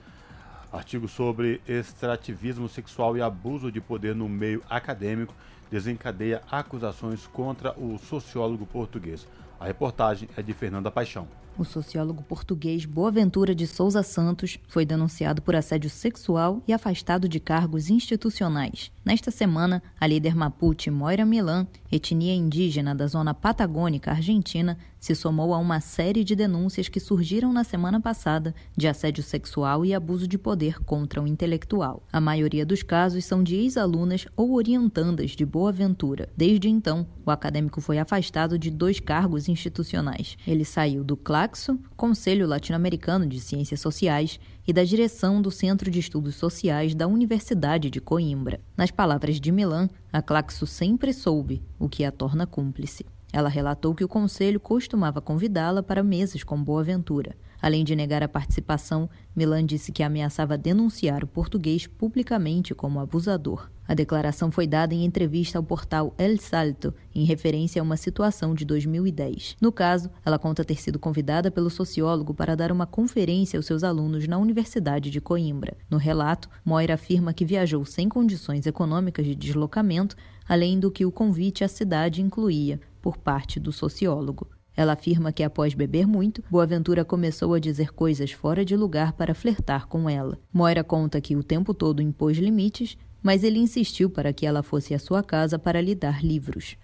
Artigo 0.69 1.07
sobre 1.07 1.61
extrativismo 1.65 2.67
sexual 2.67 3.15
e 3.15 3.21
abuso 3.21 3.71
de 3.71 3.79
poder 3.79 4.13
no 4.13 4.27
meio 4.27 4.61
acadêmico 4.69 5.33
desencadeia 5.71 6.41
acusações 6.51 7.25
contra 7.25 7.71
o 7.79 7.97
sociólogo 7.97 8.65
português. 8.65 9.25
A 9.57 9.65
reportagem 9.65 10.27
é 10.35 10.41
de 10.41 10.53
Fernanda 10.53 10.91
Paixão. 10.91 11.25
O 11.55 11.63
sociólogo 11.63 12.23
português 12.23 12.83
Boaventura 12.83 13.53
de 13.53 13.67
Souza 13.67 14.01
Santos 14.01 14.57
foi 14.67 14.85
denunciado 14.85 15.39
por 15.39 15.55
assédio 15.55 15.89
sexual 15.89 16.63
e 16.67 16.73
afastado 16.73 17.29
de 17.29 17.39
cargos 17.39 17.91
institucionais. 17.91 18.91
Nesta 19.05 19.29
semana, 19.29 19.83
a 19.99 20.07
líder 20.07 20.35
Mapuche 20.35 20.89
Moira 20.89 21.25
Milan, 21.25 21.67
etnia 21.93 22.33
indígena 22.33 22.95
da 22.95 23.05
zona 23.05 23.33
patagônica 23.33 24.09
argentina, 24.09 24.77
se 24.99 25.13
somou 25.13 25.53
a 25.53 25.57
uma 25.57 25.79
série 25.79 26.23
de 26.23 26.35
denúncias 26.35 26.89
que 26.89 26.99
surgiram 26.99 27.53
na 27.53 27.63
semana 27.63 27.99
passada 28.01 28.55
de 28.75 28.87
assédio 28.87 29.21
sexual 29.21 29.85
e 29.85 29.93
abuso 29.93 30.27
de 30.27 30.37
poder 30.37 30.79
contra 30.83 31.21
o 31.21 31.27
intelectual. 31.27 32.01
A 32.11 32.19
maioria 32.19 32.65
dos 32.65 32.81
casos 32.81 33.25
são 33.25 33.43
de 33.43 33.55
ex-alunas 33.55 34.25
ou 34.35 34.53
orientandas 34.53 35.31
de 35.31 35.45
Boaventura. 35.45 36.29
Desde 36.35 36.67
então, 36.67 37.05
o 37.25 37.29
acadêmico 37.29 37.79
foi 37.79 37.99
afastado 37.99 38.57
de 38.57 38.71
dois 38.71 38.99
cargos 38.99 39.47
institucionais. 39.47 40.35
Ele 40.47 40.65
saiu 40.65 41.03
do 41.03 41.15
CLACSO, 41.15 41.77
Conselho 41.95 42.47
Latino-Americano 42.47 43.27
de 43.27 43.39
Ciências 43.39 43.81
Sociais, 43.81 44.39
e 44.67 44.71
da 44.73 44.83
direção 44.83 45.41
do 45.41 45.51
Centro 45.51 45.91
de 45.91 45.99
Estudos 45.99 46.35
Sociais 46.35 46.95
da 46.95 47.07
Universidade 47.07 47.89
de 47.89 47.99
Coimbra. 47.99 48.61
Nas 48.77 48.91
palavras 48.91 49.39
de 49.39 49.51
Milan, 49.51 49.89
a 50.11 50.21
Claxo 50.21 50.65
sempre 50.65 51.13
soube, 51.13 51.61
o 51.77 51.89
que 51.89 52.05
a 52.05 52.11
torna 52.11 52.47
cúmplice. 52.47 53.05
Ela 53.31 53.49
relatou 53.49 53.95
que 53.95 54.03
o 54.03 54.07
conselho 54.07 54.59
costumava 54.59 55.19
convidá-la 55.19 55.81
para 55.81 56.03
mesas 56.03 56.43
com 56.43 56.63
Boaventura. 56.63 57.35
Além 57.63 57.85
de 57.85 57.95
negar 57.95 58.21
a 58.21 58.27
participação, 58.27 59.09
Milan 59.33 59.65
disse 59.65 59.93
que 59.93 60.03
ameaçava 60.03 60.57
denunciar 60.57 61.23
o 61.23 61.27
português 61.27 61.87
publicamente 61.87 62.75
como 62.75 62.99
abusador. 62.99 63.71
A 63.87 63.93
declaração 63.93 64.51
foi 64.51 64.67
dada 64.67 64.93
em 64.93 65.05
entrevista 65.05 65.57
ao 65.57 65.63
portal 65.63 66.13
El 66.17 66.37
Salto, 66.37 66.93
em 67.15 67.23
referência 67.23 67.81
a 67.81 67.83
uma 67.83 67.95
situação 67.95 68.53
de 68.53 68.65
2010. 68.65 69.55
No 69.61 69.71
caso, 69.71 70.11
ela 70.25 70.37
conta 70.37 70.65
ter 70.65 70.75
sido 70.75 70.99
convidada 70.99 71.49
pelo 71.49 71.69
sociólogo 71.69 72.33
para 72.33 72.53
dar 72.53 72.69
uma 72.69 72.85
conferência 72.85 73.57
aos 73.57 73.65
seus 73.65 73.81
alunos 73.81 74.27
na 74.27 74.37
Universidade 74.37 75.09
de 75.09 75.21
Coimbra. 75.21 75.77
No 75.89 75.95
relato, 75.95 76.49
Moira 76.65 76.95
afirma 76.95 77.33
que 77.33 77.45
viajou 77.45 77.85
sem 77.85 78.09
condições 78.09 78.65
econômicas 78.65 79.25
de 79.25 79.35
deslocamento, 79.35 80.17
além 80.45 80.81
do 80.81 80.91
que 80.91 81.05
o 81.05 81.11
convite 81.13 81.63
à 81.63 81.69
cidade 81.69 82.21
incluía, 82.21 82.81
por 83.01 83.15
parte 83.15 83.57
do 83.57 83.71
sociólogo. 83.71 84.49
Ela 84.75 84.93
afirma 84.93 85.31
que 85.31 85.43
após 85.43 85.73
beber 85.73 86.07
muito, 86.07 86.43
Boaventura 86.49 87.05
começou 87.05 87.53
a 87.53 87.59
dizer 87.59 87.93
coisas 87.93 88.31
fora 88.31 88.65
de 88.65 88.75
lugar 88.75 89.13
para 89.13 89.35
flertar 89.35 89.87
com 89.87 90.09
ela. 90.09 90.39
Moira 90.51 90.83
conta 90.83 91.21
que 91.21 91.35
o 91.35 91.43
tempo 91.43 91.73
todo 91.73 92.01
impôs 92.01 92.37
limites, 92.37 92.97
mas 93.21 93.43
ele 93.43 93.59
insistiu 93.59 94.09
para 94.09 94.33
que 94.33 94.45
ela 94.45 94.63
fosse 94.63 94.93
à 94.93 94.99
sua 94.99 95.21
casa 95.21 95.59
para 95.59 95.79
lhe 95.79 95.93
dar 95.93 96.23
livros. 96.23 96.75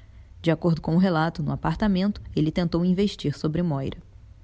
De 0.42 0.52
acordo 0.52 0.82
com 0.82 0.96
o 0.96 1.00
relato, 1.00 1.44
no 1.44 1.52
apartamento, 1.52 2.22
ele 2.36 2.52
tentou 2.52 2.86
investir 2.86 3.38
sobre 3.38 3.62
Moira. 3.62 3.98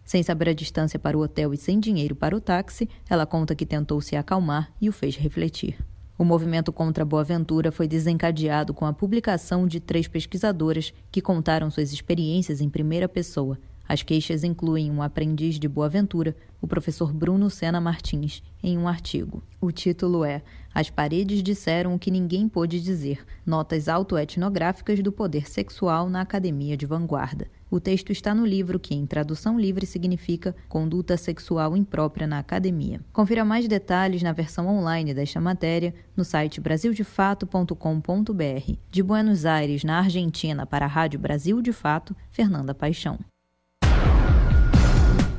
Sem 0.03 0.21
saber 0.21 0.49
a 0.49 0.53
distância 0.53 0.99
para 0.99 1.17
o 1.17 1.21
hotel 1.21 1.53
e 1.53 1.57
sem 1.57 1.79
dinheiro 1.79 2.15
para 2.15 2.35
o 2.35 2.41
táxi, 2.41 2.89
ela 3.09 3.25
conta 3.25 3.55
que 3.55 3.65
tentou 3.65 4.01
se 4.01 4.15
acalmar 4.15 4.71
e 4.81 4.89
o 4.89 4.91
fez 4.91 5.15
refletir. 5.15 5.77
O 6.17 6.23
movimento 6.23 6.71
contra 6.71 7.03
Boaventura 7.03 7.73
foi 7.73 7.89
desencadeado 7.89 8.73
com 8.73 8.85
a 8.85 8.93
publicação 8.93 9.67
de 9.67 9.81
três 9.81 10.07
pesquisadoras 10.07 10.93
que 11.11 11.21
contaram 11.21 11.69
suas 11.69 11.91
experiências 11.91 12.61
em 12.61 12.69
primeira 12.69 13.09
pessoa. 13.09 13.59
As 13.87 14.01
queixas 14.01 14.43
incluem 14.43 14.89
um 14.89 15.01
aprendiz 15.01 15.59
de 15.59 15.67
Boaventura, 15.67 16.35
o 16.61 16.67
professor 16.67 17.13
Bruno 17.13 17.49
Sena 17.49 17.81
Martins, 17.81 18.41
em 18.63 18.77
um 18.77 18.87
artigo. 18.87 19.43
O 19.59 19.73
título 19.73 20.23
é 20.23 20.41
As 20.73 20.89
paredes 20.89 21.43
disseram 21.43 21.93
o 21.93 21.99
que 21.99 22.09
ninguém 22.09 22.47
pôde 22.47 22.81
dizer: 22.81 23.23
Notas 23.45 23.89
autoetnográficas 23.89 25.03
do 25.03 25.11
poder 25.11 25.49
sexual 25.49 26.09
na 26.09 26.21
academia 26.21 26.77
de 26.77 26.85
vanguarda. 26.85 27.47
O 27.69 27.79
texto 27.79 28.11
está 28.11 28.33
no 28.33 28.45
livro, 28.45 28.79
que 28.79 28.93
em 28.93 29.05
tradução 29.05 29.59
livre 29.59 29.85
significa 29.85 30.55
Conduta 30.69 31.17
Sexual 31.17 31.75
Imprópria 31.75 32.27
na 32.27 32.39
Academia. 32.39 33.01
Confira 33.11 33.43
mais 33.43 33.67
detalhes 33.67 34.21
na 34.21 34.31
versão 34.31 34.67
online 34.67 35.13
desta 35.13 35.41
matéria 35.41 35.93
no 36.15 36.23
site 36.23 36.61
brasildefato.com.br. 36.61 38.73
De 38.89 39.03
Buenos 39.03 39.45
Aires, 39.45 39.83
na 39.83 39.97
Argentina, 39.97 40.65
para 40.65 40.85
a 40.85 40.89
Rádio 40.89 41.19
Brasil 41.19 41.61
de 41.61 41.73
Fato, 41.73 42.15
Fernanda 42.31 42.73
Paixão. 42.73 43.19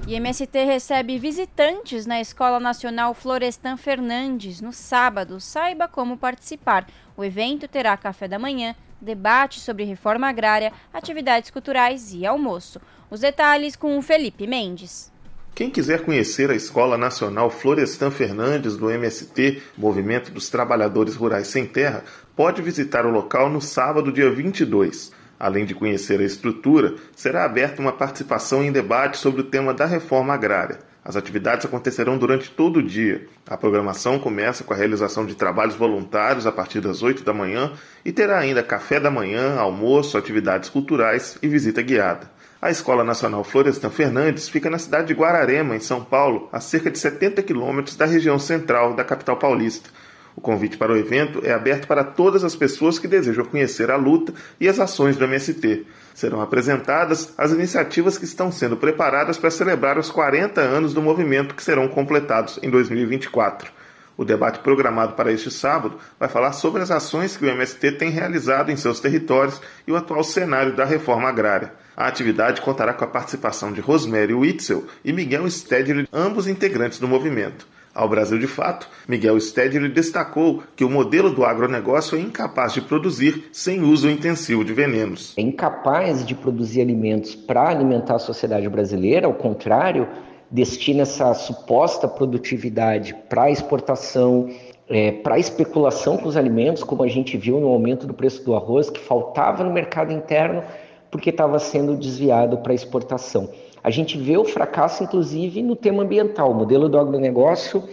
E 0.09 0.15
MST 0.15 0.65
recebe 0.65 1.19
visitantes 1.19 2.07
na 2.07 2.21
Escola 2.21 2.61
Nacional 2.61 3.13
Florestan 3.13 3.77
Fernandes 3.77 4.61
no 4.61 4.73
sábado. 4.73 5.41
Saiba 5.41 5.89
como 5.89 6.17
participar. 6.17 6.87
O 7.17 7.25
evento 7.25 7.67
terá 7.67 7.97
café 7.97 8.29
da 8.29 8.39
manhã, 8.39 8.77
debate 9.01 9.61
sobre 9.61 9.85
reforma 9.85 10.29
agrária, 10.29 10.73
atividades 10.93 11.51
culturais 11.51 12.13
e 12.13 12.25
almoço. 12.27 12.81
Os 13.11 13.21
detalhes 13.21 13.77
com 13.77 13.97
o 13.97 14.03
Felipe 14.03 14.47
Mendes. 14.47 15.13
Quem 15.55 15.71
quiser 15.71 16.05
conhecer 16.05 16.51
a 16.51 16.55
Escola 16.55 16.99
Nacional 16.99 17.49
Florestan 17.49 18.11
Fernandes 18.11 18.77
do 18.77 18.91
MST, 18.91 19.63
Movimento 19.77 20.31
dos 20.31 20.51
Trabalhadores 20.51 21.15
Rurais 21.15 21.47
Sem 21.47 21.65
Terra, 21.65 22.05
pode 22.37 22.61
visitar 22.61 23.07
o 23.07 23.11
local 23.11 23.49
no 23.49 23.63
sábado, 23.63 24.13
dia 24.13 24.31
22. 24.31 25.13
Além 25.41 25.65
de 25.65 25.75
conhecer 25.75 26.21
a 26.21 26.25
estrutura, 26.25 26.97
será 27.15 27.45
aberta 27.45 27.81
uma 27.81 27.93
participação 27.93 28.63
em 28.63 28.71
debate 28.71 29.17
sobre 29.17 29.41
o 29.41 29.45
tema 29.45 29.73
da 29.73 29.87
reforma 29.87 30.35
agrária. 30.35 30.79
As 31.09 31.15
atividades 31.15 31.65
acontecerão 31.65 32.19
durante 32.19 32.51
todo 32.51 32.79
o 32.79 32.83
dia. 32.83 33.29
A 33.47 33.57
programação 33.57 34.19
começa 34.19 34.65
com 34.65 34.75
a 34.75 34.77
realização 34.77 35.25
de 35.25 35.37
trabalhos 35.37 35.77
voluntários 35.77 36.49
a 36.49 36.51
partir 36.51 36.81
das 36.81 37.01
8 37.01 37.23
da 37.23 37.33
manhã 37.33 37.71
e 38.05 38.11
terá 38.11 38.41
ainda 38.41 38.61
café 38.61 38.99
da 38.99 39.09
manhã, 39.09 39.55
almoço, 39.57 40.19
atividades 40.19 40.69
culturais 40.69 41.39
e 41.41 41.47
visita 41.47 41.81
guiada. 41.81 42.29
A 42.61 42.73
Escola 42.73 43.05
Nacional 43.05 43.45
Florestan 43.45 43.89
Fernandes 43.89 44.49
fica 44.49 44.69
na 44.69 44.81
cidade 44.81 45.07
de 45.07 45.15
Guararema, 45.15 45.77
em 45.77 45.81
São 45.81 46.03
Paulo, 46.03 46.49
a 46.53 46.59
cerca 46.59 46.91
de 46.91 46.99
70 46.99 47.41
quilômetros 47.45 47.95
da 47.95 48.05
região 48.05 48.37
central 48.37 48.95
da 48.95 49.05
capital 49.05 49.37
paulista. 49.37 49.89
O 50.35 50.41
convite 50.41 50.77
para 50.77 50.93
o 50.93 50.97
evento 50.97 51.41
é 51.45 51.53
aberto 51.53 51.87
para 51.87 52.03
todas 52.03 52.43
as 52.43 52.57
pessoas 52.57 52.99
que 52.99 53.07
desejam 53.07 53.45
conhecer 53.45 53.93
a 53.93 53.97
luta 53.97 54.35
e 54.61 54.69
as 54.69 54.81
ações 54.81 55.17
do 55.17 55.25
MST. 55.25 55.87
Serão 56.17 56.41
apresentadas 56.41 57.35
as 57.37 57.53
iniciativas 57.53 58.17
que 58.17 58.25
estão 58.25 58.51
sendo 58.51 58.75
preparadas 58.75 59.37
para 59.37 59.51
celebrar 59.51 59.99
os 59.99 60.11
40 60.11 60.63
anos 60.63 60.95
do 60.95 61.03
movimento 61.03 61.55
que 61.55 61.63
serão 61.63 61.87
completados 61.89 62.59
em 62.63 62.71
2024. 62.71 63.71
O 64.17 64.25
debate 64.25 64.61
programado 64.61 65.13
para 65.13 65.31
este 65.31 65.51
sábado 65.51 65.99
vai 66.19 66.27
falar 66.27 66.53
sobre 66.53 66.81
as 66.81 66.91
ações 66.91 67.37
que 67.37 67.45
o 67.45 67.49
MST 67.51 67.93
tem 67.93 68.09
realizado 68.09 68.73
em 68.73 68.77
seus 68.77 68.99
territórios 68.99 69.61
e 69.87 69.93
o 69.93 69.97
atual 69.97 70.25
cenário 70.25 70.75
da 70.75 70.87
reforma 70.87 71.29
agrária. 71.29 71.75
A 71.95 72.07
atividade 72.07 72.63
contará 72.63 72.95
com 72.95 73.05
a 73.05 73.09
participação 73.09 73.71
de 73.71 73.83
Rosemary 73.83 74.33
Witzel 74.33 74.87
e 75.05 75.13
Miguel 75.13 75.47
Stedley, 75.51 76.09
ambos 76.11 76.47
integrantes 76.47 76.99
do 76.99 77.07
movimento. 77.07 77.69
Ao 77.97 78.07
Brasil 78.07 78.39
de 78.39 78.47
Fato, 78.47 78.87
Miguel 79.09 79.41
Stedley 79.41 79.89
destacou 79.89 80.63
que 80.77 80.85
o 80.85 80.91
modelo 80.91 81.31
do 81.31 81.47
agronegócio 81.47 82.19
é 82.19 82.21
incapaz 82.21 82.75
de 82.75 82.83
produzir 82.83 83.49
sem 83.51 83.81
uso 83.81 84.11
intensivo 84.11 84.63
de 84.63 84.75
venenos. 84.75 85.33
É 85.39 85.41
incapaz 85.41 86.23
de 86.23 86.35
produzir 86.35 86.83
alimentos 86.83 87.35
para 87.35 87.71
alimentar 87.71 88.17
a 88.17 88.19
sociedade 88.19 88.69
brasileira, 88.69 89.27
ao 89.27 89.33
contrário, 89.33 90.07
destina 90.51 91.03
essa 91.03 91.33
suposta 91.33 92.07
produtividade 92.07 93.17
para 93.31 93.51
exportação, 93.51 94.51
é, 94.91 95.13
para 95.13 95.39
especulação 95.39 96.19
com 96.19 96.29
os 96.29 96.37
alimentos, 96.37 96.85
como 96.85 97.03
a 97.03 97.09
gente 97.09 97.39
viu 97.39 97.59
no 97.59 97.69
aumento 97.69 98.07
do 98.07 98.13
preço 98.13 98.45
do 98.45 98.55
arroz, 98.55 98.91
que 98.91 99.01
faltava 99.01 99.65
no 99.65 99.73
mercado 99.73 100.13
interno 100.13 100.63
porque 101.11 101.31
estava 101.31 101.59
sendo 101.59 101.97
desviado 101.97 102.59
para 102.59 102.75
exportação. 102.75 103.49
A 103.87 103.91
gente 103.91 104.19
vê 104.19 104.37
o 104.37 104.45
fracasso, 104.45 105.05
inclusive, 105.05 105.63
no 105.63 105.77
tema 105.77 106.03
ambiental. 106.03 106.51
O 106.51 106.55
modelo 106.55 106.89
do 106.89 106.99
agronegócio 106.99 107.85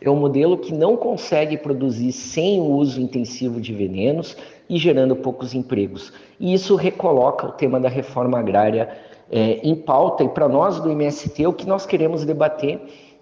é 0.00 0.08
um 0.08 0.16
modelo 0.16 0.56
que 0.56 0.72
não 0.72 0.96
consegue 0.96 1.58
produzir 1.58 2.10
sem 2.10 2.58
o 2.58 2.70
uso 2.70 2.98
intensivo 2.98 3.60
de 3.60 3.74
venenos 3.74 4.34
e 4.66 4.78
gerando 4.78 5.14
poucos 5.14 5.52
empregos. 5.52 6.10
E 6.40 6.54
isso 6.54 6.74
recoloca 6.74 7.48
o 7.48 7.52
tema 7.52 7.78
da 7.78 7.90
reforma 7.90 8.38
agrária 8.38 8.96
é, 9.30 9.60
em 9.62 9.74
pauta. 9.74 10.24
E 10.24 10.28
para 10.30 10.48
nós 10.48 10.80
do 10.80 10.90
MST, 10.90 11.46
o 11.46 11.52
que 11.52 11.68
nós 11.68 11.84
queremos 11.84 12.24
debater 12.24 12.80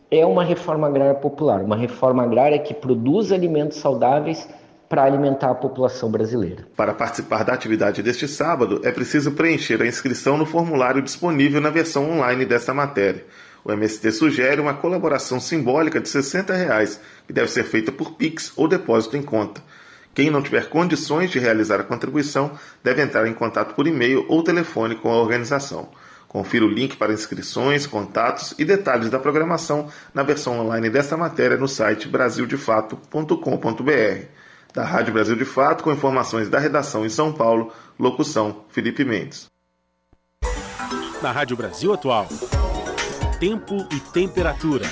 é 0.09 0.25
uma 0.25 0.45
reforma 0.45 0.87
agrária 0.87 1.17
popular, 1.17 1.61
uma 1.61 1.77
reforma 1.77 2.23
agrária 2.23 2.61
que 2.61 2.73
produz 2.73 3.33
alimentos 3.33 3.79
saudáveis 3.79 4.49
para 4.91 5.05
alimentar 5.05 5.53
a 5.53 5.55
população 5.55 6.11
brasileira. 6.11 6.67
Para 6.77 6.93
participar 6.93 7.45
da 7.45 7.53
atividade 7.53 8.03
deste 8.03 8.27
sábado, 8.27 8.81
é 8.83 8.91
preciso 8.91 9.31
preencher 9.31 9.81
a 9.81 9.87
inscrição 9.87 10.37
no 10.37 10.45
formulário 10.45 11.01
disponível 11.01 11.61
na 11.61 11.71
versão 11.71 12.11
online 12.11 12.45
desta 12.45 12.75
matéria. 12.75 13.25
O 13.65 13.71
MST 13.71 14.11
sugere 14.11 14.61
uma 14.61 14.75
colaboração 14.75 15.39
simbólica 15.39 16.01
de 16.01 16.09
60 16.09 16.53
reais, 16.55 17.01
que 17.25 17.33
deve 17.33 17.49
ser 17.49 17.63
feita 17.63 17.93
por 17.93 18.17
Pix 18.17 18.53
ou 18.57 18.67
depósito 18.67 19.17
em 19.17 19.23
conta. 19.23 19.63
Quem 20.13 20.29
não 20.29 20.43
tiver 20.43 20.69
condições 20.69 21.31
de 21.31 21.39
realizar 21.39 21.79
a 21.79 21.85
contribuição 21.85 22.51
deve 22.83 23.01
entrar 23.01 23.29
em 23.29 23.33
contato 23.33 23.77
por 23.77 23.87
e-mail 23.87 24.27
ou 24.29 24.43
telefone 24.43 24.97
com 24.97 25.09
a 25.09 25.23
organização. 25.23 25.89
Confira 26.27 26.65
o 26.65 26.69
link 26.69 26.97
para 26.97 27.13
inscrições, 27.13 27.87
contatos 27.87 28.57
e 28.59 28.65
detalhes 28.65 29.09
da 29.09 29.21
programação 29.21 29.87
na 30.13 30.25
versão 30.25 30.59
online 30.59 30.91
desta 30.91 31.17
matéria 31.17 31.57
no 31.57 31.69
site 31.69 32.09
brasildefato.com.br. 32.09 34.40
Da 34.73 34.85
Rádio 34.85 35.13
Brasil 35.13 35.37
de 35.37 35.45
Fato, 35.45 35.83
com 35.83 35.93
informações 35.93 36.49
da 36.49 36.59
redação 36.59 37.05
em 37.05 37.09
São 37.09 37.33
Paulo, 37.33 37.73
locução 37.99 38.65
Felipe 38.69 39.05
Mendes. 39.05 39.47
Na 41.21 41.33
Rádio 41.33 41.57
Brasil 41.57 41.93
Atual, 41.93 42.27
tempo 43.39 43.77
e 43.93 44.01
temperatura. 44.13 44.87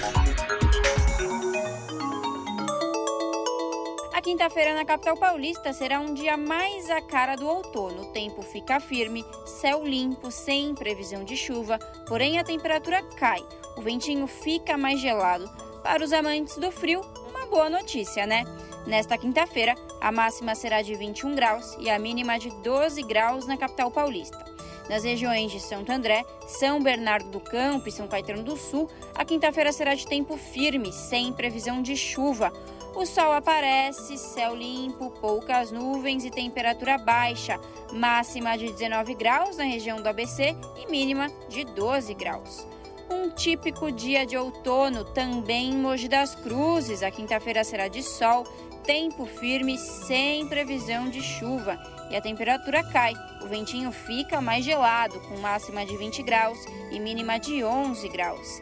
quinta-feira 4.29 4.75
na 4.75 4.85
capital 4.85 5.17
paulista 5.17 5.73
será 5.73 6.01
um 6.01 6.13
dia 6.13 6.37
mais 6.37 6.91
a 6.91 7.01
cara 7.01 7.35
do 7.35 7.47
outono. 7.47 8.03
O 8.03 8.13
tempo 8.13 8.43
fica 8.43 8.79
firme, 8.79 9.25
céu 9.47 9.83
limpo, 9.83 10.31
sem 10.31 10.75
previsão 10.75 11.25
de 11.25 11.35
chuva, 11.35 11.79
porém 12.07 12.39
a 12.39 12.45
temperatura 12.45 13.03
cai. 13.17 13.41
O 13.75 13.81
ventinho 13.81 14.27
fica 14.27 14.77
mais 14.77 15.01
gelado. 15.01 15.49
Para 15.83 16.05
os 16.05 16.13
amantes 16.13 16.59
do 16.59 16.71
frio, 16.71 17.01
uma 17.31 17.47
boa 17.47 17.71
notícia, 17.71 18.27
né? 18.27 18.45
Nesta 18.89 19.19
quinta-feira, 19.19 19.75
a 20.01 20.11
máxima 20.11 20.55
será 20.55 20.81
de 20.81 20.95
21 20.95 21.35
graus 21.35 21.77
e 21.79 21.91
a 21.91 21.99
mínima 21.99 22.39
de 22.39 22.49
12 22.63 23.03
graus 23.03 23.47
na 23.47 23.55
capital 23.55 23.91
paulista. 23.91 24.43
Nas 24.89 25.05
regiões 25.05 25.53
de 25.53 25.61
Santo 25.61 25.93
André, 25.93 26.25
São 26.47 26.83
Bernardo 26.83 27.29
do 27.29 27.39
Campo 27.39 27.87
e 27.87 27.93
São 27.93 28.09
Caetano 28.09 28.43
do 28.43 28.57
Sul, 28.57 28.89
a 29.15 29.27
quinta-feira 29.27 29.73
será 29.73 29.95
de 29.95 30.07
tempo 30.07 30.39
firme, 30.39 30.91
sem 30.91 31.35
previsão 31.35 31.83
de 31.83 31.95
chuva. 31.99 32.51
O 32.95 33.05
sol 33.05 33.31
aparece, 33.33 34.17
céu 34.17 34.57
limpo, 34.57 35.11
poucas 35.21 35.71
nuvens 35.71 36.25
e 36.25 36.31
temperatura 36.31 36.97
baixa, 36.97 37.61
máxima 37.93 38.57
de 38.57 38.73
19 38.73 39.15
graus 39.17 39.59
na 39.59 39.65
região 39.65 40.01
do 40.01 40.09
ABC 40.09 40.57
e 40.79 40.91
mínima 40.91 41.29
de 41.51 41.63
12 41.63 42.15
graus. 42.15 42.67
Um 43.11 43.31
típico 43.31 43.91
dia 43.91 44.27
de 44.27 44.37
outono 44.37 45.03
também 45.03 45.71
em 45.71 45.77
Mogi 45.79 46.09
das 46.09 46.35
Cruzes. 46.35 47.03
A 47.03 47.11
quinta-feira 47.11 47.65
será 47.65 47.89
de 47.89 48.03
sol, 48.03 48.45
tempo 48.85 49.27
firme, 49.27 49.77
sem 49.79 50.47
previsão 50.47 51.09
de 51.09 51.21
chuva 51.21 51.79
e 52.11 52.17
a 52.17 52.21
temperatura 52.21 52.83
cai. 52.83 53.15
O 53.43 53.47
ventinho 53.47 53.93
fica 53.93 54.41
mais 54.41 54.65
gelado, 54.65 55.21
com 55.21 55.39
máxima 55.39 55.85
de 55.85 55.97
20 55.97 56.23
graus 56.23 56.59
e 56.91 56.99
mínima 56.99 57.39
de 57.39 57.63
11 57.63 58.09
graus. 58.09 58.61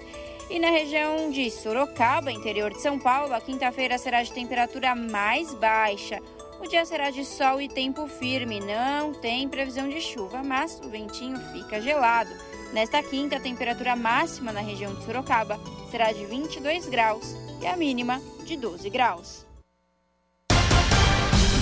E 0.49 0.59
na 0.59 0.71
região 0.71 1.31
de 1.31 1.51
Sorocaba, 1.51 2.31
interior 2.31 2.71
de 2.71 2.81
São 2.81 2.99
Paulo, 2.99 3.35
a 3.35 3.41
quinta-feira 3.41 3.99
será 3.99 4.23
de 4.23 4.33
temperatura 4.33 4.95
mais 4.95 5.53
baixa. 5.55 6.21
O 6.61 6.69
dia 6.69 6.85
será 6.85 7.11
de 7.11 7.25
sol 7.25 7.61
e 7.61 7.69
tempo 7.69 8.07
firme, 8.07 8.61
não 8.61 9.13
tem 9.13 9.49
previsão 9.49 9.89
de 9.89 10.01
chuva, 10.01 10.43
mas 10.43 10.81
o 10.85 10.89
ventinho 10.89 11.37
fica 11.53 11.81
gelado. 11.81 12.31
Nesta 12.73 13.03
quinta, 13.03 13.37
a 13.37 13.41
temperatura 13.41 13.95
máxima 13.95 14.53
na 14.53 14.61
região 14.61 14.95
de 14.95 15.05
Sorocaba 15.05 15.61
será 15.91 16.13
de 16.13 16.25
22 16.25 16.89
graus 16.89 17.35
e 17.61 17.67
a 17.67 17.77
mínima 17.77 18.21
de 18.45 18.57
12 18.57 18.89
graus. 18.89 19.46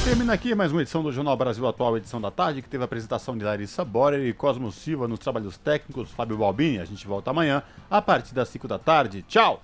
Termina 0.05 0.35
aqui 0.35 0.55
mais 0.55 0.71
uma 0.71 0.83
edição 0.83 1.03
do 1.03 1.11
Jornal 1.11 1.35
Brasil 1.35 1.67
Atual, 1.67 1.97
edição 1.97 2.21
da 2.21 2.31
tarde, 2.31 2.61
que 2.61 2.69
teve 2.69 2.83
a 2.83 2.85
apresentação 2.85 3.39
de 3.39 3.43
Larissa 3.43 3.83
Borer 3.83 4.21
e 4.29 4.35
Cosmo 4.35 4.71
Silva 4.71 5.09
nos 5.09 5.19
trabalhos 5.19 5.57
técnicos, 5.57 6.11
Fábio 6.11 6.37
Balbini. 6.37 6.79
A 6.79 6.85
gente 6.85 7.07
volta 7.07 7.31
amanhã 7.31 7.63
a 7.91 8.03
partir 8.03 8.35
das 8.35 8.51
5 8.51 8.69
da 8.69 8.79
tarde. 8.79 9.25
Tchau! 9.27 9.63